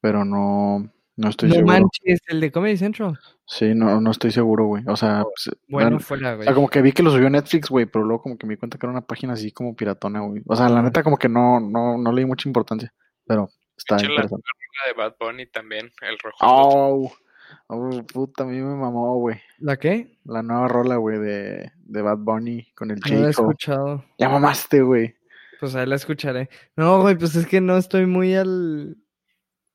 Pero 0.00 0.24
no... 0.24 0.92
No 1.16 1.28
estoy 1.28 1.48
no 1.48 1.54
seguro. 1.56 1.72
manches, 1.72 2.20
el 2.26 2.40
de 2.40 2.50
Comedy 2.50 2.76
Central. 2.76 3.18
Sí, 3.46 3.72
no, 3.74 4.00
no 4.00 4.10
estoy 4.10 4.32
seguro, 4.32 4.66
güey. 4.66 4.82
O 4.88 4.96
sea, 4.96 5.22
pues, 5.22 5.56
bueno, 5.68 6.00
fuera, 6.00 6.34
güey. 6.34 6.40
O 6.40 6.44
sea, 6.44 6.54
como 6.54 6.68
que 6.68 6.82
vi 6.82 6.92
que 6.92 7.04
lo 7.04 7.10
subió 7.10 7.30
Netflix, 7.30 7.70
güey, 7.70 7.86
pero 7.86 8.04
luego 8.04 8.22
como 8.22 8.36
que 8.36 8.46
me 8.46 8.54
di 8.54 8.58
cuenta 8.58 8.78
que 8.78 8.86
era 8.86 8.90
una 8.90 9.06
página 9.06 9.34
así 9.34 9.52
como 9.52 9.76
piratona, 9.76 10.20
güey. 10.20 10.42
O 10.46 10.56
sea, 10.56 10.68
la 10.68 10.82
neta 10.82 11.04
como 11.04 11.16
que 11.16 11.28
no, 11.28 11.60
no, 11.60 11.98
no 11.98 12.12
le 12.12 12.22
di 12.22 12.26
mucha 12.26 12.48
importancia, 12.48 12.92
pero 13.26 13.48
está 13.76 13.96
bien. 13.96 14.14
La, 14.16 14.22
de 14.22 14.92
Bad 14.96 15.14
Bunny 15.20 15.46
también, 15.46 15.92
el 16.02 16.18
rojo. 16.18 16.36
Oh, 16.40 17.12
oh, 17.68 18.02
puta, 18.12 18.42
a 18.42 18.46
mí 18.46 18.60
me 18.60 18.74
mamó, 18.74 19.16
güey. 19.18 19.40
¿La 19.58 19.76
qué? 19.76 20.18
La 20.24 20.42
nueva 20.42 20.66
rola, 20.66 20.96
güey, 20.96 21.18
de, 21.18 21.70
de 21.76 22.02
Bad 22.02 22.18
Bunny 22.18 22.72
con 22.74 22.90
el 22.90 23.00
chico. 23.00 23.14
No 23.14 23.20
la 23.20 23.26
he 23.28 23.30
escuchado. 23.30 24.04
Ya 24.18 24.28
mamaste, 24.28 24.82
güey. 24.82 25.14
Pues 25.60 25.76
ahí 25.76 25.86
la 25.86 25.94
escucharé. 25.94 26.50
No, 26.76 27.02
güey, 27.02 27.16
pues 27.16 27.36
es 27.36 27.46
que 27.46 27.60
no 27.60 27.76
estoy 27.76 28.06
muy 28.06 28.34
al 28.34 28.96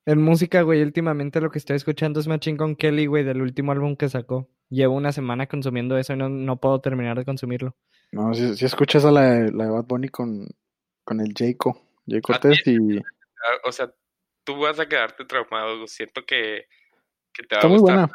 en 0.10 0.22
música, 0.24 0.64
güey, 0.64 0.82
últimamente 0.82 1.40
lo 1.40 1.52
que 1.52 1.60
estoy 1.60 1.76
escuchando 1.76 2.20
es 2.20 2.28
Machine 2.28 2.58
con 2.58 2.76
Kelly, 2.76 3.06
güey, 3.06 3.24
del 3.24 3.44
último 3.44 3.72
álbum 3.72 3.96
que 3.96 4.10
sacó. 4.10 4.50
Llevo 4.68 4.96
una 4.96 5.12
semana 5.12 5.46
consumiendo 5.46 6.00
eso 6.00 6.14
y 6.14 6.18
no, 6.18 6.30
no 6.30 6.60
puedo 6.60 6.82
terminar 6.82 7.16
de 7.16 7.26
consumirlo. 7.26 7.76
No, 8.12 8.34
si, 8.34 8.66
escuchas 8.66 9.06
a 9.06 9.12
la, 9.12 9.42
la, 9.52 9.66
de 9.66 9.70
Bad 9.70 9.86
Bunny 9.86 10.10
con, 10.10 10.48
con 11.04 11.20
el 11.20 11.32
Jayco, 11.38 11.80
Jayco 12.08 12.40
Test 12.40 12.68
y... 12.68 12.98
O 13.64 13.72
sea, 13.72 13.94
tú 14.44 14.58
vas 14.58 14.80
a 14.80 14.88
quedarte 14.88 15.26
traumado. 15.26 15.86
Siento 15.86 16.26
que 16.26 16.66
Que 17.32 17.44
te 17.44 17.56
va 17.56 17.60
Está 17.60 17.68
a 17.68 17.70
gustar. 17.70 17.70
muy 17.70 17.80
buena. 17.82 18.12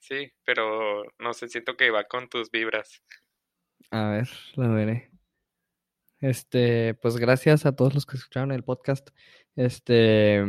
Sí, 0.00 0.32
pero 0.44 1.04
no 1.20 1.34
sé, 1.34 1.46
siento 1.46 1.76
que 1.76 1.90
va 1.90 2.02
con 2.02 2.28
tus 2.28 2.50
vibras. 2.50 3.00
A 3.92 4.10
ver, 4.10 4.28
la 4.56 4.68
veré. 4.68 5.12
Este, 6.20 6.94
pues 6.94 7.16
gracias 7.16 7.64
a 7.64 7.76
todos 7.76 7.94
los 7.94 8.06
que 8.06 8.16
escucharon 8.16 8.50
el 8.50 8.64
podcast. 8.64 9.10
Este, 9.54 10.42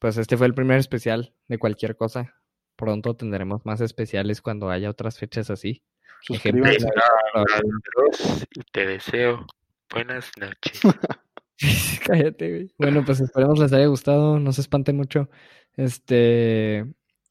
pues 0.00 0.16
este 0.16 0.36
fue 0.36 0.46
el 0.46 0.54
primer 0.54 0.78
especial 0.78 1.34
de 1.46 1.58
cualquier 1.58 1.94
cosa. 1.94 2.34
Pronto 2.74 3.14
tendremos 3.14 3.64
más 3.66 3.82
especiales 3.82 4.40
cuando 4.40 4.70
haya 4.70 4.88
otras 4.88 5.18
fechas 5.18 5.50
así. 5.50 5.84
Suscríbanse. 6.22 6.88
Y 8.50 8.60
te 8.72 8.86
deseo 8.86 9.46
buenas 9.90 10.30
noches. 10.38 10.80
Cállate, 12.06 12.48
güey. 12.48 12.74
Bueno, 12.78 13.04
pues 13.04 13.20
esperemos 13.20 13.58
les 13.58 13.72
haya 13.74 13.86
gustado. 13.86 14.40
No 14.40 14.52
se 14.52 14.62
espanten 14.62 14.96
mucho. 14.96 15.28
Este, 15.76 16.86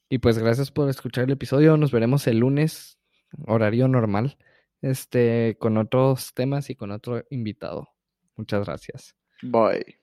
y 0.07 0.19
pues 0.19 0.37
gracias 0.37 0.69
por 0.69 0.89
escuchar 0.89 1.23
el 1.23 1.31
episodio. 1.31 1.75
Nos 1.75 1.91
veremos 1.91 2.27
el 2.27 2.37
lunes, 2.37 2.99
horario 3.47 3.87
normal, 3.87 4.37
este, 4.83 5.57
con 5.59 5.77
otros 5.77 6.35
temas 6.35 6.69
y 6.69 6.75
con 6.75 6.91
otro 6.91 7.25
invitado. 7.31 7.89
Muchas 8.35 8.63
gracias. 8.63 9.15
Bye. 9.41 9.99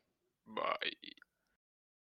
Bye. 0.46 1.15